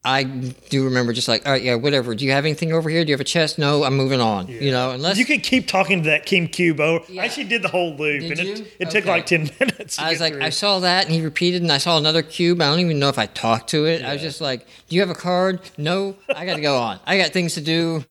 I 0.02 0.22
do 0.24 0.84
remember 0.84 1.12
just 1.12 1.28
like, 1.28 1.44
all 1.44 1.52
right, 1.52 1.62
yeah, 1.62 1.74
whatever. 1.74 2.14
Do 2.14 2.24
you 2.24 2.32
have 2.32 2.46
anything 2.46 2.72
over 2.72 2.88
here? 2.88 3.04
Do 3.04 3.10
you 3.10 3.14
have 3.14 3.20
a 3.20 3.24
chest? 3.24 3.58
No, 3.58 3.84
I'm 3.84 3.96
moving 3.96 4.20
on. 4.20 4.48
You 4.48 4.70
know, 4.70 4.92
unless 4.92 5.18
You 5.18 5.26
could 5.26 5.42
keep 5.42 5.68
talking 5.68 6.02
to 6.04 6.08
that 6.08 6.24
King 6.24 6.48
Cube. 6.48 6.80
Oh, 6.80 7.04
Yeah. 7.08 7.20
I 7.20 7.24
actually 7.26 7.44
did 7.44 7.60
the 7.62 7.68
whole 7.68 7.94
loop, 7.96 8.20
Did 8.22 8.38
and 8.38 8.48
you? 8.48 8.54
it, 8.54 8.76
it 8.78 8.90
took 8.90 9.04
like 9.04 9.26
ten 9.26 9.50
minutes. 9.60 9.98
I 9.98 10.10
was 10.10 10.20
like, 10.20 10.32
through. 10.32 10.42
I 10.42 10.48
saw 10.50 10.78
that, 10.80 11.04
and 11.04 11.14
he 11.14 11.20
repeated, 11.22 11.60
and 11.60 11.70
I 11.70 11.76
saw 11.78 11.98
another 11.98 12.22
cube. 12.22 12.62
I 12.62 12.66
don't 12.70 12.80
even 12.80 12.98
know 12.98 13.10
if 13.10 13.18
I 13.18 13.26
talked 13.26 13.68
to 13.70 13.84
it. 13.84 14.02
I 14.02 14.14
was 14.14 14.22
just 14.22 14.40
like, 14.40 14.66
"Do 14.88 14.94
you 14.96 15.00
have 15.02 15.10
a 15.10 15.14
card? 15.14 15.60
No, 15.76 16.16
I 16.34 16.46
got 16.46 16.54
to 16.56 16.62
go 16.62 16.78
on. 16.78 16.98
I 17.06 17.18
got 17.18 17.32
things 17.32 17.54
to 17.54 17.60
do." 17.60 18.04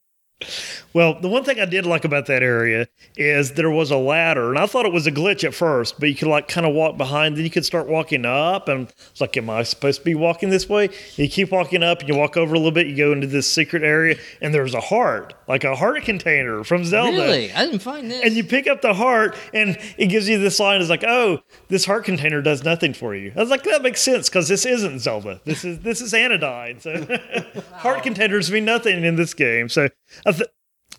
Well, 0.93 1.19
the 1.19 1.27
one 1.27 1.43
thing 1.43 1.59
I 1.59 1.65
did 1.65 1.85
like 1.85 2.05
about 2.05 2.25
that 2.27 2.41
area 2.41 2.87
is 3.17 3.53
there 3.53 3.69
was 3.69 3.91
a 3.91 3.97
ladder, 3.97 4.49
and 4.49 4.57
I 4.57 4.65
thought 4.65 4.85
it 4.85 4.93
was 4.93 5.05
a 5.05 5.11
glitch 5.11 5.43
at 5.43 5.53
first, 5.53 5.99
but 5.99 6.07
you 6.07 6.15
could 6.15 6.29
like 6.29 6.47
kind 6.47 6.65
of 6.65 6.73
walk 6.73 6.97
behind, 6.97 7.35
then 7.35 7.43
you 7.43 7.49
could 7.49 7.65
start 7.65 7.87
walking 7.87 8.25
up, 8.25 8.69
and 8.69 8.91
it's 9.11 9.19
like, 9.19 9.35
am 9.35 9.49
I 9.49 9.63
supposed 9.63 9.99
to 9.99 10.05
be 10.05 10.15
walking 10.15 10.49
this 10.49 10.69
way? 10.69 10.89
You 11.15 11.27
keep 11.27 11.51
walking 11.51 11.83
up, 11.83 11.99
and 11.99 12.09
you 12.09 12.15
walk 12.15 12.37
over 12.37 12.55
a 12.55 12.57
little 12.57 12.71
bit, 12.71 12.87
you 12.87 12.95
go 12.95 13.11
into 13.11 13.27
this 13.27 13.51
secret 13.51 13.83
area, 13.83 14.17
and 14.41 14.53
there's 14.53 14.73
a 14.73 14.79
heart, 14.79 15.33
like 15.49 15.63
a 15.63 15.75
heart 15.75 16.03
container 16.03 16.63
from 16.63 16.85
Zelda. 16.85 17.17
Really, 17.17 17.51
I 17.51 17.65
didn't 17.65 17.79
find 17.79 18.09
this. 18.09 18.23
And 18.23 18.35
you 18.35 18.43
pick 18.43 18.67
up 18.67 18.81
the 18.81 18.93
heart, 18.93 19.35
and 19.51 19.77
it 19.97 20.05
gives 20.05 20.29
you 20.29 20.37
this 20.37 20.59
line. 20.59 20.79
It's 20.79 20.91
like, 20.91 21.03
"Oh, 21.03 21.39
this 21.69 21.85
heart 21.85 22.05
container 22.05 22.41
does 22.43 22.63
nothing 22.63 22.93
for 22.93 23.15
you." 23.15 23.33
I 23.35 23.39
was 23.39 23.49
like, 23.49 23.63
"That 23.63 23.81
makes 23.81 23.99
sense 23.99 24.29
because 24.29 24.47
this 24.47 24.63
isn't 24.63 24.99
Zelda. 24.99 25.41
This 25.45 25.65
is 25.65 25.79
this 25.79 26.01
is 26.01 26.13
Anodyne. 26.13 26.79
So 26.79 27.19
heart 27.73 28.03
containers 28.03 28.51
mean 28.51 28.63
nothing 28.63 29.03
in 29.03 29.15
this 29.15 29.33
game." 29.33 29.69
So, 29.69 29.89
I 30.23 30.31
th- 30.33 30.49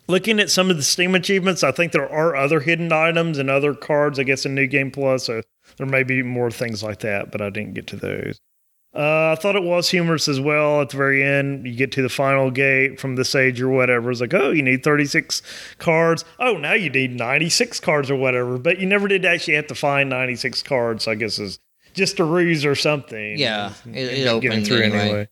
looking 0.09 0.41
at 0.41 0.51
some 0.51 0.69
of 0.69 0.77
the 0.77 0.83
Steam 0.83 1.15
achievements, 1.15 1.63
I 1.63 1.71
think 1.71 1.93
there 1.93 2.11
are 2.11 2.35
other 2.35 2.59
hidden 2.59 2.93
items 2.93 3.39
and 3.39 3.49
other 3.49 3.73
cards. 3.73 4.19
I 4.19 4.25
guess 4.25 4.45
in 4.45 4.57
New 4.57 4.67
Game 4.67 4.91
Plus, 4.91 5.27
so 5.27 5.43
there 5.77 5.87
may 5.87 6.03
be 6.03 6.25
more 6.25 6.51
things 6.51 6.83
like 6.83 6.99
that, 7.01 7.31
but 7.31 7.41
I 7.41 7.51
didn't 7.51 7.75
get 7.75 7.87
to 7.87 7.97
those. 7.97 8.41
Uh, 8.93 9.31
I 9.33 9.41
thought 9.41 9.55
it 9.55 9.63
was 9.63 9.89
humorous 9.89 10.27
as 10.27 10.41
well. 10.41 10.81
At 10.81 10.89
the 10.91 10.97
very 10.97 11.23
end, 11.23 11.65
you 11.67 11.75
get 11.77 11.93
to 11.93 12.03
the 12.03 12.09
final 12.09 12.51
gate 12.51 12.99
from 12.99 13.15
the 13.15 13.25
sage 13.25 13.61
or 13.61 13.69
whatever. 13.69 14.11
It's 14.11 14.21
like, 14.21 14.35
oh, 14.35 14.51
you 14.51 14.63
need 14.63 14.83
36 14.83 15.43
cards. 15.79 16.25
Oh, 16.41 16.55
now 16.57 16.73
you 16.73 16.91
need 16.91 17.13
96 17.17 17.79
cards 17.81 18.11
or 18.11 18.17
whatever. 18.17 18.59
But 18.59 18.81
you 18.81 18.87
never 18.87 19.07
did 19.07 19.25
actually 19.25 19.55
have 19.55 19.69
to 19.69 19.77
find 19.77 20.11
96 20.11 20.63
cards. 20.65 21.05
So 21.05 21.13
I 21.13 21.15
guess 21.15 21.39
it's 21.39 21.61
just 21.95 22.19
a 22.19 22.25
ruse 22.25 22.65
or 22.65 22.75
something. 22.75 23.39
Yeah, 23.39 23.75
And- 23.85 23.95
it- 23.97 24.01
it 24.13 24.17
getting 24.41 24.51
opened 24.51 24.67
through 24.67 24.83
anyway. 24.83 25.29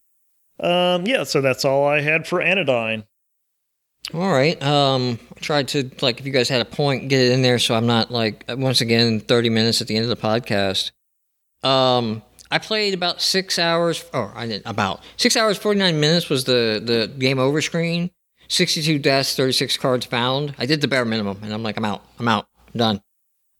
Um, 0.60 1.06
yeah, 1.06 1.24
so 1.24 1.40
that's 1.40 1.64
all 1.64 1.84
I 1.86 2.00
had 2.00 2.28
for 2.28 2.40
Anodyne. 2.40 3.04
All 4.14 4.30
right. 4.32 4.60
Um, 4.62 5.18
I 5.36 5.40
tried 5.40 5.68
to 5.68 5.90
like 6.00 6.20
if 6.20 6.26
you 6.26 6.32
guys 6.32 6.48
had 6.48 6.60
a 6.60 6.64
point, 6.64 7.08
get 7.08 7.20
it 7.20 7.32
in 7.32 7.42
there, 7.42 7.58
so 7.58 7.74
I'm 7.74 7.86
not 7.86 8.10
like 8.12 8.44
once 8.48 8.80
again 8.80 9.18
30 9.20 9.50
minutes 9.50 9.80
at 9.80 9.88
the 9.88 9.96
end 9.96 10.08
of 10.08 10.10
the 10.10 10.16
podcast. 10.16 10.92
Um, 11.62 12.22
I 12.50 12.58
played 12.58 12.94
about 12.94 13.20
six 13.20 13.58
hours. 13.58 14.04
Or 14.12 14.32
I 14.34 14.46
didn't 14.46 14.66
about 14.66 15.02
six 15.16 15.36
hours 15.36 15.58
49 15.58 15.98
minutes 16.00 16.28
was 16.28 16.44
the 16.44 16.80
the 16.84 17.12
game 17.18 17.38
over 17.38 17.60
screen. 17.60 18.10
62 18.48 18.98
deaths, 18.98 19.36
36 19.36 19.76
cards 19.76 20.06
found. 20.06 20.54
I 20.58 20.64
did 20.64 20.80
the 20.80 20.88
bare 20.88 21.04
minimum, 21.04 21.38
and 21.42 21.52
I'm 21.52 21.62
like, 21.62 21.76
I'm 21.76 21.84
out. 21.84 22.02
I'm 22.18 22.28
out. 22.28 22.46
I'm 22.72 22.78
done. 22.78 23.02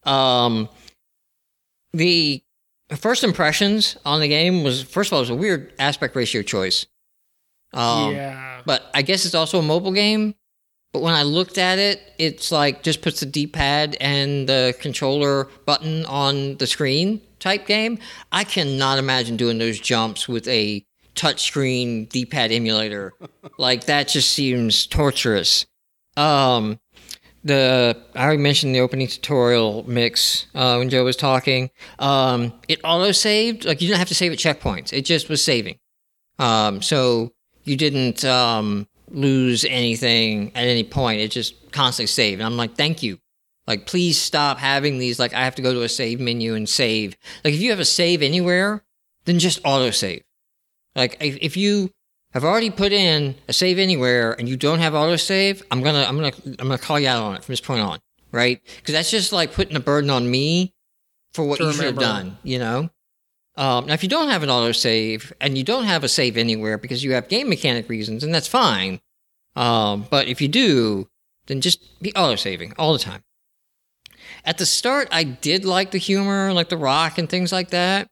Um, 0.04 0.68
the 1.92 2.42
first 2.96 3.22
impressions 3.22 3.98
on 4.06 4.20
the 4.20 4.28
game 4.28 4.64
was 4.64 4.82
first 4.82 5.10
of 5.10 5.12
all 5.14 5.18
it 5.18 5.22
was 5.22 5.30
a 5.30 5.34
weird 5.34 5.72
aspect 5.78 6.16
ratio 6.16 6.42
choice. 6.42 6.86
Um, 7.74 8.14
yeah. 8.14 8.62
but 8.64 8.84
I 8.94 9.02
guess 9.02 9.26
it's 9.26 9.34
also 9.34 9.58
a 9.58 9.62
mobile 9.62 9.92
game. 9.92 10.34
But 10.92 11.02
when 11.02 11.14
I 11.14 11.22
looked 11.22 11.58
at 11.58 11.78
it, 11.78 12.00
it's 12.18 12.50
like 12.50 12.82
just 12.82 13.02
puts 13.02 13.20
the 13.20 13.26
D 13.26 13.46
pad 13.46 13.96
and 14.00 14.48
the 14.48 14.74
controller 14.80 15.48
button 15.66 16.04
on 16.06 16.56
the 16.56 16.66
screen 16.66 17.20
type 17.38 17.66
game. 17.66 17.98
I 18.32 18.44
cannot 18.44 18.98
imagine 18.98 19.36
doing 19.36 19.58
those 19.58 19.78
jumps 19.78 20.28
with 20.28 20.48
a 20.48 20.84
touchscreen 21.14 22.08
D 22.08 22.24
pad 22.24 22.52
emulator. 22.52 23.12
like 23.58 23.84
that 23.84 24.08
just 24.08 24.32
seems 24.32 24.86
torturous. 24.86 25.66
Um, 26.16 26.80
the 27.44 27.96
I 28.14 28.24
already 28.24 28.42
mentioned 28.42 28.74
the 28.74 28.80
opening 28.80 29.06
tutorial 29.06 29.88
mix 29.88 30.46
uh, 30.54 30.76
when 30.76 30.88
Joe 30.88 31.04
was 31.04 31.16
talking. 31.16 31.70
Um, 31.98 32.52
it 32.66 32.80
auto 32.82 33.12
saved, 33.12 33.64
like 33.64 33.80
you 33.80 33.88
didn't 33.88 33.98
have 33.98 34.08
to 34.08 34.14
save 34.14 34.32
at 34.32 34.38
checkpoints. 34.38 34.92
It 34.92 35.02
just 35.02 35.28
was 35.28 35.44
saving. 35.44 35.78
Um, 36.38 36.82
so 36.82 37.32
you 37.64 37.76
didn't 37.76 38.24
um, 38.24 38.87
lose 39.10 39.64
anything 39.64 40.52
at 40.54 40.66
any 40.66 40.84
point. 40.84 41.20
It 41.20 41.30
just 41.30 41.70
constantly 41.72 42.06
saved. 42.06 42.40
And 42.40 42.46
I'm 42.46 42.56
like, 42.56 42.76
thank 42.76 43.02
you. 43.02 43.18
Like, 43.66 43.86
please 43.86 44.18
stop 44.18 44.58
having 44.58 44.98
these. 44.98 45.18
Like, 45.18 45.34
I 45.34 45.44
have 45.44 45.54
to 45.56 45.62
go 45.62 45.74
to 45.74 45.82
a 45.82 45.88
save 45.88 46.20
menu 46.20 46.54
and 46.54 46.68
save. 46.68 47.16
Like, 47.44 47.54
if 47.54 47.60
you 47.60 47.70
have 47.70 47.80
a 47.80 47.84
save 47.84 48.22
anywhere, 48.22 48.82
then 49.24 49.38
just 49.38 49.60
auto 49.64 49.90
save. 49.90 50.22
Like, 50.96 51.16
if, 51.20 51.36
if 51.40 51.56
you 51.56 51.90
have 52.32 52.44
already 52.44 52.70
put 52.70 52.92
in 52.92 53.34
a 53.48 53.52
save 53.52 53.78
anywhere 53.78 54.32
and 54.32 54.48
you 54.48 54.56
don't 54.56 54.80
have 54.80 54.92
autosave, 54.92 55.62
I'm 55.70 55.82
gonna 55.82 56.04
I'm 56.04 56.16
gonna 56.16 56.32
I'm 56.58 56.68
gonna 56.68 56.78
call 56.78 56.98
you 56.98 57.08
out 57.08 57.22
on 57.22 57.36
it 57.36 57.44
from 57.44 57.52
this 57.52 57.60
point 57.60 57.80
on, 57.80 57.98
right? 58.32 58.60
Because 58.76 58.92
that's 58.94 59.10
just 59.10 59.32
like 59.32 59.52
putting 59.52 59.76
a 59.76 59.80
burden 59.80 60.10
on 60.10 60.30
me 60.30 60.74
for 61.32 61.44
what 61.44 61.60
you 61.60 61.72
should 61.72 61.84
have 61.84 61.98
done, 61.98 62.38
you 62.42 62.58
know. 62.58 62.90
Um, 63.58 63.86
now, 63.86 63.94
if 63.94 64.02
you 64.02 64.08
don't 64.08 64.28
have 64.28 64.42
an 64.42 64.48
autosave 64.48 65.32
and 65.40 65.58
you 65.58 65.64
don't 65.64 65.84
have 65.84 66.04
a 66.04 66.08
save 66.08 66.36
anywhere 66.36 66.78
because 66.78 67.02
you 67.02 67.12
have 67.12 67.28
game 67.28 67.48
mechanic 67.48 67.88
reasons, 67.88 68.22
and 68.22 68.34
that's 68.34 68.48
fine. 68.48 69.00
Um, 69.56 70.06
but 70.10 70.28
if 70.28 70.40
you 70.40 70.48
do, 70.48 71.08
then 71.46 71.60
just 71.60 72.00
be 72.00 72.12
autosaving 72.12 72.74
all 72.78 72.92
the 72.92 72.98
time. 72.98 73.24
At 74.44 74.58
the 74.58 74.66
start, 74.66 75.08
I 75.10 75.24
did 75.24 75.64
like 75.64 75.90
the 75.90 75.98
humor, 75.98 76.52
like 76.52 76.68
the 76.68 76.76
rock 76.76 77.18
and 77.18 77.28
things 77.28 77.52
like 77.52 77.70
that 77.70 78.08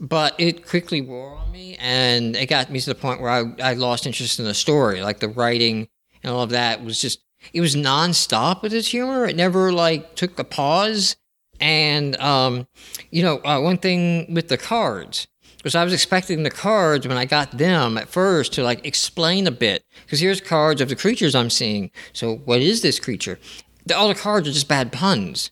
but 0.00 0.34
it 0.38 0.66
quickly 0.66 1.00
wore 1.00 1.36
on 1.36 1.52
me 1.52 1.76
and 1.80 2.36
it 2.36 2.46
got 2.46 2.70
me 2.70 2.80
to 2.80 2.90
the 2.90 2.94
point 2.94 3.20
where 3.20 3.30
I, 3.30 3.70
I 3.70 3.74
lost 3.74 4.06
interest 4.06 4.38
in 4.38 4.44
the 4.44 4.54
story 4.54 5.02
like 5.02 5.20
the 5.20 5.28
writing 5.28 5.88
and 6.22 6.32
all 6.32 6.42
of 6.42 6.50
that 6.50 6.84
was 6.84 7.00
just 7.00 7.20
it 7.52 7.60
was 7.60 7.76
nonstop 7.76 8.62
with 8.62 8.72
its 8.72 8.88
humor 8.88 9.24
it 9.24 9.36
never 9.36 9.72
like 9.72 10.14
took 10.16 10.38
a 10.38 10.44
pause 10.44 11.16
and 11.60 12.16
um 12.16 12.66
you 13.10 13.22
know 13.22 13.40
uh, 13.44 13.60
one 13.60 13.78
thing 13.78 14.32
with 14.32 14.48
the 14.48 14.58
cards 14.58 15.26
was 15.64 15.74
i 15.74 15.82
was 15.82 15.92
expecting 15.92 16.42
the 16.42 16.50
cards 16.50 17.08
when 17.08 17.16
i 17.16 17.24
got 17.24 17.50
them 17.52 17.96
at 17.98 18.08
first 18.08 18.52
to 18.52 18.62
like 18.62 18.84
explain 18.86 19.46
a 19.46 19.50
bit. 19.50 19.84
Because 20.04 20.20
here's 20.20 20.40
cards 20.40 20.80
of 20.80 20.88
the 20.88 20.96
creatures 20.96 21.34
i'm 21.34 21.50
seeing. 21.50 21.90
So 22.12 22.36
what 22.36 22.60
is 22.60 22.82
this 22.82 23.00
creature? 23.00 23.38
The, 23.86 23.96
all 23.96 24.08
the 24.08 24.14
cards 24.14 24.48
are 24.48 24.52
just 24.52 24.68
bad 24.68 24.92
puns. 24.92 25.50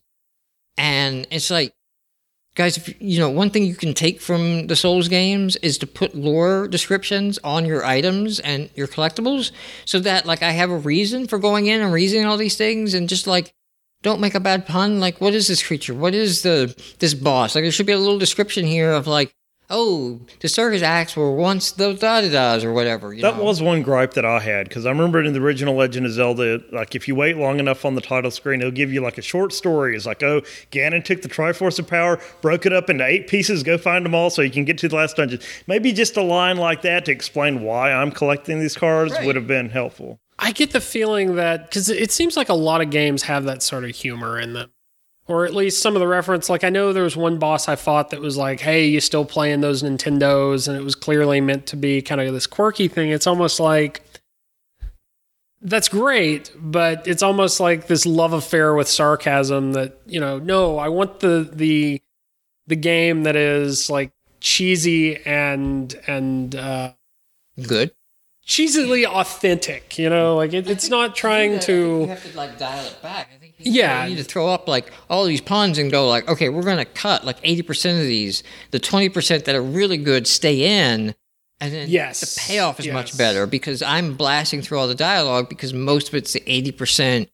And 0.78 1.26
it's 1.30 1.50
like 1.50 1.74
guys 2.54 2.76
if 2.76 3.00
you 3.00 3.18
know 3.18 3.30
one 3.30 3.48
thing 3.48 3.64
you 3.64 3.74
can 3.74 3.94
take 3.94 4.20
from 4.20 4.66
the 4.66 4.76
souls 4.76 5.08
games 5.08 5.56
is 5.56 5.78
to 5.78 5.86
put 5.86 6.14
lore 6.14 6.68
descriptions 6.68 7.38
on 7.42 7.64
your 7.64 7.84
items 7.84 8.40
and 8.40 8.68
your 8.74 8.86
collectibles 8.86 9.52
so 9.86 9.98
that 9.98 10.26
like 10.26 10.42
i 10.42 10.50
have 10.50 10.70
a 10.70 10.76
reason 10.76 11.26
for 11.26 11.38
going 11.38 11.66
in 11.66 11.80
and 11.80 11.94
reasoning 11.94 12.26
all 12.26 12.36
these 12.36 12.56
things 12.56 12.92
and 12.92 13.08
just 13.08 13.26
like 13.26 13.54
don't 14.02 14.20
make 14.20 14.34
a 14.34 14.40
bad 14.40 14.66
pun 14.66 15.00
like 15.00 15.20
what 15.20 15.32
is 15.34 15.48
this 15.48 15.62
creature 15.62 15.94
what 15.94 16.14
is 16.14 16.42
the 16.42 16.74
this 16.98 17.14
boss 17.14 17.54
like 17.54 17.64
there 17.64 17.72
should 17.72 17.86
be 17.86 17.92
a 17.92 17.98
little 17.98 18.18
description 18.18 18.64
here 18.66 18.90
of 18.92 19.06
like 19.06 19.32
oh 19.70 20.20
the 20.40 20.48
circus 20.48 20.82
acts 20.82 21.16
were 21.16 21.32
once 21.34 21.72
the 21.72 21.94
da 21.94 22.20
da 22.20 22.28
da's 22.28 22.62
or 22.64 22.72
whatever 22.74 23.14
you 23.14 23.22
That 23.22 23.38
know? 23.38 23.44
was 23.44 23.62
one 23.62 23.80
gripe 23.82 24.12
that 24.14 24.24
I 24.24 24.38
had 24.40 24.68
because 24.68 24.84
I 24.84 24.90
remember 24.90 25.22
in 25.22 25.32
the 25.32 25.40
original 25.40 25.74
Legend 25.74 26.04
of 26.04 26.12
Zelda, 26.12 26.60
like 26.72 26.94
if 26.94 27.08
you 27.08 27.14
wait 27.14 27.38
long 27.38 27.58
enough 27.58 27.84
on 27.86 27.94
the 27.94 28.02
title 28.02 28.30
screen, 28.30 28.60
it'll 28.60 28.70
give 28.72 28.92
you 28.92 29.00
like 29.00 29.16
a 29.16 29.22
short 29.22 29.52
story. 29.54 29.96
It's 29.96 30.04
like, 30.04 30.22
oh, 30.22 30.42
Ganon 30.72 31.02
took 31.04 31.22
the 31.22 31.28
Triforce 31.28 31.78
of 31.78 31.86
Power, 31.86 32.20
broke 32.42 32.66
it 32.66 32.72
up 32.74 32.90
into 32.90 33.06
eight 33.06 33.28
pieces, 33.28 33.62
go 33.62 33.78
find 33.78 34.04
them 34.04 34.14
all 34.14 34.28
so 34.28 34.42
you 34.42 34.50
can 34.50 34.66
get 34.66 34.76
to 34.78 34.88
the 34.88 34.96
last 34.96 35.16
dungeon. 35.16 35.40
Maybe 35.66 35.92
just 35.92 36.18
a 36.18 36.22
line 36.22 36.58
like 36.58 36.82
that 36.82 37.06
to 37.06 37.12
explain 37.12 37.62
why 37.62 37.92
I'm 37.92 38.10
collecting 38.10 38.60
these 38.60 38.76
cards 38.76 39.12
Right. 39.12 39.24
would 39.24 39.36
have 39.36 39.46
been 39.46 39.70
helpful. 39.70 40.18
I 40.38 40.52
get 40.52 40.72
the 40.72 40.80
feeling 40.80 41.36
that 41.36 41.68
because 41.68 41.88
it 41.88 42.10
seems 42.10 42.36
like 42.36 42.48
a 42.48 42.54
lot 42.54 42.80
of 42.80 42.90
games 42.90 43.22
have 43.24 43.44
that 43.44 43.62
sort 43.62 43.84
of 43.84 43.90
humor 43.90 44.38
in 44.38 44.54
them, 44.54 44.70
or 45.26 45.44
at 45.44 45.54
least 45.54 45.82
some 45.82 45.94
of 45.94 46.00
the 46.00 46.08
reference. 46.08 46.48
Like 46.48 46.64
I 46.64 46.70
know 46.70 46.92
there 46.92 47.04
was 47.04 47.16
one 47.16 47.38
boss 47.38 47.68
I 47.68 47.76
fought 47.76 48.10
that 48.10 48.20
was 48.20 48.36
like, 48.36 48.60
"Hey, 48.60 48.86
you 48.86 49.00
still 49.00 49.24
playing 49.24 49.60
those 49.60 49.82
Nintendos?" 49.82 50.68
and 50.68 50.76
it 50.76 50.82
was 50.82 50.94
clearly 50.94 51.40
meant 51.40 51.66
to 51.68 51.76
be 51.76 52.02
kind 52.02 52.20
of 52.20 52.32
this 52.32 52.46
quirky 52.46 52.88
thing. 52.88 53.10
It's 53.10 53.26
almost 53.26 53.60
like 53.60 54.02
that's 55.60 55.88
great, 55.88 56.50
but 56.56 57.06
it's 57.06 57.22
almost 57.22 57.60
like 57.60 57.86
this 57.86 58.04
love 58.04 58.32
affair 58.32 58.74
with 58.74 58.88
sarcasm. 58.88 59.72
That 59.72 60.00
you 60.06 60.18
know, 60.18 60.38
no, 60.38 60.78
I 60.78 60.88
want 60.88 61.20
the 61.20 61.48
the 61.52 62.02
the 62.66 62.76
game 62.76 63.24
that 63.24 63.36
is 63.36 63.88
like 63.88 64.12
cheesy 64.40 65.24
and 65.24 65.94
and 66.06 66.54
uh, 66.56 66.92
good 67.62 67.92
cheesily 68.44 69.06
authentic. 69.06 69.98
You 69.98 70.10
know, 70.10 70.36
like 70.36 70.52
it, 70.52 70.68
it's 70.68 70.88
not 70.88 71.14
trying 71.16 71.58
to. 71.60 72.00
you 72.00 72.06
have 72.06 72.30
to 72.30 72.36
like 72.36 72.58
dial 72.58 72.84
it 72.86 73.00
back. 73.02 73.30
I 73.34 73.38
think 73.38 73.54
Yeah. 73.58 74.04
you 74.04 74.10
need 74.10 74.18
to 74.18 74.24
throw 74.24 74.48
up 74.48 74.68
like 74.68 74.92
all 75.08 75.24
these 75.24 75.40
puns 75.40 75.78
and 75.78 75.90
go 75.90 76.08
like, 76.08 76.28
okay, 76.28 76.48
we're 76.48 76.62
gonna 76.62 76.84
cut 76.84 77.24
like 77.24 77.38
eighty 77.42 77.62
percent 77.62 77.98
of 78.00 78.04
these. 78.06 78.42
The 78.70 78.78
twenty 78.78 79.08
percent 79.08 79.44
that 79.44 79.54
are 79.54 79.62
really 79.62 79.96
good 79.98 80.26
stay 80.26 80.88
in, 80.90 81.14
and 81.60 81.72
then 81.72 81.88
Yes. 81.88 82.20
the 82.20 82.40
payoff 82.52 82.80
is 82.80 82.88
much 82.88 83.16
better 83.16 83.46
because 83.46 83.82
I'm 83.82 84.14
blasting 84.14 84.62
through 84.62 84.78
all 84.78 84.88
the 84.88 84.94
dialogue 84.94 85.48
because 85.48 85.72
most 85.72 86.08
of 86.08 86.14
it's 86.14 86.32
the 86.32 86.42
eighty 86.50 86.72
percent 86.72 87.28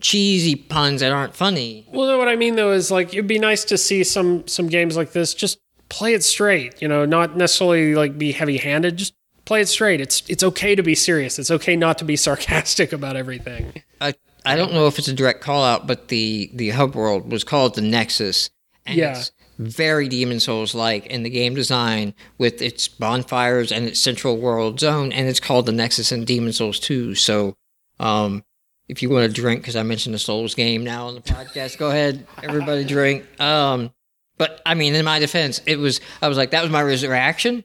cheesy 0.00 0.56
puns 0.56 1.00
that 1.00 1.12
aren't 1.12 1.36
funny. 1.36 1.86
Well, 1.92 2.08
no, 2.08 2.18
what 2.18 2.28
I 2.28 2.34
mean 2.34 2.56
though 2.56 2.72
is 2.72 2.90
like 2.90 3.12
it'd 3.12 3.28
be 3.28 3.38
nice 3.38 3.64
to 3.66 3.78
see 3.78 4.02
some 4.02 4.46
some 4.48 4.66
games 4.66 4.96
like 4.96 5.12
this 5.12 5.32
just 5.34 5.60
play 5.88 6.14
it 6.14 6.24
straight. 6.24 6.82
You 6.82 6.88
know, 6.88 7.04
not 7.04 7.36
necessarily 7.36 7.94
like 7.94 8.18
be 8.18 8.32
heavy 8.32 8.56
handed. 8.58 8.96
Just 8.96 9.14
play 9.44 9.60
it 9.60 9.68
straight. 9.68 10.00
It's 10.00 10.22
it's 10.28 10.42
okay 10.42 10.74
to 10.74 10.82
be 10.82 10.94
serious. 10.94 11.38
It's 11.38 11.50
okay 11.50 11.76
not 11.76 11.98
to 11.98 12.04
be 12.04 12.16
sarcastic 12.28 12.92
about 12.92 13.16
everything. 13.16 13.72
I 14.00 14.14
I 14.44 14.56
don't 14.56 14.72
know 14.72 14.86
if 14.86 14.98
it's 14.98 15.08
a 15.08 15.12
direct 15.12 15.40
call 15.40 15.64
out, 15.64 15.86
but 15.86 16.08
the 16.08 16.50
the 16.54 16.70
hub 16.70 16.94
world 16.94 17.30
was 17.30 17.44
called 17.44 17.74
the 17.74 17.80
Nexus, 17.82 18.50
and 18.86 18.96
Yeah. 18.98 19.18
it's 19.18 19.32
very 19.58 20.08
Demon 20.08 20.40
Souls 20.40 20.74
like 20.74 21.06
in 21.06 21.22
the 21.22 21.30
game 21.30 21.54
design 21.54 22.14
with 22.38 22.60
its 22.62 22.88
bonfires 22.88 23.70
and 23.70 23.86
its 23.86 24.00
central 24.00 24.38
world 24.38 24.80
zone, 24.80 25.12
and 25.12 25.28
it's 25.28 25.38
called 25.40 25.66
the 25.66 25.72
Nexus 25.72 26.10
in 26.10 26.24
Demon 26.24 26.52
Souls 26.52 26.80
2. 26.80 27.14
So, 27.14 27.56
um, 28.00 28.42
if 28.88 29.02
you 29.02 29.10
want 29.10 29.28
to 29.32 29.40
drink, 29.40 29.60
because 29.60 29.76
I 29.76 29.82
mentioned 29.84 30.14
the 30.14 30.18
Souls 30.18 30.54
game 30.56 30.82
now 30.82 31.06
on 31.06 31.14
the 31.14 31.20
podcast, 31.20 31.78
go 31.78 31.90
ahead, 31.90 32.26
everybody 32.42 32.82
drink. 32.82 33.24
Um, 33.40 33.92
but 34.38 34.60
I 34.66 34.74
mean, 34.74 34.94
in 34.96 35.04
my 35.04 35.18
defense, 35.20 35.60
it 35.66 35.76
was 35.78 36.00
I 36.20 36.28
was 36.28 36.36
like 36.36 36.50
that 36.50 36.62
was 36.62 36.72
my 36.72 36.80
reaction. 36.80 37.62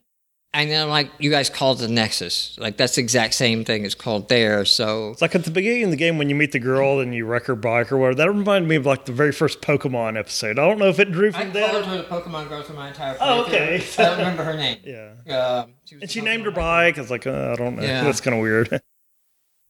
And 0.53 0.71
then 0.71 0.81
I'm 0.81 0.89
like, 0.89 1.11
you 1.19 1.29
guys 1.29 1.49
called 1.51 1.79
it 1.79 1.87
the 1.87 1.93
Nexus. 1.93 2.57
Like 2.57 2.77
that's 2.77 2.95
the 2.95 3.01
exact 3.01 3.35
same 3.35 3.63
thing 3.63 3.85
it's 3.85 3.93
called 3.93 4.27
there. 4.29 4.65
So 4.65 5.11
It's 5.11 5.21
like 5.21 5.35
at 5.35 5.43
the 5.43 5.51
beginning 5.51 5.83
of 5.83 5.89
the 5.91 5.97
game 5.97 6.17
when 6.17 6.29
you 6.29 6.35
meet 6.35 6.51
the 6.51 6.59
girl 6.59 6.99
and 6.99 7.13
you 7.13 7.25
wreck 7.25 7.45
her 7.45 7.55
bike 7.55 7.91
or 7.91 7.97
whatever. 7.97 8.15
That 8.15 8.29
reminded 8.31 8.67
me 8.67 8.77
of 8.77 8.85
like 8.85 9.05
the 9.05 9.11
very 9.11 9.31
first 9.31 9.61
Pokemon 9.61 10.17
episode. 10.17 10.57
I 10.57 10.67
don't 10.67 10.79
know 10.79 10.87
if 10.87 10.99
it 10.99 11.11
drew 11.11 11.27
I 11.27 11.31
from 11.31 11.51
followed 11.51 11.53
that. 11.53 11.85
her 11.85 11.97
to 12.03 12.09
Pokemon 12.09 12.49
Go 12.49 12.63
through 12.63 12.75
my 12.77 12.87
entire 12.87 13.17
Oh, 13.21 13.41
okay. 13.45 13.83
I 13.99 14.01
don't 14.01 14.17
remember 14.17 14.43
her 14.45 14.53
name. 14.57 14.79
Yeah. 14.83 15.11
Um, 15.37 15.73
was 15.91 16.01
And 16.01 16.09
she 16.09 16.21
a 16.21 16.23
named 16.23 16.45
her 16.45 16.51
Pokemon. 16.51 16.55
bike. 16.55 16.97
I 16.97 17.01
was 17.01 17.11
like, 17.11 17.27
uh, 17.27 17.51
I 17.51 17.55
don't 17.55 17.75
know. 17.75 17.83
Yeah. 17.83 18.03
That's 18.03 18.21
kind 18.21 18.35
of 18.35 18.41
weird. 18.41 18.81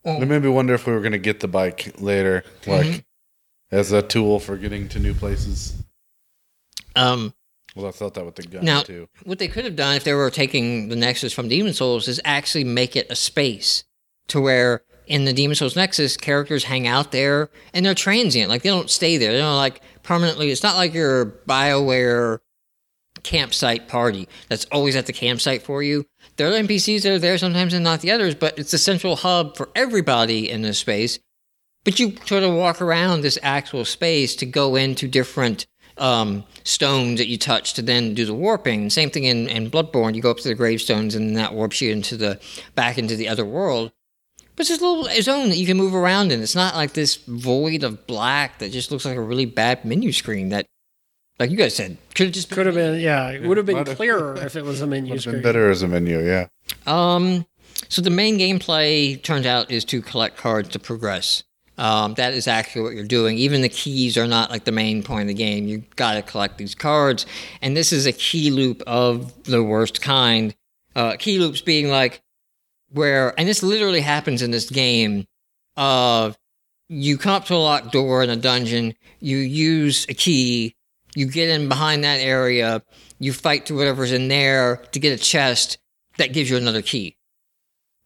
It 0.06 0.26
made 0.26 0.42
me 0.42 0.48
wonder 0.48 0.74
if 0.74 0.88
we 0.88 0.94
were 0.94 1.02
going 1.02 1.12
to 1.12 1.18
get 1.18 1.42
the 1.42 1.50
bike 1.50 1.96
later, 2.00 2.46
like 2.66 2.86
Mhm. 2.86 3.04
as 3.72 3.92
a 3.92 4.02
tool 4.02 4.40
for 4.40 4.56
getting 4.56 4.88
to 4.90 5.00
new 5.00 5.14
places. 5.14 5.74
Um, 6.96 7.34
Well, 7.78 7.88
I 7.88 7.92
thought 7.92 8.16
that 8.16 8.26
with 8.26 8.36
the 8.36 8.44
gun 8.44 8.66
Now- 8.66 8.82
too. 8.82 9.08
what 9.24 9.38
they 9.38 9.48
could 9.48 9.64
have 9.64 9.76
done 9.76 9.96
if 9.96 10.04
they 10.04 10.14
were 10.14 10.32
taking 10.32 10.90
the 10.90 10.96
Nexus 10.96 11.32
from 11.32 11.48
Demon 11.48 11.74
Souls 11.74 12.08
is 12.08 12.20
actually 12.26 12.64
make 12.64 12.96
it 12.96 13.06
a 13.12 13.16
space 13.16 13.84
to 14.30 14.42
where 14.42 14.82
in 15.06 15.26
the 15.26 15.32
Demon 15.32 15.56
Souls 15.56 15.76
Nexus, 15.76 16.18
characters 16.18 16.64
hang 16.64 16.88
out 16.88 17.12
there 17.12 17.52
and 17.74 17.86
they're 17.86 17.94
transient. 17.94 18.50
Like 18.50 18.64
they 18.64 18.70
don't 18.70 18.90
stay 18.90 19.18
there. 19.18 19.32
They 19.32 19.38
don't 19.38 19.56
like 19.58 19.82
permanently. 20.02 20.50
It's 20.50 20.64
not 20.64 20.76
like 20.76 20.94
your 20.96 21.26
Bioware 21.48 22.40
campsite 23.24 23.88
party 23.88 24.28
that's 24.50 24.66
always 24.72 24.96
at 24.96 25.06
the 25.06 25.14
campsite 25.14 25.62
for 25.62 25.84
you. 25.84 26.06
There 26.38 26.48
are 26.48 26.54
NPCs 26.54 27.04
that 27.04 27.12
are 27.12 27.20
there 27.20 27.38
sometimes 27.38 27.74
and 27.74 27.84
not 27.84 28.02
the 28.02 28.10
others, 28.12 28.34
but 28.34 28.58
it's 28.58 28.72
the 28.72 28.78
central 28.80 29.18
hub 29.18 29.56
for 29.56 29.70
everybody 29.76 30.50
in 30.50 30.64
this 30.64 30.80
space. 30.80 31.20
But 31.84 32.00
you 32.00 32.16
sort 32.26 32.44
of 32.44 32.54
walk 32.54 32.82
around 32.82 33.22
this 33.22 33.38
actual 33.44 33.86
space 33.86 34.36
to 34.38 34.46
go 34.46 34.76
into 34.76 35.08
different 35.08 35.68
um, 35.98 36.44
stones 36.64 37.20
that 37.20 37.28
you 37.28 37.38
touch 37.38 37.74
to 37.74 37.82
then 37.82 38.14
do 38.14 38.26
the 38.26 38.34
warping. 38.34 38.90
Same 38.90 39.10
thing 39.10 39.24
in, 39.26 39.48
in 39.48 39.70
Bloodborne. 39.70 40.16
You 40.16 40.22
go 40.22 40.32
up 40.32 40.38
to 40.38 40.48
the 40.48 40.56
gravestones 40.56 41.16
and 41.16 41.36
that 41.38 41.54
warps 41.54 41.82
you 41.82 41.92
into 41.92 42.18
the 42.18 42.40
back 42.76 42.98
into 42.98 43.16
the 43.16 43.28
other 43.30 43.46
world. 43.46 43.92
But 44.56 44.62
it's 44.62 44.70
this 44.70 44.82
little 44.82 45.08
zone 45.22 45.50
that 45.50 45.58
you 45.58 45.68
can 45.68 45.78
move 45.78 45.94
around 45.94 46.32
in. 46.32 46.42
It's 46.42 46.56
not 46.56 46.76
like 46.76 46.94
this 46.94 47.16
void 47.16 47.84
of 47.84 48.08
black 48.08 48.58
that 48.60 48.72
just 48.72 48.92
looks 48.92 49.06
like 49.06 49.18
a 49.18 49.22
really 49.22 49.46
bad 49.46 49.86
menu 49.86 50.12
screen 50.12 50.50
that, 50.50 50.66
like 51.40 51.52
you 51.52 51.58
guys 51.58 51.76
said, 51.76 51.98
could 52.16 52.28
have 52.28 52.34
just 52.34 52.50
Could 52.50 52.66
have 52.66 52.74
been, 52.74 53.00
yeah, 53.00 53.30
it 53.30 53.44
would 53.44 53.58
have 53.58 53.68
been 53.68 53.86
clearer 53.86 54.36
if 54.38 54.56
it 54.56 54.64
was 54.64 54.82
a 54.82 54.88
menu 54.88 55.12
Would 55.12 55.20
have 55.20 55.26
been 55.26 55.32
screen. 55.42 55.44
better 55.44 55.70
as 55.70 55.84
a 55.84 55.88
menu, 55.88 56.26
yeah. 56.26 56.48
Um, 56.88 57.46
so 57.88 58.02
the 58.02 58.10
main 58.10 58.40
gameplay 58.40 59.22
turns 59.22 59.46
out 59.46 59.70
is 59.70 59.86
to 59.86 60.02
collect 60.02 60.38
cards 60.38 60.70
to 60.70 60.80
progress. 60.80 61.44
Um, 61.78 62.16
that 62.16 62.34
is 62.34 62.48
actually 62.48 62.82
what 62.82 62.94
you're 62.94 63.06
doing. 63.06 63.38
Even 63.38 63.62
the 63.62 63.70
keys 63.70 64.18
are 64.18 64.28
not 64.28 64.50
like 64.50 64.64
the 64.64 64.72
main 64.72 65.04
point 65.04 65.24
of 65.24 65.28
the 65.28 65.34
game. 65.34 65.68
You 65.68 65.84
got 65.96 66.16
to 66.16 66.22
collect 66.22 66.58
these 66.58 66.74
cards, 66.74 67.26
and 67.62 67.78
this 67.78 67.94
is 67.94 68.06
a 68.06 68.12
key 68.12 68.50
loop 68.50 68.82
of 68.88 69.44
the 69.44 69.64
worst 69.64 70.02
kind. 70.02 70.56
Uh, 70.96 71.16
key 71.18 71.38
loops 71.38 71.62
being 71.62 71.90
like 71.90 72.22
where, 72.92 73.40
and 73.40 73.48
this 73.48 73.62
literally 73.62 74.02
happens 74.02 74.42
in 74.42 74.52
this 74.52 74.70
game. 74.70 75.28
Of 75.76 76.36
you 76.90 77.20
come 77.20 77.34
up 77.34 77.46
to 77.46 77.54
a 77.54 77.58
locked 77.58 77.92
door 77.92 78.24
in 78.24 78.32
a 78.32 78.36
dungeon, 78.36 78.96
you 79.20 79.38
use 79.38 80.06
a 80.10 80.14
key, 80.14 80.76
you 81.16 81.28
get 81.28 81.50
in 81.50 81.68
behind 81.68 82.04
that 82.04 82.20
area, 82.20 82.82
you 83.20 83.34
fight 83.34 83.68
to 83.68 83.76
whatever's 83.76 84.12
in 84.12 84.28
there 84.28 84.78
to 84.92 85.00
get 85.00 85.20
a 85.20 85.22
chest 85.22 85.78
that 86.18 86.34
gives 86.34 86.50
you 86.50 86.58
another 86.58 86.82
key. 86.82 87.17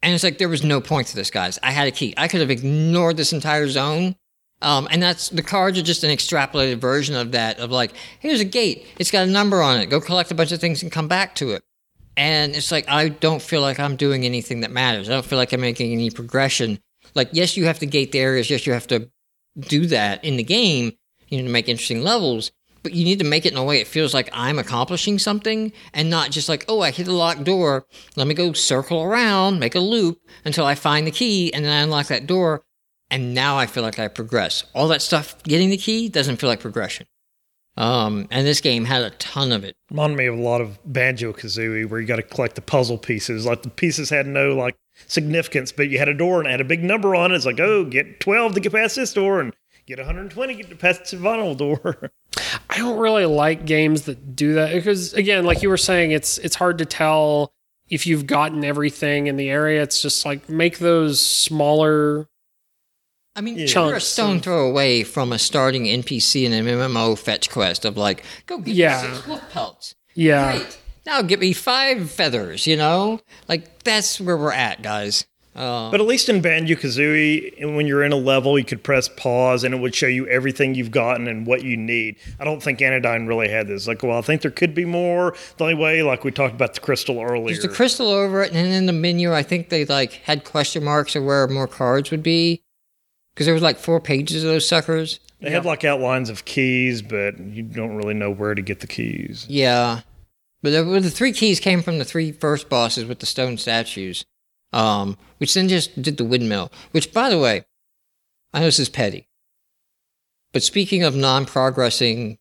And 0.04 0.14
it's 0.14 0.24
like 0.24 0.38
there 0.38 0.50
was 0.50 0.64
no 0.64 0.82
point 0.82 1.08
to 1.08 1.16
this, 1.16 1.30
guys. 1.30 1.60
I 1.62 1.72
had 1.72 1.88
a 1.88 1.92
key. 1.92 2.14
I 2.18 2.28
could 2.28 2.42
have 2.42 2.50
ignored 2.50 3.18
this 3.18 3.34
entire 3.34 3.68
zone. 3.68 4.16
Um, 4.64 4.88
and 4.92 5.02
that's 5.02 5.30
the 5.30 5.42
cards 5.42 5.78
are 5.80 5.84
just 5.84 6.04
an 6.04 6.12
extrapolated 6.12 6.78
version 6.78 7.16
of 7.16 7.32
that. 7.32 7.60
Of 7.60 7.72
like, 7.72 7.94
here's 8.20 8.40
a 8.40 8.46
gate. 8.46 8.86
It's 8.98 9.12
got 9.12 9.28
a 9.28 9.32
number 9.32 9.62
on 9.62 9.80
it. 9.80 9.88
Go 9.88 10.00
collect 10.00 10.32
a 10.32 10.36
bunch 10.36 10.52
of 10.52 10.60
things 10.60 10.84
and 10.84 10.92
come 10.92 11.08
back 11.08 11.36
to 11.36 11.52
it. 11.52 11.64
And 12.18 12.56
it's 12.56 12.72
like 12.72 12.88
I 12.90 13.10
don't 13.10 13.42
feel 13.42 13.62
like 13.62 13.80
I'm 13.80 13.96
doing 13.96 14.26
anything 14.26 14.62
that 14.62 14.72
matters. 14.72 15.10
I 15.10 15.14
don't 15.14 15.26
feel 15.26 15.38
like 15.38 15.54
I'm 15.54 15.62
making 15.62 15.92
any 15.92 16.10
progression. 16.10 16.80
Like, 17.16 17.30
yes, 17.32 17.58
you 17.58 17.66
have 17.66 17.80
to 17.80 17.86
gate 17.86 18.12
the 18.12 18.20
areas. 18.20 18.50
Yes, 18.50 18.68
you 18.68 18.74
have 18.74 18.88
to 18.88 19.10
do 19.60 19.86
that 19.88 20.24
in 20.24 20.38
the 20.38 20.44
game. 20.44 20.94
You 21.28 21.38
need 21.38 21.48
to 21.48 21.52
make 21.52 21.70
interesting 21.70 22.04
levels 22.04 22.52
but 22.84 22.94
you 22.94 23.04
need 23.04 23.20
to 23.20 23.26
make 23.26 23.46
it 23.46 23.52
in 23.52 23.58
a 23.58 23.64
way 23.64 23.80
it 23.80 23.88
feels 23.88 24.14
like 24.14 24.30
I'm 24.34 24.60
accomplishing 24.60 25.20
something 25.20 25.72
and 25.94 26.10
not 26.10 26.32
just 26.32 26.50
like, 26.50 26.66
oh, 26.68 26.82
I 26.82 26.92
hit 26.92 27.08
a 27.08 27.14
locked 27.14 27.44
door. 27.44 27.86
Let 28.16 28.28
me 28.28 28.34
go 28.34 28.54
circle 28.54 29.02
around, 29.02 29.60
make 29.60 29.76
a 29.76 29.80
loop 29.80 30.20
until 30.46 30.66
I 30.66 30.76
find 30.76 31.06
the 31.06 31.12
key 31.12 31.54
and 31.54 31.64
then 31.64 31.72
I 31.72 31.82
unlock 31.82 32.08
that 32.08 32.28
door. 32.28 32.64
And 33.10 33.34
now 33.34 33.58
I 33.58 33.66
feel 33.66 33.84
like 33.84 34.00
I 34.00 34.08
progress. 34.08 34.64
All 34.74 34.88
that 34.88 35.02
stuff, 35.02 35.42
getting 35.44 35.70
the 35.70 35.78
key 35.78 36.08
doesn't 36.08 36.38
feel 36.38 36.50
like 36.50 36.62
progression. 36.62 37.08
Um, 37.78 38.28
and 38.32 38.46
this 38.46 38.62
game 38.62 38.86
had 38.86 39.02
a 39.02 39.12
ton 39.12 39.52
of 39.52 39.64
it. 39.64 39.76
Reminded 39.90 40.18
me 40.18 40.26
of 40.28 40.38
a 40.38 40.42
lot 40.42 40.62
of 40.62 40.80
Banjo 40.86 41.34
Kazooie, 41.34 41.90
where 41.90 42.00
you 42.00 42.08
got 42.08 42.18
to 42.18 42.24
collect 42.24 42.56
the 42.56 42.62
puzzle 42.62 42.98
pieces. 42.98 43.46
Like 43.46 43.64
the 43.64 43.70
pieces 43.70 44.10
had 44.10 44.28
no 44.28 44.56
like 44.56 44.76
significance, 45.08 45.72
but 45.72 45.90
you 45.90 45.98
had 45.98 46.10
a 46.10 46.14
door 46.14 46.40
and 46.40 46.48
it 46.48 46.52
had 46.52 46.62
a 46.62 46.66
big 46.66 46.84
number 46.84 47.16
on 47.16 47.32
it. 47.32 47.36
It's 47.36 47.46
like, 47.46 47.60
oh, 47.60 47.86
get 47.86 48.20
twelve 48.20 48.54
to 48.56 48.60
get 48.60 48.74
past 48.74 48.98
this 48.98 49.14
door, 49.14 49.40
and 49.40 49.54
get 49.96 50.00
120 50.00 50.54
get 50.56 50.80
past 50.80 51.12
the 51.12 51.18
final 51.18 51.54
door. 51.56 52.12
I 52.70 52.78
don't 52.78 52.98
really 53.00 53.26
like 53.26 53.66
games 53.66 54.04
that 54.04 54.36
do 54.36 54.54
that 54.56 54.74
because 54.74 55.14
again, 55.14 55.44
like 55.46 55.62
you 55.62 55.70
were 55.70 55.78
saying, 55.78 56.12
it's 56.12 56.38
it's 56.38 56.56
hard 56.56 56.78
to 56.80 56.86
tell 56.86 57.52
if 57.90 58.08
you've 58.08 58.26
gotten 58.26 58.64
everything 58.64 59.28
in 59.28 59.36
the 59.36 59.50
area. 59.50 59.82
It's 59.84 60.02
just 60.02 60.26
like 60.26 60.48
make 60.50 60.80
those 60.80 61.20
smaller. 61.22 62.28
I 63.36 63.42
mean, 63.42 63.56
Yeah. 63.56 63.60
you're 63.60 63.66
a 63.66 63.70
Chunks 63.92 64.06
stone 64.06 64.36
of- 64.38 64.44
throw 64.44 64.68
away 64.70 65.04
from 65.04 65.32
a 65.32 65.40
starting 65.40 65.86
NPC 65.88 66.46
in 66.46 66.54
an 66.54 66.66
MMO 66.68 67.16
fetch 67.18 67.50
quest 67.50 67.86
of 67.86 67.98
like, 67.98 68.24
go 68.46 68.58
get 68.60 68.76
Yeah. 68.76 69.02
me 69.02 69.08
six 69.16 69.28
wolf 69.28 69.52
pelts. 69.52 69.96
Yeah, 70.16 70.58
Great. 70.58 70.78
Now 71.06 71.22
get 71.22 71.40
me 71.40 71.54
five 71.54 72.12
feathers, 72.12 72.68
you 72.68 72.76
know? 72.78 73.22
Like, 73.48 73.84
that's 73.84 74.20
where 74.22 74.36
we're 74.38 74.52
at, 74.52 74.82
guys. 74.84 75.26
Uh, 75.56 75.92
But 75.92 76.00
at 76.00 76.08
least 76.08 76.30
in 76.30 76.42
Banjo 76.42 76.76
Kazooie, 76.76 77.76
when 77.76 77.86
you're 77.86 78.04
in 78.04 78.12
a 78.14 78.18
level, 78.18 78.58
you 78.58 78.64
could 78.64 78.84
press 78.84 79.10
pause 79.10 79.64
and 79.64 79.74
it 79.74 79.80
would 79.80 79.94
show 79.94 80.08
you 80.08 80.26
everything 80.28 80.76
you've 80.76 80.92
gotten 80.92 81.28
and 81.28 81.46
what 81.46 81.64
you 81.64 81.76
need. 81.76 82.16
I 82.40 82.46
don't 82.46 82.64
think 82.64 82.82
Anodyne 82.82 83.28
really 83.28 83.50
had 83.50 83.68
this. 83.68 83.88
Like, 83.88 84.02
well, 84.04 84.18
I 84.18 84.22
think 84.22 84.42
there 84.44 84.52
could 84.52 84.74
be 84.74 84.86
more. 84.86 85.36
The 85.58 85.64
only 85.66 85.76
way, 85.76 86.04
like 86.04 86.24
we 86.24 86.32
talked 86.32 86.54
about 86.56 86.74
the 86.74 86.80
crystal 86.80 87.20
earlier. 87.22 87.48
there's 87.48 87.62
the 87.62 87.68
crystal 87.68 88.08
over 88.08 88.42
it, 88.44 88.48
and 88.54 88.56
then 88.56 88.72
in 88.72 88.86
the 88.86 88.94
menu, 88.94 89.34
I 89.34 89.44
think 89.44 89.70
they 89.70 89.84
like 89.86 90.14
had 90.14 90.44
question 90.46 90.84
marks 90.84 91.16
of 91.16 91.24
where 91.26 91.48
more 91.48 91.68
cards 91.68 92.12
would 92.12 92.24
be. 92.24 92.62
Because 93.34 93.46
there 93.46 93.54
was 93.54 93.64
like 93.64 93.78
four 93.78 94.00
pages 94.02 94.44
of 94.44 94.50
those 94.50 94.68
suckers. 94.68 95.20
they 95.40 95.52
had 95.52 95.64
like 95.66 95.84
outlines 95.86 96.30
of 96.30 96.44
keys, 96.46 97.02
but 97.02 97.40
you 97.40 97.64
don't 97.64 97.96
really 97.96 98.14
know 98.14 98.30
where 98.30 98.54
to 98.54 98.62
get 98.62 98.82
the 98.82 98.88
keys. 98.88 99.46
Yeah. 99.50 100.02
But 100.62 100.72
the, 100.72 100.84
the 101.00 101.10
three 101.10 101.32
keys 101.32 101.60
came 101.60 101.82
from 101.82 101.98
the 101.98 102.06
three 102.06 102.32
first 102.34 102.70
bosses 102.70 103.06
with 103.06 103.20
the 103.20 103.26
stone 103.26 103.58
statues, 103.58 104.24
um, 104.74 105.18
which 105.38 105.54
then 105.54 105.68
just 105.68 106.02
did 106.02 106.18
the 106.18 106.26
windmill. 106.26 106.72
Which, 106.92 107.14
by 107.14 107.30
the 107.30 107.40
way, 107.40 107.66
I 108.54 108.60
know 108.60 108.66
this 108.66 108.80
is 108.80 108.90
petty. 108.90 109.28
But 110.54 110.64
speaking 110.64 111.04
of 111.04 111.16
non 111.16 111.46
progressing 111.46 112.38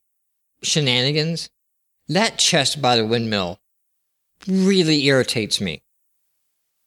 shenanigans, 0.63 1.51
that 2.09 2.39
chest 2.39 2.83
by 2.83 2.97
the 2.97 3.07
windmill 3.07 3.61
really 4.47 5.05
irritates 5.07 5.61
me. 5.61 5.83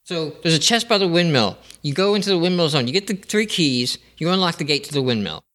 So 0.05 0.31
there's 0.41 0.55
a 0.55 0.59
chest 0.59 0.89
by 0.89 0.97
the 0.97 1.07
windmill. 1.07 1.57
You 1.81 1.93
go 1.93 2.13
into 2.13 2.29
the 2.29 2.37
windmill 2.37 2.69
zone, 2.69 2.87
you 2.87 2.93
get 2.93 3.07
the 3.07 3.15
three 3.15 3.45
keys, 3.45 3.97
you 4.17 4.29
unlock 4.29 4.57
the 4.57 4.65
gate 4.65 4.83
to 4.85 4.93
the 4.93 5.01
windmill. 5.01 5.45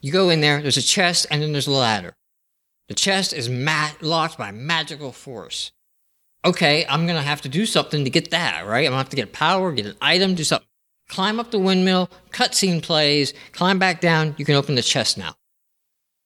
You 0.00 0.10
go 0.10 0.30
in 0.30 0.40
there, 0.40 0.60
there's 0.60 0.76
a 0.76 0.82
chest, 0.82 1.26
and 1.30 1.42
then 1.42 1.52
there's 1.52 1.66
a 1.66 1.72
ladder. 1.72 2.16
The 2.88 2.94
chest 2.94 3.32
is 3.32 3.48
ma- 3.48 3.90
locked 4.00 4.38
by 4.38 4.50
magical 4.50 5.12
force. 5.12 5.72
Okay, 6.44 6.86
I'm 6.88 7.06
gonna 7.06 7.22
have 7.22 7.40
to 7.42 7.48
do 7.48 7.66
something 7.66 8.04
to 8.04 8.10
get 8.10 8.30
that, 8.30 8.66
right? 8.66 8.84
I'm 8.86 8.92
gonna 8.92 8.98
have 8.98 9.08
to 9.10 9.16
get 9.16 9.32
power, 9.32 9.72
get 9.72 9.86
an 9.86 9.96
item, 10.00 10.34
do 10.34 10.44
something. 10.44 10.66
Climb 11.08 11.40
up 11.40 11.50
the 11.50 11.58
windmill, 11.58 12.10
cutscene 12.32 12.82
plays, 12.82 13.32
climb 13.52 13.78
back 13.78 14.00
down, 14.00 14.34
you 14.38 14.44
can 14.44 14.54
open 14.54 14.74
the 14.74 14.82
chest 14.82 15.16
now. 15.18 15.34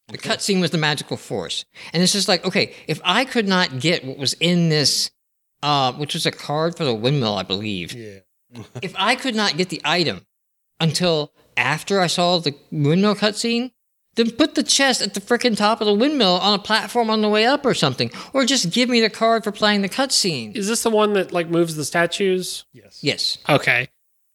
The 0.08 0.18
cutscene 0.18 0.60
was 0.60 0.70
the 0.72 0.78
magical 0.78 1.16
force. 1.16 1.64
And 1.92 2.02
it's 2.02 2.12
just 2.12 2.28
like, 2.28 2.44
okay, 2.44 2.74
if 2.88 3.00
I 3.04 3.24
could 3.24 3.46
not 3.48 3.78
get 3.80 4.04
what 4.04 4.18
was 4.18 4.34
in 4.34 4.68
this, 4.68 5.10
uh, 5.62 5.92
which 5.92 6.14
was 6.14 6.26
a 6.26 6.32
card 6.32 6.76
for 6.76 6.84
the 6.84 6.92
windmill, 6.94 7.34
I 7.36 7.44
believe, 7.44 7.92
Yeah. 7.92 8.18
if 8.82 8.92
I 8.98 9.14
could 9.14 9.34
not 9.36 9.56
get 9.56 9.68
the 9.70 9.80
item 9.84 10.26
until 10.80 11.32
after 11.56 12.00
I 12.00 12.08
saw 12.08 12.38
the 12.38 12.54
windmill 12.70 13.14
cutscene, 13.14 13.70
then 14.14 14.30
put 14.30 14.54
the 14.54 14.62
chest 14.62 15.00
at 15.00 15.14
the 15.14 15.20
frickin' 15.20 15.56
top 15.56 15.80
of 15.80 15.86
the 15.86 15.94
windmill 15.94 16.34
on 16.34 16.54
a 16.54 16.62
platform 16.62 17.08
on 17.08 17.22
the 17.22 17.28
way 17.28 17.46
up 17.46 17.64
or 17.64 17.74
something. 17.74 18.10
Or 18.32 18.44
just 18.44 18.70
give 18.70 18.88
me 18.88 19.00
the 19.00 19.10
card 19.10 19.44
for 19.44 19.52
playing 19.52 19.82
the 19.82 19.88
cutscene. 19.88 20.54
is 20.54 20.68
this 20.68 20.82
the 20.82 20.90
one 20.90 21.14
that 21.14 21.32
like 21.32 21.48
moves 21.48 21.76
the 21.76 21.84
statues? 21.84 22.64
Yes. 22.72 22.98
Yes. 23.02 23.38
Okay. 23.48 23.88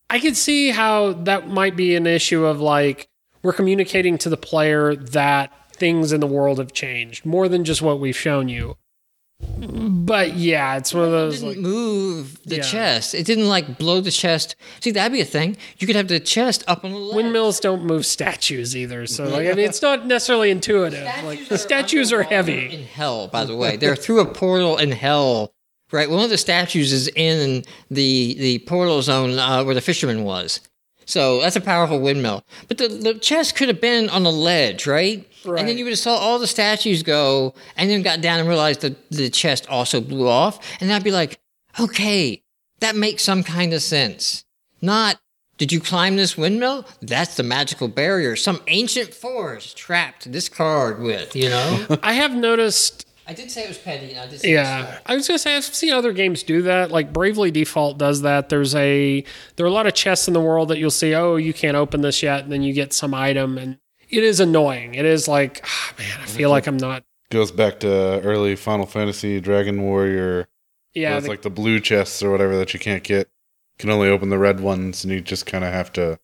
I 0.10 0.20
could 0.20 0.38
see 0.38 0.70
how 0.70 1.14
that 1.14 1.50
might 1.50 1.76
be 1.76 1.96
an 1.96 2.08
issue 2.08 2.46
of 2.46 2.62
like 2.62 3.10
we're 3.44 3.54
communicating 3.54 4.18
to 4.20 4.30
the 4.30 4.38
player 4.38 4.96
that 4.96 5.52
things 5.74 6.12
in 6.12 6.22
the 6.22 6.28
world 6.28 6.58
have 6.58 6.74
changed 6.74 7.26
more 7.26 7.48
than 7.48 7.64
just 7.64 7.82
what 7.82 8.00
we've 8.00 8.18
shown 8.18 8.50
you. 8.50 8.78
But 9.60 10.36
yeah, 10.36 10.78
it's 10.78 10.94
one 10.94 11.04
of 11.04 11.10
It 11.10 11.12
those 11.14 11.36
didn't 11.42 11.50
like 11.50 11.58
move 11.60 12.40
the 12.46 12.58
Yeah. 12.58 12.62
chest. 12.64 13.14
It 13.14 13.26
didn't 13.26 13.48
like 13.48 13.78
blow 13.78 14.02
the 14.02 14.12
chest. 14.12 14.56
See, 14.80 14.92
that'd 14.92 15.12
be 15.12 15.22
a 15.22 15.26
thing. 15.26 15.58
You 15.78 15.88
could 15.88 15.96
have 15.96 16.08
the 16.08 16.20
chest 16.20 16.64
up 16.68 16.84
on 16.84 16.92
the 16.92 16.98
ledge. 16.98 17.16
windmills 17.16 17.60
don't 17.60 17.84
move 17.84 18.06
statues 18.06 18.76
either. 18.76 19.06
So 19.08 19.26
like 19.26 19.48
I 19.48 19.54
mean 19.54 19.66
it's 19.66 19.82
not 19.82 20.06
necessarily 20.08 20.50
intuitive. 20.52 21.08
Like 21.24 21.48
the 21.50 21.58
statues 21.58 22.12
are 22.12 22.24
heavy. 22.24 22.74
in 22.74 22.84
hell, 22.84 23.28
by 23.28 23.46
the 23.46 23.56
way. 23.56 23.78
They're 23.78 23.96
through 23.96 24.22
a 24.22 24.26
portal 24.26 24.78
in 24.78 24.92
hell. 24.92 25.54
Right, 25.92 26.10
one 26.10 26.22
of 26.24 26.30
the 26.30 26.38
statues 26.38 26.92
is 26.92 27.08
in 27.16 27.64
the 27.90 28.36
the 28.40 28.60
portal 28.60 29.02
zone 29.02 29.38
uh, 29.40 29.64
where 29.64 29.76
the 29.76 29.82
fisherman 29.82 30.24
was. 30.26 30.60
So 31.08 31.40
that's 31.40 31.56
a 31.56 31.62
powerful 31.62 32.00
windmill. 32.00 32.44
But 32.68 32.78
the, 32.78 32.90
the 32.90 33.14
chest 33.16 33.56
could 33.56 33.70
have 33.70 33.80
been 33.80 34.10
on 34.10 34.26
a 34.26 34.30
ledge, 34.30 34.86
right? 34.86 35.26
Right. 35.46 35.60
And 35.60 35.68
then 35.68 35.78
you 35.78 35.86
would 35.86 35.92
have 35.92 36.00
saw 36.00 36.16
all 36.16 36.38
the 36.38 36.48
statues 36.48 37.02
go, 37.02 37.56
and 37.78 37.90
then 37.90 38.02
got 38.02 38.20
down 38.20 38.40
and 38.40 38.48
realized 38.48 38.82
that 38.82 39.10
the 39.10 39.30
chest 39.30 39.68
also 39.70 40.02
blew 40.02 40.28
off, 40.28 40.60
and 40.82 40.92
I'd 40.92 41.06
be 41.06 41.12
like, 41.12 41.40
okay, 41.80 42.44
that 42.82 42.96
makes 42.96 43.24
some 43.24 43.42
kind 43.44 43.74
of 43.74 43.82
sense. 43.82 44.44
Not, 44.82 45.18
did 45.58 45.72
you 45.72 45.80
climb 45.80 46.18
this 46.18 46.38
windmill? 46.38 46.86
That's 47.02 47.36
the 47.36 47.44
magical 47.44 47.88
barrier 47.88 48.36
some 48.36 48.62
ancient 48.68 49.14
force 49.14 49.74
trapped 49.74 50.30
this 50.32 50.50
card 50.50 51.00
with, 51.00 51.38
you 51.38 51.50
know? 51.50 51.88
I 52.04 52.14
have 52.14 52.36
noticed 52.36 53.07
I 53.30 53.34
did 53.34 53.52
say 53.52 53.64
it 53.66 53.68
was 53.68 53.78
petty, 53.78 54.12
and 54.12 54.20
I 54.20 54.28
did 54.28 54.40
say 54.40 54.52
it 54.52 54.58
was 54.58 54.68
Yeah, 54.68 55.00
I 55.06 55.16
was 55.16 55.28
gonna 55.28 55.38
say 55.38 55.58
I've 55.58 55.66
seen 55.66 55.92
other 55.94 56.14
games 56.14 56.44
do 56.44 56.62
that. 56.64 56.92
Like 56.92 57.12
Bravely 57.12 57.52
Default 57.52 57.98
does 57.98 58.22
that. 58.22 58.50
There's 58.50 58.74
a 58.76 59.24
there 59.56 59.66
are 59.66 59.70
a 59.70 59.72
lot 59.74 59.86
of 59.88 59.94
chests 59.94 60.28
in 60.28 60.34
the 60.34 60.40
world 60.42 60.70
that 60.70 60.78
you'll 60.78 60.92
see. 60.92 61.14
Oh, 61.14 61.36
you 61.36 61.54
can't 61.54 61.76
open 61.76 62.02
this 62.02 62.24
yet, 62.24 62.44
and 62.44 62.52
then 62.52 62.62
you 62.64 62.74
get 62.74 62.94
some 62.94 63.14
item, 63.14 63.58
and 63.58 63.78
it 64.10 64.24
is 64.24 64.40
annoying. 64.40 64.96
It 64.96 65.06
is 65.06 65.28
like, 65.28 65.62
ah, 65.66 65.94
man, 66.00 66.18
I 66.22 66.26
feel 66.26 66.50
like 66.50 66.68
I'm 66.68 66.78
not. 66.78 67.04
Goes 67.30 67.52
back 67.52 67.82
to 67.82 67.90
early 68.22 68.56
Final 68.56 68.86
Fantasy 68.86 69.42
Dragon 69.42 69.82
Warrior. 69.82 70.48
Yeah, 70.94 71.18
it's 71.18 71.26
the- 71.26 71.30
like 71.32 71.42
the 71.42 71.50
blue 71.50 71.80
chests 71.82 72.24
or 72.24 72.32
whatever 72.32 72.58
that 72.58 72.74
you 72.74 72.80
can't 72.80 73.04
get. 73.04 73.28
You 73.28 73.80
can 73.80 73.90
only 73.90 74.08
open 74.10 74.30
the 74.30 74.38
red 74.40 74.62
ones, 74.62 75.04
and 75.04 75.12
you 75.12 75.20
just 75.20 75.46
kind 75.46 75.66
of 75.66 75.74
have 75.74 75.92
to 75.94 76.18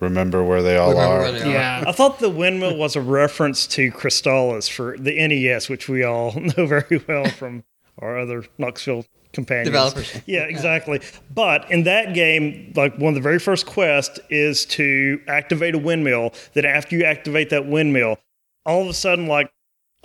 remember 0.00 0.44
where 0.44 0.62
they 0.62 0.76
all 0.76 0.90
Remember 0.90 1.24
are. 1.26 1.32
they 1.32 1.42
are. 1.42 1.46
yeah. 1.52 1.84
I 1.86 1.92
thought 1.92 2.18
the 2.18 2.30
windmill 2.30 2.76
was 2.76 2.96
a 2.96 3.00
reference 3.00 3.66
to 3.68 3.90
Crystalis 3.90 4.68
for 4.70 4.96
the 4.98 5.26
NES, 5.26 5.68
which 5.68 5.88
we 5.88 6.04
all 6.04 6.32
know 6.56 6.66
very 6.66 7.02
well 7.08 7.26
from 7.28 7.64
our 7.98 8.18
other 8.18 8.44
Knoxville 8.58 9.04
companions. 9.32 9.68
Developers. 9.68 10.20
Yeah, 10.26 10.42
exactly. 10.44 11.00
But 11.34 11.70
in 11.70 11.82
that 11.84 12.14
game, 12.14 12.72
like 12.76 12.96
one 12.98 13.08
of 13.10 13.14
the 13.14 13.20
very 13.20 13.38
first 13.38 13.66
quests 13.66 14.18
is 14.30 14.64
to 14.66 15.20
activate 15.26 15.74
a 15.74 15.78
windmill. 15.78 16.32
That 16.54 16.64
after 16.64 16.96
you 16.96 17.04
activate 17.04 17.50
that 17.50 17.66
windmill, 17.66 18.18
all 18.64 18.82
of 18.82 18.88
a 18.88 18.94
sudden, 18.94 19.26
like 19.26 19.50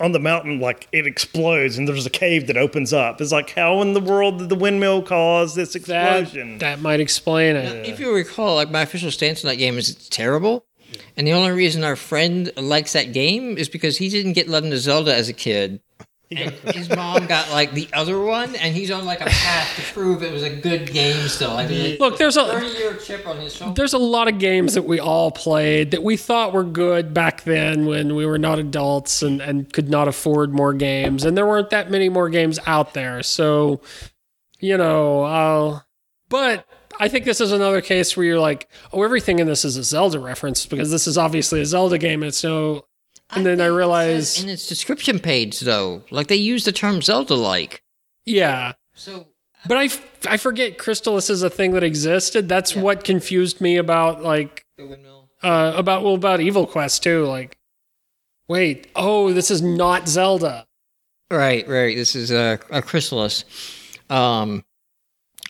on 0.00 0.12
the 0.12 0.18
mountain, 0.18 0.60
like 0.60 0.88
it 0.92 1.06
explodes 1.06 1.78
and 1.78 1.86
there's 1.88 2.06
a 2.06 2.10
cave 2.10 2.46
that 2.48 2.56
opens 2.56 2.92
up. 2.92 3.20
It's 3.20 3.32
like, 3.32 3.50
how 3.50 3.80
in 3.80 3.92
the 3.92 4.00
world 4.00 4.38
did 4.38 4.48
the 4.48 4.54
windmill 4.56 5.02
cause 5.02 5.54
this 5.54 5.74
explosion? 5.74 6.58
that 6.58 6.80
might 6.80 7.00
explain 7.00 7.56
it. 7.56 7.86
If 7.86 8.00
you 8.00 8.12
recall, 8.12 8.56
like 8.56 8.70
my 8.70 8.82
official 8.82 9.10
stance 9.10 9.44
on 9.44 9.50
that 9.50 9.56
game 9.56 9.78
is 9.78 9.90
it's 9.90 10.08
terrible. 10.08 10.66
And 11.16 11.26
the 11.26 11.32
only 11.32 11.50
reason 11.50 11.82
our 11.82 11.96
friend 11.96 12.52
likes 12.56 12.92
that 12.92 13.12
game 13.12 13.56
is 13.56 13.68
because 13.68 13.98
he 13.98 14.08
didn't 14.08 14.34
get 14.34 14.48
Legend 14.48 14.72
of 14.72 14.78
Zelda 14.80 15.14
as 15.14 15.28
a 15.28 15.32
kid. 15.32 15.80
And 16.36 16.74
his 16.74 16.88
mom 16.88 17.26
got 17.26 17.50
like 17.50 17.72
the 17.72 17.88
other 17.92 18.18
one, 18.20 18.54
and 18.56 18.74
he's 18.74 18.90
on 18.90 19.04
like 19.04 19.20
a 19.20 19.26
path 19.26 19.76
to 19.76 19.92
prove 19.92 20.22
it 20.22 20.32
was 20.32 20.42
a 20.42 20.50
good 20.50 20.92
game 20.92 21.28
still. 21.28 21.54
Like, 21.54 21.70
Look, 22.00 22.18
there's 22.18 22.36
a- 22.36 22.46
30 22.46 22.66
year 22.78 22.94
chip 22.96 23.26
on 23.26 23.38
his 23.38 23.54
shoulder. 23.54 23.74
There's 23.74 23.92
a 23.92 23.98
lot 23.98 24.28
of 24.28 24.38
games 24.38 24.74
that 24.74 24.82
we 24.84 24.98
all 25.00 25.30
played 25.30 25.90
that 25.92 26.02
we 26.02 26.16
thought 26.16 26.52
were 26.52 26.64
good 26.64 27.14
back 27.14 27.44
then 27.44 27.86
when 27.86 28.14
we 28.14 28.26
were 28.26 28.38
not 28.38 28.58
adults 28.58 29.22
and, 29.22 29.40
and 29.40 29.72
could 29.72 29.88
not 29.88 30.08
afford 30.08 30.52
more 30.52 30.72
games. 30.74 31.24
And 31.24 31.36
there 31.36 31.46
weren't 31.46 31.70
that 31.70 31.90
many 31.90 32.08
more 32.08 32.28
games 32.28 32.58
out 32.66 32.94
there. 32.94 33.22
So, 33.22 33.80
you 34.60 34.76
know, 34.76 35.22
uh, 35.24 35.80
but 36.28 36.66
I 36.98 37.08
think 37.08 37.24
this 37.24 37.40
is 37.40 37.52
another 37.52 37.80
case 37.80 38.16
where 38.16 38.24
you're 38.24 38.40
like, 38.40 38.68
oh, 38.92 39.02
everything 39.02 39.38
in 39.38 39.46
this 39.46 39.64
is 39.64 39.76
a 39.76 39.84
Zelda 39.84 40.18
reference 40.18 40.66
because 40.66 40.90
this 40.90 41.06
is 41.06 41.18
obviously 41.18 41.60
a 41.60 41.66
Zelda 41.66 41.98
game. 41.98 42.22
It's 42.22 42.42
no. 42.44 42.84
And 43.30 43.44
then 43.44 43.60
I 43.60 43.66
realized, 43.66 44.42
in 44.42 44.48
its 44.48 44.66
description 44.66 45.18
page, 45.18 45.60
though, 45.60 46.02
like 46.10 46.26
they 46.28 46.36
use 46.36 46.64
the 46.64 46.72
term 46.72 47.02
Zelda 47.02 47.34
like. 47.34 47.82
yeah. 48.24 48.72
So 48.94 49.26
But 49.66 49.78
I, 49.78 49.84
f- 49.86 50.26
I 50.26 50.36
forget 50.36 50.78
Crystalis 50.78 51.30
is 51.30 51.42
a 51.42 51.50
thing 51.50 51.72
that 51.72 51.82
existed. 51.82 52.48
That's 52.48 52.76
what 52.76 53.02
confused 53.02 53.60
me 53.60 53.76
about 53.76 54.22
like 54.22 54.64
the 54.76 54.86
windmill. 54.86 55.30
uh, 55.42 55.72
about 55.74 56.04
well 56.04 56.14
about 56.14 56.40
Evil 56.40 56.66
Quest 56.66 57.02
too. 57.02 57.24
Like, 57.26 57.56
wait, 58.46 58.88
oh, 58.94 59.32
this 59.32 59.50
is 59.50 59.62
not 59.62 60.06
Zelda. 60.08 60.66
Right, 61.30 61.66
right. 61.66 61.96
This 61.96 62.14
is 62.14 62.30
a, 62.30 62.60
a 62.70 62.82
chrysalis. 62.82 63.44
Um, 64.10 64.64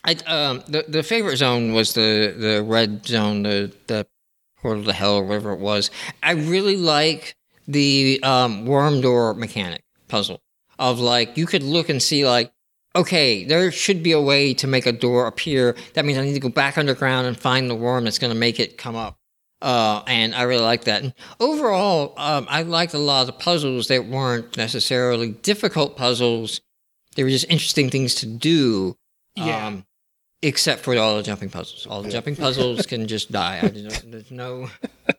I 0.04 0.12
um 0.26 0.62
the 0.68 0.84
the 0.88 1.02
favorite 1.02 1.36
zone 1.36 1.72
was 1.74 1.92
the 1.94 2.34
the 2.38 2.62
red 2.62 3.04
zone, 3.06 3.42
the 3.42 3.72
the 3.88 4.06
portal 4.62 4.84
to 4.84 4.92
hell 4.92 5.16
or 5.16 5.24
whatever 5.24 5.52
it 5.52 5.58
was. 5.60 5.90
I 6.22 6.32
really 6.32 6.76
like 6.76 7.34
the 7.66 8.20
um 8.22 8.66
worm 8.66 9.00
door 9.00 9.34
mechanic 9.34 9.82
puzzle 10.08 10.40
of 10.78 11.00
like 11.00 11.36
you 11.36 11.46
could 11.46 11.62
look 11.62 11.88
and 11.88 12.02
see 12.02 12.26
like 12.26 12.52
okay 12.96 13.44
there 13.44 13.70
should 13.70 14.02
be 14.02 14.12
a 14.12 14.20
way 14.20 14.52
to 14.54 14.66
make 14.66 14.86
a 14.86 14.92
door 14.92 15.26
appear 15.26 15.74
that 15.94 16.04
means 16.04 16.18
i 16.18 16.24
need 16.24 16.34
to 16.34 16.40
go 16.40 16.48
back 16.48 16.76
underground 16.76 17.26
and 17.26 17.38
find 17.38 17.70
the 17.70 17.74
worm 17.74 18.04
that's 18.04 18.18
going 18.18 18.32
to 18.32 18.38
make 18.38 18.60
it 18.60 18.76
come 18.76 18.96
up 18.96 19.18
uh, 19.64 20.02
and 20.06 20.34
I 20.34 20.42
really 20.42 20.62
like 20.62 20.84
that. 20.84 21.02
And 21.02 21.14
overall, 21.40 22.12
um, 22.18 22.46
I 22.50 22.62
liked 22.62 22.92
a 22.92 22.98
lot 22.98 23.22
of 23.22 23.28
the 23.28 23.32
puzzles 23.32 23.88
that 23.88 24.04
weren't 24.04 24.58
necessarily 24.58 25.30
difficult 25.30 25.96
puzzles. 25.96 26.60
They 27.16 27.24
were 27.24 27.30
just 27.30 27.46
interesting 27.48 27.88
things 27.88 28.14
to 28.16 28.26
do. 28.26 28.98
Yeah. 29.36 29.68
Um, 29.68 29.86
except 30.42 30.82
for 30.82 30.94
all 30.98 31.16
the 31.16 31.22
jumping 31.22 31.48
puzzles. 31.48 31.86
All 31.86 32.02
the 32.02 32.10
jumping 32.10 32.36
puzzles 32.36 32.84
can 32.84 33.06
just 33.06 33.32
die. 33.32 33.60
I 33.62 33.68
there's 33.68 34.30
no 34.30 34.68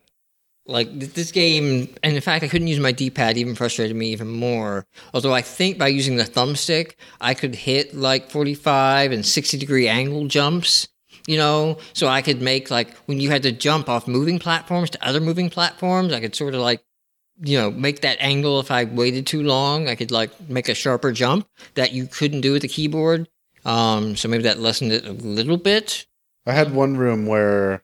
like 0.67 0.99
this 0.99 1.31
game, 1.31 1.93
and 2.03 2.15
in 2.15 2.21
fact, 2.21 2.43
I 2.43 2.47
couldn't 2.47 2.67
use 2.67 2.79
my 2.79 2.91
D-pad. 2.91 3.37
Even 3.37 3.55
frustrated 3.55 3.95
me 3.95 4.07
even 4.07 4.29
more. 4.29 4.85
Although 5.13 5.33
I 5.33 5.41
think 5.41 5.77
by 5.77 5.87
using 5.87 6.15
the 6.15 6.23
thumbstick, 6.23 6.95
I 7.21 7.33
could 7.33 7.55
hit 7.55 7.93
like 7.95 8.31
45 8.31 9.11
and 9.11 9.25
60 9.25 9.57
degree 9.57 9.87
angle 9.87 10.27
jumps. 10.27 10.87
You 11.27 11.37
know, 11.37 11.79
so 11.93 12.07
I 12.07 12.21
could 12.21 12.41
make 12.41 12.69
like 12.69 12.95
when 13.07 13.19
you 13.19 13.31
had 13.31 13.43
to 13.43 13.51
jump 13.51 13.89
off 13.89 14.07
moving 14.07 14.37
platforms 14.37 14.91
to 14.91 15.07
other 15.07 15.19
moving 15.19 15.49
platforms, 15.49 16.13
I 16.13 16.19
could 16.19 16.35
sort 16.35 16.53
of 16.53 16.61
like 16.61 16.83
you 17.41 17.57
know, 17.57 17.71
make 17.71 18.01
that 18.01 18.17
angle 18.19 18.59
if 18.59 18.71
I 18.71 18.85
waited 18.85 19.27
too 19.27 19.43
long. 19.43 19.87
I 19.87 19.95
could 19.95 20.11
like 20.11 20.49
make 20.49 20.69
a 20.69 20.75
sharper 20.75 21.11
jump 21.11 21.47
that 21.75 21.91
you 21.91 22.07
couldn't 22.07 22.41
do 22.41 22.53
with 22.53 22.61
the 22.61 22.67
keyboard. 22.67 23.27
Um, 23.65 24.15
so 24.15 24.27
maybe 24.27 24.43
that 24.43 24.59
lessened 24.59 24.91
it 24.91 25.05
a 25.05 25.11
little 25.11 25.57
bit. 25.57 26.05
I 26.45 26.53
had 26.53 26.73
one 26.73 26.95
room 26.95 27.25
where, 27.25 27.83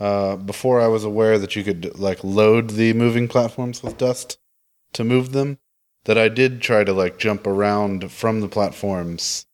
uh, 0.00 0.36
before 0.36 0.80
I 0.80 0.88
was 0.88 1.04
aware 1.04 1.38
that 1.38 1.56
you 1.56 1.64
could 1.64 1.98
like 1.98 2.22
load 2.22 2.70
the 2.70 2.92
moving 2.92 3.28
platforms 3.28 3.82
with 3.82 3.98
dust 3.98 4.38
to 4.92 5.04
move 5.04 5.32
them, 5.32 5.58
that 6.04 6.18
I 6.18 6.28
did 6.28 6.62
try 6.62 6.84
to 6.84 6.92
like 6.92 7.18
jump 7.18 7.46
around 7.46 8.10
from 8.10 8.40
the 8.40 8.48
platforms 8.48 9.46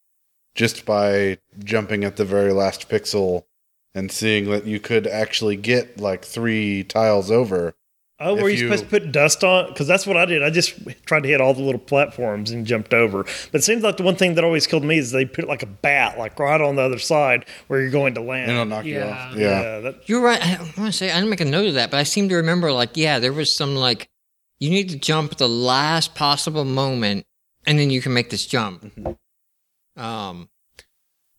just 0.55 0.85
by 0.85 1.39
jumping 1.59 2.05
at 2.05 2.16
the 2.16 2.25
very 2.25 2.53
last 2.53 2.89
pixel 2.89 3.45
and 3.95 4.11
seeing 4.11 4.51
that 4.51 4.66
you 4.66 4.81
could 4.81 5.07
actually 5.07 5.57
get 5.57 6.01
like 6.01 6.25
three 6.25 6.85
tiles 6.85 7.31
over. 7.31 7.75
Oh, 8.25 8.37
If 8.37 8.43
were 8.43 8.49
you, 8.49 8.57
you- 8.57 8.67
supposed 8.69 8.85
to 8.85 8.91
put 8.91 9.13
dust 9.13 9.45
on? 9.45 9.69
Because 9.69 9.87
that's 9.87 10.07
what 10.07 10.17
I 10.17 10.25
did. 10.25 10.43
I 10.43 10.51
just 10.51 10.75
tried 11.07 11.23
to 11.25 11.29
hit 11.29 11.41
all 11.41 11.55
the 11.55 11.63
little 11.63 11.81
platforms 11.81 12.51
and 12.51 12.67
jumped 12.67 12.95
over. 12.95 13.25
But 13.53 13.61
it 13.61 13.65
seems 13.65 13.83
like 13.83 13.97
the 13.99 14.03
one 14.03 14.17
thing 14.17 14.35
that 14.35 14.45
always 14.45 14.67
killed 14.67 14.85
me 14.85 14.99
is 14.99 15.11
they 15.13 15.25
put 15.25 15.47
like 15.47 15.63
a 15.63 15.67
bat, 15.67 16.19
like 16.19 16.39
right 16.39 16.61
on 16.61 16.77
the 16.77 16.83
other 16.83 16.99
side 16.99 17.45
where 17.69 17.81
you're 17.81 17.91
going 17.91 18.15
to 18.15 18.21
land. 18.21 18.51
And 18.51 18.53
it'll 18.53 18.65
knock 18.67 18.85
you 18.85 18.95
Yeah. 18.95 19.07
off. 19.11 19.37
Yeah. 19.37 19.61
yeah, 19.63 19.81
that, 19.81 20.09
You're 20.09 20.23
right. 20.23 20.41
I 20.43 20.59
want 20.59 20.75
to 20.77 20.93
say 20.93 21.11
I 21.11 21.15
didn't 21.17 21.31
make 21.31 21.41
a 21.41 21.45
note 21.45 21.67
of 21.69 21.75
that, 21.75 21.91
but 21.91 21.99
I 21.99 22.03
seem 22.05 22.29
to 22.31 22.37
remember 22.37 22.73
like 22.73 22.97
yeah, 22.97 23.19
there 23.19 23.33
was 23.33 23.55
some 23.55 23.77
like 23.77 24.09
you 24.61 24.71
need 24.71 24.89
to 24.89 24.97
jump 24.99 25.33
at 25.33 25.39
the 25.39 25.49
last 25.49 26.15
possible 26.15 26.65
moment, 26.65 27.27
and 27.67 27.79
then 27.79 27.91
you 27.91 28.01
can 28.01 28.15
make 28.15 28.31
this 28.31 28.47
jump. 28.47 28.85
Um, 29.97 30.49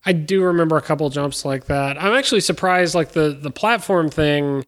I 0.04 0.12
do 0.12 0.42
remember 0.44 0.76
a 0.76 0.82
couple 0.82 1.08
jumps 1.10 1.44
like 1.44 1.66
that. 1.66 2.00
I'm 2.00 2.12
actually 2.14 2.40
surprised, 2.42 2.94
like 2.94 3.12
the 3.12 3.30
the 3.30 3.50
platform 3.50 4.08
thing. 4.10 4.64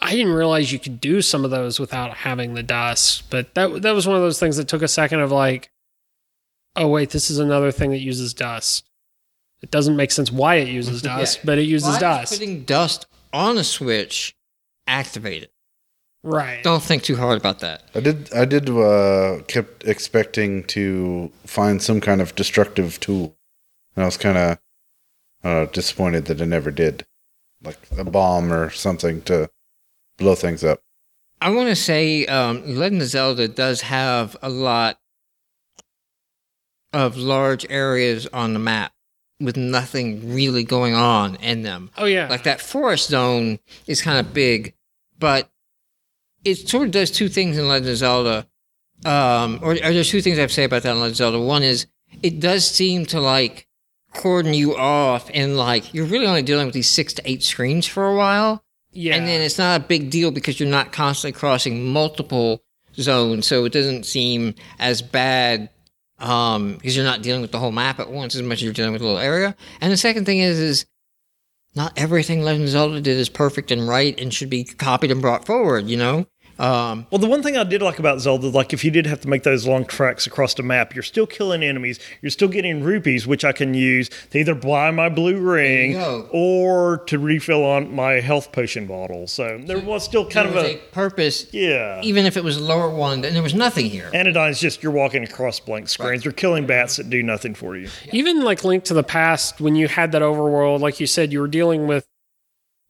I 0.00 0.12
didn't 0.12 0.32
realize 0.34 0.72
you 0.72 0.78
could 0.78 1.00
do 1.00 1.20
some 1.22 1.44
of 1.44 1.50
those 1.50 1.80
without 1.80 2.18
having 2.18 2.54
the 2.54 2.62
dust, 2.62 3.28
but 3.30 3.54
that 3.54 3.82
that 3.82 3.92
was 3.94 4.06
one 4.06 4.16
of 4.16 4.22
those 4.22 4.38
things 4.38 4.56
that 4.56 4.68
took 4.68 4.82
a 4.82 4.88
second 4.88 5.20
of 5.20 5.32
like, 5.32 5.70
oh 6.76 6.88
wait, 6.88 7.10
this 7.10 7.30
is 7.30 7.38
another 7.38 7.72
thing 7.72 7.90
that 7.90 7.98
uses 7.98 8.32
dust. 8.34 8.84
It 9.60 9.70
doesn't 9.72 9.96
make 9.96 10.12
sense 10.12 10.30
why 10.30 10.56
it 10.56 10.68
uses 10.68 11.02
Yeah. 11.04 11.18
dust, 11.18 11.40
but 11.44 11.58
it 11.58 11.62
uses 11.64 11.94
why 11.94 11.98
dust. 12.00 12.32
Putting 12.34 12.62
dust 12.64 13.06
on 13.32 13.58
a 13.58 13.64
switch, 13.64 14.36
activate 14.86 15.42
it. 15.42 15.52
right. 16.22 16.62
Don't 16.62 16.82
think 16.82 17.02
too 17.02 17.16
hard 17.16 17.38
about 17.38 17.58
that. 17.60 17.82
I 17.94 18.00
did. 18.00 18.32
I 18.32 18.44
did. 18.44 18.70
Uh, 18.70 19.42
kept 19.48 19.84
expecting 19.84 20.62
to 20.68 21.32
find 21.44 21.82
some 21.82 22.00
kind 22.00 22.20
of 22.20 22.34
destructive 22.36 23.00
tool, 23.00 23.36
and 23.96 24.04
I 24.04 24.06
was 24.06 24.16
kind 24.16 24.38
of 24.38 24.58
uh, 25.42 25.66
disappointed 25.72 26.26
that 26.26 26.40
it 26.40 26.46
never 26.46 26.70
did, 26.70 27.04
like 27.62 27.78
a 27.96 28.04
bomb 28.04 28.52
or 28.52 28.70
something 28.70 29.22
to 29.22 29.50
blow 30.18 30.34
things 30.34 30.62
up. 30.62 30.82
I 31.40 31.50
want 31.50 31.68
to 31.68 31.76
say 31.76 32.26
um, 32.26 32.76
Legend 32.76 33.02
of 33.02 33.08
Zelda 33.08 33.48
does 33.48 33.80
have 33.82 34.36
a 34.42 34.50
lot 34.50 34.98
of 36.92 37.16
large 37.16 37.66
areas 37.70 38.26
on 38.32 38.52
the 38.52 38.58
map 38.58 38.92
with 39.40 39.56
nothing 39.56 40.34
really 40.34 40.64
going 40.64 40.94
on 40.94 41.36
in 41.36 41.62
them. 41.62 41.90
Oh 41.96 42.06
yeah. 42.06 42.28
Like 42.28 42.42
that 42.42 42.60
forest 42.60 43.08
zone 43.08 43.60
is 43.86 44.02
kind 44.02 44.18
of 44.18 44.34
big, 44.34 44.74
but 45.18 45.48
it 46.44 46.68
sort 46.68 46.86
of 46.86 46.92
does 46.92 47.10
two 47.10 47.28
things 47.28 47.56
in 47.56 47.68
Legend 47.68 47.90
of 47.90 47.96
Zelda. 47.96 48.46
Um, 49.04 49.60
or, 49.62 49.72
or 49.72 49.76
there's 49.76 50.10
two 50.10 50.20
things 50.20 50.38
I 50.38 50.40
have 50.40 50.50
to 50.50 50.54
say 50.54 50.64
about 50.64 50.82
that 50.82 50.90
in 50.90 50.96
Legend 50.96 51.12
of 51.12 51.16
Zelda. 51.16 51.40
One 51.40 51.62
is 51.62 51.86
it 52.22 52.40
does 52.40 52.68
seem 52.68 53.06
to 53.06 53.20
like 53.20 53.68
cordon 54.14 54.54
you 54.54 54.76
off 54.76 55.30
and 55.32 55.56
like 55.56 55.94
you're 55.94 56.06
really 56.06 56.26
only 56.26 56.42
dealing 56.42 56.66
with 56.66 56.74
these 56.74 56.88
six 56.88 57.12
to 57.14 57.30
eight 57.30 57.42
screens 57.42 57.86
for 57.86 58.08
a 58.08 58.16
while. 58.16 58.64
Yeah. 58.92 59.14
And 59.14 59.26
then 59.26 59.40
it's 59.40 59.58
not 59.58 59.80
a 59.80 59.84
big 59.84 60.10
deal 60.10 60.30
because 60.30 60.58
you're 60.58 60.68
not 60.68 60.92
constantly 60.92 61.38
crossing 61.38 61.86
multiple 61.92 62.62
zones, 62.94 63.46
so 63.46 63.64
it 63.64 63.72
doesn't 63.72 64.06
seem 64.06 64.54
as 64.78 65.02
bad 65.02 65.70
um, 66.18 66.74
because 66.74 66.96
you're 66.96 67.04
not 67.04 67.22
dealing 67.22 67.42
with 67.42 67.52
the 67.52 67.58
whole 67.58 67.72
map 67.72 68.00
at 68.00 68.10
once 68.10 68.34
as 68.34 68.42
much 68.42 68.58
as 68.58 68.62
you're 68.64 68.72
dealing 68.72 68.92
with 68.92 69.02
a 69.02 69.04
little 69.04 69.20
area. 69.20 69.54
And 69.80 69.92
the 69.92 69.96
second 69.96 70.24
thing 70.24 70.38
is, 70.38 70.58
is 70.58 70.86
not 71.74 71.92
everything 71.96 72.42
Legend 72.42 72.64
of 72.64 72.70
Zelda 72.70 73.00
did 73.00 73.18
is 73.18 73.28
perfect 73.28 73.70
and 73.70 73.86
right 73.86 74.18
and 74.18 74.34
should 74.34 74.50
be 74.50 74.64
copied 74.64 75.10
and 75.10 75.22
brought 75.22 75.46
forward. 75.46 75.86
You 75.86 75.96
know, 75.96 76.26
um, 76.58 77.06
Well, 77.10 77.18
the 77.18 77.28
one 77.28 77.42
thing 77.42 77.56
I 77.56 77.64
did 77.64 77.82
like 77.82 77.98
about 77.98 78.20
Zelda, 78.20 78.48
like 78.48 78.72
if 78.72 78.84
you 78.84 78.90
did 78.90 79.06
have 79.06 79.20
to 79.20 79.28
make 79.28 79.42
those 79.42 79.66
long 79.66 79.84
tracks 79.84 80.26
across 80.26 80.54
the 80.54 80.62
map, 80.62 80.94
you're 80.94 81.02
still 81.02 81.26
killing 81.26 81.62
enemies. 81.62 82.00
You're 82.20 82.30
still 82.30 82.48
getting 82.48 82.82
rupees, 82.82 83.26
which 83.26 83.44
I 83.44 83.52
can 83.52 83.74
use 83.74 84.10
to 84.30 84.38
either 84.38 84.54
buy 84.54 84.90
my 84.90 85.08
blue 85.08 85.38
ring 85.40 85.96
or 86.32 86.98
to 87.06 87.18
refill 87.18 87.64
on 87.64 87.94
my 87.94 88.14
health 88.14 88.52
potion 88.52 88.86
bottle. 88.86 89.26
So 89.26 89.58
there 89.64 89.78
was 89.78 90.04
still 90.04 90.28
kind 90.28 90.48
there 90.48 90.58
of 90.58 90.64
a, 90.64 90.74
a 90.74 90.76
purpose, 90.92 91.52
yeah. 91.52 92.00
even 92.02 92.26
if 92.26 92.36
it 92.36 92.44
was 92.44 92.56
a 92.56 92.62
lower 92.62 92.90
one, 92.90 93.24
and 93.24 93.36
there 93.36 93.42
was 93.42 93.54
nothing 93.54 93.86
here. 93.86 94.10
Anodyne's 94.12 94.60
just 94.60 94.82
you're 94.82 94.92
walking 94.92 95.22
across 95.22 95.60
blank 95.60 95.88
screens. 95.88 96.24
You're 96.24 96.32
killing 96.32 96.66
bats 96.66 96.96
that 96.96 97.08
do 97.08 97.22
nothing 97.22 97.54
for 97.54 97.76
you. 97.76 97.88
even 98.12 98.42
like 98.42 98.64
Link 98.64 98.84
to 98.84 98.94
the 98.94 99.02
Past, 99.02 99.60
when 99.60 99.76
you 99.76 99.88
had 99.88 100.12
that 100.12 100.22
overworld, 100.22 100.80
like 100.80 101.00
you 101.00 101.06
said, 101.06 101.32
you 101.32 101.40
were 101.40 101.48
dealing 101.48 101.86
with, 101.86 102.06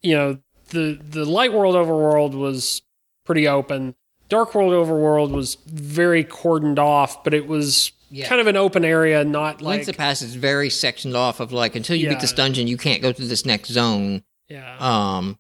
you 0.02 0.14
know, 0.16 0.38
the 0.70 0.98
the 1.02 1.24
light 1.24 1.52
world 1.52 1.74
overworld 1.74 2.32
was 2.32 2.82
pretty 3.28 3.46
open. 3.46 3.94
Dark 4.28 4.54
world 4.54 4.72
overworld 4.72 5.30
was 5.30 5.56
very 5.66 6.24
cordoned 6.24 6.78
off, 6.78 7.22
but 7.22 7.32
it 7.34 7.46
was 7.46 7.92
Yeah. 8.10 8.26
kind 8.28 8.40
of 8.40 8.46
an 8.46 8.56
open 8.56 8.84
area, 8.84 9.22
not 9.24 9.62
like 9.62 9.80
to 9.82 9.86
the 9.86 9.92
Past 9.94 10.22
is 10.22 10.34
very 10.34 10.70
sectioned 10.70 11.14
off 11.14 11.38
of 11.40 11.52
like 11.52 11.76
until 11.76 11.94
you 11.94 12.08
beat 12.08 12.20
this 12.20 12.32
dungeon, 12.32 12.66
you 12.66 12.76
can't 12.78 13.02
go 13.02 13.12
to 13.12 13.22
this 13.22 13.44
next 13.46 13.68
zone. 13.70 14.22
yeah. 14.48 14.76
um 14.80 15.38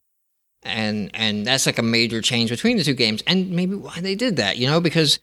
and 0.64 1.10
and 1.14 1.46
that's 1.46 1.66
like 1.66 1.78
a 1.78 1.82
major 1.82 2.20
change 2.20 2.50
between 2.50 2.76
the 2.76 2.84
two 2.84 2.92
games 2.94 3.22
and 3.26 3.50
maybe 3.50 3.74
why 3.74 4.00
they 4.00 4.14
did 4.16 4.36
that 4.36 4.58
you 4.58 4.66
know 4.66 4.80
because 4.80 5.20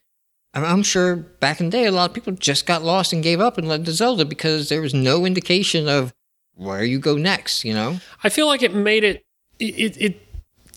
I'm- 0.53 0.63
i'm 0.65 0.81
sure 0.83 1.17
back 1.17 1.59
in 1.59 1.67
the 1.69 1.71
day 1.77 1.85
a 1.85 1.91
lot 1.91 2.09
of 2.09 2.13
people 2.15 2.31
just 2.33 2.65
got 2.65 2.83
lost 2.83 3.11
and 3.11 3.21
gave 3.21 3.41
up 3.41 3.57
and 3.57 3.67
led 3.67 3.83
to 3.85 3.91
zelda 3.91 4.23
because 4.25 4.69
there 4.69 4.79
was 4.81 4.93
no 4.93 5.25
indication 5.25 5.89
of 5.89 6.13
where 6.55 6.85
you 6.85 6.99
go 6.99 7.15
next 7.17 7.65
you 7.65 7.73
know 7.73 7.99
I 8.23 8.29
feel 8.29 8.47
like 8.47 8.63
it 8.63 8.73
made 8.73 9.03
it, 9.03 9.25
it 9.59 9.97
it 10.01 10.24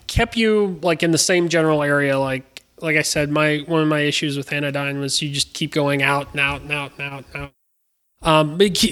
kept 0.09 0.37
you 0.37 0.79
like 0.83 1.03
in 1.03 1.13
the 1.13 1.19
same 1.19 1.49
general 1.49 1.83
area. 1.83 2.19
Like 2.19 2.65
like 2.81 2.97
I 2.97 3.03
said, 3.03 3.31
my 3.31 3.59
one 3.67 3.83
of 3.83 3.89
my 3.89 4.01
issues 4.01 4.37
with 4.37 4.53
Anodyne 4.53 5.01
was 5.01 5.21
you 5.23 5.31
just 5.31 5.53
keep 5.55 5.73
going 5.73 6.03
out 6.03 6.33
and 6.33 6.41
out 6.41 6.63
and 6.63 6.73
out 6.73 6.93
and 6.99 7.03
out 7.03 7.25
and 7.33 7.43
out. 7.43 7.53
Um, 8.21 8.59
but 8.59 8.85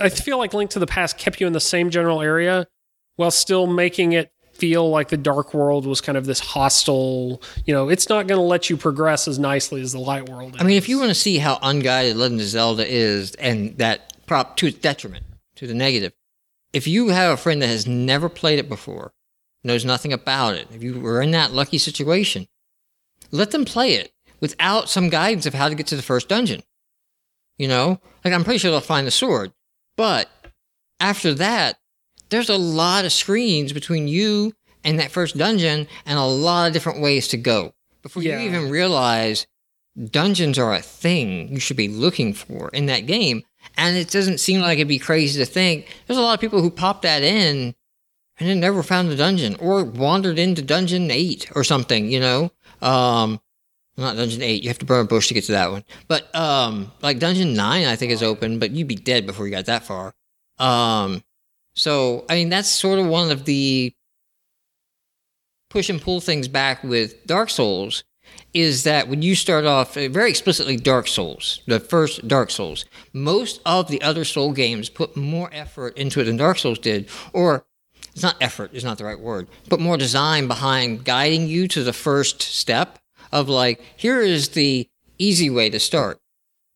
I 0.00 0.08
feel 0.08 0.38
like 0.38 0.54
Link 0.54 0.70
to 0.70 0.78
the 0.78 0.86
Past 0.86 1.18
kept 1.18 1.40
you 1.40 1.46
in 1.46 1.52
the 1.52 1.60
same 1.60 1.90
general 1.90 2.22
area 2.22 2.68
while 3.16 3.32
still 3.32 3.66
making 3.66 4.12
it 4.12 4.30
feel 4.52 4.90
like 4.90 5.08
the 5.08 5.16
Dark 5.16 5.54
World 5.54 5.86
was 5.86 6.00
kind 6.00 6.16
of 6.18 6.26
this 6.26 6.40
hostile. 6.40 7.42
You 7.64 7.74
know, 7.74 7.88
it's 7.88 8.08
not 8.08 8.26
going 8.26 8.38
to 8.38 8.44
let 8.44 8.70
you 8.70 8.76
progress 8.76 9.26
as 9.26 9.38
nicely 9.38 9.80
as 9.80 9.92
the 9.92 9.98
Light 9.98 10.28
World. 10.28 10.54
Is. 10.54 10.60
I 10.60 10.64
mean, 10.64 10.76
if 10.76 10.88
you 10.88 10.98
want 10.98 11.10
to 11.10 11.14
see 11.14 11.38
how 11.38 11.58
unguided 11.62 12.16
Legend 12.16 12.40
of 12.40 12.46
Zelda 12.46 12.86
is, 12.86 13.34
and 13.36 13.76
that 13.78 14.26
prop 14.26 14.56
to 14.58 14.66
its 14.66 14.78
detriment, 14.78 15.24
to 15.56 15.66
the 15.66 15.74
negative, 15.74 16.12
if 16.72 16.86
you 16.86 17.08
have 17.08 17.32
a 17.32 17.36
friend 17.36 17.62
that 17.62 17.68
has 17.68 17.86
never 17.86 18.28
played 18.28 18.58
it 18.58 18.68
before, 18.68 19.12
knows 19.64 19.84
nothing 19.84 20.12
about 20.12 20.54
it, 20.54 20.68
if 20.72 20.82
you 20.82 21.00
were 21.00 21.20
in 21.22 21.30
that 21.32 21.52
lucky 21.52 21.78
situation, 21.78 22.46
let 23.30 23.50
them 23.50 23.64
play 23.64 23.94
it 23.94 24.12
without 24.40 24.88
some 24.88 25.08
guidance 25.08 25.46
of 25.46 25.54
how 25.54 25.68
to 25.68 25.74
get 25.74 25.86
to 25.88 25.96
the 25.96 26.02
first 26.02 26.28
dungeon. 26.28 26.62
You 27.56 27.68
know, 27.68 28.00
like 28.24 28.32
I'm 28.32 28.44
pretty 28.44 28.58
sure 28.58 28.70
they'll 28.70 28.80
find 28.80 29.06
the 29.06 29.10
sword, 29.10 29.52
but 29.96 30.28
after 31.00 31.34
that, 31.34 31.78
there's 32.30 32.48
a 32.50 32.56
lot 32.56 33.04
of 33.04 33.12
screens 33.12 33.72
between 33.72 34.06
you 34.06 34.54
and 34.84 34.98
that 35.00 35.10
first 35.10 35.36
dungeon, 35.36 35.88
and 36.06 36.18
a 36.18 36.22
lot 36.24 36.68
of 36.68 36.72
different 36.72 37.00
ways 37.00 37.26
to 37.28 37.36
go 37.36 37.74
before 38.02 38.22
Yeah. 38.22 38.38
you 38.40 38.48
even 38.48 38.70
realize 38.70 39.46
dungeons 40.10 40.56
are 40.58 40.72
a 40.72 40.80
thing 40.80 41.48
you 41.52 41.58
should 41.58 41.76
be 41.76 41.88
looking 41.88 42.32
for 42.32 42.68
in 42.72 42.86
that 42.86 43.00
game. 43.06 43.42
And 43.76 43.96
it 43.96 44.08
doesn't 44.10 44.38
seem 44.38 44.60
like 44.60 44.78
it'd 44.78 44.86
be 44.86 45.00
crazy 45.00 45.38
to 45.40 45.44
think 45.44 45.86
there's 46.06 46.16
a 46.18 46.22
lot 46.22 46.34
of 46.34 46.40
people 46.40 46.62
who 46.62 46.70
pop 46.70 47.02
that 47.02 47.24
in 47.24 47.74
and 48.38 48.48
then 48.48 48.60
never 48.60 48.82
found 48.82 49.10
the 49.10 49.16
dungeon 49.16 49.56
or 49.56 49.84
wandered 49.84 50.38
into 50.38 50.62
dungeon 50.62 51.10
eight 51.10 51.50
or 51.54 51.64
something, 51.64 52.10
you 52.10 52.20
know? 52.20 52.52
Um, 52.80 53.40
not 53.96 54.16
dungeon 54.16 54.42
eight. 54.42 54.62
You 54.62 54.68
have 54.68 54.78
to 54.78 54.84
burn 54.84 55.04
a 55.04 55.08
bush 55.08 55.28
to 55.28 55.34
get 55.34 55.44
to 55.44 55.52
that 55.52 55.70
one. 55.70 55.84
But, 56.06 56.34
um, 56.34 56.92
like 57.02 57.18
dungeon 57.18 57.54
nine, 57.54 57.86
I 57.86 57.96
think 57.96 58.12
is 58.12 58.22
open, 58.22 58.58
but 58.58 58.70
you'd 58.70 58.88
be 58.88 58.94
dead 58.94 59.26
before 59.26 59.46
you 59.46 59.52
got 59.52 59.66
that 59.66 59.84
far. 59.84 60.14
Um, 60.58 61.24
so, 61.74 62.24
I 62.28 62.34
mean, 62.34 62.48
that's 62.48 62.68
sort 62.68 62.98
of 62.98 63.06
one 63.06 63.30
of 63.30 63.44
the 63.44 63.94
push 65.70 65.90
and 65.90 66.00
pull 66.00 66.20
things 66.20 66.48
back 66.48 66.82
with 66.82 67.26
Dark 67.26 67.50
Souls 67.50 68.04
is 68.54 68.84
that 68.84 69.08
when 69.08 69.22
you 69.22 69.34
start 69.34 69.64
off 69.64 69.96
uh, 69.96 70.08
very 70.08 70.30
explicitly 70.30 70.76
Dark 70.76 71.06
Souls, 71.06 71.60
the 71.66 71.80
first 71.80 72.26
Dark 72.26 72.50
Souls, 72.50 72.84
most 73.12 73.60
of 73.66 73.88
the 73.88 74.00
other 74.02 74.24
Soul 74.24 74.52
games 74.52 74.88
put 74.88 75.16
more 75.16 75.50
effort 75.52 75.96
into 75.96 76.20
it 76.20 76.24
than 76.24 76.36
Dark 76.36 76.58
Souls 76.58 76.78
did, 76.78 77.08
or 77.32 77.64
it's 78.18 78.24
not 78.24 78.36
effort 78.40 78.74
is 78.74 78.82
not 78.82 78.98
the 78.98 79.04
right 79.04 79.20
word, 79.20 79.46
but 79.68 79.78
more 79.78 79.96
design 79.96 80.48
behind 80.48 81.04
guiding 81.04 81.46
you 81.46 81.68
to 81.68 81.84
the 81.84 81.92
first 81.92 82.42
step 82.42 82.98
of 83.30 83.48
like, 83.48 83.80
here 83.96 84.20
is 84.20 84.48
the 84.48 84.88
easy 85.18 85.48
way 85.48 85.70
to 85.70 85.78
start. 85.78 86.18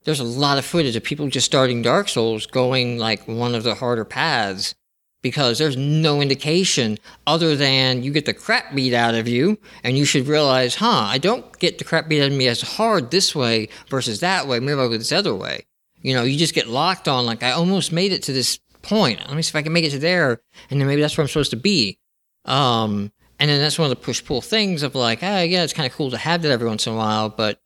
There's 0.05 0.21
a 0.21 0.25
lot 0.25 0.57
of 0.57 0.65
footage 0.65 0.95
of 0.95 1.03
people 1.03 1.27
just 1.27 1.47
starting 1.47 1.83
Dark 1.83 2.09
Souls 2.09 2.47
going 2.47 2.97
like 2.97 3.27
one 3.27 3.57
of 3.57 3.65
the 3.65 3.75
harder 3.75 4.05
paths 4.05 4.77
because 5.21 5.59
there's 5.59 5.77
no 5.77 6.21
indication 6.21 6.97
other 7.27 7.57
than 7.57 8.05
you 8.05 8.13
get 8.13 8.27
the 8.27 8.35
crap 8.35 8.73
beat 8.73 8.95
out 8.95 9.17
of 9.17 9.27
you 9.27 9.59
and 9.83 9.99
you 9.99 10.05
should 10.05 10.29
realize, 10.29 10.77
huh, 10.77 11.07
I 11.09 11.19
don't 11.19 11.59
get 11.59 11.79
the 11.79 11.85
crap 11.85 12.09
beat 12.09 12.23
out 12.23 12.31
of 12.31 12.39
me 12.39 12.47
as 12.47 12.63
hard 12.63 13.11
this 13.11 13.35
way 13.35 13.69
versus 13.89 14.21
that 14.21 14.47
way. 14.47 14.61
Maybe 14.61 14.79
I'll 14.79 14.89
go 14.89 14.97
this 14.97 15.11
other 15.11 15.35
way. 15.35 15.67
You 16.03 16.15
know, 16.15 16.23
you 16.23 16.39
just 16.39 16.55
get 16.55 16.69
locked 16.69 17.09
on 17.09 17.27
like 17.27 17.43
I 17.43 17.51
almost 17.51 17.91
made 17.91 18.13
it 18.13 18.23
to 18.25 18.33
this 18.33 18.61
point. 18.83 19.21
Let 19.27 19.35
me 19.37 19.43
see 19.43 19.51
if 19.51 19.57
I 19.57 19.63
can 19.63 19.73
make 19.73 19.85
it 19.85 19.91
to 19.91 19.99
there 19.99 20.41
and 20.71 20.81
then 20.81 20.87
maybe 20.89 21.01
that's 21.01 21.17
where 21.17 21.23
I'm 21.23 21.29
supposed 21.29 21.51
to 21.53 21.57
be. 21.57 21.99
Um, 22.45 23.13
and 23.39 23.49
then 23.51 23.61
that's 23.61 23.79
one 23.79 23.87
of 23.87 23.91
the 23.91 24.05
push 24.05 24.25
pull 24.25 24.41
things 24.41 24.83
of 24.83 24.95
like, 24.95 25.21
ah, 25.23 25.41
yeah, 25.41 25.63
it's 25.65 25.73
kind 25.73 25.91
of 25.91 25.97
cool 25.97 26.11
to 26.11 26.17
have 26.19 26.43
that 26.43 26.51
every 26.51 26.67
once 26.69 26.87
in 26.87 26.93
a 26.93 26.97
while, 26.97 27.29
but 27.29 27.61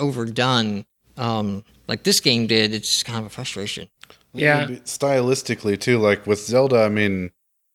overdone, 0.00 0.84
um, 1.16 1.64
like 1.86 2.02
this 2.02 2.20
game 2.20 2.46
did, 2.46 2.74
it's 2.74 3.02
kind 3.02 3.18
of 3.18 3.26
a 3.26 3.30
frustration. 3.30 3.88
Yeah. 4.32 4.66
Maybe 4.66 4.80
Stylistically 4.80 5.80
too, 5.80 5.98
like 5.98 6.26
with 6.26 6.40
Zelda, 6.40 6.82
I 6.82 6.88
mean, 6.88 7.30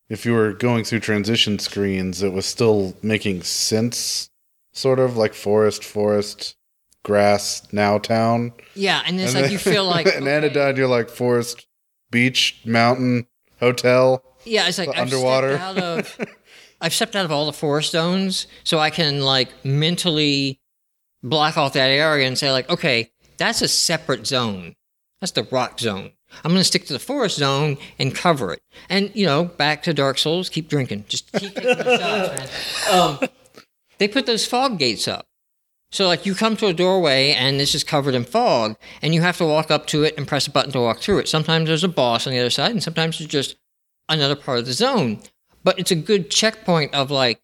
if 0.08 0.24
you 0.24 0.32
were 0.32 0.52
going 0.52 0.84
through 0.84 1.00
transition 1.00 1.58
screens, 1.58 2.22
it 2.22 2.32
was 2.32 2.46
still 2.46 2.94
making 3.02 3.42
sense, 3.42 4.30
sort 4.72 4.98
of 4.98 5.16
like 5.16 5.34
forest, 5.34 5.84
forest, 5.84 6.56
grass, 7.04 7.66
now 7.72 7.98
town. 7.98 8.52
Yeah, 8.74 9.02
and 9.06 9.20
it's 9.20 9.32
And 9.32 9.34
like 9.34 9.44
then- 9.44 9.52
you 9.52 9.58
feel 9.58 9.84
like 9.96 10.06
and 10.06 10.22
okay. 10.24 10.36
Anodyne, 10.36 10.76
you're 10.76 10.88
like 10.88 11.08
forest, 11.10 11.66
beach, 12.14 12.60
mountain, 12.64 13.26
hotel. 13.58 14.22
Yeah, 14.44 14.68
it's 14.68 14.78
like 14.78 14.88
I've 14.90 15.00
underwater. 15.00 15.56
Stepped 15.56 15.78
out 15.78 15.98
of, 15.98 16.20
I've 16.80 16.94
stepped 16.94 17.16
out 17.16 17.24
of 17.24 17.32
all 17.32 17.44
the 17.44 17.52
forest 17.52 17.90
zones, 17.90 18.46
so 18.62 18.78
I 18.78 18.90
can 18.90 19.20
like 19.20 19.50
mentally 19.64 20.60
block 21.24 21.58
off 21.58 21.72
that 21.72 21.90
area 21.90 22.26
and 22.26 22.38
say 22.38 22.52
like, 22.52 22.70
okay, 22.70 23.10
that's 23.36 23.62
a 23.62 23.68
separate 23.68 24.26
zone. 24.26 24.76
That's 25.20 25.32
the 25.32 25.42
rock 25.50 25.80
zone. 25.80 26.12
I'm 26.44 26.50
going 26.50 26.60
to 26.60 26.64
stick 26.64 26.86
to 26.86 26.92
the 26.92 26.98
forest 26.98 27.36
zone 27.36 27.78
and 27.98 28.14
cover 28.14 28.52
it. 28.52 28.62
And 28.88 29.10
you 29.14 29.26
know, 29.26 29.44
back 29.44 29.82
to 29.84 29.92
Dark 29.92 30.18
Souls, 30.18 30.48
keep 30.48 30.68
drinking, 30.68 31.06
just 31.08 31.32
keep 31.32 31.54
taking 31.54 31.76
shots, 31.76 31.98
man. 32.38 32.48
Um, 32.92 33.18
they 33.98 34.06
put 34.08 34.26
those 34.26 34.46
fog 34.46 34.78
gates 34.78 35.08
up. 35.08 35.26
So 35.94 36.08
like 36.08 36.26
you 36.26 36.34
come 36.34 36.56
to 36.56 36.66
a 36.66 36.72
doorway 36.72 37.34
and 37.34 37.60
this 37.60 37.72
is 37.72 37.84
covered 37.84 38.16
in 38.16 38.24
fog, 38.24 38.76
and 39.00 39.14
you 39.14 39.22
have 39.22 39.36
to 39.38 39.46
walk 39.46 39.70
up 39.70 39.86
to 39.86 40.02
it 40.02 40.18
and 40.18 40.26
press 40.26 40.48
a 40.48 40.50
button 40.50 40.72
to 40.72 40.80
walk 40.80 40.98
through 40.98 41.20
it. 41.20 41.28
Sometimes 41.28 41.68
there's 41.68 41.84
a 41.84 41.88
boss 41.88 42.26
on 42.26 42.32
the 42.32 42.40
other 42.40 42.50
side, 42.50 42.72
and 42.72 42.82
sometimes 42.82 43.20
it's 43.20 43.30
just 43.30 43.54
another 44.08 44.34
part 44.34 44.58
of 44.58 44.66
the 44.66 44.72
zone. 44.72 45.20
But 45.62 45.78
it's 45.78 45.92
a 45.92 45.94
good 45.94 46.32
checkpoint 46.32 46.92
of 46.94 47.12
like, 47.12 47.40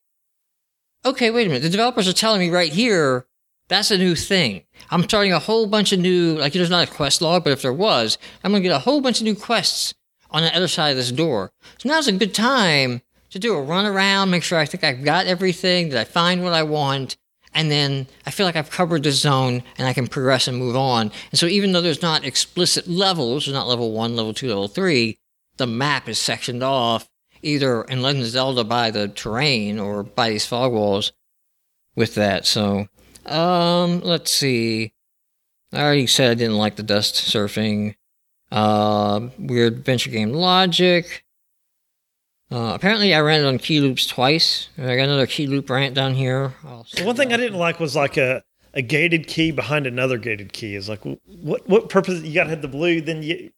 okay, 1.05 1.31
wait 1.31 1.47
a 1.47 1.48
minute. 1.48 1.62
The 1.62 1.68
developers 1.68 2.09
are 2.09 2.12
telling 2.12 2.40
me 2.40 2.51
right 2.51 2.72
here 2.72 3.24
that's 3.68 3.93
a 3.93 3.98
new 3.98 4.16
thing. 4.16 4.64
I'm 4.90 5.05
starting 5.05 5.32
a 5.32 5.39
whole 5.39 5.68
bunch 5.68 5.93
of 5.93 6.01
new, 6.01 6.36
like 6.36 6.52
there's 6.52 6.70
not 6.70 6.89
a 6.89 6.93
quest 6.93 7.22
log, 7.22 7.44
but 7.44 7.52
if 7.52 7.62
there 7.62 7.72
was, 7.72 8.18
I'm 8.43 8.51
going 8.51 8.64
to 8.64 8.68
get 8.68 8.74
a 8.74 8.81
whole 8.81 9.01
bunch 9.01 9.20
of 9.20 9.27
new 9.27 9.36
quests 9.36 9.94
on 10.28 10.43
the 10.43 10.52
other 10.56 10.66
side 10.66 10.90
of 10.90 10.97
this 10.97 11.12
door. 11.12 11.52
So 11.78 11.89
now's 11.89 12.09
a 12.09 12.12
good 12.12 12.35
time 12.35 13.02
to 13.31 13.39
do 13.39 13.55
a 13.55 13.62
run 13.62 13.86
around, 13.86 14.31
make 14.31 14.43
sure 14.43 14.59
I 14.59 14.66
think 14.66 14.82
I've 14.82 15.05
got 15.05 15.27
everything, 15.27 15.90
that 15.90 16.01
I 16.01 16.05
find 16.05 16.43
what 16.43 16.52
I 16.52 16.64
want, 16.64 17.16
and 17.55 17.70
then 17.70 18.06
I 18.27 18.31
feel 18.31 18.47
like 18.47 18.56
I've 18.56 18.70
covered 18.70 19.02
the 19.02 19.12
zone 19.12 19.62
and 19.77 19.86
I 19.86 19.93
can 19.93 20.06
progress 20.06 20.47
and 20.47 20.56
move 20.56 20.77
on. 20.77 21.10
And 21.31 21.39
so 21.39 21.47
even 21.47 21.72
though 21.72 21.81
there's 21.81 22.02
not 22.02 22.24
explicit 22.24 22.89
levels, 22.89 23.47
there's 23.47 23.55
not 23.55 23.68
level 23.68 23.93
one, 23.93 24.16
level 24.16 24.35
two, 24.35 24.48
level 24.48 24.68
three, 24.68 25.18
the 25.56 25.66
map 25.66 26.09
is 26.09 26.18
sectioned 26.18 26.62
off 26.62 27.09
either 27.43 27.82
in 27.82 28.02
Legend 28.02 28.24
of 28.24 28.31
Zelda 28.31 28.64
by 28.64 28.90
the 28.90 29.09
terrain 29.09 29.78
or 29.78 30.02
by 30.02 30.31
these 30.31 30.47
fog 30.47 30.72
walls 30.72 31.12
with 31.97 32.14
that. 32.14 32.47
So, 32.47 32.86
um, 33.27 34.01
let's 34.01 34.31
see. 34.31 34.93
I 35.72 35.82
already 35.82 36.06
said 36.06 36.31
I 36.31 36.35
didn't 36.35 36.59
like 36.59 36.77
the 36.77 36.82
dust 36.82 37.14
surfing. 37.14 37.94
Uh, 38.51 39.28
weird 39.39 39.74
adventure 39.74 40.10
game 40.10 40.32
logic. 40.32 41.24
Uh, 42.52 42.72
apparently, 42.74 43.14
I 43.14 43.20
ran 43.20 43.40
it 43.40 43.47
on 43.47 43.59
key 43.59 43.81
loops 43.81 44.06
twice. 44.06 44.68
I 44.77 44.82
got 44.97 45.05
another 45.05 45.27
key 45.27 45.47
loop 45.47 45.70
rant 45.70 45.94
down 45.94 46.14
here. 46.14 46.55
I'll 46.64 46.86
The 46.94 47.05
one 47.05 47.14
thing 47.16 47.32
I 47.32 47.36
didn't 47.36 47.59
like 47.59 47.78
was 47.78 47.94
like 47.94 48.16
a, 48.16 48.43
a 48.74 48.82
gated 48.82 49.27
key 49.28 49.52
behind 49.52 49.86
another 49.86 50.18
gated 50.18 50.52
key. 50.52 50.74
Is 50.74 50.89
like 50.89 51.01
what 51.27 51.68
what 51.68 51.89
purpose 51.89 52.22
you 52.22 52.35
got 52.35 52.44
to 52.44 52.51
have 52.51 52.62
the 52.62 52.68
blue? 52.68 53.01
Then 53.01 53.22
you 53.22 53.51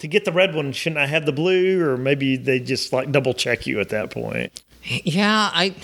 to 0.00 0.08
get 0.08 0.24
the 0.24 0.32
red 0.32 0.54
one, 0.54 0.72
shouldn't 0.72 0.98
I 0.98 1.06
have 1.06 1.26
the 1.26 1.32
blue? 1.32 1.80
Or 1.86 1.96
maybe 1.96 2.36
they 2.36 2.58
just 2.58 2.92
like 2.92 3.12
double 3.12 3.34
check 3.34 3.66
you 3.68 3.78
at 3.80 3.90
that 3.90 4.10
point. 4.10 4.62
Yeah, 4.82 5.50
I. 5.52 5.74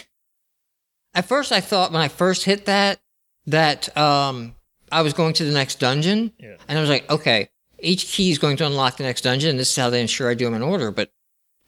At 1.14 1.26
first, 1.26 1.52
I 1.52 1.60
thought 1.60 1.92
when 1.92 2.02
I 2.02 2.08
first 2.08 2.44
hit 2.44 2.66
that 2.66 3.00
that 3.46 3.96
um 3.96 4.54
I 4.92 5.02
was 5.02 5.12
going 5.12 5.34
to 5.34 5.44
the 5.44 5.52
next 5.52 5.78
dungeon, 5.78 6.32
Yeah. 6.38 6.56
and 6.68 6.76
I 6.76 6.80
was 6.80 6.90
like, 6.90 7.08
okay, 7.10 7.48
each 7.78 8.06
key 8.08 8.30
is 8.32 8.38
going 8.38 8.56
to 8.56 8.66
unlock 8.66 8.96
the 8.96 9.04
next 9.04 9.22
dungeon. 9.22 9.50
And 9.50 9.58
this 9.58 9.70
is 9.70 9.76
how 9.76 9.88
they 9.90 10.00
ensure 10.00 10.28
I 10.28 10.34
do 10.34 10.44
them 10.46 10.54
in 10.54 10.62
order. 10.62 10.90
But 10.90 11.12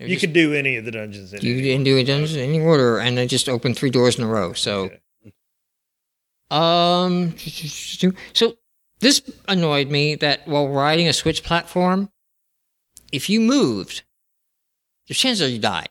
You 0.09 0.17
just- 0.17 0.21
could 0.21 0.33
do 0.33 0.55
any 0.55 0.77
of 0.77 0.85
the 0.85 0.91
dungeons. 0.91 1.33
In 1.33 1.43
you 1.45 1.61
didn't 1.61 1.85
do 1.85 1.97
a 1.97 2.05
dungeon 2.05 2.39
in 2.39 2.49
any 2.49 2.61
order, 2.61 2.99
and 2.99 3.17
they 3.17 3.27
just 3.27 3.49
opened 3.49 3.77
three 3.77 3.91
doors 3.91 4.19
in 4.19 4.25
a 4.25 4.29
row. 4.29 4.53
So, 4.53 4.91
um, 6.51 7.35
so 8.35 8.57
this 9.01 9.23
annoyed 9.49 9.89
me 9.91 10.15
that 10.17 10.47
while 10.47 10.69
riding 10.69 11.09
a 11.09 11.13
Switch 11.13 11.43
platform, 11.43 12.11
if 13.13 13.29
you 13.31 13.41
moved, 13.41 14.03
the 15.09 15.15
chances 15.15 15.47
are 15.47 15.51
you 15.51 15.59
died, 15.59 15.89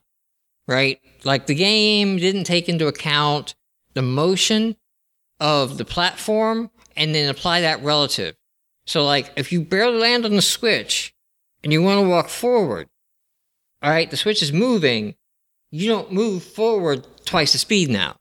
right? 0.67 0.99
Like 1.23 1.47
the 1.47 1.55
game 1.55 2.17
didn't 2.17 2.45
take 2.45 2.69
into 2.69 2.88
account 2.88 3.55
the 3.93 4.01
motion 4.01 4.75
of 5.39 5.77
the 5.77 5.85
platform 5.85 6.69
and 6.95 7.13
then 7.13 7.29
apply 7.29 7.61
that 7.61 7.83
relative. 7.83 8.35
So, 8.85 9.03
like, 9.05 9.31
if 9.35 9.51
you 9.51 9.61
barely 9.61 9.99
land 9.99 10.25
on 10.25 10.35
the 10.35 10.41
Switch 10.41 11.13
and 11.63 11.71
you 11.71 11.81
want 11.81 12.01
to 12.03 12.07
walk 12.09 12.29
forward, 12.29 12.88
all 13.82 13.90
right, 13.91 14.10
the 14.10 14.18
Switch 14.18 14.41
is 14.41 14.53
moving, 14.53 15.16
you 15.72 15.88
don't 15.88 16.12
move 16.12 16.44
forward 16.44 17.08
twice 17.26 17.53
the 17.53 17.58
speed 17.58 17.90
now. 17.90 18.16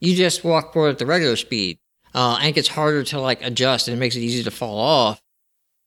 You 0.00 0.14
just 0.14 0.44
walk 0.44 0.72
forward 0.72 0.90
at 0.90 0.98
the 0.98 1.06
regular 1.06 1.36
speed. 1.36 1.78
Uh, 2.14 2.36
and 2.40 2.48
it 2.48 2.54
gets 2.54 2.68
harder 2.68 3.04
to 3.04 3.20
like 3.20 3.44
adjust 3.44 3.86
and 3.86 3.96
it 3.96 4.00
makes 4.00 4.16
it 4.16 4.20
easy 4.20 4.42
to 4.42 4.50
fall 4.50 4.78
off. 4.78 5.20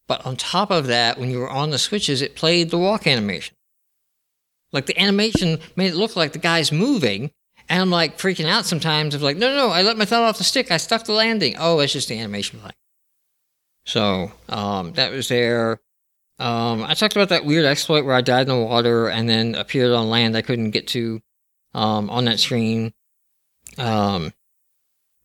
But 0.08 0.26
on 0.26 0.36
top 0.36 0.72
of 0.72 0.88
that, 0.88 1.18
when 1.18 1.30
you 1.30 1.40
were 1.40 1.50
on 1.50 1.70
the 1.72 1.80
switches, 1.80 2.22
it 2.22 2.36
played 2.36 2.70
the 2.70 2.78
walk 2.78 3.08
animation. 3.08 3.56
Like 4.72 4.86
the 4.86 5.00
animation 5.00 5.60
made 5.76 5.92
it 5.92 5.96
look 5.96 6.16
like 6.16 6.34
the 6.34 6.40
guy's 6.40 6.72
moving, 6.72 7.32
And 7.70 7.82
I'm 7.82 7.90
like 7.90 8.18
freaking 8.18 8.48
out 8.48 8.66
sometimes 8.66 9.16
of 9.16 9.22
like, 9.22 9.38
no, 9.38 9.50
no, 9.50 9.68
no, 9.68 9.70
I 9.70 9.82
let 9.82 9.98
my 9.98 10.06
thumb 10.06 10.24
off 10.24 10.38
the 10.38 10.44
stick. 10.44 10.72
I 10.72 10.78
stuck 10.78 11.06
the 11.06 11.14
landing. 11.14 11.56
Oh, 11.58 11.80
it's 11.80 11.94
just 11.94 12.08
the 12.08 12.20
animation 12.20 12.62
lag. 12.64 12.74
So 13.86 14.32
um, 14.50 14.94
that 14.94 15.12
was 15.12 15.28
there. 15.28 15.80
Um, 16.42 16.84
I 16.84 16.96
talked 16.96 17.16
about 17.16 17.30
that 17.30 17.46
weird 17.46 17.66
exploit 17.66 18.04
where 18.04 18.16
I 18.16 18.22
died 18.22 18.50
in 18.50 18.60
the 18.60 18.66
water 18.66 19.08
and 19.10 19.30
then 19.30 19.54
appeared 19.54 19.92
on 19.92 20.10
land 20.10 20.36
I 20.36 20.42
couldn't 20.42 20.72
get 20.72 20.88
to 20.88 21.22
um, 21.76 22.10
on 22.10 22.26
that 22.26 22.40
screen. 22.40 22.94
Um, 23.78 24.34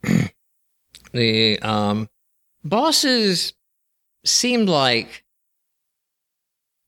the 1.13 1.59
um, 1.61 2.11
bosses 2.63 3.55
seemed 4.27 4.69
like, 4.69 5.25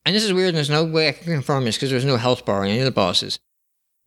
and 0.05 0.15
this 0.15 0.25
is 0.25 0.35
weird, 0.35 0.49
and 0.49 0.57
there's 0.59 0.69
no 0.69 0.85
way 0.85 1.09
I 1.09 1.13
can 1.13 1.33
confirm 1.33 1.65
this 1.65 1.77
because 1.77 1.91
there's 1.91 2.05
no 2.05 2.19
health 2.19 2.45
bar 2.45 2.61
on 2.61 2.69
any 2.69 2.81
of 2.81 2.85
the 2.85 2.91
bosses. 2.91 3.41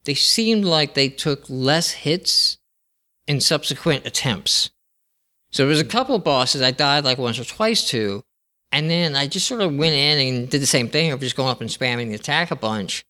They 0.03 0.13
seemed 0.13 0.65
like 0.65 0.93
they 0.93 1.09
took 1.09 1.45
less 1.49 1.91
hits 1.91 2.59
in 3.25 3.41
subsequent 3.41 4.05
attempts. 4.05 4.69
So 5.49 5.63
there 5.63 5.69
was 5.69 5.81
a 5.81 5.85
couple 5.85 6.19
bosses 6.19 6.61
I 6.61 6.69
died 6.69 7.05
like 7.05 7.17
once 7.17 7.39
or 7.39 7.43
twice 7.43 7.87
to, 7.89 8.23
and 8.71 8.89
then 8.89 9.15
I 9.15 9.27
just 9.27 9.47
sort 9.47 9.61
of 9.61 9.75
went 9.75 9.95
in 9.95 10.19
and 10.19 10.49
did 10.49 10.61
the 10.61 10.67
same 10.67 10.89
thing 10.89 11.11
of 11.11 11.19
just 11.19 11.35
going 11.35 11.49
up 11.49 11.61
and 11.61 11.69
spamming 11.69 12.09
the 12.09 12.15
attack 12.15 12.51
a 12.51 12.55
bunch. 12.55 13.05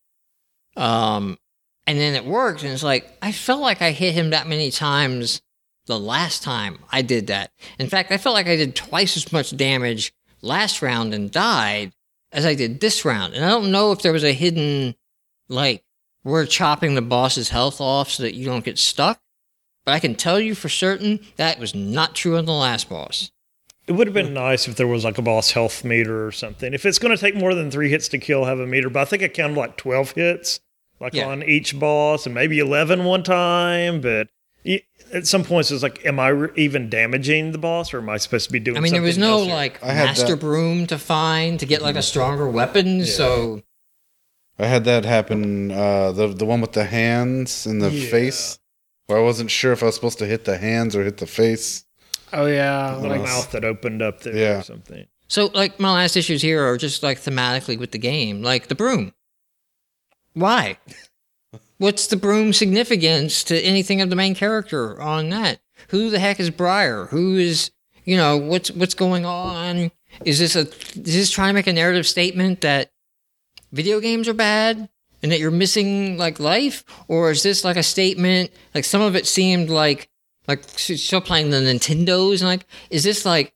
Um, 0.76 1.38
and 1.86 1.98
then 1.98 2.14
it 2.14 2.24
worked, 2.24 2.62
and 2.62 2.72
it's 2.72 2.82
like 2.82 3.16
I 3.20 3.32
felt 3.32 3.60
like 3.60 3.82
I 3.82 3.90
hit 3.92 4.14
him 4.14 4.30
that 4.30 4.46
many 4.46 4.70
times 4.70 5.42
the 5.86 5.98
last 5.98 6.42
time 6.42 6.78
I 6.90 7.02
did 7.02 7.26
that. 7.26 7.50
In 7.78 7.88
fact, 7.88 8.12
I 8.12 8.18
felt 8.18 8.34
like 8.34 8.46
I 8.46 8.56
did 8.56 8.76
twice 8.76 9.16
as 9.16 9.32
much 9.32 9.56
damage 9.56 10.12
last 10.40 10.82
round 10.82 11.14
and 11.14 11.30
died 11.30 11.92
as 12.30 12.46
I 12.46 12.54
did 12.54 12.80
this 12.80 13.04
round. 13.04 13.34
And 13.34 13.44
I 13.44 13.48
don't 13.48 13.72
know 13.72 13.92
if 13.92 14.02
there 14.02 14.12
was 14.12 14.24
a 14.24 14.32
hidden, 14.32 14.94
like, 15.48 15.84
we're 16.24 16.46
chopping 16.46 16.94
the 16.94 17.02
boss's 17.02 17.48
health 17.48 17.80
off 17.80 18.10
so 18.10 18.22
that 18.22 18.34
you 18.34 18.44
don't 18.44 18.64
get 18.64 18.78
stuck. 18.78 19.20
But 19.84 19.92
I 19.92 19.98
can 19.98 20.14
tell 20.14 20.38
you 20.38 20.54
for 20.54 20.68
certain 20.68 21.20
that 21.36 21.58
was 21.58 21.74
not 21.74 22.14
true 22.14 22.36
on 22.36 22.44
the 22.44 22.52
last 22.52 22.88
boss. 22.88 23.32
It 23.86 23.92
would 23.92 24.06
have 24.06 24.14
been 24.14 24.32
nice 24.32 24.68
if 24.68 24.76
there 24.76 24.86
was 24.86 25.04
like 25.04 25.18
a 25.18 25.22
boss 25.22 25.50
health 25.52 25.84
meter 25.84 26.24
or 26.26 26.30
something. 26.32 26.72
If 26.72 26.86
it's 26.86 26.98
going 26.98 27.14
to 27.14 27.20
take 27.20 27.34
more 27.34 27.54
than 27.54 27.70
three 27.70 27.90
hits 27.90 28.08
to 28.08 28.18
kill, 28.18 28.44
have 28.44 28.60
a 28.60 28.66
meter. 28.66 28.88
But 28.88 29.00
I 29.00 29.04
think 29.06 29.22
I 29.22 29.28
counted 29.28 29.56
like 29.56 29.76
12 29.76 30.12
hits, 30.12 30.60
like 31.00 31.14
Yeah. 31.14 31.26
on 31.26 31.42
each 31.42 31.78
boss, 31.78 32.24
and 32.26 32.34
maybe 32.34 32.58
11 32.60 33.04
one 33.04 33.22
time. 33.24 34.00
But 34.00 34.28
at 35.12 35.26
some 35.26 35.42
points, 35.44 35.70
it's 35.72 35.82
like, 35.82 36.06
am 36.06 36.20
I 36.20 36.48
even 36.56 36.88
damaging 36.88 37.50
the 37.52 37.58
boss 37.58 37.92
or 37.92 37.98
am 37.98 38.08
I 38.08 38.18
supposed 38.18 38.46
to 38.46 38.52
be 38.52 38.60
doing 38.60 38.76
I 38.76 38.80
mean, 38.80 38.92
there 38.92 39.02
was 39.02 39.18
no 39.18 39.44
here? 39.44 39.52
like 39.54 39.82
I 39.82 39.88
master 39.88 40.28
that- 40.28 40.40
broom 40.40 40.86
to 40.86 40.96
find 40.98 41.58
to 41.60 41.66
get 41.66 41.82
like 41.82 41.96
a 41.96 42.02
stronger 42.02 42.48
weapon. 42.48 43.04
So 43.04 43.62
I 44.60 44.66
had 44.66 44.84
that 44.84 45.04
happen. 45.04 45.72
Uh, 45.72 46.12
the 46.12 46.28
the 46.28 46.44
one 46.44 46.60
with 46.60 46.72
the 46.72 46.84
hands 46.84 47.66
and 47.66 47.82
the 47.82 47.90
Yeah. 47.90 48.10
face, 48.10 48.58
where 49.06 49.18
I 49.18 49.22
wasn't 49.22 49.50
sure 49.50 49.72
if 49.72 49.82
I 49.82 49.86
was 49.86 49.96
supposed 49.96 50.18
to 50.20 50.26
hit 50.26 50.44
the 50.44 50.56
hands 50.58 50.94
or 50.94 51.02
hit 51.02 51.16
the 51.16 51.26
face. 51.26 51.84
Oh 52.32 52.46
yeah, 52.46 52.98
the 53.00 53.08
like 53.08 53.22
mouth 53.22 53.50
that 53.52 53.64
opened 53.64 54.02
up 54.02 54.20
there 54.22 54.34
Yeah. 54.36 54.58
or 54.60 54.62
something. 54.62 55.06
So, 55.28 55.46
like, 55.54 55.80
my 55.80 55.92
last 55.92 56.16
issues 56.16 56.42
here 56.42 56.62
are 56.62 56.76
just 56.76 57.02
like 57.02 57.18
thematically 57.18 57.78
with 57.78 57.92
the 57.92 57.98
game, 57.98 58.42
like 58.42 58.68
the 58.68 58.74
broom. 58.74 59.14
Why? 60.34 60.78
What's 61.78 62.06
the 62.06 62.16
broom 62.16 62.52
significance 62.52 63.42
to 63.44 63.58
anything 63.60 64.00
of 64.00 64.08
the 64.10 64.16
main 64.16 64.34
character 64.34 65.00
on 65.00 65.30
that? 65.30 65.60
Who 65.88 66.10
the 66.10 66.18
heck 66.20 66.38
is 66.38 66.50
Briar? 66.50 67.06
Who 67.06 67.36
is, 67.36 67.70
you 68.04 68.16
know, 68.16 68.36
what's 68.36 68.70
what's 68.70 68.94
going 68.94 69.24
on? 69.26 69.90
Is 70.24 70.38
this 70.38 70.54
a 70.54 70.60
is 70.60 70.92
this 71.14 71.30
trying 71.30 71.48
to 71.48 71.54
make 71.54 71.66
a 71.66 71.72
narrative 71.72 72.06
statement 72.06 72.60
that 72.60 72.92
video 73.72 73.98
games 73.98 74.28
are 74.28 74.34
bad 74.34 74.88
and 75.22 75.32
that 75.32 75.40
you're 75.40 75.50
missing 75.50 76.18
like 76.18 76.38
life, 76.38 76.84
or 77.08 77.30
is 77.32 77.42
this 77.42 77.64
like 77.64 77.76
a 77.76 77.82
statement? 77.82 78.52
Like 78.76 78.84
some 78.84 79.02
of 79.02 79.16
it 79.16 79.26
seemed 79.26 79.68
like 79.68 80.08
like 80.48 80.62
she's 80.76 81.02
still 81.02 81.20
playing 81.20 81.50
the 81.50 81.58
Nintendos, 81.58 82.40
and 82.40 82.48
like 82.48 82.66
is 82.90 83.04
this 83.04 83.24
like 83.24 83.54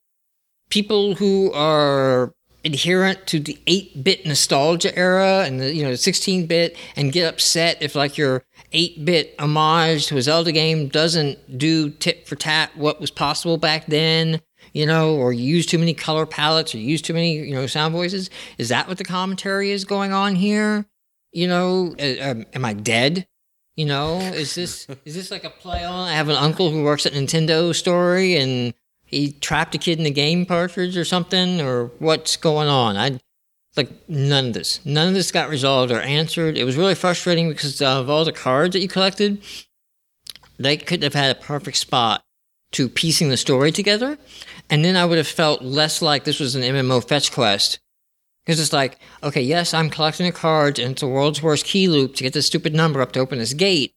people 0.70 1.14
who 1.14 1.52
are 1.52 2.32
adherent 2.64 3.28
to 3.28 3.38
the 3.38 3.56
8-bit 3.68 4.26
nostalgia 4.26 4.96
era 4.98 5.44
and 5.46 5.60
the 5.60 5.72
you 5.72 5.84
know 5.84 5.90
the 5.90 5.96
16-bit 5.96 6.76
and 6.96 7.12
get 7.12 7.32
upset 7.32 7.80
if 7.80 7.94
like 7.94 8.18
your 8.18 8.42
8-bit 8.72 9.36
homage 9.38 10.08
to 10.08 10.16
a 10.16 10.22
Zelda 10.22 10.50
game 10.50 10.88
doesn't 10.88 11.58
do 11.58 11.90
tit 11.90 12.26
for 12.26 12.34
tat 12.34 12.76
what 12.76 13.00
was 13.00 13.12
possible 13.12 13.56
back 13.56 13.86
then 13.86 14.40
you 14.72 14.84
know 14.84 15.14
or 15.14 15.32
you 15.32 15.44
use 15.44 15.64
too 15.64 15.78
many 15.78 15.94
color 15.94 16.26
palettes 16.26 16.74
or 16.74 16.78
use 16.78 17.00
too 17.00 17.14
many 17.14 17.38
you 17.38 17.54
know 17.54 17.68
sound 17.68 17.92
voices? 17.94 18.30
Is 18.58 18.68
that 18.70 18.88
what 18.88 18.98
the 18.98 19.04
commentary 19.04 19.70
is 19.70 19.84
going 19.84 20.12
on 20.12 20.34
here? 20.34 20.86
You 21.30 21.46
know 21.46 21.94
am 22.00 22.64
I 22.64 22.72
dead 22.72 23.28
you 23.76 23.86
know 23.86 24.18
is 24.18 24.54
this 24.54 24.86
is 25.04 25.14
this 25.14 25.30
like 25.30 25.44
a 25.44 25.50
play 25.50 25.84
on 25.84 26.08
I 26.08 26.12
have 26.12 26.28
an 26.28 26.36
uncle 26.36 26.70
who 26.70 26.82
works 26.82 27.06
at 27.06 27.12
Nintendo 27.12 27.74
story 27.74 28.36
and 28.36 28.74
he 29.06 29.32
trapped 29.32 29.74
a 29.74 29.78
kid 29.78 30.00
in 30.00 30.06
a 30.06 30.10
game 30.10 30.44
cartridge 30.44 30.96
or 30.96 31.04
something, 31.04 31.60
or 31.60 31.86
what's 32.00 32.36
going 32.36 32.68
on? 32.68 32.96
I 32.96 33.20
like 33.76 33.90
none 34.08 34.48
of 34.48 34.52
this. 34.54 34.84
None 34.84 35.08
of 35.08 35.14
this 35.14 35.30
got 35.30 35.48
resolved 35.48 35.92
or 35.92 36.00
answered. 36.00 36.58
It 36.58 36.64
was 36.64 36.76
really 36.76 36.94
frustrating 36.94 37.48
because 37.48 37.80
of 37.80 38.10
all 38.10 38.24
the 38.24 38.32
cards 38.32 38.72
that 38.72 38.80
you 38.80 38.88
collected. 38.88 39.40
They 40.58 40.76
could 40.76 41.02
have 41.02 41.14
had 41.14 41.36
a 41.36 41.40
perfect 41.40 41.76
spot 41.76 42.24
to 42.72 42.88
piecing 42.88 43.28
the 43.28 43.36
story 43.36 43.70
together, 43.70 44.18
and 44.68 44.84
then 44.84 44.96
I 44.96 45.04
would 45.04 45.18
have 45.18 45.28
felt 45.28 45.62
less 45.62 46.02
like 46.02 46.24
this 46.24 46.40
was 46.40 46.56
an 46.56 46.62
MMO 46.62 47.06
fetch 47.06 47.30
quest. 47.30 47.78
Because 48.46 48.60
it's 48.60 48.72
like, 48.72 48.98
okay, 49.24 49.42
yes, 49.42 49.74
I'm 49.74 49.90
collecting 49.90 50.24
the 50.26 50.32
cards, 50.32 50.78
and 50.78 50.92
it's 50.92 51.00
the 51.00 51.08
world's 51.08 51.42
worst 51.42 51.66
key 51.66 51.88
loop 51.88 52.14
to 52.14 52.22
get 52.22 52.32
this 52.32 52.46
stupid 52.46 52.74
number 52.74 53.02
up 53.02 53.10
to 53.12 53.20
open 53.20 53.40
this 53.40 53.52
gate. 53.54 53.92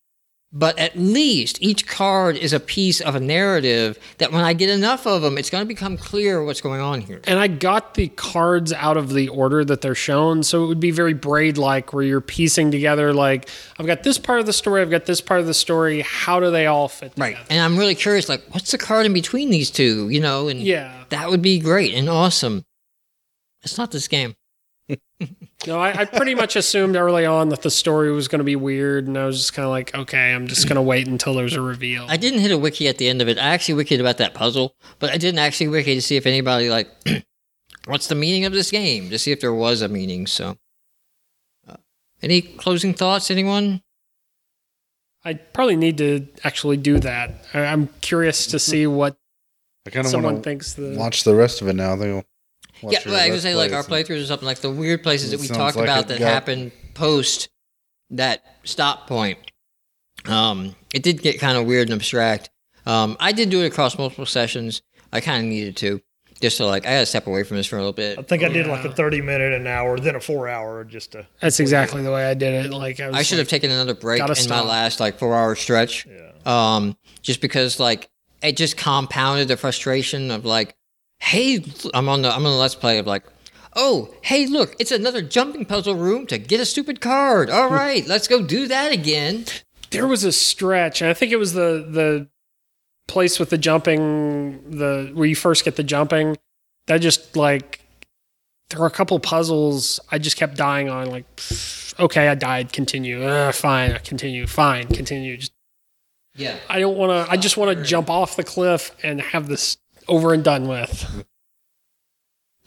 But 0.51 0.79
at 0.79 0.97
least 0.97 1.61
each 1.61 1.85
card 1.85 2.35
is 2.35 2.53
a 2.53 2.59
piece 2.59 2.99
of 3.01 3.13
a 3.13 3.19
narrative 3.19 3.99
that 4.17 4.31
when 4.31 4.43
I 4.43 4.53
get 4.53 4.71
enough 4.71 5.05
of 5.05 5.21
them, 5.21 5.37
it's 5.37 5.51
going 5.51 5.61
to 5.61 5.67
become 5.67 5.95
clear 5.95 6.43
what's 6.43 6.61
going 6.61 6.81
on 6.81 7.01
here. 7.01 7.21
And 7.25 7.37
I 7.37 7.45
got 7.45 7.93
the 7.93 8.07
cards 8.07 8.73
out 8.73 8.97
of 8.97 9.13
the 9.13 9.27
order 9.29 9.63
that 9.63 9.81
they're 9.81 9.93
shown, 9.93 10.41
so 10.41 10.63
it 10.63 10.67
would 10.67 10.79
be 10.79 10.89
very 10.89 11.13
braid 11.13 11.59
like, 11.59 11.93
where 11.93 12.03
you're 12.03 12.19
piecing 12.19 12.71
together 12.71 13.13
like, 13.13 13.47
I've 13.77 13.85
got 13.85 14.01
this 14.01 14.17
part 14.17 14.39
of 14.39 14.47
the 14.47 14.53
story, 14.53 14.81
I've 14.81 14.89
got 14.89 15.05
this 15.05 15.21
part 15.21 15.39
of 15.41 15.45
the 15.45 15.53
story. 15.53 16.01
How 16.01 16.39
do 16.39 16.49
they 16.49 16.65
all 16.65 16.87
fit 16.87 17.13
Right. 17.15 17.37
And 17.51 17.61
I'm 17.61 17.77
really 17.77 17.93
curious, 17.93 18.27
like, 18.27 18.41
what's 18.49 18.71
the 18.71 18.79
card 18.79 19.05
in 19.05 19.13
between 19.13 19.51
these 19.51 19.69
two, 19.69 20.09
you 20.09 20.19
know? 20.19 20.47
And 20.47 20.59
Yeah. 20.59 21.03
that 21.09 21.29
would 21.29 21.43
be 21.43 21.59
great 21.59 21.93
and 21.93 22.09
awesome. 22.09 22.65
It's 23.61 23.77
not 23.77 23.91
this 23.91 24.07
game. 24.07 24.33
No, 25.67 25.77
I, 25.77 26.01
I 26.01 26.05
pretty 26.05 26.35
much 26.35 26.55
assumed 26.55 26.95
early 26.95 27.25
on 27.25 27.49
that 27.49 27.63
the 27.63 27.69
story 27.69 28.11
was 28.11 28.29
going 28.29 28.39
to 28.39 28.45
be 28.45 28.55
weird, 28.55 29.07
and 29.07 29.17
I 29.17 29.25
was 29.25 29.37
just 29.37 29.53
kind 29.53 29.65
of 29.65 29.71
like, 29.71 29.93
okay, 29.93 30.33
I'm 30.33 30.47
just 30.47 30.67
going 30.67 30.77
to 30.77 30.81
wait 30.81 31.07
until 31.07 31.33
there's 31.33 31.53
a 31.53 31.61
reveal. 31.61 32.05
I 32.07 32.15
didn't 32.15 32.39
hit 32.39 32.51
a 32.51 32.57
wiki 32.57 32.87
at 32.87 32.97
the 32.97 33.09
end 33.09 33.21
of 33.21 33.27
it. 33.27 33.37
I 33.37 33.49
actually 33.49 33.83
wikied 33.83 33.99
about 33.99 34.19
that 34.19 34.33
puzzle, 34.33 34.73
but 34.99 35.09
I 35.09 35.17
didn't 35.17 35.39
actually 35.39 35.67
wiki 35.67 35.95
to 35.95 36.01
see 36.01 36.15
if 36.15 36.25
anybody, 36.25 36.69
like, 36.69 36.89
what's 37.85 38.07
the 38.07 38.15
meaning 38.15 38.45
of 38.45 38.53
this 38.53 38.71
game? 38.71 39.09
To 39.09 39.19
see 39.19 39.33
if 39.33 39.41
there 39.41 39.53
was 39.53 39.81
a 39.81 39.89
meaning, 39.89 40.27
so. 40.27 40.57
Uh, 41.67 41.75
any 42.21 42.41
closing 42.41 42.93
thoughts, 42.93 43.29
anyone? 43.29 43.81
I 45.25 45.33
probably 45.33 45.75
need 45.75 45.97
to 45.97 46.25
actually 46.45 46.77
do 46.77 46.99
that. 46.99 47.45
I, 47.53 47.65
I'm 47.65 47.89
curious 47.99 48.47
to 48.47 48.59
see 48.59 48.87
what 48.87 49.17
I 49.85 49.89
kind 49.89 50.05
of 50.05 50.11
someone 50.11 50.35
want 50.35 50.43
to 50.45 50.49
thinks 50.49 50.73
the. 50.73 50.95
watch 50.97 51.25
the 51.25 51.35
rest 51.35 51.61
of 51.61 51.67
it 51.67 51.73
now. 51.73 51.95
I 51.95 51.97
think 51.97 52.09
I'll 52.11 52.15
watch 52.15 52.25
yeah, 52.83 52.99
your 53.03 53.13
well, 53.13 53.21
I 53.21 53.29
was 53.29 53.43
Let's 53.43 53.43
say 53.43 53.55
like 53.55 53.73
our 53.73 53.83
playthroughs 53.83 54.23
or 54.23 54.25
something 54.25 54.45
like 54.45 54.59
the 54.59 54.69
weird 54.71 55.03
places 55.03 55.31
that 55.31 55.39
we 55.39 55.47
sounds 55.47 55.57
talked 55.57 55.75
like 55.75 55.85
about 55.85 56.07
that 56.07 56.19
got- 56.19 56.31
happened 56.31 56.71
post 56.93 57.49
that 58.11 58.43
stop 58.63 59.07
point. 59.07 59.37
Um, 60.25 60.75
it 60.93 61.03
did 61.03 61.21
get 61.21 61.39
kind 61.39 61.57
of 61.57 61.65
weird 61.65 61.89
and 61.89 61.95
abstract. 61.95 62.49
Um, 62.85 63.17
I 63.19 63.31
did 63.31 63.49
do 63.49 63.61
it 63.63 63.67
across 63.67 63.97
multiple 63.97 64.25
sessions. 64.25 64.81
I 65.11 65.21
kind 65.21 65.43
of 65.43 65.49
needed 65.49 65.77
to 65.77 66.01
just 66.41 66.57
to 66.57 66.65
like 66.65 66.85
I 66.85 66.91
got 66.91 66.99
to 67.01 67.05
step 67.05 67.27
away 67.27 67.43
from 67.43 67.57
this 67.57 67.67
for 67.67 67.75
a 67.75 67.79
little 67.79 67.93
bit. 67.93 68.17
I 68.17 68.21
think 68.21 68.43
I 68.43 68.49
did 68.49 68.67
like 68.67 68.85
a 68.85 68.91
30 68.91 69.21
minute, 69.21 69.53
an 69.53 69.67
hour, 69.67 69.99
then 69.99 70.15
a 70.15 70.19
four 70.19 70.47
hour 70.47 70.83
just 70.83 71.11
to. 71.13 71.27
That's 71.41 71.59
exactly 71.59 72.01
the 72.01 72.11
way 72.11 72.25
I 72.25 72.33
did 72.33 72.65
it. 72.65 72.71
Like 72.71 72.99
I, 72.99 73.07
was 73.07 73.17
I 73.17 73.23
should 73.23 73.37
like, 73.37 73.39
have 73.39 73.49
taken 73.49 73.71
another 73.71 73.93
break 73.93 74.21
in 74.21 74.27
gotta 74.27 74.49
my 74.49 74.61
last 74.61 74.99
like 74.99 75.19
four 75.19 75.35
hour 75.35 75.55
stretch. 75.55 76.07
Yeah. 76.07 76.31
Um, 76.45 76.97
just 77.21 77.41
because 77.41 77.79
like 77.79 78.09
it 78.41 78.55
just 78.57 78.77
compounded 78.77 79.47
the 79.47 79.57
frustration 79.57 80.31
of 80.31 80.45
like, 80.45 80.75
hey, 81.19 81.63
I'm 81.93 82.09
on 82.09 82.21
the 82.21 82.29
I'm 82.29 82.45
on 82.45 82.51
the 82.51 82.57
let's 82.57 82.75
play 82.75 82.97
of 82.97 83.07
like, 83.07 83.23
oh, 83.75 84.13
hey, 84.21 84.45
look, 84.47 84.75
it's 84.79 84.91
another 84.91 85.21
jumping 85.21 85.65
puzzle 85.65 85.95
room 85.95 86.25
to 86.27 86.37
get 86.37 86.59
a 86.59 86.65
stupid 86.65 87.01
card. 87.01 87.49
All 87.49 87.69
right, 87.69 88.05
let's 88.07 88.27
go 88.27 88.41
do 88.43 88.67
that 88.67 88.91
again. 88.91 89.45
there 89.91 90.07
was 90.07 90.23
a 90.23 90.31
stretch, 90.31 91.01
and 91.01 91.09
I 91.09 91.13
think 91.13 91.31
it 91.31 91.37
was 91.37 91.53
the 91.53 91.85
the 91.89 92.27
place 93.07 93.39
with 93.39 93.49
the 93.49 93.57
jumping, 93.57 94.69
the 94.69 95.11
where 95.13 95.27
you 95.27 95.35
first 95.35 95.65
get 95.65 95.75
the 95.75 95.83
jumping. 95.83 96.37
That 96.87 96.99
just 97.01 97.35
like 97.35 97.81
there 98.69 98.79
were 98.79 98.87
a 98.87 98.91
couple 98.91 99.19
puzzles 99.19 99.99
I 100.11 100.17
just 100.19 100.37
kept 100.37 100.55
dying 100.55 100.89
on. 100.89 101.09
Like, 101.09 101.25
okay, 101.99 102.27
I 102.27 102.35
died. 102.35 102.71
Continue. 102.71 103.23
Uh, 103.23 103.51
fine. 103.51 103.97
Continue. 104.03 104.45
Fine. 104.47 104.87
Continue. 104.87 105.37
Just, 105.37 105.51
Yeah. 106.35 106.55
I 106.69 106.79
don't 106.79 106.97
want 106.97 107.11
to. 107.27 107.31
I 107.31 107.37
just 107.37 107.57
want 107.57 107.75
to 107.77 107.83
jump 107.83 108.09
off 108.09 108.35
the 108.35 108.43
cliff 108.43 108.95
and 109.03 109.21
have 109.21 109.47
this 109.47 109.77
over 110.09 110.33
and 110.33 110.43
done 110.43 110.67
with. 110.67 111.25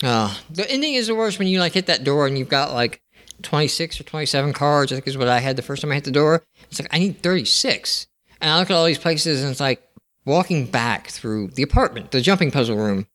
Uh, 0.03 0.35
the 0.51 0.69
ending 0.71 0.95
is 0.95 1.07
the 1.07 1.15
worst 1.15 1.39
when 1.39 1.49
you 1.49 1.61
like 1.61 1.73
hit 1.73 1.87
that 1.87 2.03
door 2.05 2.27
and 2.27 2.37
you've 2.39 2.49
got 2.49 2.73
like 2.73 3.03
26 3.43 4.01
or 4.01 4.05
27 4.05 4.53
cards. 4.53 4.91
I 4.93 4.97
think 4.97 5.07
is 5.07 5.19
what 5.19 5.29
I 5.29 5.39
had 5.41 5.57
the 5.57 5.63
first 5.63 5.83
time 5.83 5.93
I 5.93 5.97
hit 5.97 6.05
the 6.05 6.11
door. 6.11 6.45
It's 6.71 6.81
like 6.81 6.93
I 6.93 6.99
need 6.99 7.23
36. 7.23 8.07
And 8.41 8.51
I 8.51 8.59
look 8.59 8.71
at 8.71 8.75
all 8.75 8.85
these 8.85 8.99
places 8.99 9.43
and 9.43 9.51
it's 9.53 9.61
like 9.61 9.83
walking 10.25 10.67
back 10.67 11.09
through 11.09 11.49
the 11.49 11.63
apartment, 11.63 12.11
the 12.11 12.21
jumping 12.21 12.51
puzzle 12.51 12.77
room. 12.77 13.07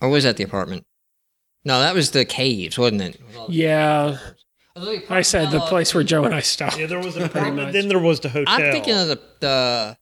Or 0.00 0.08
was 0.08 0.24
that 0.24 0.36
the 0.36 0.44
apartment? 0.44 0.86
No, 1.64 1.80
that 1.80 1.94
was 1.94 2.10
the 2.10 2.24
caves, 2.24 2.78
wasn't 2.78 3.02
it? 3.02 3.20
Yeah. 3.48 4.18
I 5.08 5.22
said 5.22 5.50
the 5.50 5.60
place 5.60 5.94
where 5.94 6.02
Joe 6.04 6.24
and 6.24 6.34
I 6.34 6.40
stopped. 6.40 6.78
Yeah, 6.78 6.86
there 6.86 6.98
was 6.98 7.16
an 7.16 7.22
Pretty 7.28 7.38
apartment. 7.38 7.66
much. 7.68 7.72
Then 7.74 7.88
there 7.88 7.98
was 7.98 8.20
the 8.20 8.28
hotel. 8.28 8.52
I'm 8.54 8.72
thinking 8.72 8.94
of 8.94 9.08
the 9.08 9.20
the. 9.40 9.96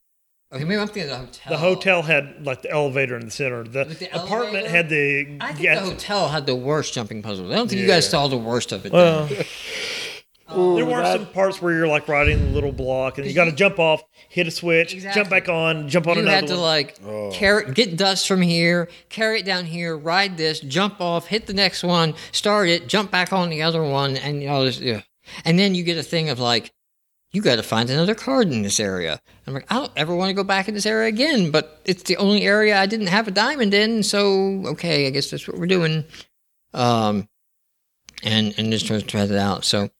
Okay, 0.52 0.64
maybe 0.64 0.80
I'm 0.80 0.86
thinking 0.88 1.10
of 1.10 1.18
the 1.18 1.26
hotel. 1.26 1.50
the 1.52 1.56
hotel 1.58 2.02
had 2.02 2.44
like 2.46 2.62
the 2.62 2.70
elevator 2.70 3.16
in 3.16 3.24
the 3.24 3.30
center. 3.30 3.64
The, 3.64 3.84
the 3.84 4.08
apartment 4.14 4.66
elevator? 4.66 4.68
had 4.68 4.88
the. 4.90 5.38
I 5.40 5.52
think 5.52 5.60
yeah, 5.64 5.74
the 5.80 5.86
hotel 5.90 6.28
had 6.28 6.46
the 6.46 6.54
worst 6.56 6.92
jumping 6.92 7.22
puzzles. 7.22 7.50
I 7.50 7.54
don't 7.54 7.68
think 7.68 7.80
you 7.80 7.86
guys 7.86 8.08
saw 8.08 8.28
the 8.28 8.36
worst 8.36 8.72
of 8.72 8.84
it. 8.84 8.92
well, 8.92 9.26
then. 9.26 9.44
there 10.76 10.84
were 10.84 11.02
some 11.04 11.26
parts 11.26 11.62
where 11.62 11.72
you're 11.74 11.86
like 11.88 12.06
riding 12.08 12.38
the 12.38 12.50
little 12.50 12.72
block 12.72 13.16
and 13.16 13.26
you 13.26 13.32
got 13.32 13.46
to 13.46 13.52
jump 13.52 13.78
off, 13.78 14.02
hit 14.28 14.46
a 14.46 14.50
switch, 14.50 14.92
Exactly. 14.92 15.20
jump 15.22 15.30
back 15.30 15.48
on, 15.48 15.88
jump 15.88 16.06
on 16.06 16.16
you 16.16 16.22
another 16.22 16.36
You 16.36 16.40
had 16.42 16.48
to 16.48 16.54
one. 16.54 16.62
like 16.62 16.96
Oh. 17.02 17.30
carry, 17.32 17.72
get 17.72 17.96
dust 17.96 18.28
from 18.28 18.42
here, 18.42 18.88
carry 19.08 19.40
it 19.40 19.46
down 19.46 19.64
here, 19.64 19.96
ride 19.96 20.36
this, 20.36 20.60
jump 20.60 21.00
off, 21.00 21.28
hit 21.28 21.46
the 21.46 21.54
next 21.54 21.82
one, 21.82 22.12
start 22.32 22.68
it, 22.68 22.86
jump 22.86 23.10
back 23.10 23.32
on 23.32 23.48
the 23.48 23.62
other 23.62 23.82
one, 23.82 24.18
and 24.18 24.42
you 24.42 24.48
know, 24.48 24.66
this, 24.66 24.78
yeah. 24.78 25.00
and 25.46 25.58
then 25.58 25.74
you 25.74 25.82
get 25.84 25.96
a 25.96 26.02
thing 26.02 26.28
of 26.28 26.38
like, 26.38 26.74
you 27.32 27.40
got 27.40 27.56
to 27.56 27.62
find 27.62 27.88
another 27.88 28.14
card 28.14 28.52
in 28.52 28.62
this 28.62 28.78
area. 28.78 29.20
I'm 29.46 29.54
like, 29.54 29.70
I 29.70 29.76
don't 29.76 29.92
ever 29.96 30.14
want 30.14 30.28
to 30.28 30.34
go 30.34 30.44
back 30.44 30.68
in 30.68 30.74
this 30.74 30.86
area 30.86 31.08
again, 31.08 31.50
but 31.50 31.80
it's 31.84 32.02
the 32.02 32.16
only 32.18 32.42
area 32.42 32.78
I 32.78 32.86
didn't 32.86 33.06
have 33.06 33.26
a 33.26 33.30
diamond 33.30 33.72
in, 33.72 34.02
so 34.02 34.62
okay, 34.66 35.06
I 35.06 35.10
guess 35.10 35.30
that's 35.30 35.48
what 35.48 35.58
we're 35.58 35.66
doing. 35.66 36.04
Um, 36.74 37.28
and 38.22 38.54
and 38.58 38.70
just 38.70 38.86
try 38.86 38.98
to 38.98 39.06
try 39.06 39.22
it 39.22 39.32
out. 39.32 39.64
So, 39.64 39.90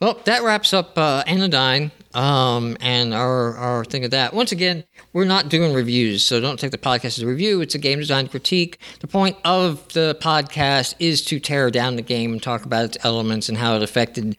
well, 0.00 0.20
that 0.24 0.42
wraps 0.42 0.72
up 0.72 0.96
uh, 0.96 1.22
Anodyne 1.26 1.92
um, 2.14 2.76
and 2.80 3.12
our, 3.12 3.54
our 3.56 3.84
thing 3.84 4.04
of 4.04 4.10
that. 4.10 4.32
Once 4.32 4.50
again, 4.50 4.84
we're 5.12 5.26
not 5.26 5.50
doing 5.50 5.74
reviews, 5.74 6.24
so 6.24 6.40
don't 6.40 6.58
take 6.58 6.70
the 6.70 6.78
podcast 6.78 7.04
as 7.04 7.20
a 7.20 7.26
review. 7.26 7.60
It's 7.60 7.74
a 7.74 7.78
game 7.78 7.98
design 7.98 8.28
critique. 8.28 8.78
The 9.00 9.06
point 9.06 9.36
of 9.44 9.86
the 9.92 10.16
podcast 10.20 10.94
is 10.98 11.22
to 11.26 11.38
tear 11.38 11.70
down 11.70 11.96
the 11.96 12.02
game 12.02 12.32
and 12.32 12.42
talk 12.42 12.64
about 12.64 12.86
its 12.86 12.98
elements 13.04 13.48
and 13.50 13.58
how 13.58 13.76
it 13.76 13.82
affected. 13.82 14.38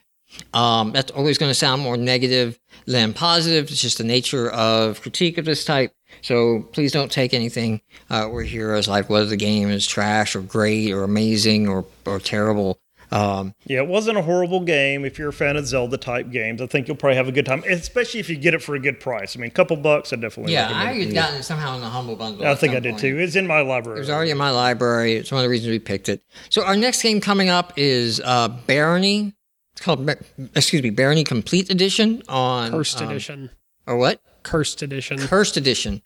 Um, 0.54 0.92
that's 0.92 1.12
always 1.12 1.38
going 1.38 1.50
to 1.50 1.56
sound 1.56 1.82
more 1.82 1.98
negative 1.98 2.60
than 2.86 3.14
positive. 3.14 3.70
It's 3.70 3.82
just 3.82 3.98
the 3.98 4.04
nature 4.04 4.50
of 4.50 5.02
critique 5.02 5.38
of 5.38 5.46
this 5.46 5.66
type. 5.66 5.92
So 6.22 6.62
please 6.72 6.92
don't 6.92 7.12
take 7.12 7.34
anything 7.34 7.82
uh, 8.10 8.30
we're 8.32 8.44
here 8.44 8.74
as 8.74 8.88
like 8.88 9.10
whether 9.10 9.26
the 9.26 9.36
game 9.38 9.70
is 9.70 9.86
trash 9.86 10.36
or 10.36 10.42
great 10.42 10.92
or 10.92 11.04
amazing 11.04 11.68
or, 11.68 11.86
or 12.06 12.20
terrible. 12.20 12.80
Um, 13.12 13.54
Yeah, 13.66 13.80
it 13.80 13.88
wasn't 13.88 14.18
a 14.18 14.22
horrible 14.22 14.62
game. 14.62 15.06
If 15.06 15.18
you're 15.18 15.30
a 15.30 15.34
fan 15.34 15.56
of 15.56 15.66
Zelda 15.66 15.98
type 15.98 16.30
games, 16.30 16.62
I 16.62 16.68
think 16.68 16.88
you'll 16.88 16.98
probably 16.98 17.16
have 17.16 17.28
a 17.28 17.32
good 17.32 17.46
time, 17.46 17.64
especially 17.70 18.20
if 18.20 18.30
you 18.30 18.36
get 18.36 18.54
it 18.54 18.62
for 18.62 18.76
a 18.76 18.80
good 18.80 19.00
price. 19.00 19.36
I 19.36 19.40
mean, 19.40 19.48
a 19.48 19.54
couple 19.54 19.78
bucks, 19.78 20.12
I 20.12 20.18
definitely 20.18 20.54
Yeah, 20.54 20.70
I 20.74 20.94
had 20.94 21.14
gotten 21.14 21.40
it 21.40 21.44
somehow 21.44 21.76
in 21.76 21.82
the 21.82 21.88
humble 21.88 22.16
bundle. 22.16 22.46
I 22.46 22.56
think 22.56 22.74
I 22.74 22.80
did 22.80 22.92
point. 22.92 23.02
too. 23.02 23.18
It's 23.20 23.36
in 23.36 23.48
my 23.48 23.62
library. 23.62 24.00
It 24.00 24.02
was 24.02 24.10
already 24.10 24.32
in 24.32 24.38
my 24.38 24.52
library. 24.52 25.16
It's 25.16 25.32
one 25.32 25.40
of 25.40 25.44
the 25.44 25.50
reasons 25.50 25.72
we 25.72 25.80
picked 25.80 26.10
it. 26.10 26.22
So 26.50 26.64
our 26.66 26.76
next 26.76 27.02
game 27.02 27.22
coming 27.22 27.50
up 27.50 27.74
is 27.78 28.20
uh, 28.24 28.50
Barony. 28.68 29.34
It's 29.78 29.86
called, 29.86 30.10
excuse 30.56 30.82
me, 30.82 30.90
Barony 30.90 31.24
Complete 31.24 31.70
Edition 31.70 32.24
on 32.28 32.72
Cursed 32.72 33.00
um, 33.00 33.10
edition. 33.12 33.52
or 33.86 33.96
what? 33.98 34.20
Cursed 34.42 34.82
edition. 34.82 35.20
Cursed 35.20 35.56
Edition. 35.56 36.02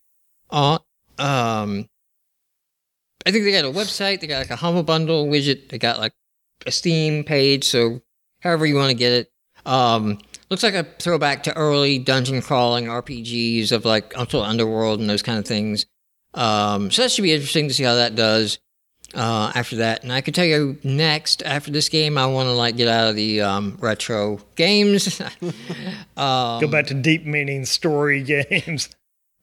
On 0.50 0.80
um, 1.18 1.88
I 3.26 3.32
think 3.32 3.46
they 3.46 3.54
got 3.54 3.64
a 3.64 3.72
website. 3.72 4.20
They 4.20 4.28
got 4.28 4.40
like 4.40 4.50
a 4.50 4.58
humble 4.58 4.84
bundle 4.84 5.26
widget. 5.28 5.70
They 5.70 5.78
got 5.78 6.00
like 6.00 6.12
a 6.66 6.72
Steam 6.72 7.24
page. 7.24 7.64
So 7.64 8.02
however 8.42 8.66
you 8.66 8.76
want 8.76 8.90
to 8.90 8.98
get 8.98 9.14
it. 9.14 9.32
Um, 9.66 10.20
looks 10.50 10.64
like 10.64 10.74
a 10.74 10.84
throwback 11.00 11.44
to 11.44 11.56
early 11.56 11.98
dungeon 11.98 12.42
crawling 12.42 12.88
RPGs 12.88 13.72
of 13.72 13.86
like 13.86 14.18
Ultima 14.18 14.44
Underworld 14.44 15.00
and 15.00 15.10
those 15.10 15.22
kind 15.24 15.40
of 15.40 15.46
things. 15.46 15.86
Um, 16.34 16.92
so 16.92 17.04
that 17.04 17.12
should 17.12 17.22
be 17.22 17.32
interesting 17.32 17.70
to 17.70 17.74
see 17.74 17.84
how 17.84 17.96
that 17.96 18.16
does. 18.16 18.60
Uh, 19.14 19.52
after 19.56 19.78
that, 19.78 20.04
and 20.04 20.12
I 20.12 20.22
can 20.22 20.34
tell 20.34 20.46
you 20.46 20.78
next 20.84 21.44
after 21.44 21.70
this 21.70 21.90
game, 21.90 22.18
I 22.18 22.28
want 22.28 22.48
to 22.48 22.54
like 22.54 22.78
get 22.78 22.88
out 22.88 23.10
of 23.10 23.16
the 23.16 23.42
um, 23.42 23.78
retro 23.82 24.40
games. 24.56 25.20
um, 25.42 26.62
Go 26.62 26.68
back 26.68 26.88
to 26.88 26.94
deep 26.94 27.26
meaning 27.26 27.66
story 27.66 28.24
games. 28.50 28.90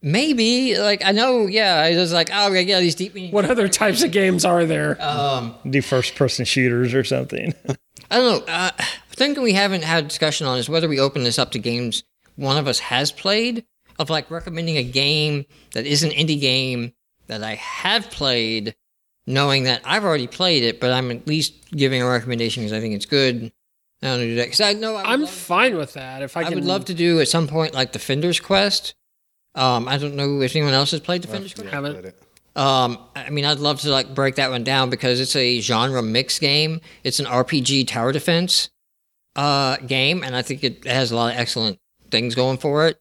Maybe 0.01 0.77
like 0.77 1.05
I 1.05 1.11
know, 1.11 1.45
yeah. 1.45 1.75
I 1.75 1.95
was 1.95 2.11
like, 2.13 2.29
oh, 2.33 2.51
yeah, 2.53 2.79
these 2.79 2.95
deep 2.95 3.13
meaning. 3.13 3.31
What 3.31 3.45
other 3.45 3.67
types 3.67 4.01
of 4.01 4.11
games 4.11 4.43
are 4.43 4.65
there? 4.65 4.99
Um, 5.01 5.53
Do 5.69 5.81
first 5.81 6.15
person 6.15 6.45
shooters 6.45 6.93
or 6.93 7.03
something. 7.03 7.53
I 8.11 8.17
don't 8.17 8.47
know. 8.47 8.51
Uh, 8.51 8.71
the 9.09 9.15
thing 9.15 9.39
we 9.39 9.53
haven't 9.53 9.83
had 9.83 10.05
a 10.05 10.07
discussion 10.07 10.47
on 10.47 10.57
is 10.57 10.67
whether 10.67 10.87
we 10.87 10.99
open 10.99 11.23
this 11.23 11.37
up 11.37 11.51
to 11.51 11.59
games 11.59 12.03
one 12.39 12.57
of 12.57 12.67
us 12.67 12.79
has 12.79 13.11
played, 13.11 13.65
of 13.99 14.09
like 14.09 14.31
recommending 14.31 14.77
a 14.77 14.83
game 14.83 15.45
that 15.73 15.85
is 15.85 16.03
an 16.03 16.11
indie 16.11 16.39
game 16.39 16.93
that 17.27 17.43
I 17.43 17.55
have 17.55 18.09
played, 18.09 18.75
knowing 19.29 19.63
that 19.63 19.81
I've 19.85 20.03
already 20.03 20.27
played 20.27 20.63
it, 20.63 20.81
but 20.81 20.91
I'm 20.91 21.11
at 21.11 21.27
least 21.27 21.53
giving 21.71 22.01
a 22.01 22.09
recommendation 22.09 22.63
because 22.63 22.73
I 22.73 22.81
think 22.81 22.95
it's 22.95 23.05
good. 23.05 23.51
I 24.01 24.07
don't 24.07 24.19
do 24.19 24.35
that 24.35 24.45
because 24.45 24.61
I 24.61 24.73
know 24.73 24.95
I 24.95 25.13
I'm 25.13 25.21
love- 25.21 25.29
fine 25.29 25.77
with 25.77 25.93
that. 25.93 26.23
If 26.23 26.35
I, 26.35 26.41
I, 26.41 26.49
would 26.49 26.65
love 26.65 26.85
to 26.85 26.93
do 26.93 27.21
at 27.21 27.27
some 27.27 27.47
point 27.47 27.73
like 27.73 27.91
Defender's 27.91 28.39
Quest. 28.39 28.95
Um, 29.55 29.87
I 29.87 29.97
don't 29.97 30.15
know 30.15 30.41
if 30.41 30.55
anyone 30.55 30.73
else 30.73 30.91
has 30.91 30.99
played 30.99 31.21
Defender's 31.21 31.53
Quest. 31.53 31.67
I 31.67 31.71
haven't. 31.71 32.15
Um, 32.55 32.97
I 33.15 33.29
mean, 33.29 33.45
I'd 33.45 33.59
love 33.59 33.81
to 33.81 33.89
like 33.89 34.13
break 34.15 34.35
that 34.35 34.49
one 34.49 34.63
down 34.63 34.89
because 34.89 35.19
it's 35.19 35.35
a 35.35 35.59
genre 35.59 36.01
mix 36.01 36.39
game. 36.39 36.81
It's 37.03 37.19
an 37.19 37.25
RPG 37.25 37.87
tower 37.87 38.11
defense 38.11 38.69
uh, 39.35 39.77
game, 39.77 40.23
and 40.23 40.35
I 40.35 40.41
think 40.41 40.63
it 40.63 40.85
has 40.85 41.11
a 41.11 41.15
lot 41.15 41.33
of 41.33 41.39
excellent 41.39 41.77
things 42.09 42.35
going 42.35 42.57
for 42.57 42.87
it. 42.87 42.99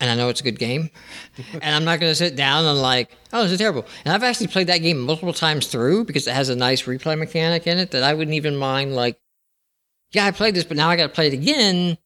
And 0.00 0.08
I 0.08 0.14
know 0.14 0.28
it's 0.28 0.40
a 0.40 0.44
good 0.44 0.60
game, 0.60 0.90
and 1.54 1.74
I'm 1.74 1.84
not 1.84 1.98
going 1.98 2.12
to 2.12 2.14
sit 2.14 2.36
down 2.36 2.64
and 2.64 2.80
like, 2.80 3.10
oh, 3.32 3.42
this 3.42 3.50
is 3.50 3.58
terrible. 3.58 3.84
And 4.04 4.14
I've 4.14 4.22
actually 4.22 4.46
played 4.46 4.68
that 4.68 4.78
game 4.78 5.00
multiple 5.00 5.32
times 5.32 5.66
through 5.66 6.04
because 6.04 6.28
it 6.28 6.34
has 6.34 6.50
a 6.50 6.54
nice 6.54 6.82
replay 6.84 7.18
mechanic 7.18 7.66
in 7.66 7.78
it 7.78 7.90
that 7.90 8.04
I 8.04 8.14
wouldn't 8.14 8.36
even 8.36 8.54
mind. 8.56 8.94
Like, 8.94 9.18
yeah, 10.12 10.24
I 10.24 10.30
played 10.30 10.54
this, 10.54 10.62
but 10.62 10.76
now 10.76 10.88
I 10.88 10.94
got 10.94 11.08
to 11.08 11.12
play 11.12 11.26
it 11.26 11.32
again 11.32 11.98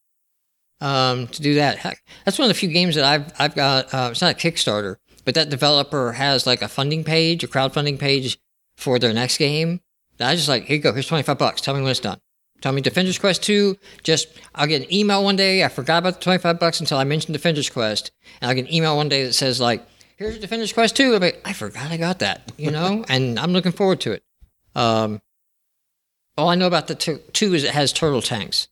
um, 0.80 1.26
to 1.26 1.42
do 1.42 1.56
that. 1.56 1.76
Heck, 1.76 2.02
that's 2.24 2.38
one 2.38 2.46
of 2.46 2.48
the 2.48 2.58
few 2.58 2.70
games 2.70 2.94
that 2.94 3.04
I've 3.04 3.30
I've 3.38 3.54
got. 3.54 3.92
Uh, 3.92 4.08
it's 4.10 4.22
not 4.22 4.32
a 4.32 4.38
Kickstarter, 4.38 4.96
but 5.26 5.34
that 5.34 5.50
developer 5.50 6.12
has 6.12 6.46
like 6.46 6.62
a 6.62 6.68
funding 6.68 7.04
page, 7.04 7.44
a 7.44 7.46
crowdfunding 7.46 7.98
page 7.98 8.38
for 8.74 8.98
their 8.98 9.12
next 9.12 9.36
game. 9.36 9.82
That 10.16 10.30
I 10.30 10.34
just 10.34 10.48
like, 10.48 10.64
here 10.64 10.76
you 10.76 10.82
go. 10.82 10.94
Here's 10.94 11.08
twenty 11.08 11.24
five 11.24 11.36
bucks. 11.36 11.60
Tell 11.60 11.74
me 11.74 11.82
when 11.82 11.90
it's 11.90 12.00
done. 12.00 12.21
Tell 12.62 12.72
me 12.72 12.80
Defenders 12.80 13.18
Quest 13.18 13.42
two. 13.42 13.76
Just 14.04 14.28
I'll 14.54 14.68
get 14.68 14.82
an 14.82 14.94
email 14.94 15.22
one 15.22 15.36
day. 15.36 15.64
I 15.64 15.68
forgot 15.68 15.98
about 15.98 16.14
the 16.14 16.20
twenty 16.20 16.38
five 16.38 16.58
bucks 16.58 16.80
until 16.80 16.96
I 16.96 17.04
mentioned 17.04 17.34
Defenders 17.34 17.68
Quest, 17.68 18.12
and 18.40 18.48
I'll 18.48 18.54
get 18.54 18.66
an 18.66 18.72
email 18.72 18.96
one 18.96 19.08
day 19.08 19.24
that 19.24 19.34
says 19.34 19.60
like, 19.60 19.84
here's 20.16 20.38
Defenders 20.38 20.72
Quest 20.72 20.96
two. 20.96 21.14
I'm 21.14 21.20
like, 21.20 21.42
I 21.44 21.52
forgot 21.52 21.90
I 21.90 21.96
got 21.96 22.20
that, 22.20 22.52
you 22.56 22.70
know, 22.70 23.04
and 23.08 23.38
I'm 23.38 23.52
looking 23.52 23.72
forward 23.72 24.00
to 24.02 24.12
it. 24.12 24.22
Um, 24.76 25.20
all 26.38 26.48
I 26.48 26.54
know 26.54 26.68
about 26.68 26.86
the 26.86 26.94
two, 26.94 27.18
two 27.32 27.52
is 27.52 27.64
it 27.64 27.72
has 27.72 27.92
turtle 27.92 28.22
tanks 28.22 28.68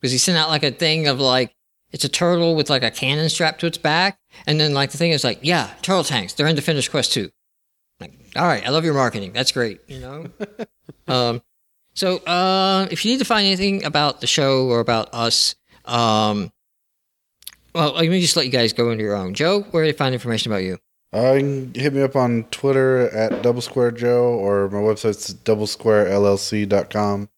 because 0.00 0.12
he 0.12 0.18
sent 0.18 0.38
out 0.38 0.50
like 0.50 0.62
a 0.62 0.70
thing 0.70 1.08
of 1.08 1.18
like 1.18 1.54
it's 1.90 2.04
a 2.04 2.10
turtle 2.10 2.54
with 2.54 2.68
like 2.68 2.82
a 2.82 2.90
cannon 2.90 3.30
strapped 3.30 3.60
to 3.60 3.66
its 3.66 3.78
back, 3.78 4.18
and 4.46 4.60
then 4.60 4.74
like 4.74 4.90
the 4.90 4.98
thing 4.98 5.12
is 5.12 5.24
like, 5.24 5.38
yeah, 5.40 5.70
turtle 5.80 6.04
tanks. 6.04 6.34
They're 6.34 6.46
in 6.46 6.56
Defenders 6.56 6.88
Quest 6.90 7.14
two. 7.14 7.30
Like, 8.00 8.12
all 8.36 8.46
right, 8.46 8.64
I 8.66 8.68
love 8.68 8.84
your 8.84 8.92
marketing. 8.92 9.32
That's 9.32 9.50
great. 9.50 9.80
You 9.88 10.00
know. 10.00 10.26
um, 11.08 11.42
so 11.98 12.18
uh, 12.18 12.86
if 12.90 13.04
you 13.04 13.12
need 13.12 13.18
to 13.18 13.24
find 13.24 13.46
anything 13.46 13.84
about 13.84 14.20
the 14.20 14.26
show 14.26 14.68
or 14.68 14.80
about 14.80 15.12
us, 15.12 15.56
um, 15.84 16.52
well, 17.74 17.94
let 17.94 18.08
me 18.08 18.20
just 18.20 18.36
let 18.36 18.46
you 18.46 18.52
guys 18.52 18.72
go 18.72 18.90
into 18.90 19.02
your 19.02 19.16
own. 19.16 19.34
Joe, 19.34 19.62
where 19.70 19.84
do 19.84 19.90
they 19.90 19.96
find 19.96 20.14
information 20.14 20.52
about 20.52 20.62
you? 20.62 20.78
Uh, 21.12 21.32
you 21.32 21.40
can 21.40 21.74
hit 21.74 21.92
me 21.94 22.02
up 22.02 22.16
on 22.16 22.44
Twitter 22.50 23.08
at 23.10 23.42
Double 23.42 23.62
Square 23.62 23.92
Joe 23.92 24.34
or 24.34 24.68
my 24.68 24.78
website's 24.78 25.32
doublesquarellc.com. 25.34 27.28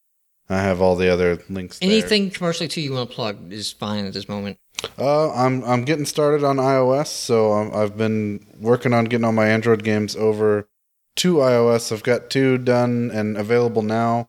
I 0.51 0.59
have 0.59 0.83
all 0.83 0.97
the 0.97 1.09
other 1.09 1.39
links. 1.49 1.79
there. 1.79 1.89
Anything 1.89 2.31
commercially 2.31 2.69
too 2.69 2.81
you 2.81 2.93
want 2.93 3.09
to 3.09 3.15
plug 3.15 3.53
is 3.53 3.71
fine 3.71 4.05
at 4.05 4.13
this 4.13 4.29
moment. 4.29 4.59
Uh, 4.99 5.33
I'm 5.33 5.63
I'm 5.65 5.85
getting 5.85 6.05
started 6.07 6.43
on 6.43 6.57
iOS, 6.57 7.07
so 7.07 7.53
i 7.53 7.83
I've 7.83 7.97
been 7.97 8.45
working 8.59 8.93
on 8.93 9.05
getting 9.05 9.25
all 9.25 9.33
my 9.33 9.49
Android 9.49 9.85
games 9.85 10.17
over 10.17 10.69
to 11.17 11.37
iOS. 11.37 11.93
I've 11.93 12.03
got 12.03 12.31
two 12.31 12.59
done 12.59 13.11
and 13.13 13.37
available 13.37 13.83
now, 13.83 14.29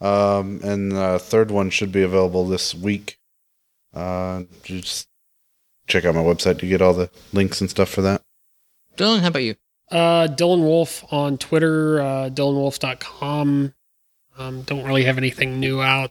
um, 0.00 0.60
and 0.62 0.92
the 0.92 1.18
third 1.18 1.50
one 1.50 1.70
should 1.70 1.92
be 1.92 2.02
available 2.02 2.46
this 2.46 2.74
week. 2.74 3.18
Uh, 3.94 4.42
just 4.62 5.08
check 5.86 6.04
out 6.04 6.14
my 6.14 6.20
website 6.22 6.58
to 6.58 6.66
get 6.66 6.82
all 6.82 6.92
the 6.92 7.10
links 7.32 7.60
and 7.60 7.70
stuff 7.70 7.88
for 7.88 8.02
that. 8.02 8.22
Dylan, 8.96 9.20
how 9.20 9.28
about 9.28 9.42
you? 9.42 9.56
Uh, 9.90 10.26
Dylan 10.28 10.60
Wolf 10.60 11.04
on 11.12 11.38
Twitter, 11.38 12.00
uh, 12.00 12.28
DylanWolf.com. 12.30 13.72
Um, 14.38 14.62
don't 14.62 14.84
really 14.84 15.04
have 15.04 15.16
anything 15.16 15.60
new 15.60 15.80
out, 15.80 16.10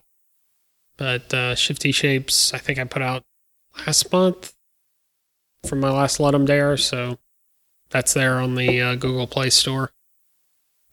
but 0.98 1.32
uh, 1.34 1.54
Shifty 1.56 1.92
Shapes, 1.92 2.54
I 2.54 2.58
think 2.58 2.80
I 2.80 2.84
put 2.86 3.02
out 3.02 3.24
last 3.86 4.12
month 4.12 4.56
from 5.68 5.80
my 5.80 5.92
last 5.92 6.20
Ludum 6.20 6.46
Dare, 6.46 6.78
so 6.78 7.20
that's 7.90 8.14
there 8.14 8.40
on 8.40 8.56
the 8.56 8.82
uh, 8.82 8.96
Google 8.96 9.28
Play 9.28 9.50
Store. 9.52 9.92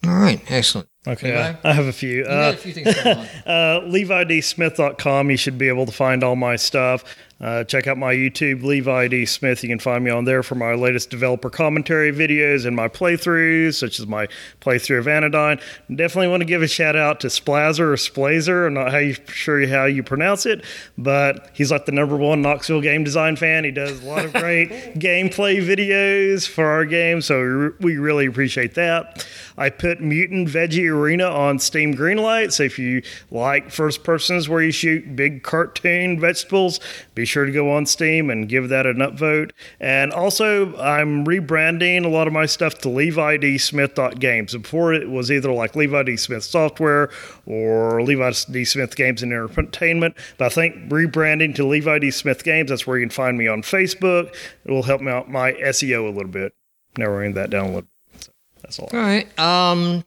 All 0.04 0.14
right, 0.14 0.40
excellent. 0.50 0.88
Okay, 1.06 1.28
Levi? 1.36 1.58
I 1.64 1.72
have 1.72 1.86
a 1.86 1.92
few. 1.92 2.24
Uh, 2.24 2.52
a 2.54 2.56
few 2.56 2.72
things 2.72 2.88
on. 2.98 3.06
uh, 3.06 3.80
LeviDSmith.com. 3.86 5.30
You 5.30 5.36
should 5.36 5.58
be 5.58 5.68
able 5.68 5.86
to 5.86 5.92
find 5.92 6.22
all 6.24 6.36
my 6.36 6.56
stuff. 6.56 7.04
Uh, 7.42 7.64
check 7.64 7.88
out 7.88 7.98
my 7.98 8.14
YouTube, 8.14 8.62
Levi 8.62 9.08
D. 9.08 9.26
Smith. 9.26 9.64
You 9.64 9.68
can 9.68 9.80
find 9.80 10.04
me 10.04 10.12
on 10.12 10.26
there 10.26 10.44
for 10.44 10.54
my 10.54 10.74
latest 10.74 11.10
developer 11.10 11.50
commentary 11.50 12.12
videos 12.12 12.64
and 12.64 12.76
my 12.76 12.86
playthroughs, 12.86 13.74
such 13.74 13.98
as 13.98 14.06
my 14.06 14.28
playthrough 14.60 15.00
of 15.00 15.08
Anodyne. 15.08 15.58
Definitely 15.88 16.28
want 16.28 16.42
to 16.42 16.44
give 16.44 16.62
a 16.62 16.68
shout 16.68 16.94
out 16.94 17.18
to 17.20 17.26
Splazer 17.26 17.80
or 17.80 17.94
Splazer. 17.94 18.68
I'm 18.68 18.74
not 18.74 18.92
how 18.92 18.98
you, 18.98 19.16
sure 19.26 19.66
how 19.66 19.86
you 19.86 20.04
pronounce 20.04 20.46
it, 20.46 20.64
but 20.96 21.50
he's 21.52 21.72
like 21.72 21.84
the 21.86 21.92
number 21.92 22.16
one 22.16 22.42
Knoxville 22.42 22.80
game 22.80 23.02
design 23.02 23.34
fan. 23.34 23.64
He 23.64 23.72
does 23.72 24.04
a 24.04 24.06
lot 24.06 24.24
of 24.24 24.32
great 24.32 24.70
gameplay 24.94 25.60
videos 25.60 26.46
for 26.48 26.66
our 26.66 26.84
game, 26.84 27.20
so 27.20 27.72
we, 27.80 27.96
really 28.02 28.26
appreciate 28.26 28.74
that. 28.74 29.26
I 29.58 29.68
put 29.70 30.00
Mutant 30.00 30.48
Veggie 30.48 30.90
Arena 30.90 31.24
on 31.24 31.58
Steam 31.58 31.94
Greenlight, 31.94 32.52
so 32.52 32.62
if 32.62 32.78
you 32.78 33.02
like 33.30 33.70
first 33.70 34.02
persons 34.02 34.48
where 34.48 34.62
you 34.62 34.72
shoot 34.72 35.14
big 35.14 35.42
cartoon 35.42 36.18
vegetables, 36.18 36.80
be 37.14 37.24
sure 37.32 37.46
to 37.46 37.52
go 37.52 37.70
on 37.70 37.86
Steam 37.86 38.30
and 38.30 38.48
give 38.48 38.68
that 38.68 38.86
an 38.86 38.98
upvote. 38.98 39.50
And 39.80 40.12
also, 40.12 40.76
I'm 40.76 41.24
rebranding 41.24 42.04
a 42.04 42.08
lot 42.08 42.26
of 42.26 42.32
my 42.32 42.46
stuff 42.46 42.78
to 42.78 42.88
Levi 42.88 43.38
D. 43.38 43.58
Smith 43.58 43.98
Games. 44.18 44.52
Before 44.52 44.92
it 44.92 45.08
was 45.08 45.32
either 45.32 45.50
like 45.50 45.74
Levi 45.74 46.02
D. 46.04 46.16
Smith 46.16 46.44
Software 46.44 47.10
or 47.46 48.02
Levi 48.02 48.32
D. 48.50 48.64
Smith 48.64 48.94
Games 48.94 49.22
and 49.22 49.32
Entertainment, 49.32 50.14
but 50.38 50.46
I 50.46 50.48
think 50.50 50.90
rebranding 50.90 51.54
to 51.56 51.66
Levi 51.66 51.98
D. 51.98 52.10
Smith 52.10 52.44
Games, 52.44 52.70
that's 52.70 52.86
where 52.86 52.98
you 52.98 53.04
can 53.04 53.10
find 53.10 53.38
me 53.38 53.48
on 53.48 53.62
Facebook. 53.62 54.34
It 54.64 54.70
will 54.70 54.82
help 54.82 55.00
me 55.00 55.10
out 55.10 55.30
my 55.30 55.52
SEO 55.52 56.06
a 56.06 56.10
little 56.12 56.30
bit, 56.30 56.52
narrowing 56.96 57.34
that 57.34 57.50
down 57.50 57.64
a 57.64 57.68
little 57.68 57.82
bit. 57.82 58.22
So 58.22 58.32
that's 58.60 58.78
all. 58.78 58.90
All 58.92 59.00
right. 59.00 59.38
Um, 59.38 60.04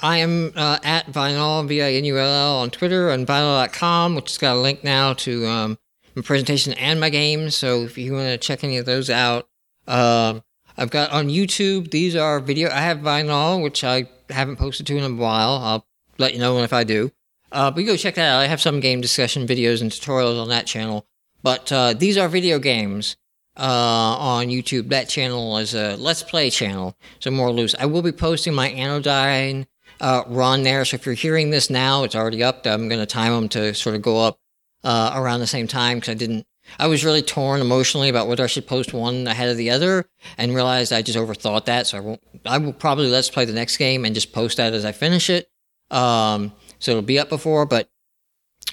I 0.00 0.18
am 0.18 0.52
uh, 0.56 0.78
at 0.82 1.06
Vinull, 1.06 1.66
V-I-N-U-L-L 1.66 2.56
on 2.56 2.70
Twitter 2.70 3.10
and 3.10 3.26
vinull.com, 3.26 4.14
which 4.14 4.30
has 4.30 4.38
got 4.38 4.56
a 4.56 4.60
link 4.60 4.84
now 4.84 5.14
to 5.14 5.46
um, 5.46 5.78
my 6.14 6.22
presentation 6.22 6.72
and 6.74 7.00
my 7.00 7.10
games. 7.10 7.56
So 7.56 7.82
if 7.82 7.96
you 7.98 8.12
want 8.14 8.28
to 8.28 8.38
check 8.38 8.64
any 8.64 8.78
of 8.78 8.86
those 8.86 9.10
out, 9.10 9.48
um, 9.86 10.42
I've 10.76 10.90
got 10.90 11.10
on 11.10 11.28
YouTube, 11.28 11.90
these 11.90 12.16
are 12.16 12.40
video. 12.40 12.70
I 12.70 12.80
have 12.80 12.98
Vinull, 12.98 13.62
which 13.62 13.84
I 13.84 14.08
haven't 14.30 14.56
posted 14.56 14.86
to 14.86 14.96
in 14.96 15.04
a 15.04 15.14
while. 15.14 15.56
I'll 15.56 15.86
let 16.18 16.32
you 16.32 16.40
know 16.40 16.58
if 16.62 16.72
I 16.72 16.84
do. 16.84 17.10
Uh, 17.52 17.70
but 17.70 17.80
you 17.80 17.86
go 17.86 17.96
check 17.96 18.14
that 18.14 18.32
out. 18.32 18.40
I 18.40 18.46
have 18.46 18.60
some 18.60 18.80
game 18.80 19.00
discussion 19.00 19.46
videos 19.46 19.80
and 19.80 19.90
tutorials 19.90 20.40
on 20.40 20.48
that 20.48 20.66
channel. 20.66 21.06
But 21.42 21.72
uh, 21.72 21.94
these 21.94 22.16
are 22.16 22.28
video 22.28 22.58
games 22.58 23.16
uh, 23.56 23.62
on 23.62 24.46
YouTube. 24.46 24.88
That 24.90 25.08
channel 25.08 25.58
is 25.58 25.74
a 25.74 25.96
Let's 25.96 26.22
Play 26.22 26.50
channel, 26.50 26.96
so 27.18 27.30
more 27.30 27.50
loose. 27.50 27.74
I 27.78 27.86
will 27.86 28.02
be 28.02 28.12
posting 28.12 28.54
my 28.54 28.68
Anodyne 28.68 29.66
uh, 30.00 30.22
run 30.26 30.62
there. 30.62 30.84
So 30.84 30.94
if 30.96 31.06
you're 31.06 31.14
hearing 31.14 31.50
this 31.50 31.70
now, 31.70 32.04
it's 32.04 32.14
already 32.14 32.42
up. 32.42 32.66
I'm 32.66 32.88
going 32.88 33.00
to 33.00 33.06
time 33.06 33.32
them 33.32 33.48
to 33.50 33.74
sort 33.74 33.96
of 33.96 34.02
go 34.02 34.18
up 34.22 34.38
uh, 34.84 35.12
around 35.14 35.40
the 35.40 35.46
same 35.46 35.66
time 35.66 35.98
because 35.98 36.10
I 36.10 36.14
didn't. 36.14 36.46
I 36.78 36.86
was 36.86 37.04
really 37.04 37.22
torn 37.22 37.60
emotionally 37.60 38.08
about 38.08 38.28
whether 38.28 38.44
I 38.44 38.46
should 38.46 38.66
post 38.66 38.92
one 38.92 39.26
ahead 39.26 39.48
of 39.48 39.56
the 39.56 39.70
other, 39.70 40.08
and 40.38 40.54
realized 40.54 40.92
I 40.92 41.02
just 41.02 41.18
overthought 41.18 41.64
that. 41.64 41.86
So 41.86 41.98
I 41.98 42.00
won't. 42.00 42.20
I 42.46 42.58
will 42.58 42.72
probably 42.72 43.08
let's 43.08 43.30
play 43.30 43.44
the 43.44 43.52
next 43.52 43.76
game 43.76 44.04
and 44.04 44.14
just 44.14 44.32
post 44.32 44.58
that 44.58 44.72
as 44.72 44.84
I 44.84 44.92
finish 44.92 45.30
it. 45.30 45.50
Um, 45.90 46.52
so 46.78 46.92
it'll 46.92 47.02
be 47.02 47.18
up 47.18 47.28
before, 47.28 47.66
but 47.66 47.88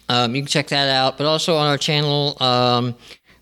um, 0.10 0.36
you 0.36 0.42
can 0.42 0.48
check 0.48 0.68
that 0.68 0.90
out. 0.90 1.18
But 1.18 1.26
also 1.26 1.56
on 1.56 1.68
our 1.68 1.78
channel, 1.78 2.38
um, 2.42 2.96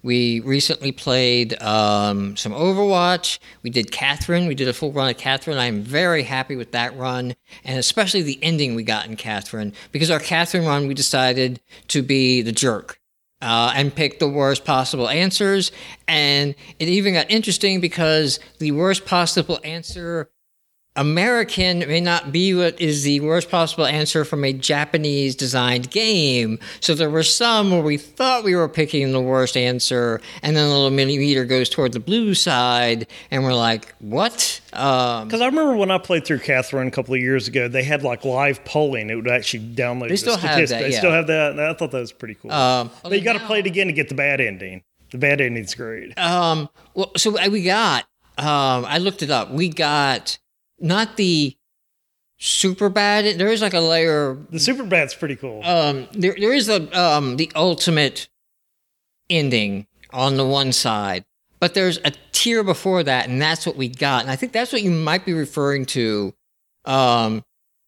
we 0.05 0.39
recently 0.41 0.91
played 0.91 1.59
um, 1.63 2.37
some 2.37 2.51
Overwatch. 2.51 3.39
We 3.63 3.71
did 3.71 3.91
Catherine. 3.91 4.45
We 4.45 4.53
did 4.53 4.67
a 4.67 4.73
full 4.73 4.91
run 4.91 5.09
of 5.09 5.17
Catherine. 5.17 5.57
I'm 5.57 5.81
very 5.81 6.21
happy 6.21 6.55
with 6.55 6.73
that 6.73 6.95
run, 6.95 7.35
and 7.63 7.79
especially 7.79 8.21
the 8.21 8.37
ending 8.43 8.75
we 8.75 8.83
got 8.83 9.07
in 9.07 9.15
Catherine. 9.15 9.73
Because 9.91 10.11
our 10.11 10.19
Catherine 10.19 10.63
run, 10.63 10.87
we 10.87 10.93
decided 10.93 11.59
to 11.87 12.03
be 12.03 12.43
the 12.43 12.51
jerk. 12.51 12.99
Uh, 13.41 13.73
and 13.75 13.93
pick 13.93 14.19
the 14.19 14.29
worst 14.29 14.63
possible 14.63 15.09
answers. 15.09 15.71
And 16.07 16.55
it 16.79 16.87
even 16.87 17.15
got 17.15 17.29
interesting 17.29 17.81
because 17.81 18.39
the 18.59 18.71
worst 18.71 19.05
possible 19.05 19.59
answer 19.63 20.29
American 20.95 21.79
may 21.79 21.99
not 21.99 22.31
be 22.31 22.53
what 22.55 22.79
is 22.79 23.03
the 23.03 23.19
worst 23.19 23.49
possible 23.49 23.85
answer 23.85 24.23
from 24.23 24.45
a 24.45 24.53
Japanese 24.53 25.35
designed 25.35 25.91
game. 25.91 26.57
So 26.79 26.95
there 26.95 27.09
were 27.09 27.23
some 27.23 27.71
where 27.71 27.81
we 27.81 27.97
thought 27.97 28.43
we 28.43 28.55
were 28.55 28.69
picking 28.69 29.11
the 29.11 29.21
worst 29.21 29.57
answer, 29.57 30.21
and 30.41 30.55
then 30.55 30.67
the 30.69 30.73
little 30.73 30.91
millimeter 30.91 31.43
goes 31.43 31.69
toward 31.69 31.91
the 31.91 31.99
blue 31.99 32.33
side, 32.33 33.07
and 33.29 33.43
we're 33.43 33.53
like, 33.53 33.93
what? 33.99 34.61
Um, 34.73 35.27
Because 35.27 35.41
I 35.41 35.47
remember 35.47 35.75
when 35.75 35.91
I 35.91 35.97
played 35.97 36.25
through 36.25 36.39
Catherine 36.39 36.87
a 36.87 36.91
couple 36.91 37.13
of 37.13 37.19
years 37.19 37.47
ago, 37.47 37.67
they 37.67 37.83
had 37.83 38.03
like 38.03 38.23
live 38.23 38.63
polling. 38.63 39.09
It 39.09 39.15
would 39.15 39.27
actually 39.27 39.63
download. 39.75 40.03
They 40.03 40.15
the 40.15 40.17
still 40.17 40.37
have 40.37 40.51
statistics. 40.51 40.69
that, 40.71 40.81
They 40.83 40.91
still 40.91 41.11
have 41.11 41.27
that. 41.27 41.59
I 41.59 41.73
thought 41.73 41.91
that 41.91 41.99
was 41.99 42.13
pretty 42.13 42.35
cool. 42.35 42.51
um, 42.51 42.89
but 43.03 43.11
you 43.13 43.21
got 43.21 43.33
to 43.33 43.45
play 43.45 43.59
it 43.59 43.65
again 43.65 43.87
to 43.87 43.93
get 43.93 44.07
the 44.09 44.15
bad 44.15 44.39
ending. 44.39 44.81
The 45.11 45.17
bad 45.17 45.41
ending's 45.41 45.75
great. 45.75 46.17
Um, 46.17 46.69
well, 46.93 47.11
so 47.17 47.31
we 47.49 47.63
got, 47.63 48.05
um, 48.37 48.85
I 48.85 48.97
looked 48.97 49.23
it 49.23 49.29
up. 49.29 49.51
We 49.51 49.69
got 49.69 50.37
not 50.79 51.17
the 51.17 51.55
super 52.37 52.89
bad. 52.89 53.37
There 53.39 53.47
is 53.51 53.61
like 53.61 53.73
a 53.73 53.79
layer 53.79 54.37
The 54.49 54.59
super 54.59 54.83
bad's 54.83 55.13
pretty 55.13 55.35
cool. 55.35 55.63
um 55.63 56.07
there 56.11 56.35
there 56.37 56.53
is 56.53 56.67
the 56.67 56.89
um 56.99 57.37
the 57.37 57.51
ultimate 57.55 58.27
ending 59.29 59.87
on 60.11 60.37
the 60.37 60.45
one 60.45 60.71
side 60.71 61.25
but 61.59 61.73
there's 61.73 61.97
a 62.05 62.11
tier 62.31 62.63
before 62.63 63.01
that 63.03 63.27
and 63.27 63.41
that's 63.41 63.65
what 63.65 63.75
we 63.75 63.87
got 63.87 64.21
and 64.21 64.29
i 64.29 64.35
think 64.35 64.51
that's 64.51 64.71
what 64.71 64.83
you 64.83 64.91
might 64.91 65.25
be 65.25 65.33
referring 65.33 65.83
to 65.83 66.31
um 66.85 67.43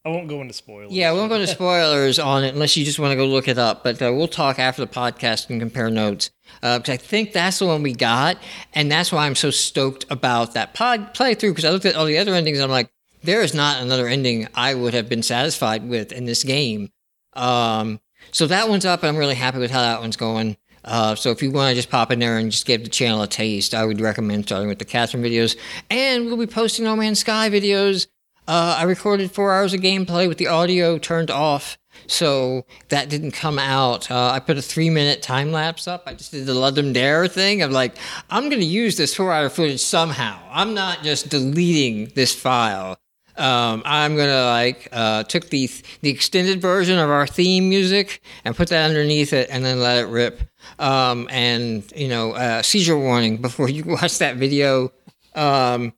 I 0.07 0.09
won't 0.09 0.27
go 0.29 0.41
into 0.41 0.53
spoilers. 0.53 0.91
yeah 0.91 1.11
we 1.11 1.19
won't 1.19 1.29
go 1.29 1.35
into 1.35 1.47
spoilers 1.61 2.17
on 2.19 2.43
it 2.45 2.53
unless 2.53 2.77
you 2.77 2.85
just 2.85 2.97
want 2.99 3.11
to 3.11 3.15
go 3.17 3.25
look 3.25 3.47
it 3.47 3.57
up 3.57 3.83
but 3.83 4.01
uh, 4.01 4.13
we'll 4.13 4.27
talk 4.27 4.57
after 4.57 4.83
the 4.85 4.91
podcast 4.91 5.49
and 5.49 5.59
compare 5.59 5.89
notes 5.89 6.31
uh, 6.63 6.79
'cause 6.79 6.89
i 6.89 6.97
think 6.97 7.33
that's 7.33 7.59
the 7.59 7.65
one 7.65 7.83
we 7.83 7.93
got 7.93 8.37
and 8.73 8.89
that's 8.91 9.11
why 9.11 9.25
i'm 9.25 9.35
so 9.35 9.51
stoked 9.51 10.05
about 10.09 10.53
that 10.53 10.73
pod 10.73 11.13
playthrough 11.13 11.51
because 11.51 11.65
i 11.65 11.69
looked 11.69 11.85
at 11.85 11.95
all 11.95 12.05
the 12.05 12.17
other 12.17 12.33
endings 12.33 12.57
and 12.57 12.63
i'm 12.63 12.71
like 12.71 12.89
there 13.23 13.41
is 13.41 13.53
not 13.53 13.81
another 13.81 14.07
ending 14.07 14.47
i 14.55 14.73
would 14.73 14.93
have 14.93 15.09
been 15.09 15.23
satisfied 15.23 15.87
with 15.89 16.11
in 16.13 16.23
this 16.25 16.43
game 16.43 16.89
um, 17.33 17.99
so 18.31 18.47
that 18.47 18.67
one's 18.69 18.85
up. 18.85 19.03
and 19.03 19.09
I'm 19.09 19.17
really 19.17 19.35
happy 19.35 19.59
with 19.59 19.71
how 19.71 19.81
that 19.81 20.01
one's 20.01 20.17
going. 20.17 20.57
Uh, 20.83 21.15
so 21.15 21.31
if 21.31 21.43
you 21.43 21.51
want 21.51 21.69
to 21.69 21.75
just 21.75 21.89
pop 21.89 22.11
in 22.11 22.19
there 22.19 22.37
and 22.37 22.49
just 22.51 22.65
give 22.65 22.83
the 22.83 22.89
channel 22.89 23.21
a 23.21 23.27
taste, 23.27 23.73
I 23.75 23.85
would 23.85 24.01
recommend 24.01 24.45
starting 24.45 24.67
with 24.69 24.79
the 24.79 24.85
Catherine 24.85 25.21
videos. 25.23 25.55
And 25.89 26.25
we'll 26.25 26.37
be 26.37 26.47
posting 26.47 26.85
No 26.85 26.95
Man's 26.95 27.19
Sky 27.19 27.49
videos. 27.49 28.07
Uh, 28.47 28.75
I 28.79 28.83
recorded 28.83 29.31
four 29.31 29.53
hours 29.53 29.73
of 29.73 29.81
gameplay 29.81 30.27
with 30.27 30.37
the 30.37 30.47
audio 30.47 30.97
turned 30.97 31.29
off, 31.29 31.77
so 32.07 32.65
that 32.89 33.09
didn't 33.09 33.31
come 33.31 33.59
out. 33.59 34.09
Uh, 34.09 34.31
I 34.31 34.39
put 34.39 34.57
a 34.57 34.61
three 34.61 34.89
minute 34.89 35.21
time 35.21 35.51
lapse 35.51 35.87
up. 35.87 36.03
I 36.05 36.13
just 36.13 36.31
did 36.31 36.45
the 36.45 36.53
Ludum 36.53 36.93
Dare 36.93 37.27
thing. 37.27 37.61
I'm 37.61 37.71
like, 37.71 37.95
I'm 38.29 38.49
going 38.49 38.61
to 38.61 38.65
use 38.65 38.97
this 38.97 39.13
four 39.13 39.33
hour 39.33 39.49
footage 39.49 39.81
somehow. 39.81 40.39
I'm 40.49 40.73
not 40.73 41.03
just 41.03 41.29
deleting 41.29 42.11
this 42.15 42.33
file 42.33 42.97
um, 43.37 43.83
I'm 43.85 44.15
gonna 44.15 44.45
like 44.45 44.89
uh, 44.91 45.23
took 45.23 45.49
the 45.49 45.69
the 46.01 46.09
extended 46.09 46.59
version 46.61 46.97
of 46.97 47.09
our 47.09 47.27
theme 47.27 47.69
music 47.69 48.21
and 48.43 48.55
put 48.55 48.69
that 48.69 48.89
underneath 48.89 49.33
it, 49.33 49.49
and 49.51 49.63
then 49.63 49.79
let 49.79 49.97
it 49.97 50.07
rip. 50.07 50.41
Um, 50.79 51.27
and 51.31 51.83
you 51.95 52.07
know, 52.07 52.33
uh, 52.33 52.61
seizure 52.61 52.97
warning 52.97 53.37
before 53.41 53.69
you 53.69 53.83
watch 53.83 54.17
that 54.19 54.37
video. 54.37 54.91
Um, 55.35 55.93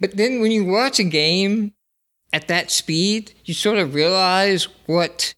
but 0.00 0.16
then 0.16 0.40
when 0.40 0.50
you 0.50 0.64
watch 0.64 0.98
a 0.98 1.04
game 1.04 1.72
at 2.32 2.48
that 2.48 2.70
speed, 2.70 3.32
you 3.44 3.54
sort 3.54 3.78
of 3.78 3.94
realize 3.94 4.68
what 4.86 5.34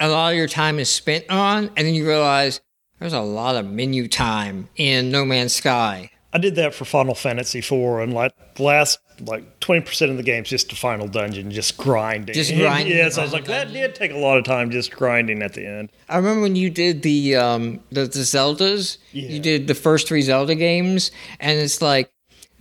a 0.00 0.08
lot 0.08 0.32
of 0.32 0.38
your 0.38 0.48
time 0.48 0.78
is 0.78 0.90
spent 0.90 1.24
on, 1.28 1.70
and 1.76 1.86
then 1.86 1.94
you 1.94 2.06
realize 2.06 2.60
there's 2.98 3.12
a 3.12 3.20
lot 3.20 3.56
of 3.56 3.66
menu 3.66 4.08
time 4.08 4.68
in 4.76 5.10
No 5.10 5.24
Man's 5.24 5.54
Sky. 5.54 6.10
I 6.32 6.38
did 6.38 6.56
that 6.56 6.74
for 6.74 6.84
Final 6.84 7.14
Fantasy 7.14 7.60
IV, 7.60 7.72
and 7.72 8.12
like 8.12 8.32
the 8.54 8.62
last 8.62 8.98
like 9.20 9.60
twenty 9.60 9.80
percent 9.80 10.10
of 10.10 10.16
the 10.16 10.22
game's 10.22 10.48
just 10.48 10.70
a 10.72 10.76
final 10.76 11.08
dungeon, 11.08 11.50
just 11.50 11.78
grinding. 11.78 12.34
Just 12.34 12.54
grinding 12.56 12.96
Yeah, 12.96 13.08
so 13.08 13.22
I 13.22 13.24
was 13.24 13.32
like, 13.32 13.46
that 13.46 13.72
did 13.72 13.94
take 13.94 14.12
a 14.12 14.16
lot 14.18 14.36
of 14.36 14.44
time 14.44 14.70
just 14.70 14.92
grinding 14.92 15.42
at 15.42 15.54
the 15.54 15.66
end. 15.66 15.90
I 16.08 16.16
remember 16.16 16.42
when 16.42 16.54
you 16.54 16.70
did 16.70 17.02
the 17.02 17.36
um 17.36 17.80
the, 17.90 18.02
the 18.02 18.20
Zeldas. 18.20 18.98
Yeah. 19.12 19.28
You 19.28 19.40
did 19.40 19.66
the 19.66 19.74
first 19.74 20.06
three 20.06 20.22
Zelda 20.22 20.54
games, 20.54 21.10
and 21.40 21.58
it's 21.58 21.80
like 21.80 22.10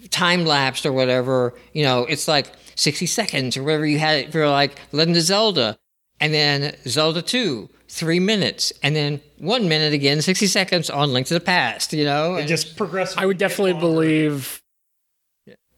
time 0.10 0.46
lapsed 0.46 0.86
or 0.86 0.94
whatever. 0.94 1.54
You 1.74 1.84
know, 1.84 2.06
it's 2.06 2.28
like 2.28 2.52
sixty 2.78 3.06
seconds 3.06 3.58
or 3.58 3.64
whatever 3.64 3.86
you 3.86 4.00
had 4.00 4.18
it 4.20 4.32
for 4.32 4.48
like 4.48 4.80
Legend 4.94 5.18
of 5.18 5.24
Zelda, 5.24 5.78
and 6.22 6.34
then 6.34 6.76
Zelda 6.88 7.22
Two, 7.22 7.70
three 7.90 8.20
minutes, 8.22 8.72
and 8.82 8.96
then 8.96 9.20
one 9.38 9.68
minute 9.68 9.92
again, 9.94 10.22
sixty 10.22 10.48
seconds 10.48 10.90
on 10.90 11.12
Link 11.12 11.28
to 11.28 11.34
the 11.34 11.42
Past. 11.42 11.92
You 11.92 12.06
know, 12.06 12.36
It 12.36 12.42
and 12.42 12.48
just 12.48 12.78
progressively. 12.78 13.24
I 13.24 13.26
would 13.26 13.38
definitely 13.38 13.74
get 13.74 13.82
longer. 13.82 13.96
believe 13.96 14.64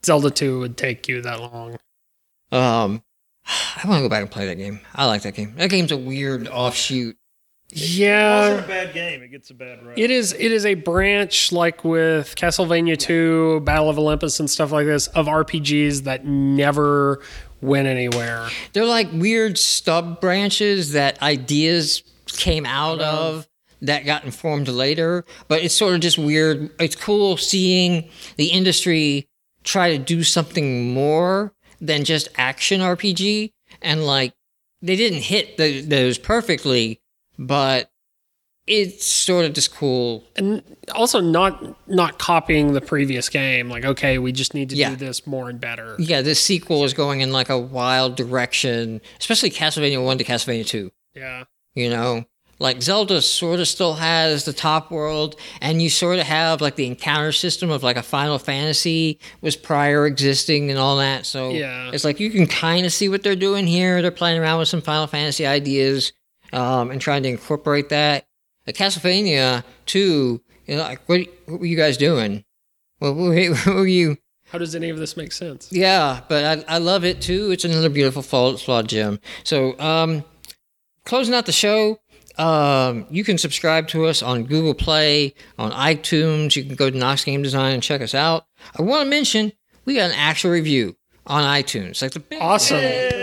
Zelda 0.06 0.30
2 0.32 0.60
would 0.60 0.78
take 0.78 1.08
you 1.10 1.22
that 1.24 1.40
long. 1.42 1.78
um. 2.52 3.04
I 3.84 3.88
want 3.88 4.00
to 4.00 4.04
go 4.04 4.10
back 4.10 4.22
and 4.22 4.30
play 4.32 4.46
that 4.48 4.56
game. 4.56 4.80
I 4.94 5.06
like 5.06 5.24
that 5.24 5.34
game. 5.34 5.56
That 5.56 5.70
game's 5.70 5.92
a 5.92 5.98
weird 5.98 6.48
offshoot. 6.48 7.18
Also 7.72 7.86
Yeah. 7.86 8.48
a 8.48 8.68
bad 8.68 8.94
game. 8.94 9.22
It 9.22 9.30
gets 9.30 9.50
a 9.52 9.54
bad 9.54 9.86
rap. 9.86 9.98
It 9.98 10.10
is 10.10 10.34
it 10.34 10.52
is 10.52 10.66
a 10.66 10.74
branch 10.74 11.52
like 11.52 11.84
with 11.84 12.36
Castlevania 12.36 12.98
2, 12.98 13.62
Battle 13.62 13.90
of 13.90 14.00
Olympus 14.00 14.40
and 14.40 14.50
stuff 14.50 14.72
like 14.72 14.86
this 14.88 15.08
of 15.08 15.28
RPGs 15.28 16.04
that 16.04 16.26
never 16.26 17.22
went 17.62 17.88
anywhere. 17.88 18.48
They're 18.74 18.86
like 18.86 19.10
weird 19.14 19.58
stub 19.58 20.20
branches 20.20 20.94
that 20.94 21.22
ideas 21.22 22.02
came 22.28 22.66
out 22.66 23.02
uh-huh. 23.02 23.18
of 23.22 23.48
that 23.82 24.06
got 24.06 24.26
informed 24.26 24.68
later, 24.68 25.24
but 25.48 25.62
it's 25.64 25.74
sort 25.76 25.94
of 25.94 26.02
just 26.02 26.18
weird. 26.18 26.70
It's 26.80 26.96
cool 26.96 27.38
seeing 27.38 28.10
the 28.38 28.48
industry 28.48 29.28
try 29.64 29.92
to 29.96 29.98
do 30.04 30.24
something 30.24 30.92
more 30.94 31.54
than 31.80 32.04
just 32.04 32.28
action 32.36 32.82
RPG 32.82 33.52
and 33.82 34.06
like 34.06 34.34
they 34.82 34.96
didn't 34.96 35.22
hit 35.22 35.58
the, 35.58 35.82
those 35.82 36.18
perfectly, 36.18 37.00
but 37.40 37.90
it's 38.68 39.08
sort 39.08 39.46
of 39.46 39.54
just 39.54 39.74
cool. 39.74 40.24
And 40.36 40.62
also 40.94 41.20
not 41.22 41.90
not 41.90 42.20
copying 42.20 42.74
the 42.74 42.82
previous 42.82 43.28
game. 43.30 43.68
Like, 43.68 43.84
okay, 43.84 44.20
we 44.20 44.32
just 44.32 44.54
need 44.54 44.70
to 44.70 44.76
Yeah. 44.76 44.92
do 44.92 44.96
this 44.98 45.26
more 45.26 45.50
and 45.50 45.60
better. 45.60 45.96
Yeah, 45.98 46.22
this 46.22 46.40
sequel 46.40 46.84
is 46.84 46.94
going 46.94 47.22
in 47.22 47.32
like 47.32 47.50
a 47.50 47.58
wild 47.58 48.16
direction, 48.16 49.02
especially 49.20 49.50
Castlevania 49.50 50.04
1 50.06 50.20
to 50.20 50.24
Castlevania 50.24 50.68
2. 50.68 50.92
Yeah. 51.16 51.46
you 51.76 51.90
know 51.90 52.26
like 52.60 52.82
zelda 52.82 53.22
sort 53.22 53.60
of 53.60 53.68
still 53.68 53.94
has 53.96 54.44
the 54.46 54.52
top 54.54 54.90
world 54.92 55.36
and 55.62 55.82
you 55.82 55.90
sort 55.90 56.18
of 56.20 56.26
have 56.26 56.62
like 56.62 56.76
the 56.76 56.86
encounter 56.88 57.32
system 57.32 57.70
of 57.70 57.84
like 57.84 57.96
a 57.96 58.02
final 58.04 58.38
fantasy 58.40 59.20
was 59.42 59.56
prior 59.56 60.06
existing 60.08 60.70
and 60.70 60.80
all 60.80 60.98
that 60.98 61.26
so 61.26 61.52
Yeah. 61.52 61.92
it's 61.94 62.04
like 62.04 62.20
you 62.20 62.30
can 62.32 62.48
kind 62.48 62.86
of 62.86 62.92
see 62.94 63.08
what 63.08 63.22
they're 63.24 63.36
doing 63.36 63.68
here 63.68 64.02
they're 64.02 64.12
playing 64.12 64.40
around 64.40 64.60
with 64.60 64.68
some 64.68 64.82
final 64.82 65.08
fantasy 65.08 65.46
ideas 65.46 66.12
um, 66.54 66.92
and 66.92 67.00
trying 67.02 67.24
to 67.24 67.30
incorporate 67.30 67.90
that 67.90 68.26
at 68.68 68.76
castlevania 68.76 69.64
2 69.86 70.42
you 70.68 70.76
know 70.76 70.82
like 70.84 71.02
what, 71.08 71.22
what 71.46 71.60
were 71.60 71.66
you 71.66 71.78
guys 71.78 71.98
doing 71.98 72.44
what, 73.00 73.16
what, 73.16 73.30
were- 73.30 73.56
what 73.56 73.76
were 73.76 73.88
you 73.88 74.18
How 74.52 74.58
does 74.58 74.76
any 74.76 74.90
of 74.90 74.98
this 74.98 75.16
make 75.18 75.32
sense? 75.32 75.70
yeah, 75.72 76.22
but 76.28 76.66
I, 76.70 76.76
I 76.76 76.78
love 76.80 77.06
it 77.06 77.22
too. 77.22 77.52
It's 77.52 77.64
another 77.66 77.90
beautiful 77.90 78.22
fall 78.24 78.58
flawed 78.58 78.88
gem. 78.90 79.20
So, 79.44 79.80
um, 79.80 80.24
closing 81.06 81.34
out 81.36 81.46
the 81.46 81.52
show, 81.52 82.00
um, 82.38 83.06
you 83.12 83.24
can 83.24 83.38
subscribe 83.38 83.88
to 83.90 84.06
us 84.06 84.22
on 84.24 84.46
Google 84.46 84.74
Play, 84.74 85.34
on 85.58 85.72
iTunes. 85.72 86.56
You 86.56 86.64
can 86.64 86.76
go 86.76 86.90
to 86.90 86.98
Knox 86.98 87.24
Game 87.24 87.42
Design 87.44 87.74
and 87.76 87.84
check 87.84 88.02
us 88.02 88.16
out. 88.16 88.46
I 88.78 88.82
want 88.82 89.06
to 89.06 89.10
mention 89.10 89.52
we 89.86 89.96
got 89.96 90.10
an 90.12 90.16
actual 90.18 90.52
review 90.52 90.96
on 91.28 91.44
iTunes. 91.44 92.02
Like 92.02 92.12
the 92.12 92.20
big 92.20 92.42
Awesome. 92.42 92.80
help 92.80 93.14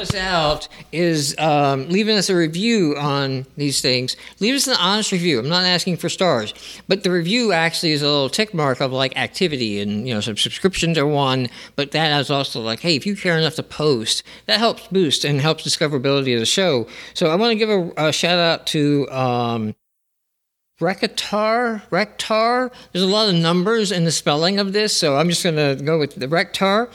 us 0.00 0.14
out 0.14 0.68
is 0.90 1.36
um, 1.38 1.88
leaving 1.88 2.16
us 2.16 2.28
a 2.28 2.36
review 2.36 2.96
on 2.96 3.46
these 3.56 3.80
things. 3.80 4.16
Leave 4.40 4.54
us 4.54 4.66
an 4.66 4.76
honest 4.78 5.12
review. 5.12 5.38
I'm 5.38 5.48
not 5.48 5.64
asking 5.64 5.98
for 5.98 6.08
stars, 6.08 6.54
but 6.88 7.04
the 7.04 7.10
review 7.10 7.52
actually 7.52 7.92
is 7.92 8.02
a 8.02 8.06
little 8.06 8.30
tick 8.30 8.52
mark 8.52 8.80
of 8.80 8.92
like 8.92 9.16
activity 9.16 9.80
and 9.80 10.08
you 10.08 10.14
know 10.14 10.20
some 10.20 10.36
subscriptions 10.36 10.98
are 10.98 11.06
one, 11.06 11.48
but 11.76 11.92
that 11.92 12.18
is 12.20 12.30
also 12.30 12.60
like, 12.60 12.80
hey, 12.80 12.96
if 12.96 13.06
you 13.06 13.14
care 13.14 13.38
enough 13.38 13.54
to 13.56 13.62
post, 13.62 14.22
that 14.46 14.58
helps 14.58 14.86
boost 14.88 15.24
and 15.24 15.40
helps 15.40 15.64
discoverability 15.64 16.34
of 16.34 16.40
the 16.40 16.46
show. 16.46 16.86
So 17.14 17.28
I 17.28 17.36
want 17.36 17.52
to 17.52 17.56
give 17.56 17.70
a, 17.70 17.92
a 18.08 18.12
shout 18.12 18.38
out 18.38 18.66
to. 18.68 19.08
Um, 19.10 19.74
Rectar, 20.80 21.82
Rectar. 21.90 22.72
There's 22.92 23.02
a 23.02 23.06
lot 23.06 23.28
of 23.28 23.34
numbers 23.34 23.92
in 23.92 24.06
the 24.06 24.10
spelling 24.10 24.58
of 24.58 24.72
this, 24.72 24.96
so 24.96 25.16
I'm 25.18 25.28
just 25.28 25.42
going 25.42 25.56
to 25.56 25.84
go 25.84 25.98
with 25.98 26.14
the 26.14 26.26
Rectar. 26.26 26.88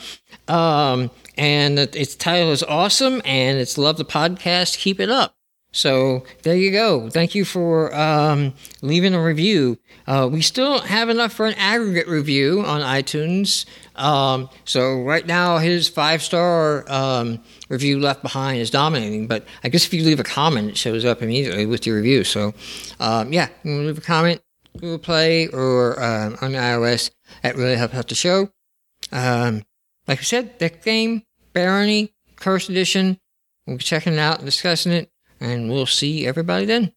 Um, 0.48 1.08
and 1.36 1.78
its 1.78 2.14
title 2.14 2.50
is 2.50 2.62
awesome, 2.62 3.22
and 3.24 3.58
it's 3.58 3.78
love 3.78 3.96
the 3.96 4.04
podcast. 4.04 4.78
Keep 4.78 5.00
it 5.00 5.10
up. 5.10 5.36
So 5.76 6.24
there 6.42 6.56
you 6.56 6.70
go. 6.70 7.10
Thank 7.10 7.34
you 7.34 7.44
for 7.44 7.94
um, 7.94 8.54
leaving 8.80 9.12
a 9.12 9.22
review. 9.22 9.78
Uh, 10.06 10.26
we 10.32 10.40
still 10.40 10.80
have 10.80 11.10
enough 11.10 11.34
for 11.34 11.44
an 11.44 11.52
aggregate 11.58 12.08
review 12.08 12.64
on 12.64 12.80
iTunes. 12.80 13.66
Um, 13.94 14.48
so 14.64 15.02
right 15.02 15.26
now, 15.26 15.58
his 15.58 15.86
five 15.86 16.22
star 16.22 16.90
um, 16.90 17.40
review 17.68 18.00
left 18.00 18.22
behind 18.22 18.58
is 18.58 18.70
dominating. 18.70 19.26
But 19.26 19.44
I 19.62 19.68
guess 19.68 19.84
if 19.84 19.92
you 19.92 20.02
leave 20.02 20.18
a 20.18 20.24
comment, 20.24 20.70
it 20.70 20.78
shows 20.78 21.04
up 21.04 21.20
immediately 21.20 21.66
with 21.66 21.86
your 21.86 21.96
review. 21.96 22.24
So 22.24 22.54
um, 22.98 23.34
yeah, 23.34 23.48
leave 23.62 23.98
a 23.98 24.00
comment, 24.00 24.40
Google 24.78 24.98
Play 24.98 25.48
or 25.48 26.02
um, 26.02 26.38
on 26.40 26.52
iOS. 26.52 27.10
That 27.42 27.56
really 27.56 27.76
helps 27.76 27.94
out 27.94 28.08
the 28.08 28.14
show. 28.14 28.48
Um, 29.12 29.62
like 30.08 30.20
I 30.20 30.22
said, 30.22 30.58
that 30.60 30.82
game, 30.82 31.22
Barony, 31.56 32.12
Cursed 32.36 32.68
Edition. 32.68 33.18
We'll 33.66 33.78
be 33.78 33.82
checking 33.82 34.12
it 34.12 34.18
out 34.18 34.36
and 34.36 34.44
discussing 34.44 34.92
it, 34.92 35.10
and 35.40 35.70
we'll 35.70 35.86
see 35.86 36.26
everybody 36.26 36.66
then. 36.66 36.92